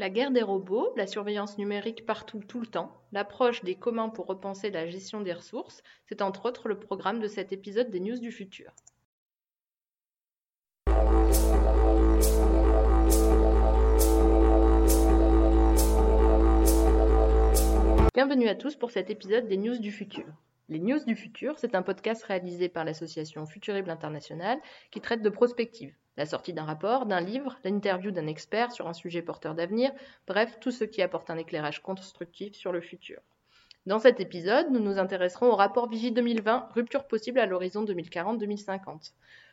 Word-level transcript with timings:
La 0.00 0.10
guerre 0.10 0.30
des 0.30 0.42
robots, 0.42 0.92
la 0.96 1.08
surveillance 1.08 1.58
numérique 1.58 2.06
partout 2.06 2.38
tout 2.38 2.60
le 2.60 2.68
temps, 2.68 2.92
l'approche 3.10 3.64
des 3.64 3.74
communs 3.74 4.10
pour 4.10 4.26
repenser 4.26 4.70
la 4.70 4.86
gestion 4.86 5.22
des 5.22 5.32
ressources, 5.32 5.82
c'est 6.06 6.22
entre 6.22 6.46
autres 6.46 6.68
le 6.68 6.78
programme 6.78 7.18
de 7.18 7.26
cet 7.26 7.52
épisode 7.52 7.90
des 7.90 7.98
News 7.98 8.20
du 8.20 8.30
futur. 8.30 8.70
Bienvenue 18.14 18.46
à 18.46 18.54
tous 18.54 18.76
pour 18.76 18.92
cet 18.92 19.10
épisode 19.10 19.48
des 19.48 19.56
News 19.56 19.80
du 19.80 19.90
futur. 19.90 20.26
Les 20.68 20.78
News 20.78 21.04
du 21.04 21.16
futur, 21.16 21.58
c'est 21.58 21.74
un 21.74 21.82
podcast 21.82 22.22
réalisé 22.22 22.68
par 22.68 22.84
l'association 22.84 23.46
Futurible 23.46 23.90
International 23.90 24.58
qui 24.92 25.00
traite 25.00 25.22
de 25.22 25.28
prospective, 25.28 25.92
la 26.18 26.26
sortie 26.26 26.52
d'un 26.52 26.64
rapport, 26.64 27.06
d'un 27.06 27.20
livre, 27.20 27.56
l'interview 27.62 28.10
d'un 28.10 28.26
expert 28.26 28.72
sur 28.72 28.88
un 28.88 28.92
sujet 28.92 29.22
porteur 29.22 29.54
d'avenir, 29.54 29.92
bref, 30.26 30.58
tout 30.60 30.72
ce 30.72 30.82
qui 30.82 31.00
apporte 31.00 31.30
un 31.30 31.38
éclairage 31.38 31.80
constructif 31.80 32.54
sur 32.56 32.72
le 32.72 32.80
futur. 32.80 33.20
Dans 33.86 34.00
cet 34.00 34.18
épisode, 34.18 34.70
nous 34.72 34.80
nous 34.80 34.98
intéresserons 34.98 35.46
au 35.46 35.54
rapport 35.54 35.88
Vigie 35.88 36.10
2020, 36.10 36.70
rupture 36.74 37.06
possible 37.06 37.38
à 37.38 37.46
l'horizon 37.46 37.84
2040-2050. 37.84 39.12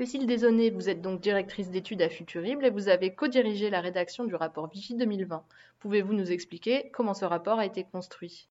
Cécile 0.00 0.26
Desaunay, 0.26 0.70
vous 0.70 0.88
êtes 0.88 1.02
donc 1.02 1.20
directrice 1.20 1.70
d'études 1.70 2.00
à 2.00 2.08
Futurible 2.08 2.64
et 2.64 2.70
vous 2.70 2.88
avez 2.88 3.14
co-dirigé 3.14 3.68
la 3.68 3.82
rédaction 3.82 4.24
du 4.24 4.34
rapport 4.34 4.66
Vichy 4.66 4.94
2020. 4.94 5.44
Pouvez-vous 5.78 6.14
nous 6.14 6.32
expliquer 6.32 6.88
comment 6.94 7.12
ce 7.12 7.26
rapport 7.26 7.58
a 7.58 7.66
été 7.66 7.84
construit? 7.84 8.48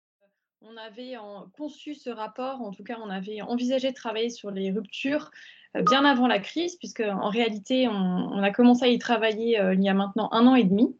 On 0.62 0.78
avait 0.78 1.16
conçu 1.58 1.96
ce 1.96 2.12
rapport, 2.12 2.62
en 2.62 2.70
tout 2.70 2.84
cas 2.84 3.00
on 3.04 3.10
avait 3.10 3.42
envisagé 3.42 3.90
de 3.90 3.96
travailler 3.96 4.30
sur 4.30 4.52
les 4.52 4.70
ruptures 4.70 5.32
euh, 5.76 5.82
bien 5.82 6.06
avant 6.06 6.28
la 6.28 6.38
crise, 6.38 6.76
puisque 6.76 7.02
en 7.02 7.30
réalité 7.30 7.88
on, 7.88 8.44
a 8.44 8.52
commencé 8.52 8.86
à 8.86 8.88
y 8.90 9.00
travailler 9.00 9.60
euh, 9.60 9.74
il 9.74 9.82
y 9.82 9.90
a 9.90 9.96
maintenant 9.96 10.30
un 10.32 10.46
an 10.46 10.54
et 10.54 10.66
demi. 10.66 10.96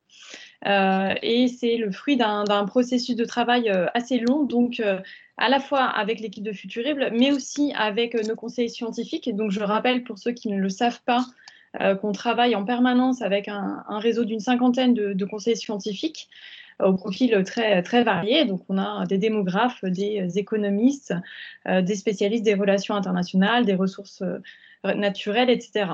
Euh, 0.66 1.14
et 1.22 1.48
c'est 1.48 1.78
le 1.78 1.92
fruit 1.92 2.18
d'un 2.18 2.66
processus 2.66 3.16
de 3.16 3.24
travail 3.24 3.70
assez 3.94 4.18
long. 4.18 4.44
Donc, 4.46 4.82
à 5.40 5.48
la 5.48 5.60
fois 5.60 5.86
avec 5.86 6.20
l'équipe 6.20 6.44
de 6.44 6.52
Futurible, 6.52 7.10
mais 7.14 7.32
aussi 7.32 7.74
avec 7.76 8.14
euh, 8.14 8.22
nos 8.28 8.36
conseillers 8.36 8.68
scientifiques. 8.68 9.34
donc, 9.36 9.52
je 9.52 9.62
rappelle 9.62 10.04
pour 10.04 10.20
ceux 10.20 10.32
qui 10.32 10.50
ne 10.50 10.60
le 10.60 10.70
savent 10.70 11.02
pas, 11.06 11.26
euh, 11.80 11.96
qu'on 11.96 12.12
travaille 12.12 12.56
en 12.56 12.66
permanence 12.66 13.22
avec 13.22 13.48
un, 13.48 13.84
réseau 13.90 14.26
d'une 14.26 14.40
cinquantaine 14.40 14.94
de, 14.94 15.26
conseillers 15.26 15.56
scientifiques 15.56 16.30
euh, 16.82 16.88
au 16.88 16.94
profil 16.94 17.42
très, 17.46 17.82
très 17.84 18.04
varié. 18.04 18.46
Donc, 18.46 18.62
on 18.68 18.78
a 18.78 19.06
des 19.06 19.18
démographes, 19.18 19.84
des 19.84 20.38
économistes, 20.38 21.14
des 21.66 21.96
spécialistes 21.96 22.44
des 22.44 22.56
relations 22.56 22.96
internationales, 22.96 23.66
des 23.66 23.76
ressources 23.76 24.24
naturelles, 24.84 25.50
etc. 25.50 25.92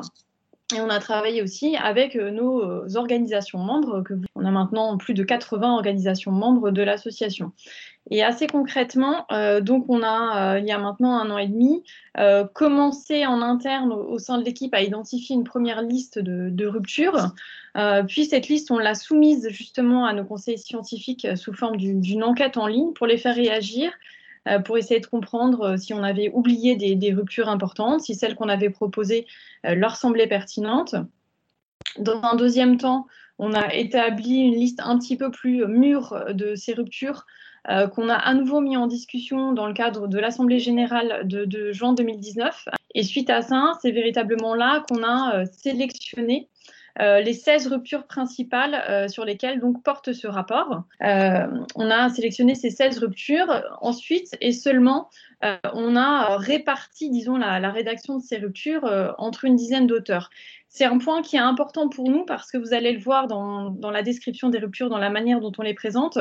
Et 0.74 0.81
on 0.81 0.90
a 0.90 1.00
travaillé 1.00 1.44
aussi 1.44 1.76
avec 1.76 2.16
nos 2.16 2.96
organisations 2.98 3.59
membres. 3.59 4.02
Que 4.02 4.16
on 4.36 4.46
a 4.46 4.52
maintenant 4.52 4.98
plus 4.98 5.14
de 5.14 5.24
80 5.24 5.76
organisations 5.76 6.31
membres 6.31 6.72
de 6.72 6.81
l'association. 6.81 7.52
Et 8.12 8.24
assez 8.24 8.46
concrètement, 8.46 9.26
euh, 9.31 9.62
donc 9.62 9.86
on 9.90 10.03
a, 10.03 10.53
euh, 10.56 10.59
il 10.59 10.66
y 10.66 10.72
a 10.72 10.78
maintenant 10.78 11.18
un 11.18 11.31
an 11.31 11.40
et 11.40 11.48
demi, 11.48 11.84
euh, 12.20 12.46
commencé 12.46 13.26
en 13.26 13.42
interne 13.42 13.92
au, 13.92 14.20
sein 14.20 14.38
de 14.38 14.44
l'équipe 14.44 14.74
à 14.76 14.84
identifier 14.84 15.36
une 15.36 15.44
première 15.44 15.81
liste 15.81 16.20
de, 16.20 16.50
de 16.52 16.68
ruptures. 16.68 17.32
puis 18.08 18.26
cette 18.26 18.47
liste, 18.47 18.70
on 18.70 18.78
l'a 18.78 18.94
soumise 18.94 19.50
justement 19.50 20.06
à 20.06 20.14
nos 20.14 20.24
conseillers 20.24 20.58
scientifiques 20.58 21.28
sous 21.36 21.53
forme 21.53 21.78
d'une 21.78 22.24
enquête 22.24 22.58
en 22.58 22.68
ligne 22.68 22.94
pour 22.94 23.08
les 23.08 23.18
faire 23.18 23.36
réagir, 23.36 23.92
pour 24.63 24.78
essayer 24.78 25.00
de 25.00 25.06
comprendre 25.07 25.75
si 25.78 25.94
on 25.94 26.03
avait 26.03 26.29
oublié 26.33 26.75
des, 26.75 27.13
ruptures 27.13 27.50
importantes, 27.50 28.01
si 28.01 28.13
celles 28.13 28.35
qu'on 28.35 28.50
avait 28.50 28.69
proposées 28.69 29.25
leur 29.63 29.95
semblaient 29.95 30.28
pertinentes. 30.28 30.95
Dans 31.97 32.22
un 32.22 32.35
deuxième 32.35 32.78
temps, 32.78 33.07
on 33.39 33.53
a 33.53 33.73
établi 33.73 34.38
une 34.41 34.53
liste 34.53 34.81
un 34.84 35.00
petit 35.00 35.17
peu 35.17 35.31
plus 35.31 35.66
mûre 35.66 36.25
de 36.34 36.55
ces 36.55 36.73
ruptures 36.73 37.25
euh, 37.69 37.88
qu'on 37.88 38.09
a 38.09 38.16
à 38.16 38.34
nouveau 38.35 38.61
mis 38.61 38.78
en 38.78 38.85
discussion 38.85 39.51
dans 39.53 39.66
le 39.66 39.73
cadre 39.73 40.07
de 40.07 40.19
l'Assemblée 40.19 40.59
générale 40.59 41.22
de, 41.28 41.72
juin 41.72 41.94
2019. 41.94 42.67
Et 42.94 43.03
suite 43.03 43.29
à 43.29 43.41
ça, 43.41 43.73
c'est 43.81 43.91
véritablement 43.91 44.53
là 44.53 44.84
qu'on 44.88 45.01
a 45.03 45.38
euh, 45.38 45.45
sélectionné 45.51 46.47
euh, 47.00 47.22
les 47.22 47.33
16 47.33 47.67
ruptures 47.67 48.06
principales 48.06 49.09
sur 49.09 49.25
lesquelles 49.25 49.59
donc 49.59 49.83
porte 49.83 50.13
ce 50.13 50.28
rapport. 50.28 50.83
on 51.01 51.91
a 51.91 52.09
sélectionné 52.09 52.56
ces 52.56 52.69
16 52.69 53.00
ruptures. 53.00 53.61
Ensuite, 53.81 54.35
et 54.41 54.51
seulement, 54.51 55.09
on 55.73 55.95
a 55.95 56.38
réparti, 56.38 57.09
disons, 57.09 57.38
la, 57.38 57.69
rédaction 57.69 58.17
de 58.17 58.23
ces 58.23 58.38
ruptures 58.38 58.89
entre 59.17 59.45
une 59.45 59.55
dizaine 59.55 59.88
d'auteurs. 59.88 60.29
C'est 60.75 60.84
un 60.84 60.97
point 60.97 61.22
qui 61.22 61.38
est 61.38 61.39
important 61.39 61.88
pour 61.88 62.09
nous 62.09 62.25
parce 62.25 62.51
que 62.51 62.57
vous 62.57 62.73
allez 62.73 62.91
le 62.91 63.00
voir 63.00 63.28
dans, 63.28 63.73
la 63.91 64.03
description 64.03 64.50
des 64.50 64.57
ruptures, 64.57 64.89
dans 64.89 64.97
la 64.97 65.09
manière 65.09 65.39
dont 65.39 65.53
on 65.57 65.61
les 65.61 65.73
présente. 65.73 66.17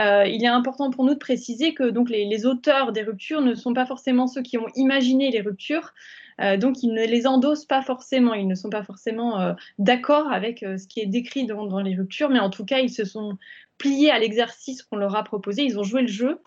Euh, 0.00 0.26
il 0.26 0.42
est 0.42 0.48
important 0.48 0.90
pour 0.90 1.04
nous 1.04 1.14
de 1.14 1.18
préciser 1.20 1.74
que 1.74 1.90
donc 1.90 2.10
les, 2.10 2.44
auteurs 2.44 2.90
des 2.90 3.02
ruptures 3.02 3.40
ne 3.40 3.54
sont 3.54 3.72
pas 3.72 3.86
forcément 3.86 4.26
ceux 4.26 4.42
qui 4.42 4.58
ont 4.58 4.66
imaginé 4.74 5.30
les 5.30 5.40
ruptures. 5.40 5.94
Euh, 6.40 6.56
donc, 6.56 6.82
ils 6.82 6.92
ne 6.92 7.04
les 7.04 7.26
endossent 7.26 7.66
pas 7.66 7.82
forcément, 7.82 8.34
ils 8.34 8.48
ne 8.48 8.54
sont 8.54 8.70
pas 8.70 8.82
forcément 8.82 9.40
euh, 9.40 9.52
d'accord 9.78 10.32
avec 10.32 10.60
ce 10.60 10.86
qui 10.86 11.00
est 11.00 11.06
décrit 11.06 11.46
dans, 11.46 11.80
les 11.80 11.94
ruptures, 11.94 12.30
mais 12.30 12.40
en 12.40 12.50
tout 12.50 12.64
cas, 12.64 12.78
ils 12.78 12.90
se 12.90 13.04
sont 13.04 13.38
pliés 13.78 14.10
à 14.10 14.18
l'exercice 14.18 14.82
qu'on 14.82 14.96
leur 14.96 15.16
a 15.16 15.24
proposé, 15.24 15.62
ils 15.64 15.78
ont 15.78 15.82
joué 15.82 16.02
le 16.02 16.08
jeu 16.08 16.38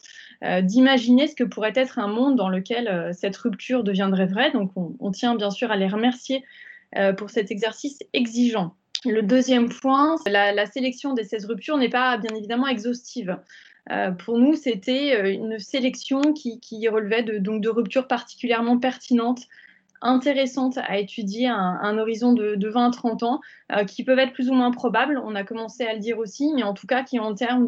d'imaginer 0.61 1.27
ce 1.27 1.35
que 1.35 1.43
pourrait 1.43 1.73
être 1.75 1.99
un 1.99 2.07
monde 2.07 2.35
dans 2.35 2.47
lequel 2.47 3.11
cette 3.13 3.35
rupture 3.35 3.83
deviendrait 3.83 4.27
vraie. 4.27 4.51
Donc, 4.51 4.71
on, 4.75 5.11
tient 5.11 5.35
bien 5.35 5.49
sûr 5.49 5.71
à 5.71 5.75
les 5.75 5.87
remercier 5.87 6.43
euh, 6.95 7.11
pour 7.11 7.29
cet 7.29 7.51
exercice 7.51 7.99
exigeant. 8.13 8.73
Le 9.03 9.21
deuxième 9.21 9.67
point, 9.67 10.15
la, 10.25 10.65
sélection 10.65 11.13
des 11.13 11.25
16 11.25 11.45
ruptures 11.45 11.77
n'est 11.77 11.89
pas 11.89 12.17
bien 12.17 12.33
évidemment 12.33 12.67
exhaustive. 12.67 13.37
Euh, 13.91 14.11
pour 14.11 14.37
nous, 14.37 14.55
c'était 14.55 15.13
euh, 15.17 15.29
une 15.29 15.59
sélection 15.59 16.21
qui, 16.31 16.87
relevait 16.87 17.23
donc 17.41 17.61
de 17.61 17.67
ruptures 17.67 18.07
particulièrement 18.07 18.79
pertinentes, 18.79 19.41
intéressantes 20.01 20.77
à 20.77 20.97
étudier 20.97 21.47
à 21.47 21.55
un, 21.55 21.97
horizon 21.97 22.33
de, 22.33 22.55
20-30 22.55 23.25
ans, 23.25 23.41
qui 23.85 24.03
peuvent 24.03 24.19
être 24.19 24.33
plus 24.33 24.49
ou 24.49 24.53
moins 24.53 24.71
probables, 24.71 25.21
on 25.23 25.35
a 25.35 25.43
commencé 25.43 25.85
à 25.85 25.93
le 25.93 25.99
dire 25.99 26.19
aussi, 26.19 26.51
mais 26.55 26.63
en 26.63 26.73
tout 26.73 26.87
cas 26.87 27.03
qui 27.03 27.19
en 27.19 27.33
termes 27.33 27.67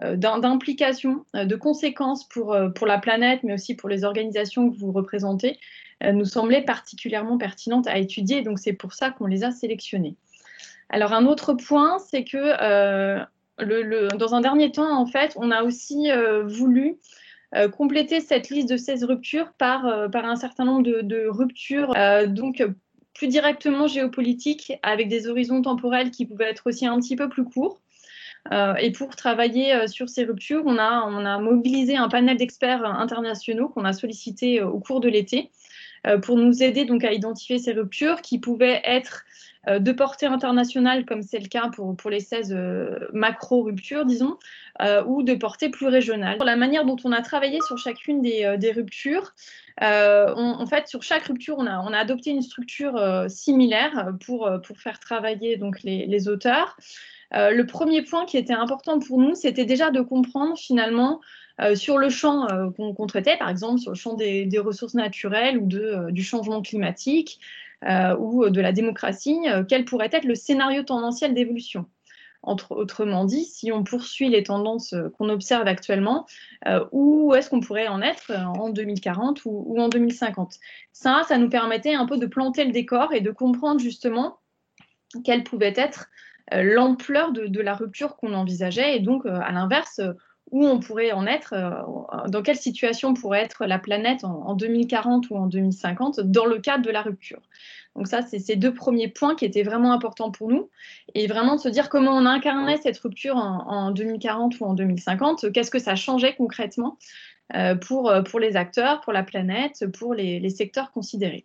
d'implication, 0.00 1.24
de, 1.34 1.56
conséquences 1.56 2.28
pour, 2.28 2.54
la 2.54 2.98
planète, 2.98 3.40
mais 3.42 3.54
aussi 3.54 3.74
pour 3.74 3.88
les 3.88 4.04
organisations 4.04 4.70
que 4.70 4.76
vous 4.78 4.92
représentez, 4.92 5.58
euh, 6.02 6.12
nous 6.12 6.24
semblaient 6.26 6.62
particulièrement 6.62 7.38
pertinentes 7.38 7.86
à 7.86 7.98
étudier. 7.98 8.42
Donc 8.42 8.58
c'est 8.58 8.74
pour 8.74 8.92
ça 8.92 9.10
qu'on 9.10 9.26
les 9.26 9.44
a 9.44 9.50
sélectionnées. 9.50 10.16
Alors 10.90 11.12
un 11.12 11.26
autre 11.26 11.54
point, 11.54 11.98
c'est 11.98 12.24
que 12.24 12.36
euh, 12.36 13.24
dans 14.18 14.34
un 14.34 14.40
dernier 14.40 14.70
temps, 14.70 14.98
en 14.98 15.06
fait, 15.06 15.32
on 15.36 15.50
a 15.50 15.62
aussi 15.62 16.10
euh, 16.10 16.44
voulu 16.44 16.98
compléter 17.72 18.20
cette 18.20 18.50
liste 18.50 18.68
de 18.68 18.76
16 18.76 19.04
ruptures 19.04 19.52
par, 19.56 20.10
par 20.10 20.24
un 20.24 20.36
certain 20.36 20.64
nombre 20.64 20.82
de, 20.82 21.26
ruptures, 21.28 21.94
donc 22.26 22.62
plus 23.14 23.28
directement 23.28 23.86
géopolitiques, 23.86 24.72
avec 24.82 25.08
des 25.08 25.28
horizons 25.28 25.62
temporels 25.62 26.10
qui 26.10 26.26
pouvaient 26.26 26.50
être 26.50 26.66
aussi 26.66 26.86
un 26.86 26.98
petit 26.98 27.16
peu 27.16 27.28
plus 27.28 27.44
courts. 27.44 27.80
et 28.52 28.90
pour 28.92 29.16
travailler 29.16 29.88
sur 29.88 30.08
ces 30.08 30.24
ruptures, 30.24 30.64
on 30.66 30.76
a, 30.76 31.06
on 31.08 31.24
a 31.24 31.38
mobilisé 31.38 31.96
un 31.96 32.08
panel 32.08 32.36
d'experts 32.36 32.84
internationaux 32.84 33.68
qu'on 33.68 33.84
a 33.84 33.92
sollicité 33.92 34.62
au 34.62 34.78
cours 34.80 35.00
de 35.00 35.08
l'été 35.08 35.50
pour 36.22 36.36
nous 36.36 36.62
aider 36.62 36.84
donc 36.84 37.04
à 37.04 37.12
identifier 37.12 37.58
ces 37.58 37.72
ruptures 37.72 38.20
qui 38.22 38.38
pouvaient 38.38 38.80
être 38.84 39.24
de 39.66 39.92
portée 39.92 40.26
internationale, 40.26 41.04
comme 41.04 41.22
c'est 41.22 41.38
le 41.38 41.48
cas 41.48 41.68
pour, 41.74 41.96
pour 41.96 42.10
les 42.10 42.20
16 42.20 42.56
macro-ruptures, 43.12 44.04
disons, 44.04 44.38
ou 45.06 45.22
de 45.22 45.34
portée 45.34 45.68
plus 45.68 45.88
régionale. 45.88 46.38
La 46.44 46.56
manière 46.56 46.84
dont 46.84 46.96
on 47.04 47.12
a 47.12 47.22
travaillé 47.22 47.58
sur 47.66 47.76
chacune 47.76 48.22
des, 48.22 48.56
des 48.58 48.72
ruptures, 48.72 49.34
en 49.80 50.66
fait, 50.66 50.88
sur 50.88 51.02
chaque 51.02 51.24
rupture, 51.24 51.56
on 51.58 51.66
a, 51.66 51.80
on 51.80 51.92
a 51.92 51.98
adopté 51.98 52.30
une 52.30 52.42
structure 52.42 53.26
similaire 53.28 54.12
pour, 54.24 54.50
pour 54.64 54.78
faire 54.78 55.00
travailler 55.00 55.56
donc, 55.56 55.82
les, 55.82 56.06
les 56.06 56.28
auteurs. 56.28 56.76
Euh, 57.34 57.50
le 57.50 57.66
premier 57.66 58.02
point 58.02 58.24
qui 58.24 58.36
était 58.36 58.54
important 58.54 58.98
pour 58.98 59.18
nous, 59.18 59.34
c'était 59.34 59.64
déjà 59.64 59.90
de 59.90 60.00
comprendre 60.00 60.56
finalement 60.56 61.20
euh, 61.60 61.74
sur 61.74 61.98
le 61.98 62.08
champ 62.08 62.48
euh, 62.48 62.70
qu'on 62.70 63.06
traitait, 63.06 63.36
par 63.36 63.48
exemple 63.48 63.80
sur 63.80 63.90
le 63.90 63.96
champ 63.96 64.14
des, 64.14 64.48
ressources 64.58 64.94
naturelles 64.94 65.58
ou 65.58 65.66
du 65.66 66.22
changement 66.22 66.62
climatique 66.62 67.40
ou 68.18 68.48
de 68.50 68.60
la 68.60 68.72
démocratie, 68.72 69.38
quel 69.68 69.84
pourrait 69.84 70.10
être 70.12 70.24
le 70.24 70.34
scénario 70.34 70.82
tendanciel 70.82 71.34
d'évolution? 71.34 71.86
autrement 72.42 73.24
dit, 73.24 73.44
si 73.44 73.72
on 73.72 73.82
poursuit 73.82 74.28
les 74.28 74.44
tendances 74.44 74.94
qu'on 75.18 75.28
observe 75.30 75.66
actuellement, 75.66 76.26
où 76.92 77.34
est-ce 77.34 77.50
qu'on 77.50 77.58
pourrait 77.58 77.88
en 77.88 78.00
être 78.02 78.30
en 78.30 78.68
2040 78.68 79.40
ou, 79.46 79.76
en 79.80 79.88
2050 79.88 80.54
Ça, 80.92 81.22
ça 81.26 81.38
nous 81.38 81.48
permettait 81.48 81.94
un 81.94 82.06
peu 82.06 82.18
de 82.18 82.26
planter 82.26 82.64
le 82.64 82.70
décor 82.70 83.12
et 83.12 83.20
de 83.20 83.32
comprendre 83.32 83.80
justement 83.80 84.38
quelle 85.24 85.42
pouvait 85.42 85.74
être 85.76 86.08
euh, 86.54 86.62
l'ampleur 86.62 87.32
de, 87.32 87.60
la 87.60 87.74
rupture 87.74 88.16
qu'on 88.16 88.32
envisageait 88.32 88.96
et 88.96 89.00
donc, 89.00 89.26
euh, 89.26 89.40
à 89.42 89.50
l'inverse, 89.50 89.98
euh, 89.98 90.12
où 90.50 90.64
on 90.64 90.78
pourrait 90.78 91.12
en 91.12 91.26
être, 91.26 91.54
dans 92.28 92.42
quelle 92.42 92.56
situation 92.56 93.14
pourrait 93.14 93.42
être 93.42 93.66
la 93.66 93.78
planète 93.78 94.24
en, 94.24 94.54
2040 94.54 95.30
ou 95.30 95.36
en 95.36 95.46
2050 95.46 96.20
dans 96.20 96.46
le 96.46 96.58
cadre 96.58 96.84
de 96.84 96.90
la 96.90 97.02
rupture. 97.02 97.40
Donc 97.96 98.06
ça, 98.06 98.22
c'est 98.22 98.38
ces 98.38 98.56
deux 98.56 98.72
premiers 98.72 99.08
points 99.08 99.34
qui 99.34 99.44
étaient 99.44 99.62
vraiment 99.62 99.92
importants 99.92 100.30
pour 100.30 100.48
nous. 100.48 100.70
Et 101.14 101.26
vraiment 101.26 101.56
de 101.56 101.60
se 101.60 101.68
dire 101.68 101.88
comment 101.88 102.12
on 102.12 102.26
incarnait 102.26 102.76
cette 102.76 102.98
rupture 102.98 103.36
en, 103.36 103.90
2040 103.90 104.60
ou 104.60 104.64
en 104.66 104.74
2050, 104.74 105.50
qu'est-ce 105.52 105.70
que 105.70 105.78
ça 105.78 105.96
changeait 105.96 106.34
concrètement 106.34 106.96
pour, 107.80 108.12
pour 108.28 108.38
les 108.38 108.56
acteurs, 108.56 109.00
pour 109.00 109.12
la 109.12 109.22
planète, 109.22 109.84
pour 109.98 110.14
les, 110.14 110.50
secteurs 110.50 110.92
considérés. 110.92 111.44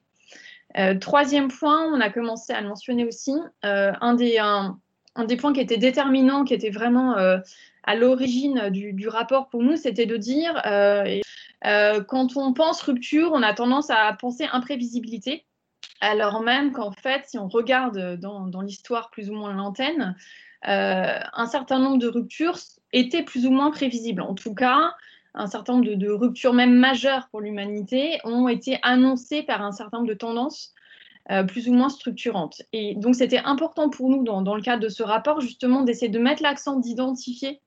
troisième 1.00 1.48
point, 1.48 1.86
on 1.92 2.00
a 2.00 2.10
commencé 2.10 2.54
à 2.54 2.62
le 2.62 2.68
mentionner 2.68 3.06
aussi, 3.06 3.34
un 3.64 4.14
des, 4.14 4.38
un 5.16 5.26
des 5.26 5.38
points 5.38 5.54
qui 5.54 5.60
était 5.60 5.78
déterminant, 5.78 6.44
qui 6.44 6.54
était 6.54 6.70
vraiment 6.70 7.18
euh, 7.18 7.38
à 7.84 7.96
l'origine 7.96 8.70
du, 8.70 9.08
rapport 9.08 9.50
pour 9.50 9.64
nous, 9.64 9.76
c'était 9.76 10.06
de 10.06 10.18
dire, 10.18 10.62
euh, 10.66 11.20
euh, 11.66 12.04
quand 12.04 12.38
on 12.38 12.54
pense 12.54 12.82
rupture, 12.82 13.32
on 13.34 13.42
a 13.42 13.54
tendance 13.54 13.90
à 13.90 14.12
penser 14.14 14.48
imprévisibilité, 14.52 15.46
alors 16.00 16.42
même 16.42 16.72
qu'en 16.72 16.92
fait, 16.92 17.24
si 17.26 17.38
on 17.38 17.48
regarde 17.48 18.18
dans, 18.20 18.62
l'histoire 18.62 19.10
plus 19.12 19.30
ou 19.30 19.34
moins 19.34 19.54
l'antenne, 19.54 20.16
un 20.64 21.46
certain 21.48 21.80
nombre 21.80 21.98
de 21.98 22.08
ruptures 22.08 22.58
étaient 22.94 23.24
plus 23.24 23.46
ou 23.46 23.52
moins 23.52 23.72
prévisibles. 23.72 24.22
En 24.22 24.36
tout 24.36 24.54
cas, 24.54 24.94
un 25.34 25.48
certain 25.48 25.74
nombre 25.74 25.96
de, 25.96 26.10
ruptures 26.10 26.54
même 26.54 26.74
majeures 26.74 27.28
pour 27.30 27.42
l'humanité 27.42 28.20
ont 28.24 28.48
été 28.48 28.80
annoncées 28.84 29.44
par 29.44 29.62
un 29.62 29.72
certain 29.72 29.98
nombre 29.98 30.10
de 30.10 30.14
tendances 30.14 30.74
euh, 31.30 31.44
plus 31.44 31.70
ou 31.70 31.74
moins 31.74 31.90
structurante. 31.90 32.62
Et 32.74 32.96
donc, 32.96 33.16
c'était 33.16 33.40
important 33.40 33.90
pour 33.90 34.10
nous, 34.10 34.24
dans, 34.24 34.56
le 34.56 34.62
cadre 34.62 34.84
de 34.84 34.90
ce 34.90 35.04
rapport, 35.04 35.40
justement, 35.40 35.84
d'essayer 35.84 36.10
de 36.10 36.20
mettre 36.20 36.44
l'accent, 36.44 36.78
d'identifier 36.80 37.62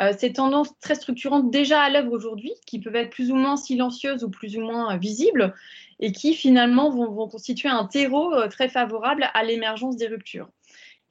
euh, 0.00 0.12
ces 0.16 0.32
tendances 0.32 0.78
très 0.80 0.94
structurantes 0.94 1.50
déjà 1.50 1.80
à 1.80 1.90
l'œuvre 1.90 2.12
aujourd'hui, 2.12 2.52
qui 2.66 2.80
peuvent 2.80 2.96
être 2.96 3.10
plus 3.10 3.30
ou 3.30 3.34
moins 3.34 3.56
silencieuses 3.56 4.24
ou 4.24 4.30
plus 4.30 4.56
ou 4.56 4.60
moins 4.60 4.94
euh, 4.94 4.98
visibles, 4.98 5.54
et 6.00 6.12
qui 6.12 6.34
finalement 6.34 6.90
vont, 6.90 7.28
constituer 7.28 7.68
un 7.68 7.84
terreau 7.84 8.34
très 8.48 8.68
favorable 8.68 9.30
à 9.34 9.44
l'émergence 9.44 9.96
des 9.96 10.08
ruptures. 10.08 10.48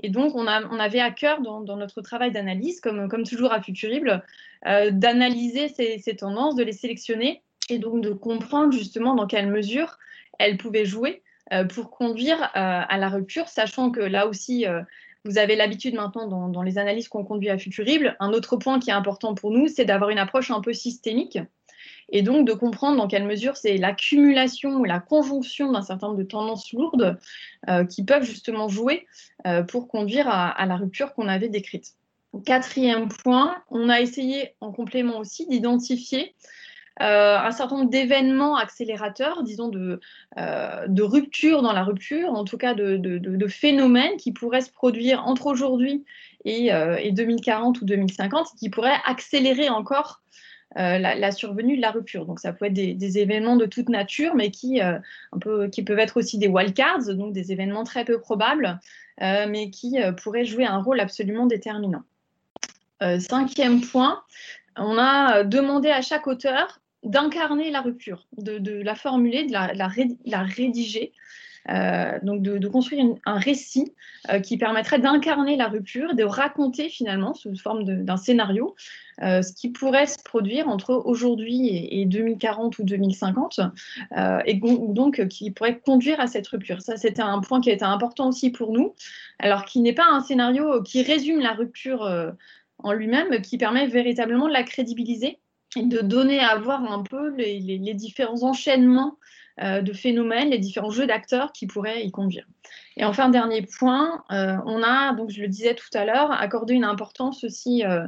Et 0.03 0.09
donc, 0.09 0.35
on, 0.35 0.47
avait 0.47 0.99
à 0.99 1.11
cœur, 1.11 1.41
dans, 1.41 1.77
notre 1.77 2.01
travail 2.01 2.31
d'analyse, 2.31 2.81
comme, 2.81 3.07
toujours 3.23 3.53
à 3.53 3.61
Futurible, 3.61 4.23
d'analyser 4.65 5.69
ces, 5.69 5.99
ces, 5.99 6.15
tendances, 6.17 6.55
de 6.55 6.63
les 6.63 6.73
sélectionner, 6.73 7.41
et 7.69 7.77
donc 7.77 8.01
de 8.01 8.11
comprendre 8.11 8.73
justement 8.73 9.15
dans 9.15 9.27
quelle 9.27 9.47
mesure 9.47 9.97
elles 10.39 10.57
pouvaient 10.57 10.85
jouer 10.85 11.21
euh, 11.53 11.65
pour 11.65 11.91
conduire 11.91 12.41
euh, 12.41 12.47
à 12.55 12.97
la 12.97 13.09
rupture, 13.09 13.49
sachant 13.49 13.91
que 13.91 13.99
là 13.99 14.25
aussi, 14.27 14.65
euh, 14.65 14.81
vous 15.25 15.37
avez 15.37 15.55
l'habitude 15.55 15.95
maintenant 15.95 16.47
dans, 16.47 16.61
les 16.61 16.77
analyses 16.77 17.07
qu'on 17.07 17.23
conduit 17.23 17.49
à 17.49 17.57
Futurible. 17.57 18.15
Un 18.19 18.29
autre 18.29 18.57
point 18.57 18.79
qui 18.79 18.89
est 18.89 18.93
important 18.93 19.35
pour 19.35 19.51
nous, 19.51 19.67
c'est 19.67 19.85
d'avoir 19.85 20.09
une 20.09 20.17
approche 20.17 20.51
un 20.51 20.61
peu 20.61 20.73
systémique 20.73 21.37
et 22.09 22.23
donc 22.23 22.45
de 22.45 22.53
comprendre 22.53 22.97
dans 22.97 23.07
quelle 23.07 23.25
mesure 23.25 23.55
c'est 23.55 23.77
l'accumulation 23.77 24.77
ou 24.77 24.83
la 24.83 24.99
conjonction 24.99 25.71
d'un 25.71 25.81
certain 25.81 26.07
nombre 26.07 26.19
de 26.19 26.23
tendances 26.23 26.73
lourdes 26.73 27.17
qui 27.89 28.03
peuvent 28.03 28.23
justement 28.23 28.67
jouer 28.67 29.07
pour 29.69 29.87
conduire 29.87 30.27
à, 30.27 30.65
la 30.65 30.75
rupture 30.75 31.13
qu'on 31.13 31.27
avait 31.27 31.49
décrite. 31.49 31.95
Quatrième 32.45 33.07
point, 33.09 33.61
on 33.69 33.89
a 33.89 34.01
essayé 34.01 34.55
en 34.61 34.71
complément 34.71 35.19
aussi 35.19 35.47
d'identifier 35.47 36.33
euh, 36.99 37.37
un 37.37 37.51
certain 37.51 37.77
nombre 37.77 37.89
d'événements 37.89 38.57
accélérateurs, 38.57 39.43
disons 39.43 39.69
de, 39.69 40.01
euh, 40.37 40.87
de 40.87 41.03
rupture 41.03 41.61
dans 41.61 41.71
la 41.71 41.83
rupture, 41.83 42.33
en 42.33 42.43
tout 42.43 42.57
cas 42.57 42.73
de, 42.73 43.47
phénomènes 43.47 44.17
qui 44.17 44.33
pourraient 44.33 44.61
se 44.61 44.71
produire 44.71 45.25
entre 45.25 45.47
aujourd'hui 45.47 46.03
et, 46.43 46.71
2040 47.11 47.77
euh, 47.77 47.79
ou 47.81 47.85
2050, 47.85 48.49
qui 48.59 48.69
pourraient 48.69 48.99
accélérer 49.05 49.69
encore 49.69 50.21
la, 50.75 51.31
survenue 51.31 51.77
de 51.77 51.81
la 51.81 51.91
rupture. 51.91 52.25
Donc 52.25 52.39
ça 52.39 52.53
peut 52.53 52.65
être 52.65 52.73
des, 52.73 53.17
événements 53.17 53.55
de 53.55 53.65
toute 53.65 53.89
nature, 53.89 54.35
mais 54.35 54.51
qui, 54.51 54.81
un 54.81 55.01
peu, 55.39 55.69
qui 55.69 55.83
peuvent 55.83 55.99
être 55.99 56.17
aussi 56.17 56.37
des 56.37 56.47
wildcards, 56.47 57.13
donc 57.15 57.33
des 57.33 57.51
événements 57.51 57.83
très 57.83 58.05
peu 58.05 58.19
probables, 58.19 58.79
mais 59.19 59.69
qui 59.69 59.97
pourraient 60.21 60.45
jouer 60.45 60.65
un 60.65 60.81
rôle 60.81 60.99
absolument 60.99 61.45
déterminant. 61.45 62.03
cinquième 63.19 63.81
point, 63.81 64.21
on 64.77 64.97
a 64.97 65.43
demandé 65.43 65.89
à 65.89 66.01
chaque 66.01 66.27
auteur 66.27 66.80
d'incarner 67.03 67.71
la 67.71 67.81
rupture, 67.81 68.27
de, 68.37 68.81
la 68.81 68.95
formuler, 68.95 69.45
de 69.45 69.51
la, 69.51 70.43
rédiger, 70.43 71.13
euh, 71.69 72.17
donc 72.23 72.41
de, 72.41 72.67
construire 72.67 73.05
un 73.25 73.37
récit 73.37 73.93
euh, 74.31 74.39
qui 74.39 74.57
permettrait 74.57 74.99
d'incarner 74.99 75.55
la 75.55 75.67
rupture, 75.67 76.15
de 76.15 76.23
raconter 76.23 76.89
finalement 76.89 77.33
sous 77.33 77.55
forme 77.55 77.83
d'un 77.83 78.17
scénario 78.17 78.75
euh, 79.21 79.41
ce 79.41 79.53
qui 79.53 79.69
pourrait 79.69 80.07
se 80.07 80.17
produire 80.23 80.67
entre 80.69 80.93
aujourd'hui 80.93 81.67
et, 81.91 82.05
2040 82.05 82.79
ou 82.79 82.83
2050, 82.83 83.59
et 84.45 84.59
donc 84.89 85.27
qui 85.27 85.51
pourrait 85.51 85.79
conduire 85.79 86.19
à 86.19 86.27
cette 86.27 86.47
rupture. 86.47 86.81
Ça, 86.81 86.97
c'était 86.97 87.21
un 87.21 87.39
point 87.39 87.61
qui 87.61 87.69
a 87.69 87.73
été 87.73 87.85
important 87.85 88.29
aussi 88.29 88.49
pour 88.51 88.71
nous, 88.71 88.95
alors 89.39 89.65
qui 89.65 89.81
n'est 89.81 89.93
pas 89.93 90.07
un 90.09 90.21
scénario 90.21 90.81
qui 90.81 91.03
résume 91.03 91.39
la 91.39 91.53
rupture 91.53 92.33
en 92.79 92.93
lui-même, 92.93 93.41
qui 93.41 93.57
permet 93.57 93.85
véritablement 93.85 94.47
de 94.47 94.53
la 94.53 94.63
crédibiliser 94.63 95.37
et 95.75 95.83
de 95.83 96.01
donner 96.01 96.39
à 96.39 96.57
voir 96.57 96.83
un 96.91 97.03
peu 97.03 97.33
les, 97.35 97.93
différents 97.93 98.43
enchaînements 98.43 99.17
euh, 99.61 99.81
de 99.81 99.93
phénomènes, 99.93 100.49
les 100.49 100.59
différents 100.59 100.89
jeux 100.89 101.07
d'acteurs 101.07 101.51
qui 101.51 101.67
pourraient 101.67 102.05
y 102.05 102.11
conduire. 102.11 102.45
Et 102.97 103.05
enfin, 103.05 103.29
dernier 103.29 103.61
point, 103.61 104.23
euh, 104.31 104.57
on 104.65 104.83
a, 104.83 105.13
donc 105.13 105.29
je 105.29 105.41
le 105.41 105.47
disais 105.47 105.75
tout 105.75 105.89
à 105.93 106.05
l'heure, 106.05 106.31
accordé 106.31 106.73
une 106.73 106.83
importance 106.83 107.43
aussi 107.43 107.85
euh, 107.85 108.07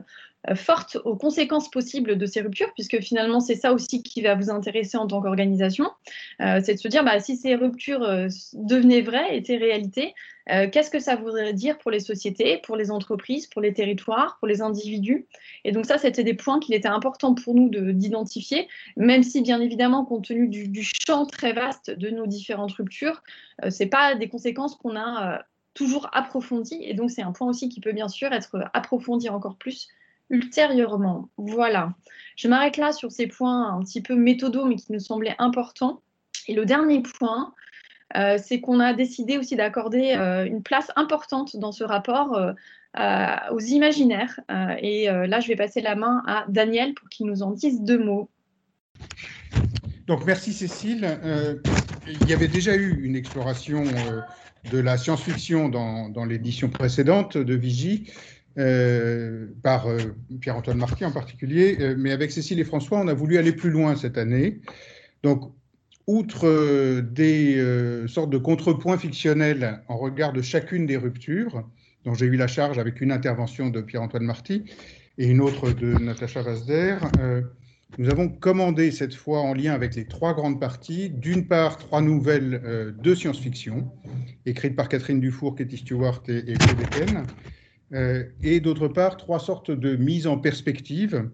forte 0.56 0.98
aux 1.06 1.16
conséquences 1.16 1.72
possibles 1.72 2.18
de 2.18 2.26
ces 2.26 2.42
ruptures, 2.42 2.72
puisque 2.74 3.00
finalement 3.00 3.40
c'est 3.40 3.56
ça 3.56 3.74
aussi 3.74 4.04
qui 4.04 4.22
va 4.22 4.36
vous 4.36 4.50
intéresser 4.50 4.98
en 4.98 5.08
tant 5.08 5.22
qu'organisation, 5.22 5.90
euh, 6.42 6.60
c'est 6.64 6.74
de 6.74 6.80
se 6.80 6.88
dire 6.90 7.04
bah, 7.04 7.20
si 7.20 7.38
ces 7.38 7.56
ruptures 7.56 8.04
euh, 8.04 8.28
devenaient 8.54 9.02
vraies, 9.02 9.38
étaient 9.38 9.58
réalité, 9.58 10.14
qu'est-ce 10.46 10.90
que 10.90 11.00
ça 11.00 11.16
voudrait 11.16 11.54
dire 11.54 11.78
pour 11.78 11.90
les 11.90 12.02
sociétés, 12.02 12.60
pour 12.66 12.76
les 12.76 12.92
entreprises, 12.92 13.48
pour 13.48 13.62
les 13.62 13.74
territoires, 13.74 14.36
pour 14.40 14.48
les 14.50 14.62
individus? 14.62 15.26
Et 15.64 15.72
donc 15.72 15.86
ça, 15.86 15.98
c'était 15.98 16.26
des 16.26 16.34
points 16.34 16.60
qu'il 16.60 16.76
était 16.76 16.90
important 16.90 17.34
pour 17.34 17.56
nous 17.56 17.70
d'identifier, 17.70 18.68
même 18.98 19.24
si 19.24 19.42
bien 19.42 19.62
évidemment, 19.62 20.04
compte 20.04 20.26
tenu 20.26 20.50
du, 20.50 20.68
du, 20.68 20.84
champ 20.84 21.26
très 21.26 21.54
vaste 21.54 21.92
de 21.92 22.10
nos 22.10 22.28
différentes 22.28 22.74
ruptures, 22.74 23.24
ce 23.70 23.84
n'est 23.84 23.90
pas 23.90 24.16
des 24.16 24.28
conséquences 24.28 24.76
qu'on 24.76 24.98
a 24.98 25.46
toujours 25.76 26.10
approfondies, 26.12 26.82
et 26.82 26.94
donc 26.94 27.10
c'est 27.10 27.22
un 27.22 27.32
point 27.32 27.48
aussi 27.48 27.70
qui 27.70 27.80
peut 27.80 27.94
bien 27.94 28.10
sûr 28.10 28.34
être 28.34 28.66
approfondi 28.74 29.30
encore 29.30 29.56
plus 29.56 29.88
ultérieurement. 30.30 31.30
Voilà. 31.38 31.94
Je 32.36 32.48
m'arrête 32.48 32.78
là 32.78 32.92
sur 32.92 33.12
ces 33.12 33.28
points 33.28 33.74
un 33.74 33.82
petit 33.82 34.02
peu 34.02 34.16
méthodaux, 34.16 34.66
mais 34.66 34.76
qui 34.76 34.92
nous 34.92 35.00
semblaient 35.00 35.36
importants. 35.40 36.02
Et 36.48 36.54
le 36.54 36.66
dernier 36.66 37.02
point, 37.02 37.54
euh, 38.16 38.38
c'est 38.44 38.62
qu'on 38.62 38.80
a 38.80 38.94
décidé 38.94 39.38
aussi 39.38 39.56
d'accorder 39.56 40.14
euh, 40.18 40.46
une 40.46 40.62
place 40.62 40.92
importante 40.96 41.58
dans 41.58 41.72
ce 41.72 41.84
rapport 41.84 42.36
euh, 42.36 43.36
aux 43.52 43.60
imaginaires. 43.60 44.40
et 44.82 45.08
là, 45.08 45.40
je 45.40 45.48
vais 45.48 45.56
passer 45.56 45.82
la 45.82 45.96
main 45.96 46.22
à 46.28 46.46
Daniel 46.48 46.94
pour 46.94 47.10
qu'il 47.10 47.26
nous 47.26 47.42
en 47.42 47.52
dise 47.52 47.82
deux 47.82 47.98
mots. 47.98 48.30
Donc, 50.06 50.26
merci 50.26 50.54
Cécile. 50.54 51.18
il 52.08 52.30
y 52.30 52.34
avait 52.34 52.48
déjà 52.48 52.76
eu 52.76 53.04
une 53.04 53.16
exploration 53.16 53.84
de 54.72 54.78
la 54.78 54.98
science-fiction 54.98 55.70
dans, 55.70 56.10
dans 56.10 56.26
l'édition 56.26 56.70
précédente 56.70 57.36
de 57.36 57.56
Vigie. 57.56 58.12
Euh, 58.60 59.48
par 59.64 59.88
euh, 59.88 59.98
Pierre-Antoine 60.40 60.78
Marquis 60.78 61.06
en 61.06 61.12
particulier, 61.12 61.76
euh, 61.80 61.96
mais 61.98 62.12
avec 62.12 62.32
Cécile 62.32 62.60
et 62.60 62.64
François, 62.64 63.00
on 63.00 63.08
a 63.08 63.14
voulu 63.16 63.40
aller 63.40 63.52
plus 63.52 63.72
loin 63.72 63.96
cette 63.96 64.16
année. 64.16 64.60
Donc, 65.24 65.52
outre 66.06 67.00
des 67.00 67.58
sortes 68.08 68.30
de 68.30 68.38
contrepoints 68.38 68.98
fictionnels 68.98 69.82
en 69.88 69.98
regard 69.98 70.34
de 70.34 70.42
chacune 70.42 70.86
des 70.86 70.98
ruptures, 70.98 71.64
dont 72.04 72.14
j'ai 72.14 72.26
eu 72.26 72.36
la 72.36 72.48
charge 72.48 72.78
avec 72.78 73.00
une 73.00 73.10
intervention 73.10 73.70
de 73.70 73.80
Pierre-Antoine 73.80 74.26
Marty 74.26 74.66
et 75.18 75.28
une 75.28 75.40
autre 75.40 75.72
de 75.72 75.94
Natacha 75.94 76.42
Vazder, 76.42 76.98
nous 77.98 78.10
avons 78.10 78.28
commandé 78.28 78.92
cette 78.92 79.16
fois 79.16 79.40
en 79.40 79.54
lien 79.54 79.72
avec 79.72 79.96
les 79.96 80.06
trois 80.06 80.34
grandes 80.34 80.60
parties, 80.60 81.10
d'une 81.10 81.48
part 81.48 81.78
trois 81.78 82.02
nouvelles 82.02 82.94
de 83.02 83.16
science-fiction, 83.16 83.90
écrites 84.46 84.76
par 84.76 84.90
Catherine 84.90 85.22
Dufour, 85.22 85.56
Katie 85.56 85.78
Stewart 85.78 86.22
et, 86.28 86.52
et 86.52 86.54
Claude 86.56 87.26
et 87.92 88.60
d'autre 88.60 88.88
part 88.88 89.18
trois 89.18 89.40
sortes 89.40 89.70
de 89.70 89.96
mises 89.96 90.26
en 90.26 90.38
perspective 90.38 91.30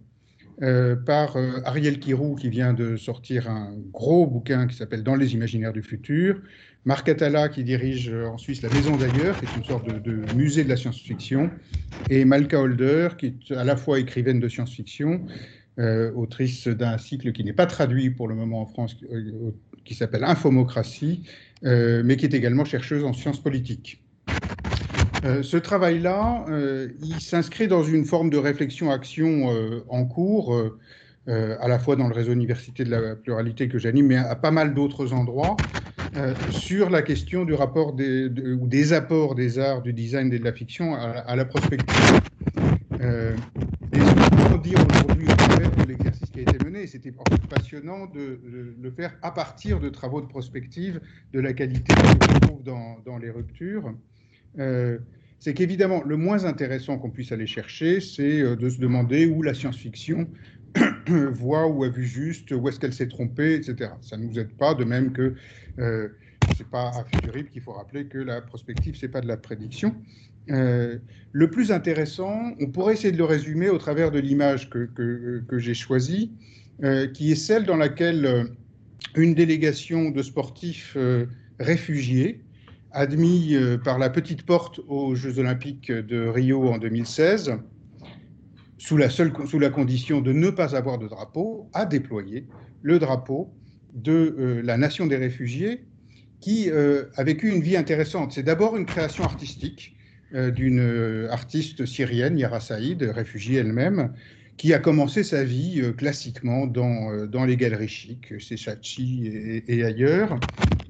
euh, 0.62 0.98
par 0.98 1.38
Ariel 1.64 2.00
Kirou, 2.00 2.36
qui 2.36 2.50
vient 2.50 2.74
de 2.74 2.98
sortir 2.98 3.50
un 3.50 3.74
gros 3.94 4.28
bouquin 4.28 4.68
qui 4.68 4.76
s'appelle 4.76 5.04
Dans 5.04 5.16
les 5.16 5.34
imaginaires 5.34 5.72
du 5.72 5.82
futur, 5.82 6.42
Marc 6.84 7.08
Atala, 7.08 7.48
qui 7.48 7.64
dirige 7.64 8.14
en 8.14 8.38
Suisse 8.38 8.62
la 8.62 8.70
Maison 8.70 8.98
d'ailleurs, 8.98 9.38
qui 9.38 9.46
est 9.46 9.56
une 9.56 9.64
sorte 9.64 9.88
de, 9.90 10.12
musée 10.12 10.66
de 10.66 10.70
la 10.70 10.76
science-fiction, 10.76 11.50
et 12.10 12.26
Malka 12.26 12.60
Holder, 12.60 13.10
qui 13.18 13.28
est 13.28 13.52
à 13.52 13.64
la 13.64 13.78
fois 13.78 14.00
écrivaine 14.00 14.40
de 14.40 14.50
science-fiction, 14.50 15.26
euh, 15.80 16.12
autrice 16.14 16.68
d'un 16.68 16.98
cycle 16.98 17.32
qui 17.32 17.46
n'est 17.46 17.54
pas 17.54 17.66
traduit 17.66 18.10
pour 18.10 18.28
le 18.28 18.36
moment 18.36 18.62
en 18.62 18.66
France, 18.66 18.98
euh, 19.14 19.52
qui 19.86 19.96
s'appelle 19.96 20.26
Infomocratie, 20.26 21.24
euh, 21.64 22.02
mais 22.04 22.18
qui 22.18 22.26
est 22.26 22.34
également 22.34 22.66
chercheuse 22.66 23.06
en 23.06 23.14
sciences 23.14 23.42
politiques. 23.42 24.04
Ce 25.24 25.58
travail-là, 25.58 26.46
il 27.02 27.20
s'inscrit 27.20 27.68
dans 27.68 27.84
une 27.84 28.06
forme 28.06 28.30
de 28.30 28.38
réflexion-action 28.38 29.84
en 29.90 30.06
cours, 30.06 30.56
à 31.28 31.68
la 31.68 31.80
fois 31.80 31.96
dans 31.96 32.08
le 32.08 32.14
réseau 32.14 32.32
Université 32.32 32.84
de 32.84 32.90
la 32.90 33.16
pluralité 33.16 33.68
que 33.68 33.78
j'anime, 33.78 34.08
mais 34.08 34.18
à 34.18 34.36
pas 34.36 34.52
mal 34.52 34.74
d'autres 34.74 35.14
endroits, 35.14 35.58
sur 36.52 36.90
la 36.90 37.02
question 37.02 37.46
du 37.46 37.54
rapport 37.54 37.94
des, 37.94 38.28
ou 38.28 38.68
des 38.68 38.94
apports 38.94 39.36
des 39.36 39.60
arts, 39.60 39.82
du 39.82 39.94
design 39.94 40.32
et 40.34 40.40
de 40.40 40.44
la 40.44 40.54
fiction 40.54 40.96
à, 40.96 41.36
la 41.36 41.46
prospective. 41.46 42.22
et 42.94 44.00
ce 44.00 44.30
qu'on 44.30 44.58
peut 44.58 44.62
dire 44.64 44.80
aujourd'hui 44.90 45.28
l'exercice 45.88 46.30
qui 46.30 46.40
a 46.40 46.42
été 46.44 46.64
mené. 46.64 46.88
C'était 46.88 47.14
passionnant 47.50 48.08
de, 48.08 48.40
le 48.80 48.92
faire 48.92 49.14
à 49.22 49.32
partir 49.32 49.80
de 49.80 49.90
travaux 49.90 50.22
de 50.22 50.28
prospective 50.28 51.02
de 51.34 51.40
la 51.40 51.54
qualité 51.54 51.94
qu'on 51.94 52.40
trouve 52.40 52.64
dans, 52.64 53.18
les 53.18 53.30
ruptures. 53.30 53.94
Euh, 54.58 54.98
c'est 55.40 55.54
qu'évidemment, 55.54 56.04
le 56.04 56.18
moins 56.18 56.44
intéressant 56.44 56.98
qu'on 56.98 57.10
puisse 57.10 57.32
aller 57.32 57.48
chercher, 57.48 58.02
c'est 58.02 58.42
euh, 58.42 58.56
de 58.58 58.70
se 58.70 58.80
demander 58.80 59.26
où 59.26 59.42
la 59.42 59.54
science-fiction 59.54 60.28
voit 61.32 61.66
ou 61.68 61.86
a 61.86 61.90
vu 61.90 62.06
juste, 62.06 62.52
où 62.52 62.68
est-ce 62.68 62.80
qu'elle 62.80 62.94
s'est 62.94 63.08
trompée, 63.08 63.56
etc. 63.56 63.92
Ça 64.02 64.18
ne 64.18 64.26
nous 64.26 64.38
aide 64.38 64.52
pas, 64.52 64.74
de 64.74 64.84
même 64.84 65.14
que 65.14 65.34
euh, 65.80 66.10
c'est 66.58 66.68
pas 66.68 66.90
à 66.90 67.06
Futurib 67.06 67.50
qu'il 67.50 67.62
faut 67.62 67.72
rappeler 67.72 68.06
que 68.06 68.18
la 68.18 68.42
prospective, 68.42 68.98
c'est 69.00 69.08
pas 69.08 69.22
de 69.22 69.28
la 69.28 69.38
prédiction. 69.38 69.96
Euh, 70.50 70.98
le 71.32 71.50
plus 71.50 71.72
intéressant, 71.72 72.52
on 72.60 72.68
pourrait 72.68 72.94
essayer 72.94 73.14
de 73.14 73.18
le 73.18 73.24
résumer 73.24 73.70
au 73.70 73.78
travers 73.78 74.12
de 74.12 74.20
l'image 74.20 74.70
que, 74.70 74.90
j'ai 75.58 75.74
choisie, 75.74 76.32
qui 77.14 77.32
est 77.32 77.36
celle 77.36 77.66
dans 77.66 77.76
laquelle 77.76 78.48
une 79.16 79.36
délégation 79.36 80.10
de 80.10 80.24
sportifs 80.24 80.98
réfugiés, 81.60 82.42
admis 82.92 83.56
par 83.84 84.00
la 84.00 84.10
petite 84.10 84.44
porte 84.44 84.80
aux 84.88 85.16
Jeux 85.16 85.40
olympiques 85.40 85.92
de 85.92 86.28
Rio 86.28 86.70
en 86.70 86.78
2016, 86.78 87.58
sous 88.78 88.98
la, 88.98 89.10
seule, 89.10 89.32
sous 89.46 89.60
la 89.60 89.70
condition 89.70 90.22
de 90.22 90.34
ne 90.34 90.50
pas 90.50 90.76
avoir 90.76 90.98
de 90.98 91.08
drapeau, 91.08 91.70
a 91.74 91.86
déployé 91.86 92.48
le 92.82 92.98
drapeau 93.00 93.54
de 93.94 94.62
la 94.64 94.78
nation 94.78 95.08
des 95.08 95.18
réfugiés 95.18 95.86
qui 96.40 96.70
a 96.72 97.24
vécu 97.24 97.50
une 97.50 97.62
vie 97.62 97.78
intéressante. 97.78 98.32
C'est 98.32 98.44
d'abord 98.44 98.78
une 98.78 98.86
création 98.86 99.24
artistique 99.24 99.96
euh, 100.36 100.52
d'une 100.52 100.80
euh, 100.80 101.32
artiste 101.32 101.88
syrienne, 101.88 102.38
Yara 102.38 102.60
Saïd, 102.60 103.02
réfugiée 103.02 103.58
elle-même, 103.58 104.14
qui 104.58 104.76
a 104.76 104.80
commencé 104.80 105.24
sa 105.24 105.44
vie 105.44 105.82
euh, 105.82 105.92
classiquement 105.92 106.68
dans, 106.68 107.26
dans 107.26 107.46
les 107.46 107.58
galeries 107.58 107.88
chics, 107.88 108.38
chez 108.38 108.56
Chachi 108.56 109.64
et, 109.68 109.84
ailleurs. 109.84 110.40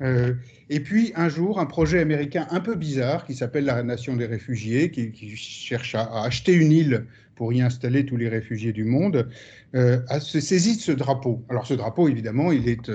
Et 0.01 0.79
puis 0.79 1.11
un 1.15 1.29
jour, 1.29 1.59
un 1.59 1.65
projet 1.65 1.99
américain 1.99 2.47
un 2.51 2.59
peu 2.59 2.75
bizarre 2.75 3.25
qui 3.25 3.35
s'appelle 3.35 3.65
la 3.65 3.83
Nation 3.83 4.15
des 4.15 4.25
réfugiés, 4.25 4.91
qui, 4.91 5.35
cherche 5.35 5.95
à, 5.95 6.23
acheter 6.23 6.53
une 6.53 6.71
île 6.71 7.05
pour 7.35 7.51
y 7.53 7.61
installer 7.61 8.05
tous 8.05 8.17
les 8.17 8.29
réfugiés 8.29 8.71
du 8.71 8.85
monde, 8.85 9.29
a 9.73 10.19
se 10.19 10.39
saisi 10.39 10.77
de 10.77 10.81
ce 10.81 10.91
drapeau. 10.91 11.43
Alors 11.49 11.67
ce 11.67 11.73
drapeau, 11.73 12.07
évidemment, 12.07 12.51
il 12.51 12.69
est 12.69 12.89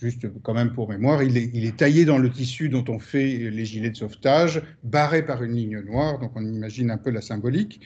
juste 0.00 0.26
quand 0.42 0.54
même 0.54 0.72
pour 0.72 0.88
mémoire, 0.88 1.22
il 1.22 1.36
est, 1.36 1.76
taillé 1.76 2.04
dans 2.04 2.18
le 2.18 2.30
tissu 2.30 2.68
dont 2.68 2.84
on 2.88 2.98
fait 2.98 3.50
les 3.50 3.64
gilets 3.64 3.90
de 3.90 3.96
sauvetage, 3.96 4.62
barré 4.84 5.24
par 5.24 5.42
une 5.42 5.54
ligne 5.54 5.80
noire, 5.80 6.18
donc 6.18 6.32
on 6.34 6.44
imagine 6.44 6.90
un 6.90 6.98
peu 6.98 7.10
la 7.10 7.20
symbolique. 7.20 7.80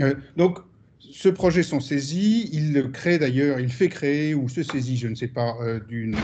Euh, 0.00 0.14
donc, 0.36 0.58
ce 1.00 1.28
projet 1.28 1.62
sont 1.62 1.80
saisis, 1.80 2.50
il 2.52 2.90
crée 2.92 3.18
d'ailleurs, 3.18 3.60
il 3.60 3.70
fait 3.70 3.88
créer 3.88 4.34
ou 4.34 4.48
se 4.48 4.62
saisit, 4.62 4.96
je 4.96 5.08
ne 5.08 5.14
sais 5.14 5.28
pas, 5.28 5.56
euh, 5.62 5.80
d'une 5.88 6.16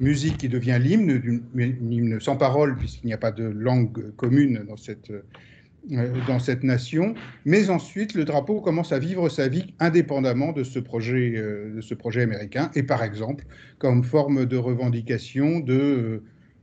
musique 0.00 0.38
qui 0.38 0.48
devient 0.48 0.78
l'hymne, 0.80 1.18
d'une 1.18 1.92
hymne 1.92 2.20
sans 2.20 2.36
parole 2.36 2.76
puisqu'il 2.76 3.06
n'y 3.06 3.12
a 3.12 3.18
pas 3.18 3.32
de 3.32 3.44
langue 3.44 4.14
commune 4.16 4.64
dans 4.68 4.76
cette 4.76 5.10
euh, 5.10 6.12
dans 6.26 6.40
cette 6.40 6.64
nation, 6.64 7.14
mais 7.44 7.70
ensuite 7.70 8.14
le 8.14 8.24
drapeau 8.24 8.60
commence 8.60 8.90
à 8.90 8.98
vivre 8.98 9.28
sa 9.28 9.46
vie 9.46 9.74
indépendamment 9.78 10.50
de 10.52 10.64
ce 10.64 10.80
projet, 10.80 11.34
euh, 11.36 11.76
de 11.76 11.80
ce 11.80 11.94
projet 11.94 12.22
américain, 12.22 12.72
et 12.74 12.82
par 12.82 13.04
exemple 13.04 13.46
comme 13.78 14.02
forme 14.02 14.46
de 14.46 14.56
revendication 14.56 15.60
de 15.60 16.22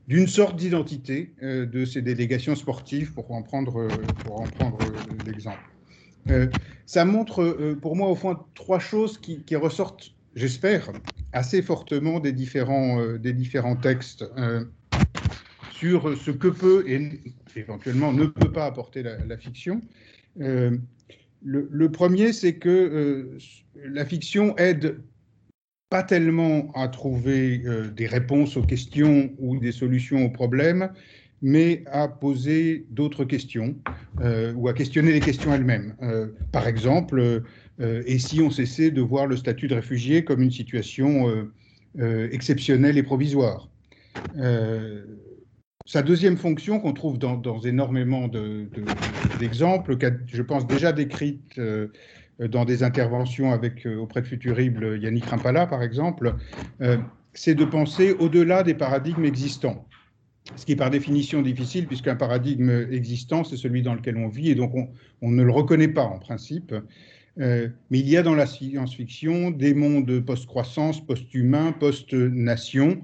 d'une 0.09 0.27
sorte 0.27 0.57
d'identité 0.57 1.33
de 1.41 1.85
ces 1.85 2.01
délégations 2.01 2.55
sportives, 2.55 3.13
pour 3.13 3.31
en 3.31 3.41
prendre, 3.41 3.87
pour 4.25 4.41
en 4.41 4.43
prendre 4.43 4.77
l'exemple. 5.25 5.72
Ça 6.85 7.05
montre 7.05 7.75
pour 7.81 7.95
moi 7.95 8.09
au 8.09 8.15
fond 8.15 8.37
trois 8.55 8.79
choses 8.79 9.17
qui, 9.17 9.55
ressortent, 9.55 10.13
j'espère, 10.35 10.91
assez 11.31 11.61
fortement 11.61 12.19
des 12.19 12.31
différents, 12.31 13.17
différents 13.17 13.75
textes 13.75 14.25
sur 15.71 16.17
ce 16.17 16.31
que 16.31 16.47
peut 16.47 16.85
et 16.87 17.19
éventuellement 17.55 18.13
ne 18.13 18.25
peut 18.25 18.51
pas 18.51 18.65
apporter 18.65 19.03
la, 19.03 19.37
fiction. 19.37 19.81
Euh, 20.39 20.77
le, 21.43 21.91
premier, 21.91 22.33
c'est 22.33 22.55
que 22.55 22.69
euh, 22.69 23.37
la 23.75 24.05
fiction 24.05 24.55
aide 24.57 25.01
pas 25.89 26.03
tellement 26.03 26.71
à 26.73 26.87
trouver 26.87 27.61
euh, 27.65 27.89
des 27.89 28.07
réponses 28.07 28.57
aux 28.57 28.63
questions 28.63 29.31
ou 29.39 29.57
des 29.57 29.71
solutions 29.71 30.25
aux 30.25 30.29
problèmes, 30.29 30.91
mais 31.43 31.83
à 31.91 32.07
poser 32.07 32.87
d'autres 32.89 33.25
questions 33.25 33.75
ou 34.55 34.67
à 34.67 34.73
questionner 34.73 35.11
les 35.11 35.19
questions 35.19 35.53
elles-mêmes. 35.53 35.95
par 36.51 36.67
exemple, 36.67 37.43
et 37.79 38.17
si 38.17 38.41
on 38.41 38.49
cessait 38.49 38.89
de 38.89 39.01
voir 39.01 39.27
le 39.27 39.37
statut 39.37 39.67
de 39.67 39.75
réfugié 39.75 40.23
comme 40.23 40.41
une 40.41 40.51
situation 40.51 41.27
exceptionnelle 42.31 42.97
et 42.97 43.03
provisoire? 43.03 43.69
Sa 45.85 46.01
deuxième 46.01 46.37
fonction, 46.37 46.79
qu'on 46.79 46.93
trouve 46.93 47.19
dans, 47.19 47.59
énormément 47.61 48.29
d'exemples, 49.39 49.97
de, 49.97 50.13
je 50.27 50.41
pense 50.41 50.65
déjà 50.65 50.93
décrite 50.93 51.59
euh, 51.59 51.87
dans 52.39 52.63
des 52.63 52.83
interventions 52.83 53.51
avec, 53.51 53.85
euh, 53.85 53.97
auprès 53.97 54.21
de 54.21 54.27
Futurible 54.27 54.97
Yannick 55.01 55.25
Rimpala, 55.25 55.67
par 55.67 55.83
exemple, 55.83 56.35
euh, 56.81 56.97
c'est 57.33 57.53
de 57.53 57.65
penser 57.65 58.13
au-delà 58.13 58.63
des 58.63 58.73
paradigmes 58.73 59.25
existants. 59.25 59.85
Ce 60.55 60.65
qui 60.65 60.73
est 60.73 60.77
par 60.77 60.89
définition 60.89 61.41
difficile, 61.41 61.87
puisqu'un 61.87 62.15
paradigme 62.15 62.87
existant, 62.91 63.43
c'est 63.43 63.57
celui 63.57 63.81
dans 63.81 63.95
lequel 63.95 64.17
on 64.17 64.27
vit, 64.27 64.49
et 64.49 64.55
donc 64.55 64.73
on, 65.21 65.31
ne 65.31 65.41
le 65.43 65.51
reconnaît 65.51 65.87
pas 65.87 66.03
en 66.03 66.19
principe. 66.19 66.75
mais 67.37 67.71
il 67.91 68.09
y 68.09 68.17
a 68.17 68.23
dans 68.23 68.35
la 68.35 68.45
science-fiction 68.45 69.51
des 69.51 69.73
mondes 69.73 70.19
post-croissance, 70.19 71.05
post-humain, 71.05 71.71
post-nation, 71.71 73.01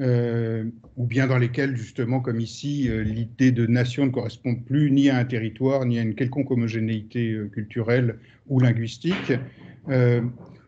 euh, 0.00 0.64
ou 0.96 1.06
bien 1.06 1.26
dans 1.26 1.36
lesquels, 1.36 1.76
justement, 1.76 2.20
comme 2.20 2.40
ici, 2.40 2.88
euh, 2.88 3.02
l'idée 3.02 3.52
de 3.52 3.66
nation 3.66 4.06
ne 4.06 4.10
correspond 4.10 4.54
plus 4.54 4.90
ni 4.90 5.10
à 5.10 5.18
un 5.18 5.24
territoire, 5.24 5.84
ni 5.84 5.98
à 5.98 6.02
une 6.02 6.14
quelconque 6.14 6.50
homogénéité 6.50 7.32
euh, 7.32 7.48
culturelle 7.48 8.18
ou 8.48 8.58
linguistique, 8.58 9.32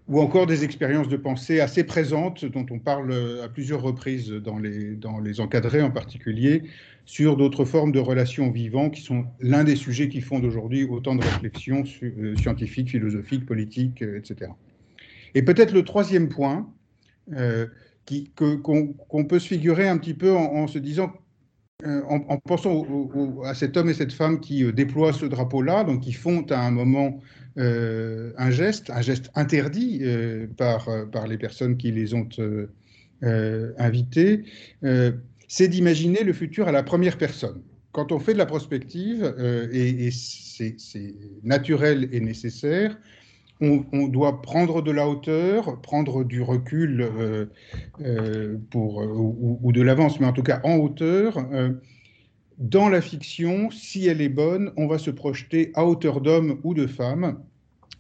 ou 0.06 0.20
encore 0.20 0.46
des 0.46 0.64
expériences 0.64 1.08
de 1.08 1.16
pensée 1.16 1.61
assez 1.61 1.84
présentes, 1.84 2.44
dont 2.44 2.66
on 2.70 2.78
parle 2.78 3.14
à 3.42 3.49
plusieurs 3.49 3.80
reprises 3.80 4.30
dans 4.30 4.58
les, 4.58 4.96
dans 4.96 5.18
les 5.18 5.40
encadrés 5.40 5.82
en 5.82 5.90
particulier, 5.90 6.64
sur 7.06 7.37
d'autres 7.37 7.64
formes 7.64 7.92
de 7.92 8.00
relations 8.00 8.50
vivants 8.50 8.90
qui 8.90 9.00
sont 9.00 9.25
l'un 9.40 9.64
des 9.64 9.76
sujets 9.76 10.08
qui 10.08 10.20
font 10.20 10.40
d'aujourd'hui 10.40 10.84
autant 10.84 11.14
de 11.14 11.23
réflexions 11.23 11.84
scientifiques, 12.37 12.90
philosophiques, 12.90 13.46
politiques, 13.46 14.02
etc. 14.02 14.50
Et 15.34 15.42
peut-être 15.42 15.73
le 15.73 15.84
troisième 15.84 16.28
point, 16.28 16.68
qu'on 18.37 19.25
peut 19.25 19.38
se 19.38 19.49
figurer 19.49 19.88
un 19.88 19.99
petit 19.99 20.14
peu 20.14 20.32
en, 20.32 20.66
se 20.66 20.78
disant, 20.78 21.12
euh, 21.84 22.02
en, 22.08 22.38
pensant 22.38 22.87
à 23.44 23.54
cet 23.54 23.76
homme 23.76 23.88
et 23.88 23.94
cette 23.94 24.12
femme 24.12 24.40
qui 24.40 24.64
euh, 24.64 24.73
déploient 24.73 25.12
ce 25.12 25.26
drapeau-là, 25.26 25.84
donc 25.84 26.00
qui 26.02 26.12
font 26.12 26.44
à 26.50 26.61
un 26.61 26.70
moment 26.70 27.20
euh, 27.58 28.32
un 28.37 28.50
geste, 28.50 28.90
un 28.90 29.02
geste 29.02 29.30
interdit 29.34 30.02
par, 30.56 30.88
par 31.11 31.26
les 31.26 31.38
personnes 31.38 31.76
qui 31.76 31.92
les 31.92 32.14
ont 32.14 32.28
invités, 33.23 34.44
c'est 35.49 35.68
d'imaginer 35.68 36.25
le 36.25 36.32
futur 36.32 36.68
à 36.68 36.73
la 36.73 36.82
première 36.82 37.18
personne. 37.18 37.62
Quand 37.92 38.11
on 38.11 38.18
fait 38.18 38.32
de 38.32 38.38
la 38.38 38.46
prospective, 38.46 39.34
et, 39.73 40.11
c'est 40.11 41.14
naturel 41.42 42.08
et 42.12 42.20
nécessaire, 42.20 42.96
on, 43.61 44.08
doit 44.08 44.42
prendre 44.42 44.82
de 44.82 44.90
la 44.90 45.08
hauteur, 45.08 45.80
prendre 45.80 46.25
du 46.25 46.42
recul 46.42 47.00
euh, 47.00 47.46
euh, 48.00 48.56
euh, 48.75 49.58
ou, 49.62 49.73
de 49.73 49.82
l'avance, 49.82 50.20
mais 50.20 50.26
en 50.26 50.32
tout 50.32 50.42
cas 50.42 50.61
en 50.64 50.76
hauteur. 50.76 51.38
Dans 52.58 52.88
la 52.88 53.00
fiction, 53.00 53.70
si 53.70 54.06
elle 54.06 54.20
est 54.20 54.28
bonne, 54.28 54.73
on 54.76 54.87
va 54.87 54.99
se 54.99 55.11
projeter 55.11 55.73
à 55.75 55.84
hauteur 55.84 56.20
d'homme 56.20 56.61
ou 56.62 56.75
de 56.75 56.87
femme 56.87 57.38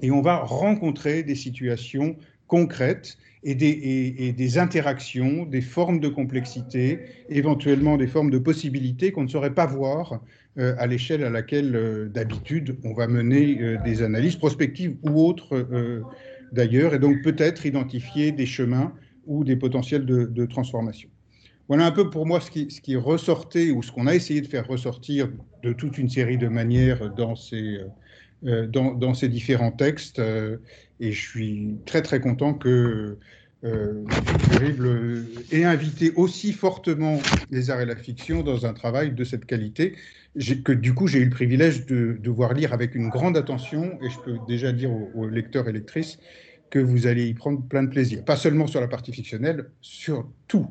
et 0.00 0.10
on 0.10 0.22
va 0.22 0.38
rencontrer 0.38 1.22
des 1.22 1.34
situations 1.34 2.16
concrètes 2.46 3.18
et 3.42 3.54
des, 3.54 4.58
interactions, 4.58 5.44
des 5.44 5.60
formes 5.60 6.00
de 6.00 6.08
complexité, 6.08 7.00
éventuellement 7.28 7.98
des 7.98 8.06
formes 8.06 8.30
de 8.30 8.38
possibilités 8.38 9.12
qu'on 9.12 9.24
ne 9.24 9.28
saurait 9.28 9.54
pas 9.54 9.66
voir 9.66 10.22
euh, 10.56 10.74
à 10.78 10.86
l'échelle 10.86 11.24
à 11.24 11.30
laquelle 11.30 11.76
euh, 11.76 12.08
d'habitude 12.08 12.76
on 12.84 12.94
va 12.94 13.06
mener 13.06 13.60
euh, 13.60 13.76
des 13.84 14.02
analyses 14.02 14.36
prospectives 14.36 14.96
ou 15.02 15.20
autres 15.20 15.66
d'ailleurs, 16.52 16.94
et 16.94 16.98
donc 16.98 17.22
peut-être 17.22 17.66
identifier 17.66 18.32
des 18.32 18.46
chemins 18.46 18.92
ou 19.26 19.44
des 19.44 19.56
potentiels 19.56 20.06
de, 20.06 20.46
transformation. 20.46 21.08
Voilà 21.68 21.86
un 21.86 21.92
peu 21.92 22.10
pour 22.10 22.26
moi 22.26 22.40
ce 22.40 22.50
qui, 22.50 22.96
ressortait 22.96 23.70
ou 23.70 23.82
ce 23.82 23.90
qu'on 23.90 24.06
a 24.06 24.14
essayé 24.14 24.40
de 24.40 24.46
faire 24.46 24.66
ressortir 24.66 25.28
de 25.62 25.72
toute 25.72 25.98
une 25.98 26.10
série 26.10 26.36
de 26.36 26.48
manières 26.48 27.10
dans 27.14 27.36
ces, 27.36 27.80
dans, 28.42 29.14
ces 29.14 29.28
différents 29.28 29.72
textes. 29.72 30.18
et 30.18 31.12
je 31.12 31.20
suis 31.20 31.76
très 31.86 32.02
très 32.02 32.20
content 32.20 32.52
que 32.52 33.18
euh, 33.64 34.04
terrible 34.50 35.24
ait 35.50 35.64
invité 35.64 36.12
aussi 36.16 36.52
fortement 36.52 37.18
les 37.50 37.70
arts 37.70 37.80
et 37.80 37.86
la 37.86 37.96
fiction 37.96 38.42
dans 38.42 38.66
un 38.66 38.74
travail 38.74 39.12
de 39.12 39.24
cette 39.24 39.46
qualité 39.46 39.94
que 40.64 40.72
du 40.72 40.92
coup 40.92 41.06
j'ai 41.06 41.20
eu 41.20 41.24
le 41.24 41.30
privilège 41.30 41.86
de, 41.86 42.18
de, 42.20 42.30
voir 42.30 42.52
lire 42.52 42.74
avec 42.74 42.94
une 42.94 43.08
grande 43.08 43.38
attention 43.38 43.98
et 44.02 44.10
je 44.10 44.18
peux 44.18 44.36
déjà 44.46 44.70
dire 44.72 44.90
aux, 44.92 45.28
lecteurs 45.28 45.66
et 45.66 45.72
lectrices 45.72 46.18
que 46.68 46.78
vous 46.78 47.06
allez 47.06 47.26
y 47.26 47.32
prendre 47.32 47.62
plein 47.62 47.84
de 47.84 47.88
plaisir, 47.88 48.22
pas 48.24 48.36
seulement 48.36 48.66
sur 48.66 48.82
la 48.82 48.88
partie 48.88 49.12
fictionnelle, 49.12 49.70
sur 49.80 50.28
tout. 50.46 50.68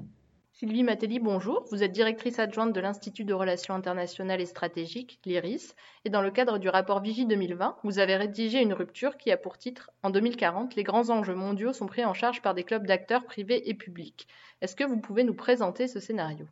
Sylvie 0.64 0.84
Matelli, 0.84 1.20
bonjour. 1.20 1.66
Vous 1.72 1.84
êtes 1.84 1.92
directrice 1.92 2.40
adjointe 2.40 2.72
de 2.72 2.80
l'Institut 2.80 3.26
de 3.26 3.34
relations 3.34 3.74
internationales 3.74 4.40
et 4.40 4.46
stratégiques, 4.46 5.20
l'IRIS, 5.26 5.76
et 6.06 6.10
dans 6.10 6.22
le 6.22 6.32
cadre 6.32 6.58
du 6.58 6.70
rapport 6.70 7.02
Vigie 7.02 7.26
2020, 7.26 7.80
vous 7.84 8.00
avez 8.00 8.16
rédigé 8.16 8.62
une 8.62 8.72
rupture 8.72 9.18
qui 9.18 9.30
a 9.30 9.36
pour 9.36 9.58
titre 9.58 9.92
En 10.04 10.10
2040, 10.10 10.76
les 10.76 10.84
grands 10.84 11.10
enjeux 11.10 11.36
mondiaux 11.36 11.74
sont 11.74 11.86
pris 11.86 12.06
en 12.06 12.14
charge 12.14 12.42
par 12.42 12.54
des 12.54 12.64
clubs 12.64 12.88
d'acteurs 12.88 13.26
privés 13.26 13.70
et 13.70 13.74
publics. 13.74 14.26
Est-ce 14.62 14.78
que 14.78 14.86
vous 14.86 15.02
pouvez 15.02 15.26
nous 15.26 15.36
présenter 15.36 15.90
ce 15.90 16.00
scénario? 16.00 16.48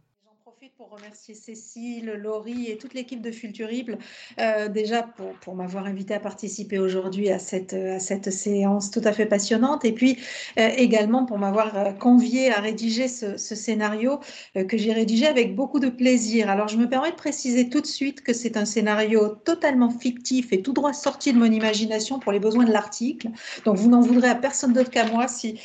Pour 0.77 0.91
remercier 0.91 1.33
Cécile, 1.33 2.13
Laurie 2.19 2.69
et 2.69 2.77
toute 2.77 2.93
l'équipe 2.93 3.19
de 3.19 3.31
Fulturible, 3.31 3.97
euh, 4.39 4.67
déjà 4.67 5.01
pour, 5.41 5.55
m'avoir 5.55 5.87
invité 5.87 6.13
à 6.13 6.19
participer 6.19 6.77
aujourd'hui 6.77 7.31
à 7.31 7.39
cette, 7.39 8.31
séance 8.31 8.91
tout 8.91 9.01
à 9.03 9.11
fait 9.11 9.25
passionnante, 9.25 9.85
et 9.85 9.91
puis 9.91 10.19
euh, 10.59 10.69
également 10.77 11.25
pour 11.25 11.39
m'avoir 11.39 11.75
euh, 11.75 11.91
convié 11.93 12.51
à 12.51 12.59
rédiger 12.59 13.07
ce, 13.07 13.37
scénario 13.37 14.19
que 14.67 14.77
j'ai 14.77 14.93
rédigé 14.93 15.25
avec 15.25 15.55
beaucoup 15.55 15.79
de 15.79 15.89
plaisir. 15.89 16.49
Alors 16.49 16.67
je 16.67 16.77
me 16.77 16.87
permets 16.87 17.11
de 17.11 17.15
préciser 17.15 17.69
tout 17.69 17.81
de 17.81 17.87
suite 17.87 18.21
que 18.21 18.33
c'est 18.33 18.55
un 18.55 18.65
scénario 18.65 19.29
totalement 19.29 19.89
fictif 19.89 20.53
et 20.53 20.61
tout 20.61 20.73
droit 20.73 20.93
sorti 20.93 21.33
de 21.33 21.39
mon 21.39 21.51
imagination 21.51 22.19
pour 22.19 22.31
les 22.31 22.39
besoins 22.39 22.65
de 22.65 22.71
l'article. 22.71 23.29
Donc 23.65 23.77
vous 23.77 23.89
n'en 23.89 24.01
voudrez 24.01 24.29
à 24.29 24.35
personne 24.35 24.73
d'autre 24.73 24.91
qu'à 24.91 25.07
moi 25.07 25.27
si, 25.27 25.59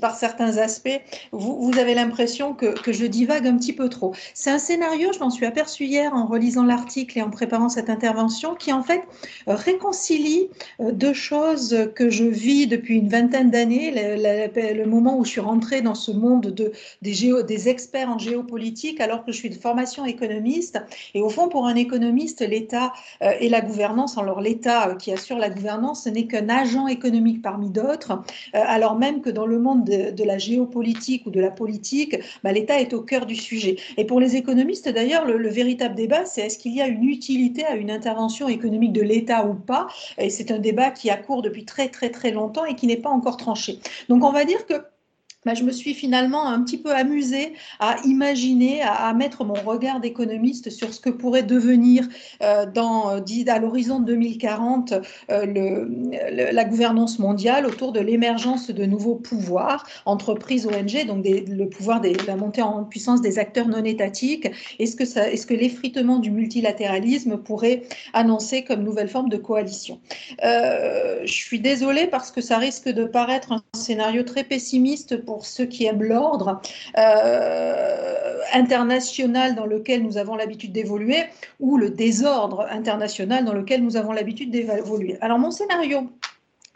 par 0.00 0.16
certains 0.16 0.58
aspects 0.58 1.00
vous, 1.32 1.72
avez 1.78 1.94
l'impression 1.94 2.54
que 2.54 2.92
je 2.92 3.04
divague 3.04 3.46
un 3.46 3.56
petit 3.56 3.72
peu 3.72 3.88
trop. 3.88 4.14
C'est 4.34 4.50
un 4.50 4.58
scénario, 4.58 5.12
je 5.12 5.18
m'en 5.18 5.30
suis 5.30 5.46
aperçue 5.46 5.84
hier 5.84 6.14
en 6.14 6.26
relisant 6.26 6.64
l'article 6.64 7.18
et 7.18 7.22
en 7.22 7.30
préparant 7.30 7.68
cette 7.68 7.90
intervention, 7.90 8.54
qui 8.54 8.72
en 8.72 8.82
fait 8.82 9.02
euh, 9.48 9.54
réconcilie 9.54 10.48
euh, 10.80 10.92
deux 10.92 11.12
choses 11.12 11.88
que 11.94 12.10
je 12.10 12.24
vis 12.24 12.66
depuis 12.66 12.96
une 12.96 13.08
vingtaine 13.08 13.50
d'années, 13.50 13.92
le, 13.94 14.86
moment 14.86 15.18
où 15.18 15.24
je 15.24 15.30
suis 15.30 15.40
rentrée 15.40 15.82
dans 15.82 15.94
ce 15.94 16.10
monde 16.10 16.46
de, 16.46 16.72
des, 17.02 17.68
experts 17.68 18.08
en 18.08 18.18
géopolitique 18.18 19.00
alors 19.00 19.24
que 19.24 19.32
je 19.32 19.36
suis 19.36 19.50
de 19.50 19.54
formation 19.54 20.04
économiste. 20.04 20.80
Et 21.14 21.20
au 21.20 21.28
fond, 21.28 21.48
pour 21.48 21.66
un 21.66 21.74
économiste, 21.74 22.40
l'État 22.40 22.92
euh, 23.22 23.32
et 23.40 23.48
la 23.48 23.60
gouvernance, 23.60 24.16
alors 24.16 24.40
l'État 24.40 24.94
qui 24.98 25.12
assure 25.12 25.38
la 25.38 25.50
gouvernance, 25.50 26.04
ce 26.04 26.08
n'est 26.08 26.26
qu'un 26.26 26.48
agent 26.48 26.86
économique 26.86 27.42
parmi 27.42 27.70
d'autres, 27.70 28.22
alors 28.52 28.96
même 28.96 29.20
que 29.20 29.30
dans 29.30 29.46
le 29.46 29.58
monde 29.58 29.84
de, 29.84 30.24
la 30.24 30.38
géopolitique 30.38 31.26
ou 31.26 31.30
de 31.30 31.40
la 31.40 31.50
politique, 31.50 32.16
bah, 32.42 32.52
l'État 32.52 32.80
est 32.80 32.92
au 32.92 33.02
cœur 33.02 33.26
du 33.26 33.34
sujet. 33.34 33.76
Les 34.20 34.36
économistes, 34.36 34.88
d'ailleurs, 34.88 35.24
le, 35.24 35.48
véritable 35.48 35.94
débat, 35.94 36.24
c'est 36.24 36.42
est-ce 36.42 36.58
qu'il 36.58 36.74
y 36.74 36.80
a 36.80 36.86
une 36.86 37.04
utilité 37.04 37.64
à 37.64 37.74
une 37.74 37.90
intervention 37.90 38.48
économique 38.48 38.92
de 38.92 39.02
l'État 39.02 39.46
ou 39.46 39.54
pas? 39.54 39.88
Et 40.18 40.30
c'est 40.30 40.50
un 40.50 40.58
débat 40.58 40.90
qui 40.90 41.10
a 41.10 41.16
cours 41.16 41.42
depuis 41.42 41.64
très 41.64 41.88
très 41.88 42.10
très 42.10 42.30
longtemps 42.30 42.64
et 42.64 42.74
qui 42.74 42.86
n'est 42.86 42.96
pas 42.96 43.10
encore 43.10 43.36
tranché. 43.36 43.78
Donc 44.08 44.24
on 44.24 44.32
va 44.32 44.44
dire 44.44 44.66
que 44.66 44.74
bah, 45.46 45.54
je 45.54 45.62
me 45.62 45.70
suis 45.70 45.94
finalement 45.94 46.48
un 46.48 46.60
petit 46.64 46.78
peu 46.78 46.92
amusée 46.92 47.52
à 47.78 47.96
imaginer, 48.04 48.82
à, 48.82 49.14
mettre 49.14 49.44
mon 49.44 49.54
regard 49.54 50.00
d'économiste 50.00 50.68
sur 50.68 50.92
ce 50.92 50.98
que 50.98 51.10
pourrait 51.10 51.44
devenir 51.44 52.08
euh, 52.42 52.66
dans, 52.66 53.10
euh, 53.10 53.20
à 53.46 53.58
l'horizon 53.60 54.00
2040 54.00 54.94
euh, 55.30 55.86
la 56.32 56.64
gouvernance 56.64 57.20
mondiale 57.20 57.66
autour 57.66 57.92
de 57.92 58.00
l'émergence 58.00 58.70
de 58.70 58.84
nouveaux 58.84 59.14
pouvoirs, 59.14 59.86
entreprises, 60.06 60.66
ONG, 60.66 61.06
donc 61.06 61.24
le 61.24 61.68
pouvoir 61.68 62.00
de 62.00 62.10
la 62.26 62.34
montée 62.34 62.62
en 62.62 62.82
puissance 62.82 63.20
des 63.20 63.38
acteurs 63.38 63.68
non 63.68 63.84
étatiques. 63.84 64.48
Est-ce 64.80 64.96
que, 64.96 65.54
l'effritement 65.54 66.18
du 66.18 66.32
multilatéralisme 66.32 67.38
pourrait 67.38 67.84
annoncer 68.12 68.64
comme 68.64 68.82
nouvelle 68.82 69.08
forme 69.08 69.28
de 69.28 69.36
coalition? 69.36 70.00
Je 70.42 71.32
suis 71.32 71.60
désolée 71.60 72.08
parce 72.08 72.32
que 72.32 72.40
ça 72.40 72.58
risque 72.58 72.88
de 72.88 73.04
paraître 73.04 73.52
un 73.52 73.62
scénario 73.74 74.24
très 74.24 74.42
pessimiste 74.42 75.24
pour 75.28 75.44
ceux 75.44 75.66
qui 75.66 75.84
aiment 75.84 76.02
l'ordre 76.02 76.62
euh, 76.96 78.38
international 78.54 79.54
dans 79.54 79.66
lequel 79.66 80.02
nous 80.02 80.16
avons 80.16 80.36
l'habitude 80.36 80.72
d'évoluer 80.72 81.24
ou 81.60 81.76
le 81.76 81.90
désordre 81.90 82.66
international 82.70 83.44
dans 83.44 83.52
lequel 83.52 83.84
nous 83.84 83.98
avons 83.98 84.12
l'habitude 84.12 84.50
d'évoluer. 84.50 85.18
Alors 85.20 85.38
mon 85.38 85.50
scénario 85.50 86.08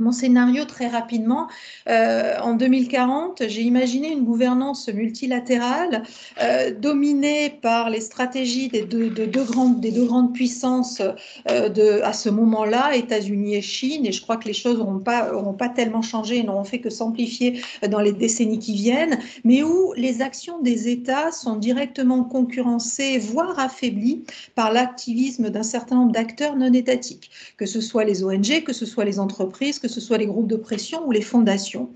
mon 0.03 0.13
scénario 0.13 0.65
très 0.65 0.89
rapidement. 0.89 1.49
Euh, 1.89 2.39
en 2.41 2.55
2040, 2.55 3.45
j'ai 3.49 3.63
imaginé 3.63 4.13
une 4.13 4.25
gouvernance 4.25 4.89
multilatérale 4.89 6.03
euh, 6.43 6.73
dominée 6.79 7.51
par 7.63 7.89
les 7.89 8.01
stratégies 8.01 8.69
des 8.69 8.83
deux, 8.83 9.09
de 9.09 9.25
deux 9.25 9.45
grandes, 9.45 9.81
des 9.81 9.93
deux 9.93 10.05
grandes 10.05 10.35
puissances 10.35 11.01
euh, 11.49 11.69
de, 11.69 12.03
à 12.03 12.13
ce 12.13 12.29
moment-là, 12.29 12.95
États-Unis 12.97 13.55
et 13.55 13.63
Chine. 13.63 14.05
Et 14.05 14.13
je 14.13 14.21
crois 14.21 14.37
que 14.37 14.47
les 14.47 14.53
choses 14.53 14.79
n'auront 14.79 14.99
pas, 15.55 15.69
tellement 15.69 16.03
changé 16.03 16.43
n'auront 16.43 16.65
fait 16.65 16.81
que 16.81 16.91
s'amplifier 16.91 17.63
dans 17.89 18.01
les 18.01 18.13
décennies 18.13 18.59
qui 18.59 18.75
viennent, 18.75 19.19
mais 19.45 19.63
où 19.63 19.93
les 19.97 20.21
actions 20.21 20.61
des 20.61 20.89
États 20.89 21.31
sont 21.31 21.57
directement 21.57 22.25
concurrencées, 22.25 23.19
voire 23.19 23.59
affaiblies 23.59 24.25
par 24.55 24.73
l'activisme 24.73 25.51
d'un 25.51 25.63
certain 25.63 25.97
nombre 25.97 26.13
d'acteurs 26.13 26.57
non 26.57 26.73
étatiques, 26.73 27.31
que 27.57 27.67
ce 27.67 27.81
soit 27.81 28.05
les 28.05 28.25
ONG, 28.25 28.65
que 28.65 28.73
ce 28.73 28.85
soit 28.87 29.05
les 29.05 29.21
entreprises, 29.21 29.79
que 29.79 29.89
ce 29.93 30.01
soit 30.01 30.19
les 30.19 30.27
groupes 30.27 30.49
de 30.49 30.57
pression 30.57 31.07
ou 31.07 31.13
les 31.13 31.23
fondations. 31.23 31.91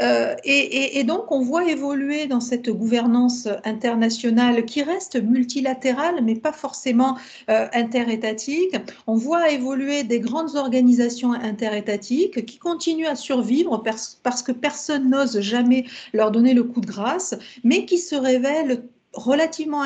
Euh, 0.00 0.34
et, 0.44 1.04
donc, 1.04 1.30
on 1.30 1.40
voit 1.40 1.68
évoluer 1.70 2.26
dans 2.26 2.40
cette 2.40 2.70
gouvernance 2.70 3.48
internationale 3.64 4.64
qui 4.64 4.82
reste 4.82 5.22
multilatérale, 5.22 6.22
mais 6.22 6.34
pas 6.34 6.52
forcément 6.52 7.16
euh, 7.50 7.66
interétatique. 7.72 8.74
On 9.06 9.14
voit 9.14 9.50
évoluer 9.50 10.02
des 10.04 10.20
grandes 10.20 10.56
organisations 10.56 11.32
interétatiques 11.32 12.46
qui 12.46 12.58
continuent 12.58 13.06
à 13.06 13.16
survivre 13.16 13.82
parce 14.22 14.42
que 14.42 14.52
personne 14.52 15.10
n'ose 15.10 15.40
jamais 15.40 15.84
leur 16.12 16.30
donner 16.30 16.54
le 16.54 16.64
coup 16.64 16.80
de 16.80 16.86
grâce, 16.86 17.34
mais 17.64 17.84
qui 17.84 17.98
se 17.98 18.14
révèlent 18.14 18.82
relativement 19.12 19.82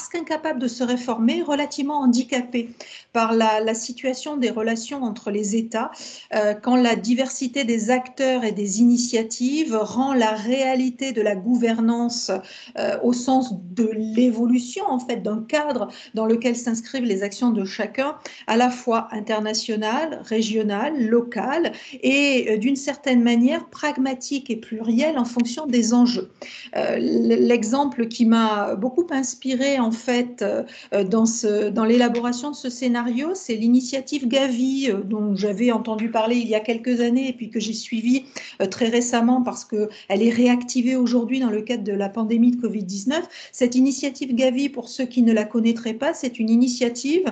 parce 0.00 0.08
qu'incapables 0.08 0.58
de 0.58 0.66
se 0.66 0.82
réformer, 0.82 1.42
relativement 1.42 1.98
handicapés 1.98 2.70
par 3.12 3.34
la, 3.34 3.74
situation 3.74 4.38
des 4.38 4.48
relations 4.48 5.02
entre 5.02 5.30
les 5.30 5.56
États, 5.56 5.90
euh, 6.34 6.54
quand 6.54 6.76
la 6.76 6.96
diversité 6.96 7.64
des 7.64 7.90
acteurs 7.90 8.44
et 8.44 8.52
des 8.52 8.80
initiatives 8.80 9.76
rend 9.78 10.14
la 10.14 10.30
réalité 10.32 11.12
de 11.12 11.20
la 11.20 11.36
gouvernance 11.36 12.30
euh, 12.78 12.96
au 13.02 13.12
sens 13.12 13.52
de 13.52 13.90
l'évolution 13.92 14.84
en 14.88 14.98
fait 14.98 15.22
d'un 15.22 15.44
cadre 15.46 15.88
dans 16.14 16.24
lequel 16.24 16.56
s'inscrivent 16.56 17.04
les 17.04 17.22
actions 17.22 17.50
de 17.50 17.64
chacun, 17.66 18.16
à 18.46 18.56
la 18.56 18.70
fois 18.70 19.08
international, 19.12 20.22
régional, 20.24 21.08
local 21.08 21.72
et 22.02 22.48
euh, 22.48 22.56
d'une 22.56 22.76
certaine 22.76 23.22
manière 23.22 23.66
pragmatique 23.68 24.48
et 24.48 24.56
pluriel 24.56 25.18
en 25.18 25.26
fonction 25.26 25.66
des 25.66 25.92
enjeux. 25.92 26.30
L'exemple 26.72 28.06
qui 28.08 28.24
m'a 28.24 28.76
beaucoup 28.76 29.06
inspiré 29.10 29.78
en 29.78 29.89
fait 29.90 30.44
dans, 30.92 31.26
ce, 31.26 31.68
dans 31.68 31.84
l'élaboration 31.84 32.50
de 32.50 32.56
ce 32.56 32.70
scénario, 32.70 33.30
c'est 33.34 33.54
l'initiative 33.54 34.28
Gavi 34.28 34.90
dont 35.04 35.34
j'avais 35.34 35.70
entendu 35.72 36.10
parler 36.10 36.36
il 36.36 36.48
y 36.48 36.54
a 36.54 36.60
quelques 36.60 37.00
années 37.00 37.28
et 37.28 37.32
puis 37.32 37.50
que 37.50 37.60
j'ai 37.60 37.72
suivi 37.72 38.24
très 38.70 38.88
récemment 38.88 39.42
parce 39.42 39.64
qu'elle 39.64 39.88
est 40.08 40.30
réactivée 40.30 40.96
aujourd'hui 40.96 41.40
dans 41.40 41.50
le 41.50 41.62
cadre 41.62 41.84
de 41.84 41.92
la 41.92 42.08
pandémie 42.08 42.52
de 42.52 42.60
Covid-19. 42.60 43.14
Cette 43.52 43.74
initiative 43.74 44.34
Gavi, 44.34 44.68
pour 44.68 44.88
ceux 44.88 45.06
qui 45.06 45.22
ne 45.22 45.32
la 45.32 45.44
connaîtraient 45.44 45.94
pas, 45.94 46.14
c'est 46.14 46.38
une 46.38 46.50
initiative 46.50 47.24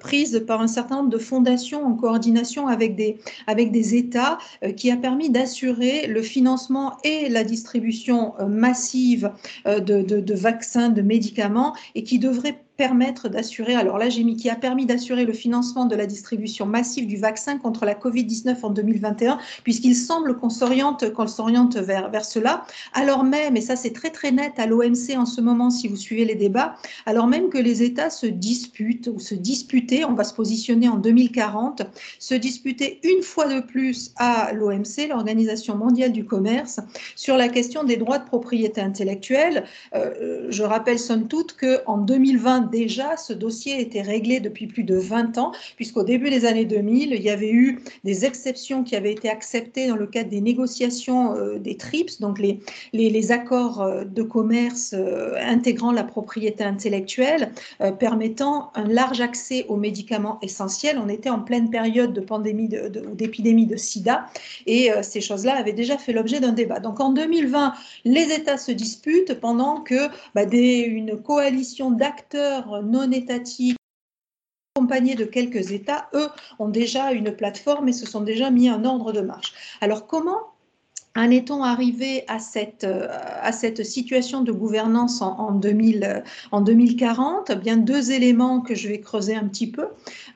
prise 0.00 0.44
par 0.46 0.60
un 0.60 0.66
certain 0.66 0.96
nombre 0.96 1.10
de 1.10 1.18
fondations 1.18 1.84
en 1.84 1.94
coordination 1.94 2.66
avec 2.66 2.96
des, 2.96 3.18
États 3.94 4.38
qui 4.76 4.90
a 4.90 4.96
permis 4.96 5.30
d'assurer 5.30 6.06
le 6.06 6.22
financement 6.22 6.96
et 7.04 7.28
la 7.28 7.44
distribution 7.44 8.34
massive 8.46 9.32
de 9.66 10.34
vaccins, 10.34 10.88
de 10.88 11.02
médicaments 11.02 11.61
et 11.94 12.04
qui 12.04 12.18
devrait 12.18 12.64
permettre 12.82 13.28
d'assurer, 13.28 13.76
alors 13.76 13.96
là 13.96 14.08
j'ai 14.08 14.24
mis 14.24 14.34
qui 14.34 14.50
a 14.50 14.56
permis 14.56 14.86
d'assurer 14.86 15.24
le 15.24 15.32
financement 15.32 15.84
de 15.84 15.94
la 15.94 16.04
distribution 16.04 16.66
massive 16.66 17.06
du 17.06 17.16
vaccin 17.16 17.56
contre 17.56 17.84
la 17.84 17.94
Covid-19 17.94 18.56
en 18.64 18.70
2021, 18.70 19.38
puisqu'il 19.62 19.94
semble 19.94 20.36
qu'on 20.36 20.50
s'oriente, 20.50 21.12
qu'on 21.12 21.26
vers, 21.80 22.10
vers 22.10 22.24
cela, 22.24 22.64
alors 22.92 23.22
même, 23.22 23.56
et 23.56 23.60
ça 23.60 23.76
c'est 23.76 23.92
très 23.92 24.10
très 24.10 24.32
net 24.32 24.54
à 24.58 24.66
l'OMC 24.66 25.16
en 25.16 25.26
ce 25.26 25.40
moment 25.40 25.70
si 25.70 25.86
vous 25.86 25.94
suivez 25.94 26.24
les 26.24 26.34
débats, 26.34 26.74
alors 27.06 27.28
même 27.28 27.50
que 27.50 27.58
les 27.58 27.84
États 27.84 28.10
se 28.10 28.26
disputent 28.26 29.08
ou 29.14 29.20
se 29.20 29.36
disputaient, 29.36 30.04
on 30.04 30.14
va 30.14 30.24
se 30.24 30.34
positionner 30.34 30.88
en 30.88 30.96
2040, 30.96 31.82
se 32.18 32.34
disputaient 32.34 32.98
une 33.04 33.22
fois 33.22 33.46
de 33.46 33.60
plus 33.60 34.10
à 34.16 34.52
l'OMC, 34.52 35.06
l'Organisation 35.08 35.76
mondiale 35.76 36.10
du 36.10 36.24
commerce, 36.24 36.80
sur 37.14 37.36
la 37.36 37.48
question 37.48 37.84
des 37.84 37.96
droits 37.96 38.18
de 38.18 38.24
propriété 38.24 38.80
intellectuelle. 38.80 39.66
Euh, 39.94 40.48
je 40.48 40.64
rappelle 40.64 40.98
somme 40.98 41.28
toute 41.28 41.52
qu'en 41.52 41.98
2020, 41.98 42.71
déjà, 42.72 43.16
ce 43.16 43.32
dossier 43.32 43.80
était 43.80 44.02
réglé 44.02 44.40
depuis 44.40 44.66
plus 44.66 44.82
de 44.82 44.96
20 44.96 45.38
ans, 45.38 45.52
puisqu'au 45.76 46.02
début 46.02 46.30
des 46.30 46.44
années 46.44 46.64
2000, 46.64 47.12
il 47.12 47.22
y 47.22 47.30
avait 47.30 47.52
eu 47.52 47.80
des 48.02 48.24
exceptions 48.24 48.82
qui 48.82 48.96
avaient 48.96 49.12
été 49.12 49.28
acceptées 49.28 49.86
dans 49.86 49.96
le 49.96 50.06
cadre 50.06 50.30
des 50.30 50.40
négociations 50.40 51.36
euh, 51.36 51.58
des 51.58 51.76
TRIPS, 51.76 52.20
donc 52.20 52.38
les, 52.38 52.58
les, 52.92 53.30
accords 53.30 53.82
euh, 53.82 54.04
de 54.04 54.22
commerce 54.22 54.94
euh, 54.94 55.34
intégrant 55.40 55.92
la 55.92 56.02
propriété 56.02 56.64
intellectuelle, 56.64 57.52
permettant 57.98 58.70
un 58.74 58.88
large 58.88 59.20
accès 59.20 59.66
aux 59.68 59.76
médicaments 59.76 60.38
essentiels. 60.40 60.98
On 61.04 61.08
était 61.08 61.28
en 61.28 61.40
pleine 61.40 61.68
période 61.70 62.12
de 62.12 62.20
pandémie 62.20 62.70
ou 62.74 63.14
d'épidémie 63.14 63.66
de, 63.66 63.76
sida, 63.76 64.26
et 64.66 64.90
ces 65.02 65.20
choses-là 65.20 65.56
avaient 65.56 65.72
déjà 65.72 65.98
fait 65.98 66.12
l'objet 66.12 66.40
d'un 66.40 66.52
débat. 66.52 66.80
Donc 66.80 67.00
en 67.00 67.12
2020, 67.12 67.74
les 68.04 68.32
États 68.32 68.56
se 68.56 68.72
disputent 68.72 69.34
pendant 69.40 69.80
que 69.80 70.08
bah, 70.34 70.44
une 70.52 71.20
coalition 71.20 71.90
d'acteurs 71.90 72.51
non 72.82 73.10
étatiques 73.10 73.76
accompagnés 74.74 75.14
de 75.14 75.24
quelques 75.24 75.70
États, 75.72 76.08
eux, 76.14 76.28
ont 76.58 76.68
déjà 76.68 77.12
une 77.12 77.36
plateforme 77.36 77.88
et 77.88 77.92
se 77.92 78.06
sont 78.06 78.22
déjà 78.22 78.50
mis 78.50 78.70
en 78.70 78.84
ordre 78.84 79.12
de 79.12 79.20
marche. 79.20 79.52
Alors 79.80 80.06
comment 80.06 80.51
en 81.16 81.30
est-on 81.30 81.62
arrivé 81.62 82.24
à 82.28 82.38
cette, 82.38 82.84
euh, 82.84 83.08
à 83.42 83.52
cette 83.52 83.84
situation 83.84 84.42
de 84.42 84.52
gouvernance 84.52 85.20
en, 85.20 85.38
en, 85.38 85.52
2000, 85.52 86.24
en 86.52 86.60
2040 86.60 87.50
eh 87.50 87.56
Bien 87.56 87.76
deux 87.76 88.12
éléments 88.12 88.60
que 88.60 88.74
je 88.74 88.88
vais 88.88 89.00
creuser 89.00 89.34
un 89.34 89.46
petit 89.48 89.70
peu. 89.70 89.88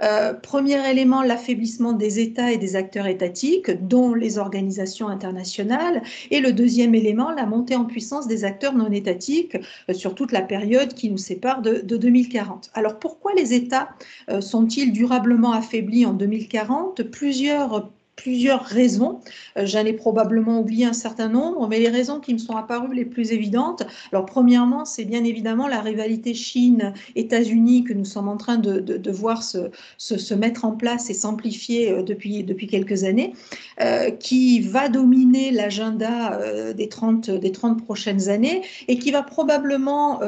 Euh, 0.02 0.34
premier 0.34 0.88
élément, 0.90 1.22
l'affaiblissement 1.22 1.92
des 1.92 2.20
États 2.20 2.52
et 2.52 2.58
des 2.58 2.76
acteurs 2.76 3.06
étatiques, 3.06 3.70
dont 3.86 4.14
les 4.14 4.38
organisations 4.38 5.08
internationales. 5.08 6.02
Et 6.30 6.40
le 6.40 6.52
deuxième 6.52 6.94
élément, 6.94 7.30
la 7.30 7.46
montée 7.46 7.76
en 7.76 7.84
puissance 7.84 8.26
des 8.26 8.44
acteurs 8.44 8.74
non 8.74 8.90
étatiques 8.90 9.56
euh, 9.88 9.94
sur 9.94 10.14
toute 10.14 10.32
la 10.32 10.42
période 10.42 10.94
qui 10.94 11.10
nous 11.10 11.16
sépare 11.16 11.62
de, 11.62 11.80
de 11.82 11.96
2040. 11.96 12.70
Alors 12.74 12.98
pourquoi 12.98 13.32
les 13.34 13.54
États 13.54 13.88
euh, 14.28 14.40
sont-ils 14.40 14.92
durablement 14.92 15.52
affaiblis 15.52 16.06
en 16.06 16.12
2040 16.12 17.02
Plusieurs 17.04 17.90
plusieurs 18.16 18.64
raisons. 18.64 19.20
Euh, 19.57 19.66
j'en 19.66 19.85
ai 19.85 19.92
probablement 19.92 20.59
oublié 20.59 20.87
un 20.87 20.92
certain 20.92 21.29
nombre, 21.29 21.68
mais 21.68 21.79
les 21.79 21.90
raisons 21.90 22.18
qui 22.18 22.33
me 22.33 22.38
sont 22.38 22.57
apparues 22.57 22.94
les 22.94 23.05
plus 23.05 23.33
évidentes, 23.33 23.85
alors 24.11 24.26
premièrement, 24.26 24.85
c'est 24.85 25.05
bien 25.05 25.22
évidemment 25.22 25.68
la 25.68 25.81
rivalité 25.81 26.35
Chine-États-Unis 26.35 27.85
que 27.85 27.92
nous 27.92 28.05
sommes 28.05 28.29
en 28.29 28.37
train 28.37 28.57
de, 28.57 29.11
voir 29.11 29.42
se, 29.42 29.70
se, 29.98 30.35
mettre 30.35 30.64
en 30.64 30.72
place 30.72 31.11
et 31.11 31.14
s'amplifier 31.14 31.92
euh, 31.92 32.02
depuis, 32.02 32.42
depuis 32.42 32.66
quelques 32.66 33.05
années, 33.05 33.35
euh, 33.81 34.11
qui 34.11 34.61
va 34.61 34.88
dominer 34.88 35.50
l'agenda 35.50 36.40
des, 36.72 36.88
30, 36.88 37.31
des 37.31 37.52
30 37.52 37.85
prochaines 37.85 38.29
années 38.29 38.62
et 38.88 38.98
qui 38.98 39.11
va 39.11 39.22
probablement 39.22 40.20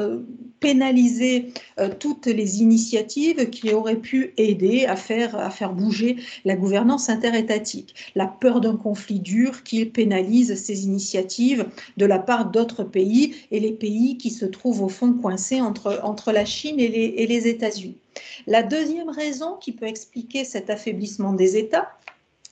pénaliser 0.59 1.53
euh, 1.79 1.89
toutes 1.99 2.25
les 2.25 2.61
initiatives 2.61 3.49
qui 3.49 3.73
auraient 3.73 3.95
pu 3.95 4.33
aider 4.37 4.85
à 4.85 4.95
faire, 4.95 5.73
bouger 5.73 6.17
la 6.45 6.55
gouvernance 6.55 7.09
interétatique. 7.09 7.95
La 8.15 8.27
peur 8.27 8.61
d'un 8.61 8.75
conflit 8.75 9.19
dur 9.19 9.63
qui 9.63 9.85
pénalise 9.85 10.55
ces 10.55 10.83
initiatives 10.83 11.67
de 11.97 12.05
la 12.05 12.19
part 12.19 12.51
d'autres 12.51 12.83
pays 12.83 13.35
et 13.51 13.59
les 13.59 13.71
pays 13.71 14.17
qui 14.17 14.29
se 14.29 14.45
trouvent 14.45 14.83
au 14.83 14.89
fond 14.89 15.13
coincés 15.13 15.61
entre, 15.61 16.31
la 16.31 16.45
Chine 16.45 16.79
et 16.79 17.27
les 17.27 17.47
États-Unis. 17.47 17.97
La 18.47 18.63
deuxième 18.63 19.09
raison 19.09 19.55
qui 19.55 19.71
peut 19.71 19.87
expliquer 19.87 20.43
cet 20.43 20.69
affaiblissement 20.69 21.33
des 21.33 21.57
États, 21.57 21.89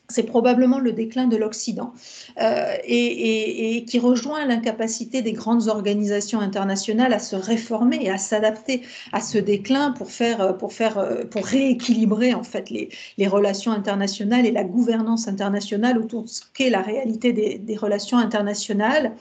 c'est 0.09 0.23
probablement 0.23 0.79
le 0.79 0.93
déclin 0.93 1.27
de 1.27 1.35
l'Occident 1.35 1.93
euh, 2.41 2.73
et, 2.85 3.83
qui 3.87 3.99
rejoint 3.99 4.45
l'incapacité 4.45 5.21
des 5.21 5.33
grandes 5.33 5.67
organisations 5.67 6.39
internationales 6.39 7.13
à 7.13 7.19
se 7.19 7.35
réformer 7.35 7.99
et 8.01 8.09
à 8.09 8.17
s'adapter 8.17 8.83
à 9.11 9.21
ce 9.21 9.37
déclin 9.37 9.91
pour 9.91 10.11
faire, 10.11 10.57
pour 10.57 10.73
faire, 10.73 11.25
pour 11.29 11.45
rééquilibrer 11.45 12.33
en 12.33 12.43
fait 12.43 12.69
les, 12.69 12.89
relations 13.27 13.71
internationales 13.73 14.45
et 14.45 14.51
la 14.51 14.63
gouvernance 14.63 15.27
internationale 15.27 15.97
autour 15.97 16.23
de 16.23 16.29
ce 16.29 16.41
qu'est 16.53 16.69
la 16.69 16.81
réalité 16.81 17.33
des, 17.33 17.77
relations 17.77 18.17
internationales 18.17 19.11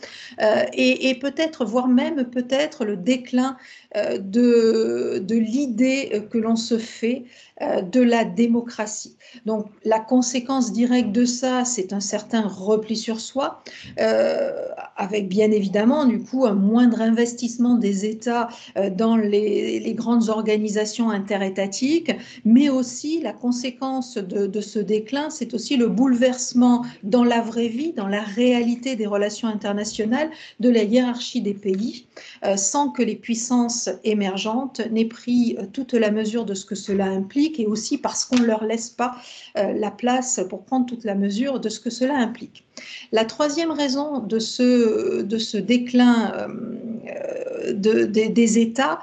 euh, 0.40 0.64
et, 0.72 1.11
et 1.11 1.14
peut-être, 1.18 1.64
voire 1.64 1.88
même 1.88 2.25
peut-être 2.25 2.85
le 2.85 2.96
déclin 2.96 3.57
euh, 3.96 4.18
de, 4.18 5.18
de 5.18 5.35
l'idée 5.35 6.27
que 6.31 6.38
l'on 6.38 6.57
se 6.57 6.79
fait 6.79 7.25
euh, 7.56 7.56
de 7.61 8.03
la 8.03 8.25
démocratie. 8.25 9.16
Donc 9.47 9.66
la 9.85 9.99
conséquence 9.99 10.73
directe 10.73 11.12
de 11.12 11.25
ça, 11.25 11.64
c'est 11.64 11.92
un 11.92 12.01
certain 12.01 12.47
repli 12.47 12.97
sur 12.97 13.21
soi, 13.21 13.62
euh, 13.99 14.69
avec 14.96 15.28
bien 15.28 15.50
évidemment 15.50 16.04
du 16.06 16.20
coup 16.20 16.46
un 16.46 16.54
moindre 16.54 17.00
investissement 17.00 17.74
des 17.74 18.04
États 18.04 18.48
euh, 18.76 18.90
dans 18.90 19.16
les, 19.16 19.94
grandes 19.96 20.28
organisations 20.28 21.11
interétatiques, 21.11 22.12
mais 22.44 22.68
aussi 22.68 23.20
la 23.20 23.32
conséquence 23.32 24.16
de, 24.18 24.46
de 24.46 24.61
ce 24.61 24.78
déclin, 24.78 25.30
c'est 25.30 25.54
aussi 25.54 25.76
le 25.76 25.88
bouleversement 25.88 26.85
dans 27.02 27.24
la 27.24 27.40
vraie 27.40 27.68
vie, 27.68 27.92
dans 27.92 28.09
la 28.09 28.22
réalité 28.22 28.94
des 28.94 29.06
relations 29.06 29.48
internationales, 29.48 30.30
de 30.61 30.68
la 30.68 30.82
hiérarchie 30.82 31.40
des 31.40 31.54
pays, 31.54 32.06
euh, 32.44 32.56
sans 32.56 32.90
que 32.90 33.02
les 33.02 33.16
puissances 33.16 33.88
émergentes 34.04 34.80
n'aient 34.90 35.06
pris 35.06 35.56
toute 35.72 35.94
la 35.94 36.11
mesure 36.11 36.44
de 36.44 36.54
ce 36.54 36.66
que 36.66 36.74
cela 36.74 37.06
implique 37.06 37.59
et 37.61 37.66
aussi 37.66 37.98
parce 37.98 38.24
qu'on 38.24 38.38
ne 38.38 38.44
leur 38.44 38.64
laisse 38.64 38.90
pas 38.90 39.16
euh, 39.56 39.72
la 39.72 39.90
place 39.90 40.40
pour 40.48 40.64
prendre 40.64 40.87
toute 40.87 41.04
la 41.04 41.14
mesure 41.14 41.61
de 41.61 41.68
ce 41.68 41.80
que 41.80 41.90
cela 41.90 42.16
implique. 42.16 42.64
La 43.12 43.24
troisième 43.24 43.70
raison 43.70 44.18
de 44.18 44.38
ce, 44.38 44.86
de 45.22 45.38
ce 45.38 45.57
déclin 45.57 46.33
euh, 46.33 47.72
de, 47.72 48.05
de, 48.05 48.29
des 48.29 48.59
États, 48.59 49.01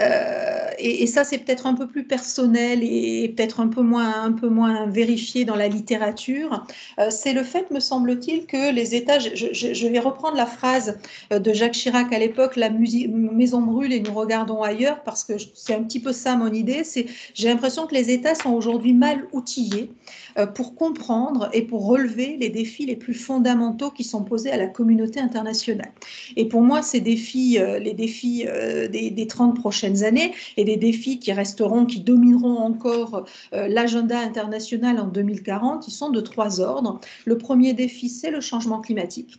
euh, 0.00 0.70
et, 0.78 1.06
ça, 1.06 1.24
c'est 1.24 1.38
peut-être 1.38 1.66
un 1.66 1.74
peu 1.74 1.86
plus 1.86 2.04
personnel 2.04 2.80
et 2.82 3.32
peut-être 3.36 3.60
un 3.60 3.68
peu 3.68 3.82
moins, 3.82 4.22
un 4.22 4.32
peu 4.32 4.48
moins 4.48 4.86
vérifié 4.86 5.44
dans 5.44 5.56
la 5.56 5.66
littérature. 5.68 6.64
Euh, 7.00 7.10
c'est 7.10 7.32
le 7.32 7.42
fait, 7.42 7.70
me 7.70 7.80
semble-t-il, 7.80 8.46
que 8.46 8.72
les 8.72 8.94
États. 8.94 9.18
Je, 9.18 9.52
je, 9.52 9.86
vais 9.88 9.98
reprendre 9.98 10.36
la 10.36 10.46
phrase 10.46 10.98
de 11.30 11.52
Jacques 11.52 11.72
Chirac 11.72 12.12
à 12.12 12.18
l'époque 12.18 12.56
la 12.56 12.70
maison 12.70 13.60
brûle 13.60 13.92
et 13.92 14.00
nous 14.00 14.14
regardons 14.14 14.62
ailleurs, 14.62 15.02
parce 15.02 15.24
que 15.24 15.32
c'est 15.54 15.74
un 15.74 15.82
petit 15.82 16.00
peu 16.00 16.12
ça 16.12 16.36
mon 16.36 16.52
idée. 16.52 16.84
C'est 16.84 17.06
j'ai 17.34 17.48
l'impression 17.48 17.86
que 17.86 17.94
les 17.94 18.10
États 18.10 18.34
sont 18.34 18.50
aujourd'hui 18.50 18.92
mal 18.92 19.26
outillés 19.32 19.90
pour 20.46 20.74
comprendre 20.74 21.48
et 21.52 21.62
pour 21.62 21.86
relever 21.86 22.36
les 22.38 22.48
défis 22.48 22.86
les 22.86 22.96
plus 22.96 23.14
fondamentaux 23.14 23.90
qui 23.90 24.04
sont 24.04 24.22
posés 24.22 24.50
à 24.50 24.56
la 24.56 24.66
communauté 24.66 25.20
internationale. 25.20 25.92
Et 26.36 26.46
pour 26.46 26.62
moi, 26.62 26.82
ces 26.82 27.00
défis, 27.00 27.58
euh, 27.58 27.78
les 27.78 27.94
défis 27.94 28.46
des, 28.90 29.10
des 29.10 29.26
30 29.26 29.56
prochaines 29.56 30.04
années 30.04 30.32
et 30.56 30.64
des 30.64 30.76
défis 30.76 31.18
qui 31.18 31.32
resteront, 31.32 31.86
qui 31.86 32.00
domineront 32.00 32.58
encore 32.58 33.24
euh, 33.52 33.68
l'agenda 33.68 34.18
international 34.18 34.98
en 34.98 35.06
2040, 35.06 35.88
ils 35.88 35.92
sont 35.92 36.10
de 36.10 36.20
trois 36.20 36.60
ordres. 36.60 37.00
Le 37.24 37.38
premier 37.38 37.72
défi, 37.74 38.08
c'est 38.08 38.30
le 38.30 38.40
changement 38.40 38.80
climatique. 38.80 39.38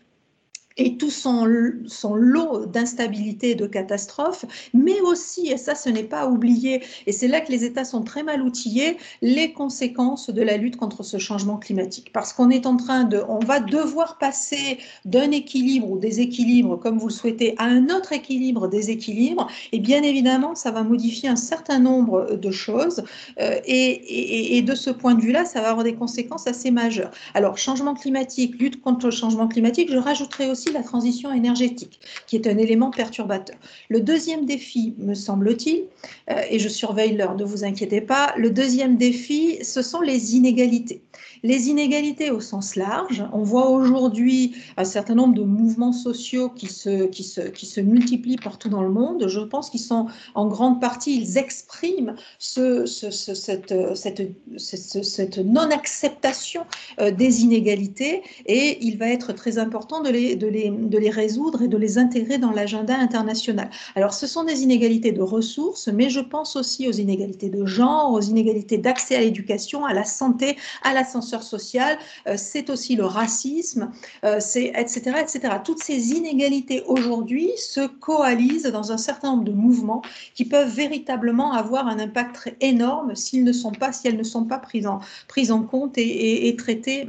Et 0.80 0.96
tout 0.96 1.10
son, 1.10 1.46
lot 1.46 2.66
d'instabilité 2.66 3.52
et 3.52 3.56
de 3.56 3.68
catastrophes, 3.68 4.46
mais 4.74 5.00
aussi, 5.02 5.48
et 5.48 5.58
ça 5.58 5.76
ce 5.76 5.90
n'est 5.90 6.04
pas 6.04 6.28
oublié, 6.28 6.82
et 7.06 7.12
c'est 7.12 7.28
là 7.28 7.42
que 7.42 7.52
les 7.52 7.66
États 7.66 7.86
sont 7.86 8.02
très 8.02 8.24
mal 8.24 8.42
outillés, 8.42 8.98
les 9.22 9.52
conséquences 9.52 10.30
de 10.30 10.42
la 10.42 10.58
lutte 10.58 10.78
contre 10.78 11.04
ce 11.04 11.18
changement 11.18 11.58
climatique. 11.58 12.12
Parce 12.14 12.34
qu'on 12.34 12.50
est 12.50 12.66
en 12.66 12.78
train 12.78 13.04
de, 13.04 13.22
on 13.28 13.40
va 13.40 13.60
devoir 13.60 14.18
passer 14.18 14.80
d'un 15.06 15.32
équilibre 15.32 15.90
ou 15.92 16.00
des 16.00 16.22
équilibres, 16.22 16.80
comme 16.80 16.98
vous 16.98 17.08
le 17.08 17.14
souhaitez, 17.14 17.56
à 17.58 17.66
un 17.66 17.90
autre 17.90 18.14
équilibre 18.14 18.68
des 18.68 18.90
équilibres, 18.90 19.48
et 19.72 19.80
bien 19.80 20.02
évidemment, 20.04 20.56
ça 20.56 20.72
va 20.72 20.84
modifier 20.84 21.30
un 21.30 21.36
certain 21.36 21.80
nombre 21.80 22.36
de 22.36 22.52
choses, 22.52 23.04
euh, 23.40 23.60
et, 23.66 24.58
et 24.58 24.62
de 24.62 24.76
ce 24.76 24.90
point 24.90 25.16
de 25.16 25.22
vue-là, 25.22 25.46
ça 25.46 25.62
va 25.62 25.70
avoir 25.70 25.84
des 25.84 25.96
conséquences 25.96 26.48
assez 26.48 26.72
majeures. 26.72 27.12
Alors, 27.34 27.58
changement 27.58 27.94
climatique, 27.94 28.60
lutte 28.60 28.82
contre 28.82 29.08
le 29.08 29.12
changement 29.12 29.48
climatique, 29.48 29.92
je 29.92 29.98
rajouterai 29.98 30.50
aussi 30.50 30.69
la 30.74 30.84
transition 30.84 31.34
énergétique, 31.34 32.00
qui 32.28 32.36
est 32.36 32.48
un 32.48 32.58
élément 32.58 32.92
perturbateur. 32.92 33.58
Le 33.90 34.02
deuxième 34.02 34.46
défi, 34.46 34.94
me 34.98 35.14
semble-t-il, 35.14 35.84
euh, 36.30 36.42
et 36.50 36.60
je 36.60 36.70
surveille 36.70 37.16
l'heure, 37.16 37.36
ne 37.36 37.44
vous 37.44 37.64
inquiétez 37.64 38.02
pas, 38.02 38.34
le 38.38 38.50
deuxième 38.52 38.98
défi, 38.98 39.60
ce 39.64 39.82
sont 39.82 40.02
les 40.02 40.36
inégalités. 40.36 41.02
Les 41.44 41.70
inégalités 41.70 42.32
au 42.32 42.42
sens 42.42 42.76
large, 42.76 43.24
on 43.32 43.44
voit 43.44 43.70
aujourd'hui 43.70 44.56
un 44.78 44.84
certain 44.84 45.16
nombre 45.16 45.34
de 45.34 45.44
mouvements 45.44 45.94
sociaux 45.94 46.50
qui 46.50 46.68
se, 46.68 47.06
qui, 47.06 47.24
se, 47.24 47.42
qui 47.42 47.66
se 47.66 47.80
multiplient 47.80 48.38
partout 48.38 48.70
dans 48.70 48.84
le 48.84 48.90
monde. 48.90 49.28
Je 49.28 49.40
pense 49.40 49.70
qu'ils 49.70 49.80
sont 49.80 50.08
en 50.36 50.48
grande 50.48 50.82
partie, 50.82 51.16
ils 51.22 51.38
expriment 51.38 52.16
ce, 52.40 52.86
ce, 52.86 53.10
cette, 53.12 53.74
cette, 53.96 54.24
cette 54.58 55.38
non-acceptation 55.38 56.66
euh, 57.00 57.12
des 57.12 57.44
inégalités 57.44 58.22
et 58.46 58.78
il 58.82 58.98
va 58.98 59.08
être 59.10 59.32
très 59.34 59.58
important 59.58 60.02
de 60.02 60.10
les, 60.10 60.36
de 60.36 60.48
les, 60.48 60.70
de 60.70 60.98
les 60.98 61.10
résoudre 61.10 61.62
et 61.62 61.68
de 61.68 61.78
les 61.78 61.98
intégrer 61.98 62.38
dans 62.38 62.52
l'agenda 62.52 62.98
international. 62.98 63.70
Alors 63.96 64.14
ce 64.14 64.28
sont 64.28 64.44
des 64.44 64.64
inégalités 64.64 65.12
de 65.12 65.22
ressources, 65.22 65.88
mais 65.88 66.10
je 66.10 66.20
pense 66.20 66.56
aussi 66.56 66.88
aux 66.88 66.92
inégalités 66.92 67.50
de 67.50 67.66
genre, 67.66 68.12
aux 68.12 68.22
inégalités 68.22 68.78
d'accès 68.78 69.16
à 69.16 69.22
l'éducation, 69.22 69.86
à 69.86 69.94
la 69.94 70.04
santé, 70.04 70.58
à 70.84 70.94
social, 71.38 71.98
euh, 72.28 72.36
c'est 72.38 72.70
aussi 72.70 72.96
le 72.96 73.06
racisme, 73.06 73.92
euh, 74.24 74.38
c'est 74.40 74.72
etc., 74.76 75.18
etc. 75.22 75.56
Toutes 75.64 75.84
ces 75.84 76.12
inégalités 76.12 76.84
aujourd'hui 76.88 77.52
se 77.58 77.88
coalisent 77.88 78.72
dans 78.72 78.92
un 78.92 78.98
certain 78.98 79.32
nombre 79.32 79.46
de 79.46 79.52
mouvements 79.52 80.02
qui 80.36 80.46
peuvent 80.46 80.74
véritablement 80.74 81.54
avoir 81.54 81.88
un 81.88 82.00
impact 82.00 82.36
très 82.36 82.58
énorme 82.62 83.16
s'ils 83.16 83.44
ne 83.44 83.54
sont 83.54 83.72
pas, 83.72 83.92
si 83.94 84.08
elles 84.08 84.18
ne 84.18 84.24
sont 84.24 84.46
pas 84.46 84.60
prises 84.60 84.88
en, 84.88 85.00
prises 85.28 85.52
en 85.52 85.64
compte 85.64 85.98
et 85.98 86.56
traitées 86.58 87.08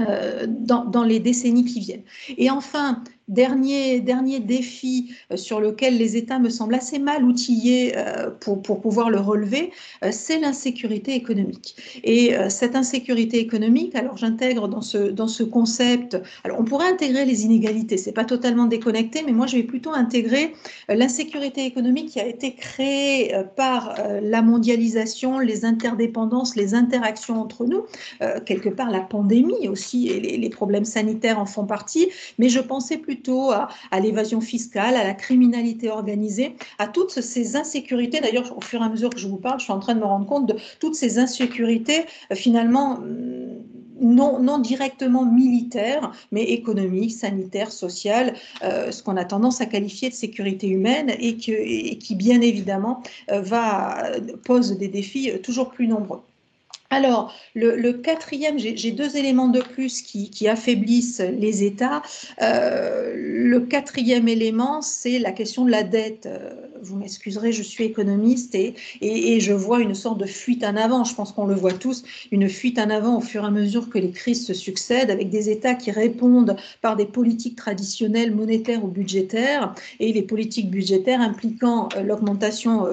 euh, 0.00 0.46
dans, 0.48 0.86
dans, 0.86 1.04
les 1.04 1.20
décennies 1.20 1.66
qui 1.66 1.80
viennent. 1.80 2.04
Et 2.38 2.50
enfin, 2.50 3.02
Dernier, 3.28 4.00
dernier 4.00 4.40
défi 4.40 5.14
euh, 5.30 5.36
sur 5.36 5.60
lequel 5.60 5.96
les 5.96 6.16
États 6.16 6.40
me 6.40 6.50
semblent 6.50 6.74
assez 6.74 6.98
mal 6.98 7.22
outillés 7.24 7.92
euh, 7.96 8.30
pour, 8.40 8.60
pour 8.60 8.80
pouvoir 8.80 9.10
le 9.10 9.20
relever, 9.20 9.70
euh, 10.04 10.08
c'est 10.10 10.40
l'insécurité 10.40 11.14
économique. 11.14 11.76
Et 12.02 12.34
cette 12.48 12.74
insécurité 12.74 13.38
économique, 13.38 13.94
alors 13.94 14.16
j'intègre 14.16 14.66
dans 14.66 14.80
ce, 14.80 14.98
dans 14.98 15.28
ce 15.28 15.42
concept, 15.44 16.16
alors 16.44 16.58
on 16.58 16.64
pourrait 16.64 16.88
intégrer 16.88 17.24
les 17.24 17.44
inégalités, 17.44 17.96
c'est 17.96 18.12
pas 18.12 18.24
totalement 18.24 18.66
déconnecté, 18.66 19.22
mais 19.24 19.32
moi 19.32 19.46
je 19.46 19.56
vais 19.56 19.62
plutôt 19.62 19.92
intégrer 19.92 20.52
l'insécurité 20.88 21.64
économique 21.64 22.10
qui 22.10 22.20
a 22.20 22.26
été 22.26 22.54
créée 22.54 23.34
par 23.56 23.94
la 24.22 24.42
mondialisation, 24.42 25.38
les 25.38 25.64
interdépendances, 25.64 26.56
les 26.56 26.74
interactions 26.74 27.40
entre 27.40 27.66
nous, 27.66 27.84
quelque 28.46 28.68
part 28.68 28.90
la 28.90 29.00
pandémie 29.00 29.68
aussi 29.68 30.08
et 30.08 30.20
les, 30.20 30.36
les 30.36 30.50
problèmes 30.50 30.84
sanitaires 30.84 31.38
en 31.38 31.46
font 31.46 31.66
partie, 31.66 32.08
mais 32.38 32.48
je 32.48 32.60
pensais 32.60 32.98
plutôt 32.98 33.11
plutôt 33.12 33.50
à, 33.50 34.00
l'évasion 34.00 34.40
fiscale, 34.40 34.94
à 34.96 35.04
la 35.04 35.12
criminalité 35.12 35.90
organisée, 35.90 36.56
à 36.78 36.86
toutes 36.86 37.10
ces 37.10 37.56
insécurités. 37.56 38.20
D'ailleurs, 38.20 38.56
au 38.56 38.62
fur 38.62 38.80
et 38.80 38.84
à 38.84 38.88
mesure 38.88 39.10
que 39.10 39.18
je 39.18 39.28
vous 39.28 39.36
parle, 39.36 39.58
je 39.58 39.64
suis 39.64 39.72
en 39.72 39.80
train 39.80 39.94
de 39.94 40.00
me 40.00 40.06
rendre 40.06 40.24
compte 40.26 40.46
de 40.46 40.56
toutes 40.80 40.94
ces 40.94 41.18
insécurités 41.18 42.06
euh, 42.30 42.34
finalement 42.34 43.00
mm, 43.00 43.52
non, 44.00 44.58
directement 44.58 45.26
militaires, 45.26 46.10
mais 46.32 46.44
économiques, 46.44 47.12
sanitaires, 47.12 47.70
sociales, 47.70 48.32
euh, 48.64 48.90
ce 48.90 49.02
qu'on 49.02 49.18
a 49.18 49.26
tendance 49.26 49.60
à 49.60 49.66
qualifier 49.66 50.08
de 50.08 50.14
sécurité 50.14 50.68
humaine 50.68 51.12
et, 51.20 51.36
qui, 51.36 52.14
bien 52.16 52.40
évidemment, 52.40 53.02
euh, 53.30 53.42
pose 54.44 54.76
des 54.78 54.88
défis 54.88 55.30
toujours 55.42 55.70
plus 55.70 55.86
nombreux. 55.86 56.22
Alors, 56.92 57.32
le, 57.54 57.92
quatrième, 57.92 58.58
j'ai 58.58 58.90
deux 58.90 59.16
éléments 59.16 59.48
de 59.48 59.60
plus 59.60 60.02
qui, 60.02 60.46
affaiblissent 60.46 61.20
les 61.20 61.64
États. 61.64 62.02
Euh, 62.42 63.14
le 63.16 63.60
quatrième 63.60 64.28
élément, 64.28 64.82
c'est 64.82 65.18
la 65.18 65.32
question 65.32 65.64
de 65.64 65.70
la 65.70 65.84
dette. 65.84 66.26
Euh, 66.26 66.50
vous 66.82 66.96
m'excuserez, 66.96 67.52
je 67.52 67.62
suis 67.62 67.84
économiste 67.84 68.54
et, 68.54 68.74
et, 69.00 69.40
je 69.40 69.52
vois 69.54 69.80
une 69.80 69.94
sorte 69.94 70.18
de 70.18 70.26
fuite 70.26 70.64
en 70.64 70.76
avant. 70.76 71.04
Je 71.04 71.14
pense 71.14 71.32
qu'on 71.32 71.46
le 71.46 71.54
voit 71.54 71.72
tous, 71.72 72.02
une 72.30 72.48
fuite 72.50 72.78
en 72.78 72.90
avant 72.90 73.18
au 73.18 73.20
fur 73.22 73.44
et 73.44 73.46
à 73.46 73.50
mesure 73.50 73.88
que 73.88 73.98
les 73.98 74.10
crises 74.10 74.44
se 74.46 74.52
succèdent, 74.52 75.10
avec 75.10 75.30
des 75.30 75.48
États 75.48 75.74
qui 75.74 75.92
répondent 75.92 76.56
par 76.82 76.96
des 76.96 77.06
politiques 77.06 77.56
traditionnelles 77.56 78.34
monétaires 78.34 78.84
ou 78.84 78.88
budgétaires, 78.88 79.74
et 79.98 80.12
les 80.12 80.22
politiques 80.22 80.70
budgétaires 80.70 81.22
impliquant 81.22 81.88
euh, 81.96 82.02
l'augmentation 82.02 82.86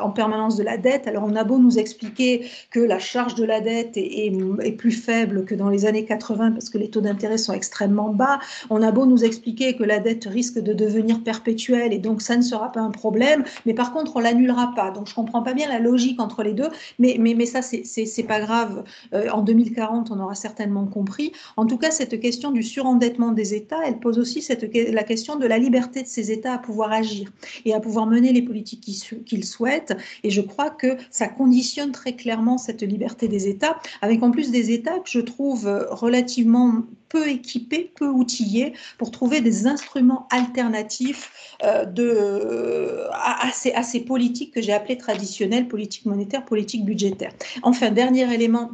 en 0.00 0.10
permanence 0.10 0.56
de 0.56 0.62
la 0.62 0.78
dette. 0.78 1.06
Alors, 1.06 1.24
on 1.26 1.36
a 1.36 1.44
beau 1.44 1.58
nous 1.58 1.78
expliquer 1.78 2.46
que 2.70 2.80
la 2.80 2.98
charge 2.98 3.34
de 3.34 3.41
la 3.44 3.60
dette 3.60 3.96
est, 3.96 4.32
plus 4.76 4.92
faible 4.92 5.44
que 5.44 5.54
dans 5.54 5.68
les 5.68 5.86
années 5.86 6.04
80 6.04 6.52
parce 6.52 6.70
que 6.70 6.78
les 6.78 6.88
taux 6.88 7.00
d'intérêt 7.00 7.38
sont 7.38 7.52
extrêmement 7.52 8.10
bas. 8.10 8.38
On 8.70 8.82
a 8.82 8.90
beau 8.90 9.06
nous 9.06 9.24
expliquer 9.24 9.76
que 9.76 9.84
la 9.84 9.98
dette 9.98 10.24
risque 10.24 10.58
de 10.58 10.72
devenir 10.72 11.22
perpétuelle 11.22 11.92
et 11.92 11.98
donc 11.98 12.22
ça 12.22 12.36
ne 12.36 12.42
sera 12.42 12.72
pas 12.72 12.80
un 12.80 12.90
problème, 12.90 13.44
mais 13.66 13.74
par 13.74 13.92
contre 13.92 14.16
on 14.16 14.20
l'annulera 14.20 14.72
pas. 14.74 14.90
Donc 14.90 15.08
je 15.08 15.14
comprends 15.14 15.42
pas 15.42 15.54
bien 15.54 15.68
la 15.68 15.78
logique 15.78 16.20
entre 16.20 16.42
les 16.42 16.52
deux, 16.52 16.68
mais, 16.98 17.16
mais, 17.18 17.34
mais 17.34 17.46
ça 17.46 17.60
c'est 17.62 18.26
pas 18.26 18.40
grave. 18.40 18.84
Euh, 19.14 19.28
en 19.30 19.42
2040 19.42 20.10
on 20.10 20.20
aura 20.20 20.34
certainement 20.34 20.86
compris. 20.86 21.32
En 21.56 21.66
tout 21.66 21.78
cas 21.78 21.90
cette 21.90 22.18
question 22.20 22.50
du 22.50 22.62
surendettement 22.62 23.32
des 23.32 23.54
États, 23.54 23.80
elle 23.86 23.98
pose 23.98 24.18
aussi 24.18 24.46
la 24.90 25.04
question 25.04 25.36
de 25.36 25.46
la 25.46 25.58
liberté 25.58 26.02
de 26.02 26.08
ces 26.08 26.30
États 26.30 26.54
à 26.54 26.58
pouvoir 26.58 26.92
agir 26.92 27.30
et 27.64 27.74
à 27.74 27.80
pouvoir 27.80 28.06
mener 28.06 28.32
les 28.32 28.42
politiques 28.42 28.80
qu'ils 29.26 29.44
souhaitent. 29.44 29.96
Et 30.22 30.30
je 30.30 30.40
crois 30.40 30.70
que 30.70 30.96
ça 31.10 31.28
conditionne 31.28 31.92
très 31.92 32.14
clairement 32.14 32.58
cette 32.58 32.82
liberté 32.82 33.28
des 33.32 33.48
États, 33.48 33.80
avec 34.00 34.22
en 34.22 34.30
plus 34.30 34.52
des 34.52 34.70
États 34.70 35.00
que 35.00 35.10
je 35.10 35.18
trouve 35.20 35.66
relativement 35.90 36.84
peu 37.12 37.28
équipés, 37.28 37.92
peu 37.94 38.08
outillés 38.08 38.72
pour 38.96 39.10
trouver 39.10 39.40
des 39.40 39.66
instruments 39.66 40.26
alternatifs 40.30 41.30
euh, 41.62 41.84
de, 41.84 43.06
à, 43.12 43.50
ces, 43.52 43.72
à 43.72 43.82
ces 43.82 44.00
politiques 44.00 44.54
que 44.54 44.62
j'ai 44.62 44.72
appelées 44.72 44.96
traditionnelles, 44.96 45.68
politique 45.68 46.06
monétaire, 46.06 46.44
politique 46.44 46.84
budgétaire. 46.84 47.32
Enfin, 47.62 47.90
dernier 47.90 48.32
élément 48.32 48.70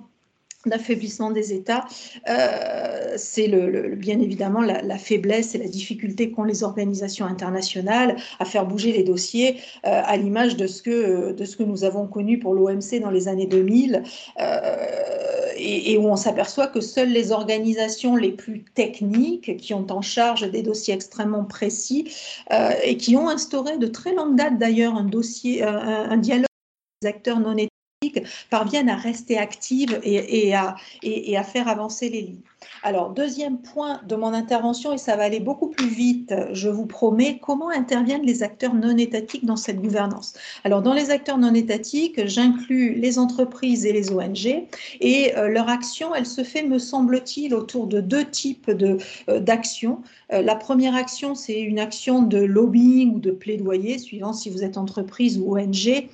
d'affaiblissement 0.67 1.31
des 1.31 1.53
États, 1.53 1.85
euh, 2.29 3.15
c'est 3.17 3.47
le, 3.47 3.95
bien 3.95 4.19
évidemment 4.19 4.61
la, 4.61 4.99
faiblesse 4.99 5.55
et 5.55 5.59
la 5.59 5.69
difficulté 5.69 6.33
qu'ont 6.33 6.43
les 6.43 6.65
organisations 6.65 7.27
internationales 7.27 8.17
à 8.41 8.45
faire 8.45 8.67
bouger 8.67 8.93
les 8.93 9.05
dossiers, 9.05 9.61
euh, 9.87 10.03
à 10.05 10.17
l'image 10.17 10.57
de, 10.57 10.67
ce 10.67 10.83
que, 10.83 11.33
de 11.33 11.45
ce 11.45 11.57
que 11.57 11.63
nous 11.63 11.85
avons 11.85 12.09
connu 12.09 12.41
pour 12.41 12.55
l'OMC 12.55 13.01
dans 13.01 13.11
les 13.11 13.29
années 13.29 13.47
2000, 13.47 14.03
euh, 14.41 14.77
et, 15.57 15.97
où 15.97 16.07
on 16.09 16.17
s'aperçoit 16.17 16.67
que 16.67 16.81
seules 16.81 17.11
les 17.11 17.31
organisations 17.31 18.17
les 18.17 18.33
plus 18.33 18.65
techniques, 18.75 19.57
qui 19.59 19.75
ont 19.75 19.87
en 19.91 20.03
charge 20.03 20.51
des 20.51 20.63
dossiers 20.63 20.95
extrêmement 20.95 21.45
précis, 21.45 22.13
et 22.85 22.97
qui 22.97 23.17
ont 23.17 23.29
instauré 23.29 23.77
de 23.79 23.87
très 23.87 24.15
longue 24.15 24.37
date 24.37 24.59
d'ailleurs 24.59 24.95
un 24.95 25.05
dossier, 25.05 25.63
un, 25.63 26.11
un 26.11 26.17
dialogue 26.17 26.47
acteurs 27.05 27.39
non 27.39 27.53
étatiques, 27.53 27.68
parviennent 28.51 28.89
à 28.89 28.97
rester 28.97 29.39
actives 29.39 29.99
et, 30.03 30.55
à, 30.55 30.77
et, 31.03 31.37
à, 31.37 31.45
faire 31.45 31.69
avancer 31.69 32.09
les 32.09 32.23
lignes. 32.23 32.41
Alors, 32.83 33.11
deuxième 33.11 33.59
point 33.59 34.01
de 34.07 34.17
mon 34.17 34.33
intervention, 34.33 34.93
et 34.93 34.99
ça 34.99 35.17
va 35.17 35.25
aller 35.25 35.41
beaucoup 35.41 35.69
plus 35.69 35.89
vite, 35.89 36.35
je 36.53 36.69
vous 36.69 36.87
promets, 36.87 37.39
comment 37.43 37.71
interviennent 37.71 38.25
les 38.25 38.43
acteurs 38.43 38.75
non 38.75 38.97
étatiques 38.97 39.45
dans 39.45 39.57
cette 39.57 39.81
gouvernance? 39.81 40.35
Alors, 40.65 40.83
dans 40.83 40.93
les 40.93 41.11
acteurs 41.11 41.39
non 41.39 41.55
étatiques, 41.55 42.27
j'inclus 42.27 42.95
les 42.95 43.19
entreprises 43.19 43.85
et 43.87 43.93
les 43.93 44.13
ONG, 44.13 44.67
et 45.01 45.37
euh, 45.37 45.49
leur 45.49 45.69
action, 45.69 46.15
elle 46.15 46.27
se 46.27 46.45
fait, 46.45 46.63
me 46.63 46.79
semble-t-il, 46.79 47.55
autour 47.55 47.87
de 47.87 48.01
deux 48.01 48.25
types 48.25 48.71
euh, 48.71 49.41
d'actions. 49.41 50.03
Euh, 50.33 50.43
la 50.43 50.57
première 50.57 50.95
action, 50.95 51.35
c'est 51.35 51.61
une 51.61 51.79
action 51.79 52.23
de 52.23 52.39
lobbying 52.39 53.15
ou 53.15 53.19
de 53.19 53.31
plaidoyer, 53.31 53.99
suivant 53.99 54.33
si 54.33 54.51
vous 54.51 54.65
êtes 54.65 54.77
entreprise 54.77 55.39
ou 55.39 55.57
ONG, 55.57 56.09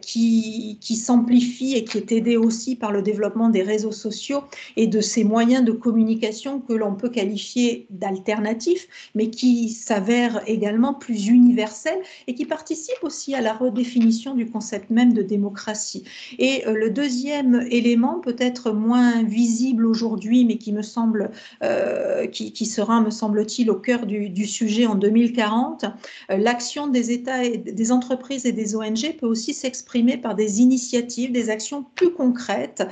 qui, 0.00 0.78
qui 0.80 0.96
s'amplifie 0.96 1.74
et 1.74 1.84
qui 1.84 1.98
est 1.98 2.12
aidée 2.12 2.36
aussi 2.36 2.76
par 2.76 2.92
le 2.92 3.02
développement 3.02 3.48
des 3.48 3.62
réseaux 3.62 3.92
sociaux 3.92 4.44
et 4.76 4.86
de 4.86 5.00
ces 5.00 5.24
moyens 5.24 5.64
de 5.64 5.71
communication 5.72 6.60
que 6.60 6.72
l'on 6.72 6.94
peut 6.94 7.08
qualifier 7.08 7.86
d'alternatifs, 7.90 8.88
mais 9.14 9.30
qui 9.30 9.70
s'avèrent 9.70 10.42
également 10.46 10.94
plus 10.94 11.28
universels 11.28 12.00
et 12.26 12.34
qui 12.34 12.44
participent 12.44 13.02
aussi 13.02 13.34
à 13.34 13.40
la 13.40 13.52
redéfinition 13.52 14.34
du 14.34 14.46
concept 14.50 14.90
même 14.90 15.12
de 15.12 15.22
démocratie. 15.22 16.04
Et 16.38 16.66
euh, 16.66 16.74
le 16.74 16.90
deuxième 16.90 17.66
élément, 17.70 18.20
peut-être 18.20 18.72
moins 18.72 19.22
visible 19.22 19.86
aujourd'hui, 19.86 20.44
mais 20.44 20.56
qui 20.56 20.72
me 20.72 20.82
semble, 20.82 21.30
euh, 21.62 22.26
qui, 22.26 22.66
sera, 22.66 23.00
me 23.00 23.10
semble-t-il, 23.10 23.70
au 23.70 23.76
cœur 23.76 24.06
du, 24.06 24.46
sujet 24.46 24.86
en 24.86 24.94
2040, 24.94 25.84
euh, 25.84 26.36
l'action 26.36 26.86
des 26.86 27.10
États, 27.12 27.48
des 27.48 27.92
entreprises 27.92 28.46
et 28.46 28.52
des 28.52 28.76
ONG 28.76 29.16
peut 29.18 29.26
aussi 29.26 29.54
s'exprimer 29.54 30.16
par 30.16 30.34
des 30.34 30.60
initiatives, 30.60 31.32
des 31.32 31.50
actions 31.50 31.84
plus 31.94 32.12
concrètes 32.12 32.82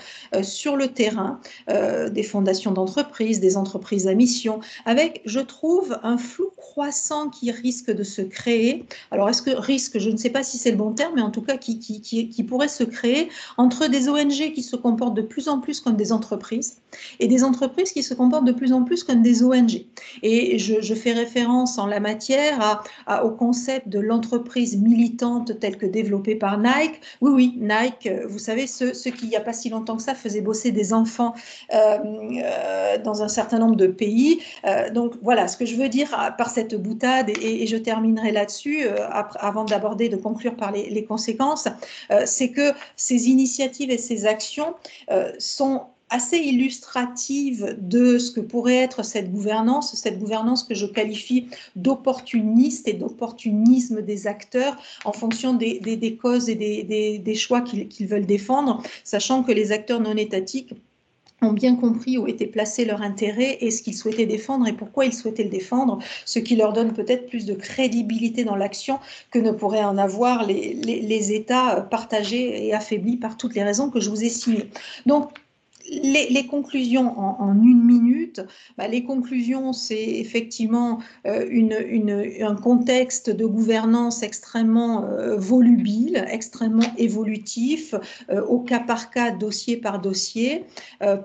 sur 0.42 0.76
le 0.76 0.88
terrain, 0.88 1.40
des 1.68 2.22
fondations 2.22 2.69
d'entreprises, 2.70 3.40
des 3.40 3.56
entreprises 3.56 4.06
à 4.06 4.14
mission, 4.14 4.60
avec, 4.84 5.22
je 5.24 5.40
trouve, 5.40 5.98
un 6.02 6.18
flou 6.18 6.50
croissant 6.56 7.28
qui 7.28 7.50
risque 7.50 7.90
de 7.90 8.02
se 8.02 8.22
créer. 8.22 8.84
Alors, 9.10 9.28
est-ce 9.28 9.42
que 9.42 9.50
risque, 9.50 9.98
je 9.98 10.10
ne 10.10 10.16
sais 10.16 10.30
pas 10.30 10.42
si 10.42 10.58
c'est 10.58 10.70
le 10.70 10.76
bon 10.76 10.92
terme, 10.92 11.14
mais 11.16 11.22
en 11.22 11.30
tout 11.30 11.42
cas 11.42 11.56
qui, 11.56 12.46
pourrait 12.48 12.68
se 12.68 12.84
créer 12.84 13.28
entre 13.58 13.86
des 13.86 14.08
ONG 14.08 14.52
qui 14.52 14.62
se 14.62 14.76
comportent 14.76 15.14
de 15.14 15.22
plus 15.22 15.48
en 15.48 15.60
plus 15.60 15.80
comme 15.80 15.96
des 15.96 16.12
entreprises 16.12 16.78
et 17.20 17.28
des 17.28 17.44
entreprises 17.44 17.92
qui 17.92 18.02
se 18.02 18.14
comportent 18.14 18.44
de 18.44 18.52
plus 18.52 18.72
en 18.72 18.82
plus 18.82 19.04
comme 19.04 19.22
des 19.22 19.42
ONG. 19.42 19.84
Et 20.22 20.58
je, 20.58 20.94
fais 20.94 21.12
référence 21.12 21.78
en 21.78 21.86
la 21.86 22.00
matière 22.00 22.82
au 23.22 23.30
concept 23.30 23.88
de 23.88 24.00
l'entreprise 24.00 24.76
militante 24.76 25.58
tel 25.60 25.76
que 25.76 25.86
développé 25.86 26.34
par 26.34 26.58
Nike. 26.58 27.00
Oui, 27.20 27.30
oui, 27.32 27.58
Nike, 27.58 28.08
vous 28.28 28.38
savez, 28.38 28.66
ceux, 28.66 28.92
qui, 28.92 29.26
il 29.26 29.28
n'y 29.28 29.36
a 29.36 29.40
pas 29.40 29.52
si 29.52 29.68
longtemps 29.68 29.96
que 29.96 30.02
ça, 30.02 30.14
faisaient 30.14 30.40
bosser 30.40 30.72
des 30.72 30.92
enfants 30.92 31.34
euh, 31.74 31.98
euh, 32.60 32.98
dans 32.98 33.22
un 33.22 33.28
certain 33.28 33.58
nombre 33.58 33.76
de 33.76 33.86
pays. 33.86 34.40
Euh, 34.66 34.90
donc 34.90 35.14
voilà, 35.22 35.48
ce 35.48 35.56
que 35.56 35.66
je 35.66 35.76
veux 35.76 35.88
dire 35.88 36.10
par 36.36 36.50
cette 36.50 36.74
boutade, 36.74 37.30
et, 37.30 37.66
je 37.66 37.76
terminerai 37.76 38.32
là-dessus 38.32 38.86
avant 39.38 39.64
d'aborder, 39.64 40.08
de 40.08 40.16
conclure 40.16 40.56
par 40.56 40.72
les, 40.72 41.04
conséquences, 41.04 41.68
c'est 42.24 42.50
que 42.50 42.72
ces 42.96 43.28
initiatives 43.28 43.90
et 43.90 43.98
ces 43.98 44.26
actions 44.26 44.74
sont 45.38 45.82
assez 46.10 46.38
illustrative 46.38 47.76
de 47.80 48.18
ce 48.18 48.32
que 48.32 48.40
pourrait 48.40 48.76
être 48.76 49.04
cette 49.04 49.30
gouvernance, 49.30 49.94
cette 49.94 50.18
gouvernance 50.18 50.64
que 50.64 50.74
je 50.74 50.86
qualifie 50.86 51.46
d'opportuniste 51.76 52.88
et 52.88 52.92
d'opportunisme 52.92 54.02
des 54.02 54.26
acteurs 54.26 54.76
en 55.04 55.12
fonction 55.12 55.54
des, 55.54 56.18
causes 56.20 56.48
et 56.48 56.56
des 56.56 57.34
choix 57.34 57.60
qu'ils 57.62 58.06
veulent 58.06 58.26
défendre, 58.26 58.82
sachant 59.04 59.42
que 59.44 59.52
les 59.52 59.72
acteurs 59.72 60.00
non 60.00 60.16
étatiques 60.16 60.74
ont 61.42 61.52
bien 61.52 61.76
compris 61.76 62.18
où 62.18 62.26
était 62.26 62.46
placé 62.46 62.84
leur 62.84 63.02
intérêt 63.02 63.58
et 63.60 63.70
ce 63.70 63.82
qu'ils 63.82 63.96
souhaitaient 63.96 64.26
défendre 64.26 64.66
et 64.66 64.72
pourquoi 64.72 65.06
ils 65.06 65.12
souhaitaient 65.12 65.44
le 65.44 65.50
défendre, 65.50 65.98
ce 66.24 66.38
qui 66.38 66.56
leur 66.56 66.72
donne 66.72 66.92
peut-être 66.92 67.28
plus 67.28 67.46
de 67.46 67.54
crédibilité 67.54 68.44
dans 68.44 68.56
l'action 68.56 68.98
que 69.30 69.38
ne 69.38 69.50
pourraient 69.50 69.84
en 69.84 69.98
avoir 69.98 70.46
les, 70.46 71.32
États 71.32 71.82
partagés 71.82 72.66
et 72.66 72.74
affaiblis 72.74 73.16
par 73.16 73.36
toutes 73.36 73.54
les 73.54 73.62
raisons 73.62 73.90
que 73.90 74.00
je 74.00 74.10
vous 74.10 74.24
ai 74.24 74.28
signées. 74.28 74.70
Les, 75.88 76.46
conclusions 76.46 77.18
en, 77.18 77.54
une 77.54 77.84
minute, 77.84 78.40
bah, 78.76 78.88
les 78.88 79.04
conclusions, 79.04 79.72
c'est 79.72 80.02
effectivement 80.02 81.00
euh, 81.26 81.46
un 82.40 82.54
contexte 82.54 83.30
de 83.30 83.44
gouvernance 83.46 84.22
extrêmement 84.22 85.04
euh, 85.04 85.36
volubile, 85.36 86.24
extrêmement 86.28 86.86
évolutif, 86.96 87.94
euh, 88.30 88.42
au 88.44 88.60
cas 88.60 88.80
par 88.80 89.10
cas, 89.10 89.30
dossier 89.30 89.76
par 89.76 90.00
dossier, 90.00 90.64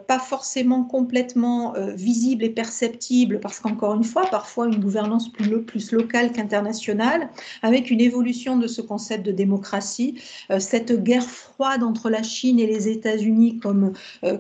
pas 0.08 0.20
forcément 0.20 0.84
complètement 0.84 1.74
visible 1.96 2.44
et 2.44 2.50
perceptible, 2.50 3.40
parce 3.40 3.60
qu'encore 3.60 3.96
une 3.96 4.04
fois, 4.04 4.26
parfois 4.30 4.68
une 4.68 4.80
gouvernance 4.80 5.32
plus 5.32 5.92
locale 5.92 6.32
qu'internationale, 6.32 7.30
avec 7.62 7.92
une 7.92 8.02
évolution 8.02 8.58
de 8.58 8.68
ce 8.68 8.82
concept 8.82 9.26
de 9.26 9.32
démocratie, 9.32 10.22
cette 10.60 11.04
guerre 11.04 11.28
froide 11.28 11.84
entre 11.84 12.10
la 12.10 12.24
Chine 12.24 12.60
et 12.60 12.68
les 12.68 12.88
États-Unis 12.88 13.60
comme, 13.60 13.94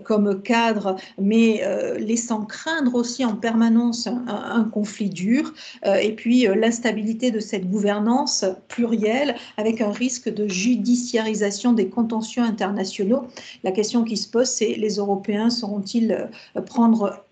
comme 0.06 0.42
cadre, 0.42 0.96
mais 1.20 1.62
euh, 1.64 1.98
laissant 1.98 2.46
craindre 2.46 2.96
aussi 2.96 3.26
en 3.26 3.36
permanence 3.36 4.08
un, 4.08 4.64
conflit 4.64 5.10
dur, 5.10 5.54
euh, 5.86 5.96
et 5.96 6.14
puis 6.14 6.48
euh, 6.48 6.56
l'instabilité 6.56 7.32
de 7.32 7.40
cette 7.40 7.70
gouvernance 7.70 8.46
plurielle 8.68 9.36
avec 9.58 9.82
un 9.82 9.92
risque 9.92 10.34
de 10.34 10.48
judiciarisation 10.48 11.74
des 11.74 11.90
contentieux 11.90 12.44
internationaux. 12.44 13.24
La 13.64 13.72
question 13.72 14.04
qui 14.04 14.18
se 14.18 14.30
pose, 14.30 14.48
c'est 14.48 14.76
les 14.76 14.96
Européens 14.96 15.50
sauront-ils 15.50 16.30
prendre 16.66 17.24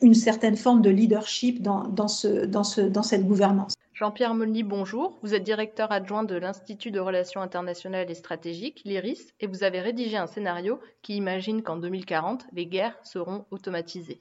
une 0.00 0.14
certaine 0.14 0.56
forme 0.56 0.82
de 0.82 0.90
leadership 0.90 1.62
dans 1.62 2.08
cette 2.08 3.26
gouvernance? 3.26 3.77
Jean-Pierre 3.98 4.32
Molny, 4.32 4.62
bonjour. 4.62 5.18
Vous 5.22 5.34
êtes 5.34 5.42
directeur 5.42 5.90
adjoint 5.90 6.22
de 6.22 6.36
l'Institut 6.36 6.92
de 6.92 7.00
relations 7.00 7.40
internationales 7.40 8.08
et 8.08 8.14
stratégiques, 8.14 8.82
l'IRIS, 8.84 9.34
et 9.40 9.48
vous 9.48 9.64
avez 9.64 9.80
rédigé 9.80 10.16
un 10.16 10.28
scénario 10.28 10.78
qui 11.02 11.16
imagine 11.16 11.64
qu'en 11.64 11.78
2040, 11.78 12.44
les 12.52 12.66
guerres 12.66 12.96
seront 13.02 13.44
automatisées. 13.50 14.20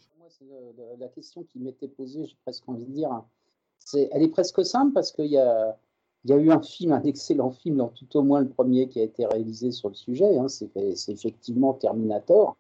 La 0.98 1.08
question 1.10 1.44
qui 1.44 1.60
m'était 1.60 1.88
posée, 1.88 2.26
j'ai 2.26 2.36
presque 2.42 2.68
envie 2.68 2.86
de 2.86 2.92
dire. 2.92 3.22
elle 3.94 4.24
est 4.24 4.30
presque 4.30 4.66
simple 4.66 4.94
parce 4.94 5.12
qu'il 5.12 5.28
y 5.28 5.38
a, 5.38 5.78
eu 6.28 6.50
un 6.50 6.62
film, 6.64 6.92
un 6.92 7.04
excellent 7.04 7.52
film, 7.52 7.88
tout 7.94 8.18
au 8.18 8.24
moins 8.24 8.40
le 8.40 8.50
premier 8.50 8.88
qui 8.88 9.00
a 9.00 9.04
été 9.04 9.28
réalisé 9.28 9.72
sur 9.72 9.90
le 9.90 9.96
sujet, 9.96 10.40
hein, 10.40 10.48
c'est, 10.48 10.72
effectivement 11.08 11.74
Terminator. 11.74 12.58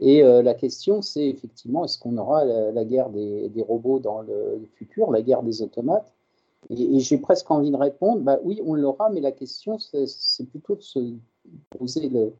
Et 0.00 0.24
euh, 0.24 0.40
la 0.40 0.54
question, 0.54 1.02
c'est 1.02 1.28
effectivement, 1.28 1.84
est-ce 1.84 1.98
qu'on 1.98 2.16
aura 2.16 2.46
la, 2.46 2.84
guerre 2.86 3.10
des, 3.10 3.64
robots 3.68 3.98
dans 3.98 4.22
le 4.22 4.66
futur, 4.76 5.10
la 5.10 5.20
guerre 5.20 5.42
des 5.42 5.60
automates? 5.60 6.10
Et, 6.70 6.98
j'ai 7.00 7.18
presque 7.18 7.50
envie 7.50 7.70
de 7.70 7.76
répondre, 7.76 8.20
bah 8.20 8.38
oui, 8.42 8.60
on 8.64 8.74
l'aura, 8.74 9.10
mais 9.10 9.20
la 9.20 9.32
question, 9.32 9.78
c'est 9.78 10.48
plutôt 10.48 10.76
de 10.76 10.82
se 10.82 10.98
poser, 11.70 12.08
le, 12.08 12.32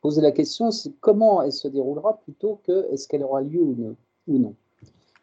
poser 0.00 0.20
la 0.20 0.32
question, 0.32 0.70
c'est 0.70 0.92
comment 1.00 1.42
elle 1.42 1.52
se 1.52 1.68
déroulera 1.68 2.18
plutôt 2.18 2.60
que 2.64 2.86
est-ce 2.92 3.08
qu'elle 3.08 3.24
aura 3.24 3.42
lieu 3.42 3.62
ou, 3.62 3.96
non. 4.28 4.54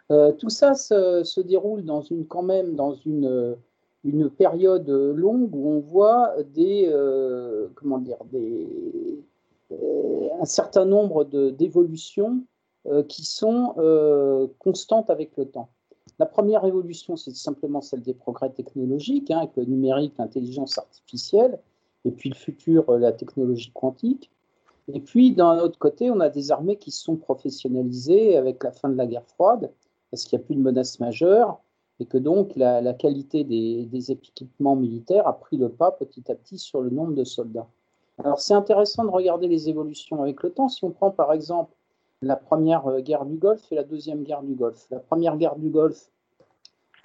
Euh, 0.09 0.31
tout 0.31 0.49
ça 0.49 0.73
se, 0.73 1.23
se, 1.23 1.41
déroule 1.41 1.83
dans 1.83 2.01
une, 2.01 2.25
quand 2.25 2.43
même 2.43 2.75
dans 2.75 2.93
une, 2.93 3.57
une 4.05 4.29
période 4.29 4.87
longue 4.87 5.53
où 5.53 5.67
on 5.67 5.79
voit 5.79 6.33
des, 6.53 6.87
euh, 6.89 7.67
comment 7.75 7.97
dire, 7.97 8.17
des, 8.31 9.19
euh, 9.71 10.29
un 10.39 10.45
certain 10.45 10.85
nombre 10.85 11.25
d'évolutions 11.25 12.43
qui 13.09 13.25
sont 13.25 13.73
constantes 14.59 15.09
avec 15.09 15.35
le 15.35 15.45
temps. 15.45 15.67
La 16.19 16.25
première 16.25 16.65
évolution, 16.65 17.15
c'est 17.15 17.35
simplement 17.35 17.81
celle 17.81 18.01
des 18.01 18.15
progrès 18.15 18.49
technologiques, 18.49 19.29
hein, 19.29 19.39
avec 19.39 19.55
le 19.55 19.65
numérique, 19.65 20.15
l'intelligence 20.17 20.77
artificielle, 20.77 21.59
et 22.05 22.11
puis 22.11 22.29
le 22.29 22.35
futur, 22.35 22.89
euh, 22.89 22.97
la 22.97 23.11
technologie 23.11 23.71
quantique. 23.71 24.31
Et 24.91 24.99
puis, 24.99 25.31
d'un 25.31 25.59
autre 25.59 25.77
côté, 25.77 26.09
on 26.09 26.19
a 26.19 26.29
des 26.29 26.51
armées 26.51 26.77
qui 26.77 26.89
se 26.89 27.03
sont 27.03 27.17
professionnalisées 27.17 28.35
avec 28.35 28.63
la 28.63 28.71
fin 28.71 28.89
de 28.89 28.95
la 28.95 29.05
guerre 29.05 29.25
froide, 29.27 29.71
parce 30.09 30.23
qu'il 30.23 30.39
n'y 30.39 30.43
a 30.43 30.45
plus 30.45 30.55
de 30.55 30.61
menaces 30.61 30.99
majeures, 30.99 31.59
et 31.99 32.05
que 32.05 32.17
donc 32.17 32.55
la, 32.55 32.93
qualité 32.93 33.43
des, 33.43 33.85
des, 33.85 34.11
équipements 34.11 34.75
militaires 34.75 35.27
a 35.27 35.37
pris 35.37 35.57
le 35.57 35.69
pas 35.69 35.91
petit 35.91 36.31
à 36.31 36.35
petit 36.35 36.57
sur 36.57 36.81
le 36.81 36.89
nombre 36.89 37.13
de 37.13 37.23
soldats. 37.23 37.67
Alors, 38.23 38.39
c'est 38.39 38.53
intéressant 38.53 39.03
de 39.03 39.09
regarder 39.09 39.47
les 39.47 39.69
évolutions 39.69 40.21
avec 40.21 40.41
le 40.41 40.51
temps. 40.51 40.69
Si 40.69 40.83
on 40.83 40.91
prend 40.91 41.11
par 41.11 41.33
exemple 41.33 41.73
la 42.21 42.35
première 42.35 42.87
euh, 42.87 42.99
guerre 42.99 43.25
du 43.25 43.37
Golfe 43.37 43.71
et 43.71 43.75
la 43.75 43.83
deuxième 43.83 44.23
guerre 44.23 44.43
du 44.43 44.55
Golfe. 44.55 44.87
La 44.89 44.99
première 44.99 45.37
guerre 45.37 45.55
du 45.55 45.69
Golfe, 45.69 46.09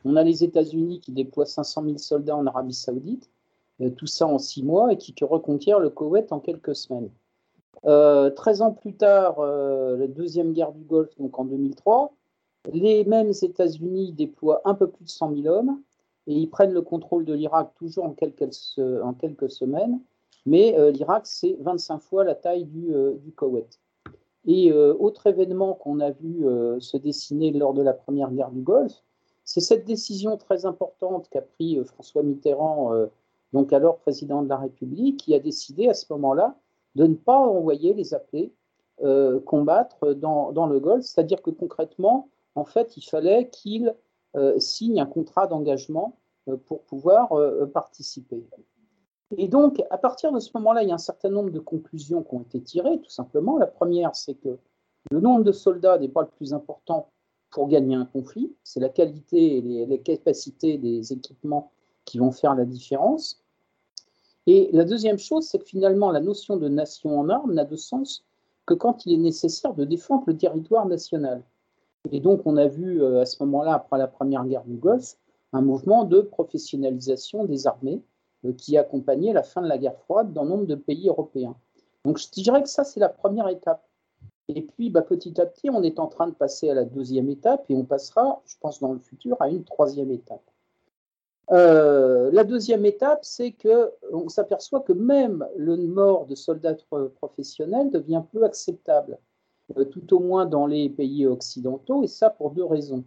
on 0.04 0.16
a 0.16 0.22
les 0.22 0.42
États-Unis 0.42 1.00
qui 1.00 1.12
déploient 1.12 1.46
500 1.46 1.84
000 1.84 1.98
soldats 1.98 2.36
en 2.36 2.46
Arabie 2.46 2.74
Saoudite, 2.74 3.30
euh, 3.80 3.90
tout 3.90 4.06
ça 4.06 4.26
en 4.26 4.38
six 4.38 4.62
mois, 4.62 4.92
et 4.92 4.96
qui 4.96 5.14
reconquièrent 5.22 5.80
le 5.80 5.90
Koweït 5.90 6.32
en 6.32 6.40
quelques 6.40 6.74
semaines. 6.74 7.10
Euh, 7.84 8.30
13 8.30 8.62
ans 8.62 8.72
plus 8.72 8.94
tard, 8.94 9.40
la 9.40 10.06
deuxième 10.06 10.52
guerre 10.52 10.72
du 10.72 10.84
Golfe, 10.84 11.16
donc 11.18 11.38
en 11.38 11.44
2003, 11.44 12.12
les 12.72 13.04
mêmes 13.04 13.32
États-Unis 13.42 14.12
déploient 14.12 14.60
un 14.64 14.74
peu 14.74 14.88
plus 14.88 15.04
de 15.04 15.10
100 15.10 15.34
000 15.34 15.46
hommes 15.48 15.80
et 16.28 16.34
ils 16.34 16.48
prennent 16.48 16.72
le 16.72 16.82
contrôle 16.82 17.24
de 17.24 17.32
l'Irak 17.32 17.72
toujours 17.74 18.04
en 18.04 18.12
quelques, 18.12 19.50
semaines, 19.50 20.00
mais 20.46 20.92
l'Irak, 20.92 21.26
c'est 21.26 21.56
25 21.58 21.98
fois 21.98 22.22
la 22.22 22.36
taille 22.36 22.66
du 22.66 23.32
Koweït. 23.34 23.81
Et 24.46 24.72
euh, 24.72 24.94
autre 24.98 25.26
événement 25.26 25.74
qu'on 25.74 26.00
a 26.00 26.10
vu 26.10 26.46
euh, 26.46 26.80
se 26.80 26.96
dessiner 26.96 27.52
lors 27.52 27.74
de 27.74 27.82
la 27.82 27.92
première 27.92 28.30
guerre 28.32 28.50
du 28.50 28.60
Golfe, 28.60 29.02
c'est 29.44 29.60
cette 29.60 29.84
décision 29.84 30.36
très 30.36 30.66
importante 30.66 31.28
qu'a 31.28 31.42
pris 31.42 31.78
euh, 31.78 31.84
François 31.84 32.22
Mitterrand, 32.22 32.92
donc 33.52 33.72
alors 33.72 33.98
président 33.98 34.42
de 34.42 34.48
la 34.48 34.56
République, 34.56 35.20
qui 35.20 35.34
a 35.34 35.38
décidé 35.38 35.88
à 35.88 35.94
ce 35.94 36.12
moment-là 36.12 36.56
de 36.94 37.06
ne 37.06 37.14
pas 37.14 37.38
envoyer 37.38 37.94
les 37.94 38.14
appelés 38.14 38.52
combattre 39.46 40.12
dans, 40.12 40.52
dans, 40.52 40.66
le 40.66 40.78
Golfe, 40.78 41.04
c'est-à-dire 41.04 41.42
que 41.42 41.50
concrètement, 41.50 42.28
en 42.54 42.64
fait, 42.64 42.96
il 42.96 43.02
fallait 43.02 43.48
qu'ils 43.48 43.92
signent 44.58 45.00
un 45.00 45.06
contrat 45.06 45.48
d'engagement 45.48 46.16
pour 46.66 46.82
pouvoir 46.82 47.32
participer. 47.72 48.44
Et 49.38 49.48
donc, 49.48 49.82
à 49.90 49.98
partir 49.98 50.32
de 50.32 50.40
ce 50.40 50.50
moment-là, 50.54 50.82
il 50.82 50.88
y 50.88 50.92
a 50.92 50.94
un 50.94 50.98
certain 50.98 51.30
nombre 51.30 51.50
de 51.50 51.58
conclusions 51.58 52.22
qui 52.22 52.34
ont 52.34 52.42
été 52.42 52.60
tirées, 52.60 53.00
tout 53.00 53.10
simplement. 53.10 53.56
La 53.58 53.66
première, 53.66 54.14
c'est 54.14 54.34
que 54.34 54.58
le 55.10 55.20
nombre 55.20 55.44
de 55.44 55.52
soldats 55.52 55.98
n'est 55.98 56.08
pas 56.08 56.22
le 56.22 56.28
plus 56.28 56.52
important 56.52 57.08
pour 57.50 57.68
gagner 57.68 57.94
un 57.94 58.06
conflit, 58.06 58.54
c'est 58.64 58.80
la 58.80 58.88
qualité 58.88 59.58
et 59.58 59.60
les, 59.60 59.98
capacités 60.00 60.78
des 60.78 61.12
équipements 61.12 61.70
qui 62.06 62.18
vont 62.18 62.30
faire 62.30 62.54
la 62.54 62.64
différence. 62.64 63.42
Et 64.46 64.70
la 64.72 64.84
deuxième 64.84 65.18
chose, 65.18 65.46
c'est 65.46 65.58
que 65.58 65.64
finalement, 65.64 66.10
la 66.10 66.20
notion 66.20 66.56
de 66.56 66.68
nation 66.68 67.20
en 67.20 67.28
armes 67.28 67.52
n'a 67.52 67.64
de 67.64 67.76
sens 67.76 68.24
que 68.64 68.74
quand 68.74 69.04
il 69.06 69.12
est 69.14 69.22
nécessaire 69.22 69.74
de 69.74 69.84
défendre 69.84 70.24
le 70.26 70.36
territoire 70.36 70.86
national. 70.86 71.42
Et 72.10 72.20
donc, 72.20 72.40
on 72.46 72.56
a 72.56 72.66
vu 72.66 73.02
euh, 73.02 73.20
à 73.20 73.26
ce 73.26 73.42
moment-là, 73.44 73.74
après 73.74 73.98
la 73.98 74.08
première 74.08 74.44
guerre 74.46 74.64
du 74.64 74.76
Golfe, 74.76 75.16
un 75.52 75.60
mouvement 75.60 76.04
de 76.04 76.22
professionnalisation 76.22 77.44
des 77.44 77.66
armées 77.66 78.02
qui 78.50 78.76
accompagnait 78.76 79.32
la 79.32 79.42
fin 79.42 79.62
de 79.62 79.68
la 79.68 79.78
guerre 79.78 79.98
froide 79.98 80.32
dans 80.32 80.44
nombre 80.44 80.66
de 80.66 80.74
pays 80.74 81.08
européens. 81.08 81.56
Donc, 82.04 82.18
je 82.18 82.28
dirais 82.30 82.62
que 82.62 82.68
ça, 82.68 82.84
c'est 82.84 83.00
la 83.00 83.08
première 83.08 83.48
étape. 83.48 83.86
Et 84.48 84.62
puis, 84.62 84.90
bah, 84.90 85.02
petit 85.02 85.40
à 85.40 85.46
petit, 85.46 85.70
on 85.70 85.82
est 85.82 85.98
en 85.98 86.08
train 86.08 86.26
de 86.26 86.34
passer 86.34 86.68
à 86.68 86.74
la 86.74 86.84
deuxième 86.84 87.30
étape 87.30 87.64
et 87.68 87.74
on 87.74 87.84
passera, 87.84 88.42
je 88.44 88.56
pense, 88.60 88.80
dans 88.80 88.92
le 88.92 88.98
futur, 88.98 89.40
à 89.40 89.48
une 89.48 89.64
troisième 89.64 90.10
étape. 90.10 90.42
Euh, 91.50 92.30
la 92.32 92.44
deuxième 92.44 92.86
étape, 92.86 93.24
c'est 93.24 93.52
qu'on 93.52 94.28
s'aperçoit 94.28 94.80
que 94.80 94.92
même 94.92 95.46
le 95.56 95.76
mort 95.76 96.26
de 96.26 96.34
soldats 96.34 96.76
professionnels 97.16 97.90
devient 97.90 98.22
peu 98.32 98.44
acceptable, 98.44 99.18
euh, 99.76 99.84
tout 99.84 100.14
au 100.14 100.20
moins 100.20 100.46
dans 100.46 100.66
les 100.66 100.88
pays 100.88 101.26
occidentaux, 101.26 102.02
et 102.02 102.08
ça 102.08 102.30
pour 102.30 102.52
deux 102.52 102.64
raisons. 102.64 103.04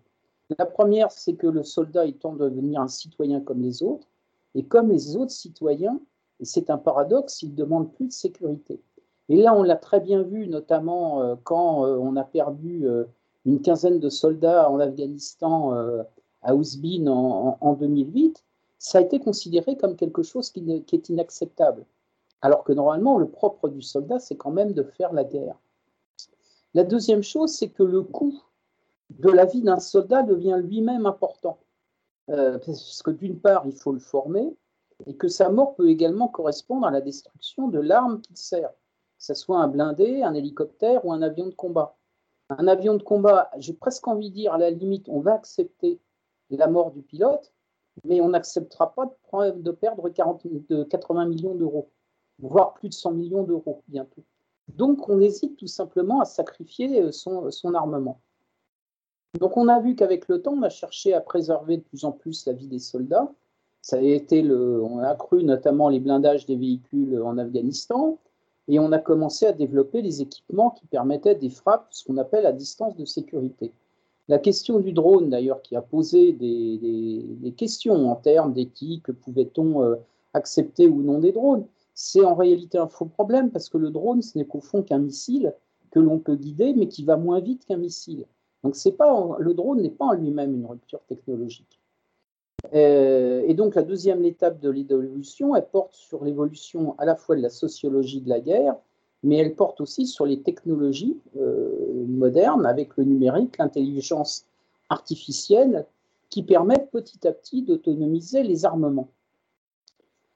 La 0.60 0.66
première, 0.66 1.12
c'est 1.12 1.34
que 1.34 1.48
le 1.48 1.64
soldat 1.64 2.06
il 2.06 2.18
tente 2.18 2.38
de 2.38 2.50
devenir 2.50 2.82
un 2.82 2.88
citoyen 2.88 3.42
comme 3.42 3.62
les 3.62 3.82
autres, 3.82 4.08
et 4.56 4.64
comme 4.64 4.90
les 4.90 5.16
autres 5.18 5.32
citoyens, 5.32 6.00
et 6.40 6.46
c'est 6.46 6.70
un 6.70 6.78
paradoxe, 6.78 7.44
il 7.44 7.54
demande 7.54 7.92
plus 7.94 8.08
de 8.08 8.14
sécurité. 8.14 8.82
Et 9.30 9.38
là, 9.38 9.54
on 9.54 9.64
l'a 9.64 9.76
très 9.76 10.00
bien 10.00 10.22
vu, 10.22 10.48
notamment 10.48 11.22
euh, 11.22 11.36
quand 11.44 11.86
euh, 11.86 11.98
on 11.98 12.16
a 12.16 12.24
perdu 12.24 12.88
euh, 12.88 13.06
une 13.46 13.62
quinzaine 13.62 14.00
de 14.00 14.10
soldats 14.10 14.70
en 14.70 14.80
Afghanistan 14.80 15.72
à 16.42 16.56
Ouzbin 16.56 17.06
en, 17.06 17.74
2008, 17.74 18.44
ça 18.80 18.98
a 18.98 19.02
été 19.02 19.20
considéré 19.20 19.78
comme 19.78 19.96
quelque 19.96 20.24
chose 20.24 20.50
qui, 20.50 20.84
est 20.92 21.10
inacceptable. 21.10 21.86
Alors 22.42 22.64
que 22.64 22.74
normalement, 22.74 23.20
le 23.20 23.28
propre 23.28 23.70
du 23.70 23.84
soldat, 23.84 24.18
c'est 24.18 24.36
quand 24.36 24.50
même 24.50 24.74
de 24.74 24.82
faire 24.82 25.14
la 25.14 25.24
guerre. 25.24 25.60
La 26.74 26.84
deuxième 26.84 27.22
chose, 27.22 27.52
c'est 27.52 27.70
que 27.70 27.84
le 27.84 28.02
coût 28.02 28.42
de 29.12 29.30
la 29.30 29.46
vie 29.46 29.62
d'un 29.62 29.80
soldat 29.80 30.24
devient 30.24 30.60
lui-même 30.64 31.06
important. 31.06 31.60
Parce 32.28 33.02
que 33.04 33.12
d'une 33.12 33.40
part, 33.40 33.66
il 33.66 33.76
faut 33.76 33.92
le 33.92 34.00
former, 34.00 34.56
et 35.06 35.16
que 35.16 35.28
sa 35.28 35.50
mort 35.50 35.76
peut 35.76 35.90
également 35.90 36.28
correspondre 36.28 36.88
à 36.88 36.92
la 36.92 37.02
destruction 37.02 37.68
de 37.68 37.80
l'arme 37.80 38.22
qu'il 38.22 38.38
sert 38.38 38.72
que 39.18 39.24
ce 39.24 39.34
soit 39.34 39.60
un 39.60 39.68
blindé, 39.68 40.24
un 40.24 40.34
hélicoptère 40.34 41.06
ou 41.06 41.14
un 41.14 41.22
avion 41.22 41.48
de 41.48 41.56
combat. 41.56 41.98
Un 42.50 42.68
avion 42.68 42.96
de 42.96 43.02
combat, 43.02 43.50
j'ai 43.58 43.74
presque 43.74 44.08
envie 44.08 44.30
de 44.30 44.36
dire, 44.36 44.54
à 44.54 44.58
la 44.58 44.70
limite, 44.70 45.08
on 45.10 45.20
va 45.20 45.34
accepter 45.34 46.00
la 46.50 46.68
mort 46.68 46.92
du 46.92 47.02
pilote, 47.02 47.54
mais 48.04 48.22
on 48.22 48.30
n'acceptera 48.30 48.94
pas 48.94 49.06
de, 49.52 49.72
perdre 49.72 50.10
40, 50.10 50.46
de 50.70 50.84
80 50.84 51.26
millions 51.26 51.56
d'euros, 51.56 51.90
voire 52.40 52.74
plus 52.74 52.90
de 52.90 52.94
100 52.94 53.12
millions 53.14 53.44
d'euros 53.44 53.84
bientôt. 53.88 54.24
Donc 54.68 55.10
on 55.10 55.20
hésite 55.22 55.58
tout 55.58 55.68
simplement 55.68 56.22
à 56.22 56.26
sacrifier 56.26 57.02
euh, 57.02 57.12
son 57.12 57.74
armement. 57.74 58.22
Donc 59.40 59.58
on 59.58 59.68
a 59.68 59.80
vu 59.80 59.96
qu'avec 59.96 60.28
le 60.28 60.42
temps, 60.42 60.54
on 60.54 60.64
a 60.64 60.70
cherché 60.70 61.14
à 61.14 61.22
préserver 61.22 61.78
de 61.78 61.84
plus 61.84 62.06
en 62.06 62.12
plus 62.12 62.46
la 62.46 62.54
vie 62.54 62.68
des 62.68 62.80
soldats. 62.80 63.32
Ça 63.82 63.98
a 63.98 64.02
été 64.02 64.44
on 64.50 65.00
a 65.00 65.10
accru 65.10 65.44
notamment 65.44 65.90
les 65.90 66.00
blindages 66.00 66.46
des 66.46 66.56
véhicules 66.56 67.22
en 67.22 67.38
Afghanistan, 67.38 68.18
et 68.68 68.80
on 68.80 68.92
a 68.92 68.98
commencé 68.98 69.46
à 69.46 69.54
développer 69.54 70.02
les 70.02 70.22
équipements 70.22 70.72
qui 70.72 70.88
permettaient 70.88 71.36
des 71.36 71.50
frappes, 71.50 71.88
ce 71.92 72.04
qu'on 72.04 72.18
appelle 72.18 72.46
à 72.46 72.52
distance 72.52 72.96
de 72.96 73.06
sécurité. 73.06 73.72
La 74.28 74.40
question 74.40 74.80
du 74.80 74.92
drone, 74.92 75.30
d'ailleurs, 75.30 75.62
qui 75.62 75.76
a 75.76 75.84
posé 75.84 76.34
des, 76.34 77.54
questions 77.56 78.10
en 78.10 78.16
termes 78.16 78.54
d'éthique, 78.54 79.12
pouvait-on 79.12 79.84
euh, 79.84 79.96
accepter 80.34 80.88
ou 80.88 81.04
non 81.04 81.20
des 81.20 81.32
drones 81.32 81.66
C'est 81.94 82.26
en 82.26 82.34
réalité 82.34 82.80
un 82.80 82.88
faux 82.88 83.06
problème 83.06 83.52
parce 83.52 83.70
que 83.70 83.78
le 83.78 83.92
drone, 83.92 84.24
ce 84.24 84.38
n'est 84.38 84.46
qu'au 84.46 84.62
fond 84.62 84.82
qu'un 84.82 84.98
missile 84.98 85.54
que 85.92 86.00
l'on 86.00 86.18
peut 86.18 86.36
guider, 86.36 86.74
mais 86.74 86.88
qui 86.88 87.04
va 87.04 87.18
moins 87.18 87.40
vite 87.40 87.66
qu'un 87.66 87.78
missile. 87.78 88.26
Donc 88.66 88.76
le 89.40 89.54
drone 89.54 89.84
n'est 89.84 89.92
pas 89.92 90.06
en 90.06 90.14
lui-même 90.14 90.56
une 90.56 90.66
rupture 90.66 91.02
technologique. 91.08 91.80
Euh, 92.74 93.44
et 93.46 93.54
donc 93.54 93.76
la 93.76 93.84
deuxième 93.84 94.26
étape 94.26 94.60
de 94.60 94.72
l'évolution, 94.72 95.56
elle 95.56 95.68
porte 95.68 95.94
sur 95.94 96.24
l'évolution 96.24 96.96
à 96.98 97.06
la 97.06 97.16
fois 97.16 97.36
de 97.36 97.44
la 97.44 97.52
sociologie 97.52 98.22
de 98.22 98.30
la 98.30 98.40
guerre, 98.40 98.76
mais 99.22 99.38
elle 99.38 99.54
porte 99.54 99.82
aussi 99.82 100.08
sur 100.08 100.26
les 100.26 100.42
technologies 100.42 101.16
euh, 101.38 102.06
modernes 102.08 102.66
avec 102.66 102.98
le 102.98 103.04
numérique, 103.04 103.60
l'intelligence 103.60 104.48
artificielle, 104.90 105.86
qui 106.32 106.42
permettent 106.42 106.90
petit 106.90 107.28
à 107.28 107.34
petit 107.34 107.62
d'autonomiser 107.62 108.42
les 108.42 108.66
armements. 108.66 109.10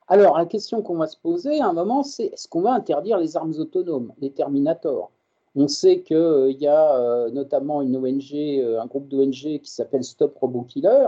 Alors 0.07 0.37
la 0.37 0.45
question 0.45 0.83
qu'on 0.83 0.97
va 0.97 1.07
se 1.07 1.17
poser 1.17 1.61
à 1.61 1.67
un 1.67 1.73
moment, 1.73 2.03
c'est 2.03 2.25
est-ce 2.25 2.47
qu'on 2.47 2.61
va 2.61 2.73
interdire 2.73 3.17
les 3.17 3.37
armes 3.37 3.55
autonomes, 3.57 4.13
les 4.19 4.29
Terminators? 4.29 5.09
On 5.55 5.67
sait 5.67 6.01
qu'il 6.01 6.15
euh, 6.17 6.51
y 6.51 6.67
a 6.67 7.29
notamment 7.31 7.81
une 7.81 7.97
ONG, 7.97 8.33
un 8.33 8.85
groupe 8.85 9.07
d'ONG 9.07 9.59
qui 9.61 9.71
s'appelle 9.71 10.03
Stop 10.03 10.37
Robot 10.37 10.63
Killer, 10.63 11.07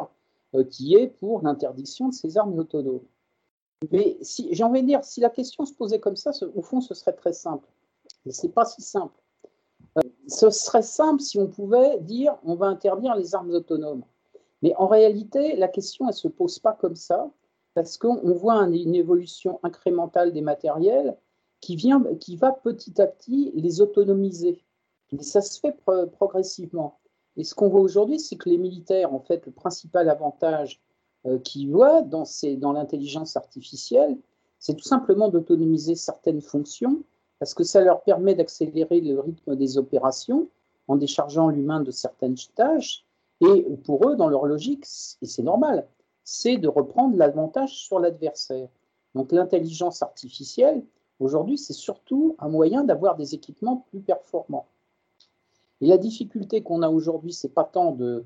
euh, 0.53 0.65
qui 0.65 0.95
est 0.95 1.07
pour 1.07 1.41
l'interdiction 1.41 2.09
de 2.09 2.13
ces 2.13 2.37
armes 2.37 2.59
autonomes. 2.59 3.05
Mais 3.89 4.17
si, 4.21 4.49
j'ai 4.53 4.65
envie 4.65 4.81
de 4.81 4.87
dire, 4.87 5.03
si 5.05 5.21
la 5.21 5.29
question 5.29 5.65
se 5.65 5.73
posait 5.73 5.99
comme 5.99 6.17
ça, 6.17 6.31
au 6.55 6.61
fond, 6.61 6.81
ce 6.81 6.93
serait 6.93 7.13
très 7.13 7.31
simple. 7.31 7.67
Mais 8.25 8.33
ce 8.33 8.45
n'est 8.45 8.51
pas 8.51 8.65
si 8.65 8.81
simple. 8.81 9.17
Euh, 9.97 10.01
ce 10.27 10.49
serait 10.49 10.81
simple 10.81 11.21
si 11.21 11.39
on 11.39 11.47
pouvait 11.47 11.99
dire 12.01 12.37
on 12.43 12.55
va 12.55 12.67
interdire 12.67 13.15
les 13.15 13.33
armes 13.33 13.51
autonomes. 13.51 14.03
Mais 14.61 14.75
en 14.75 14.87
réalité, 14.87 15.55
la 15.55 15.69
question, 15.69 16.05
elle 16.05 16.13
ne 16.13 16.17
se 16.17 16.27
pose 16.27 16.59
pas 16.59 16.73
comme 16.73 16.97
ça, 16.97 17.31
parce 17.73 17.97
qu'on 17.97 18.33
voit 18.33 18.55
une 18.55 18.95
évolution 18.95 19.59
incrémentale 19.63 20.33
des 20.33 20.41
matériels 20.41 21.17
qui, 21.62 21.76
vient, 21.76 22.03
qui 22.20 22.36
va 22.36 22.51
petit 22.51 23.01
à 23.01 23.07
petit 23.07 23.51
les 23.55 23.82
autonomiser. 23.82 24.59
Mais 25.12 25.24
ça 25.24 25.41
se 25.41 25.59
fait 25.59 25.76
progressivement. 26.14 26.99
Et 27.38 27.43
ce 27.43 27.55
qu'on 27.55 27.70
voit 27.70 27.82
aujourd'hui, 27.82 28.20
c'est 28.20 28.36
que 28.36 28.49
les 28.49 28.57
militaires, 28.57 29.14
en 29.14 29.20
fait, 29.20 29.45
le 29.45 29.51
principal 29.51 30.09
avantage 30.09 30.82
euh, 31.26 31.39
qu'ils 31.39 31.72
voient 31.72 32.01
dans, 32.01 32.24
dans 32.57 32.74
l'intelligence 32.74 33.38
artificielle, 33.38 34.18
c'est 34.59 34.76
tout 34.76 34.84
simplement 34.84 35.30
d'autonomiser 35.30 35.95
certaines 35.95 36.41
fonctions, 36.41 37.03
parce 37.39 37.53
que 37.53 37.64
ça 37.64 37.82
leur 37.82 38.03
permet 38.03 38.36
d'accélérer 38.36 39.01
le 39.01 39.20
rythme 39.20 39.55
des 39.55 39.78
opérations 39.78 40.47
en 40.88 40.95
déchargeant 40.95 41.49
l'humain 41.49 41.82
de 41.82 41.91
certaines 41.91 42.36
tâches. 42.55 43.05
Et 43.41 43.64
pour 43.84 44.07
eux, 44.07 44.16
dans 44.16 44.30
leur 44.30 44.45
logique, 44.45 44.86
et 45.22 45.26
c'est 45.26 45.41
normal, 45.41 45.88
c'est 46.24 46.57
de 46.57 46.68
reprendre 46.68 47.18
l'avantage 47.18 47.76
sur 47.76 47.99
l'adversaire. 47.99 48.70
Donc 49.16 49.32
l'intelligence 49.32 50.03
artificielle, 50.03 50.84
aujourd'hui, 51.22 51.57
c'est 51.57 51.74
surtout 51.74 52.36
un 52.39 52.49
moyen 52.49 52.84
d'avoir 52.84 53.15
des 53.15 53.36
équipements 53.36 53.86
plus 53.89 54.01
performants. 54.01 54.67
Et 55.80 55.88
la 55.88 55.97
difficulté 55.97 56.61
qu'on 56.61 56.82
a 56.82 56.89
aujourd'hui, 56.89 57.34
c'est 57.34 57.53
pas 57.53 57.63
tant 57.63 57.91
de, 57.91 58.26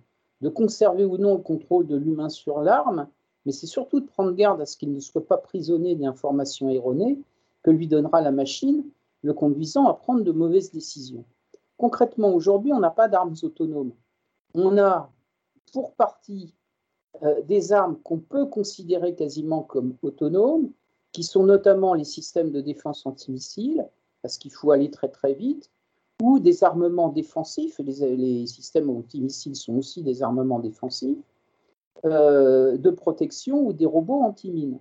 conserver 0.53 1.05
ou 1.05 1.17
non 1.17 1.35
le 1.35 1.41
contrôle 1.41 1.87
de 1.87 1.95
l'humain 1.95 2.29
sur 2.29 2.61
l'arme, 2.61 3.07
mais 3.45 3.51
c'est 3.51 3.65
surtout 3.67 3.99
de 3.99 4.05
prendre 4.05 4.31
garde 4.31 4.61
à 4.61 4.65
ce 4.65 4.77
qu'il 4.77 4.91
ne 4.91 4.99
soit 4.99 5.25
pas 5.25 5.37
prisonnier 5.37 5.95
d'informations 5.95 6.69
erronées 6.69 7.19
que 7.63 7.71
lui 7.71 7.87
donnera 7.87 8.21
la 8.21 8.31
machine, 8.31 8.83
le 9.23 9.33
conduisant 9.33 9.87
à 9.87 9.95
prendre 9.95 10.23
de 10.23 10.31
mauvaises 10.31 10.71
décisions. 10.71 11.25
Concrètement, 11.77 12.33
aujourd'hui, 12.33 12.71
on 12.73 12.79
n'a 12.79 12.91
pas 12.91 13.07
d'armes 13.07 13.35
autonomes. 13.41 13.91
On 14.53 14.77
a 14.77 15.11
pour 15.73 15.93
partie 15.93 16.53
euh, 17.23 17.41
des 17.41 17.73
armes 17.73 17.97
qu'on 18.03 18.19
peut 18.19 18.45
considérer 18.45 19.15
quasiment 19.15 19.63
comme 19.63 19.95
autonomes, 20.03 20.69
qui 21.15 21.23
sont 21.23 21.45
notamment 21.45 21.93
les 21.93 22.03
systèmes 22.03 22.51
de 22.51 22.59
défense 22.59 23.05
antimissiles, 23.05 23.87
parce 24.21 24.37
qu'il 24.37 24.51
faut 24.51 24.71
aller 24.71 24.91
très 24.91 25.07
très 25.07 25.33
vite, 25.33 25.71
ou 26.21 26.39
des 26.39 26.65
armements 26.65 27.07
défensifs, 27.07 27.79
les, 27.79 28.17
les 28.17 28.47
systèmes 28.47 28.89
antimissiles 28.89 29.55
sont 29.55 29.77
aussi 29.77 30.03
des 30.03 30.23
armements 30.23 30.59
défensifs, 30.59 31.23
euh, 32.03 32.75
de 32.75 32.89
protection 32.89 33.65
ou 33.65 33.71
des 33.71 33.85
robots 33.85 34.23
anti-mines. 34.23 34.79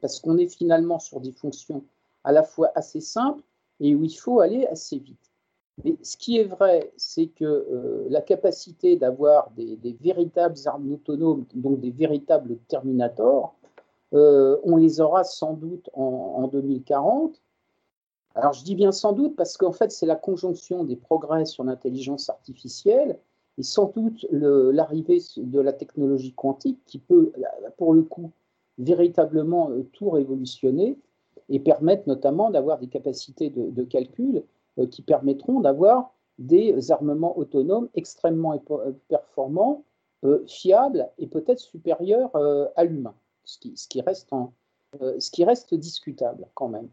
Parce 0.00 0.18
qu'on 0.20 0.38
est 0.38 0.48
finalement 0.48 0.98
sur 0.98 1.20
des 1.20 1.32
fonctions 1.32 1.84
à 2.24 2.32
la 2.32 2.42
fois 2.42 2.72
assez 2.74 3.02
simples 3.02 3.42
et 3.80 3.94
où 3.94 4.02
il 4.02 4.14
faut 4.14 4.40
aller 4.40 4.66
assez 4.66 4.96
vite. 4.96 5.30
Mais 5.84 5.98
ce 6.02 6.16
qui 6.16 6.38
est 6.38 6.44
vrai, 6.44 6.90
c'est 6.96 7.26
que 7.26 7.44
euh, 7.44 8.06
la 8.08 8.22
capacité 8.22 8.96
d'avoir 8.96 9.50
des, 9.50 9.78
véritables 10.00 10.56
armes 10.64 10.90
autonomes, 10.90 11.44
donc 11.54 11.80
des 11.80 11.90
véritables 11.90 12.56
Terminators, 12.66 13.59
euh, 14.12 14.58
on 14.64 14.76
les 14.76 15.00
aura 15.00 15.24
sans 15.24 15.54
doute 15.54 15.88
en, 15.92 16.02
en 16.02 16.48
2040 16.48 17.40
alors 18.34 18.52
je 18.52 18.64
dis 18.64 18.74
bien 18.74 18.92
sans 18.92 19.12
doute 19.12 19.36
parce 19.36 19.56
qu'en 19.56 19.72
fait 19.72 19.92
c'est 19.92 20.06
la 20.06 20.16
conjonction 20.16 20.84
des 20.84 20.96
progrès 20.96 21.44
sur 21.44 21.64
l'intelligence 21.64 22.28
artificielle 22.28 23.18
et 23.58 23.62
sans 23.62 23.86
doute 23.86 24.26
l'arrivée 24.30 25.20
de 25.36 25.60
la 25.60 25.72
technologie 25.72 26.32
quantique 26.32 26.80
qui 26.86 26.98
peut 26.98 27.32
pour 27.76 27.92
le 27.92 28.02
coup 28.02 28.30
véritablement 28.78 29.70
tout 29.92 30.10
révolutionner 30.10 30.98
et 31.48 31.60
permettre 31.60 32.08
notamment 32.08 32.50
d'avoir 32.50 32.78
des 32.78 32.86
capacités 32.86 33.50
de, 33.50 33.82
calcul 33.84 34.44
qui 34.90 35.02
permettront 35.02 35.60
d'avoir 35.60 36.14
des 36.38 36.90
armements 36.90 37.36
autonomes 37.36 37.88
extrêmement 37.94 38.58
performants, 39.08 39.84
fiables 40.46 41.08
et 41.18 41.26
peut-être 41.26 41.58
supérieurs 41.58 42.30
à 42.76 42.84
l'humain, 42.84 43.14
ce 43.50 43.58
qui, 43.58 43.76
ce, 43.76 45.30
qui 45.30 45.44
reste 45.44 45.74
discutable 45.74 46.46
quand 46.54 46.68
même. 46.68 46.88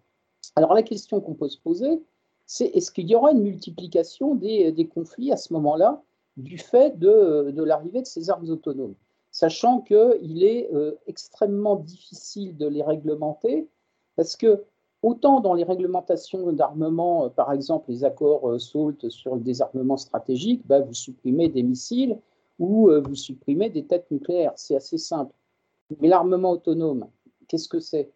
Alors 0.56 0.74
la 0.74 0.84
question 0.84 1.22
qu'on 1.22 1.34
peut 1.34 1.50
se 1.50 1.60
poser, 1.60 2.02
c'est 2.46 2.66
est-ce 2.68 2.92
qu'il 2.92 3.08
y 3.08 3.16
aura 3.16 3.32
une 3.32 3.42
multiplication 3.42 4.34
des, 4.34 4.90
conflits 4.94 5.32
à 5.32 5.38
ce 5.38 5.54
moment-là 5.54 6.02
du 6.38 6.58
fait 6.58 6.98
de, 6.98 7.54
l'arrivée 7.62 8.02
de 8.02 8.08
ces 8.08 8.30
armes 8.30 8.50
autonomes, 8.50 8.96
sachant 9.32 9.82
qu'il 9.82 10.44
est 10.44 10.70
euh, 10.74 10.94
extrêmement 11.08 11.76
difficile 11.76 12.56
de 12.58 12.68
les 12.68 12.84
réglementer, 12.84 13.68
parce 14.16 14.36
que 14.36 14.64
autant 15.04 15.42
dans 15.42 15.54
les 15.54 15.64
réglementations 15.64 16.52
d'armement, 16.54 17.26
euh, 17.26 17.30
par 17.30 17.52
exemple 17.52 17.92
les 17.92 18.04
accords 18.04 18.50
euh, 18.50 18.60
SALT 18.60 19.10
sur 19.10 19.36
le 19.36 19.42
désarmement 19.42 19.98
stratégique, 19.98 20.62
bah, 20.66 20.80
vous 20.80 20.94
supprimez 20.94 21.50
des 21.50 21.64
missiles 21.64 22.18
ou 22.60 22.90
vous 22.90 23.14
supprimez 23.14 23.70
des 23.70 23.86
têtes 23.86 24.10
nucléaires, 24.10 24.54
c'est 24.56 24.76
assez 24.76 24.98
simple. 24.98 25.32
Mais 26.00 26.08
l'armement 26.08 26.52
autonome, 26.52 27.08
qu'est-ce 27.48 27.70
que 27.70 27.80
c'est? 27.80 28.12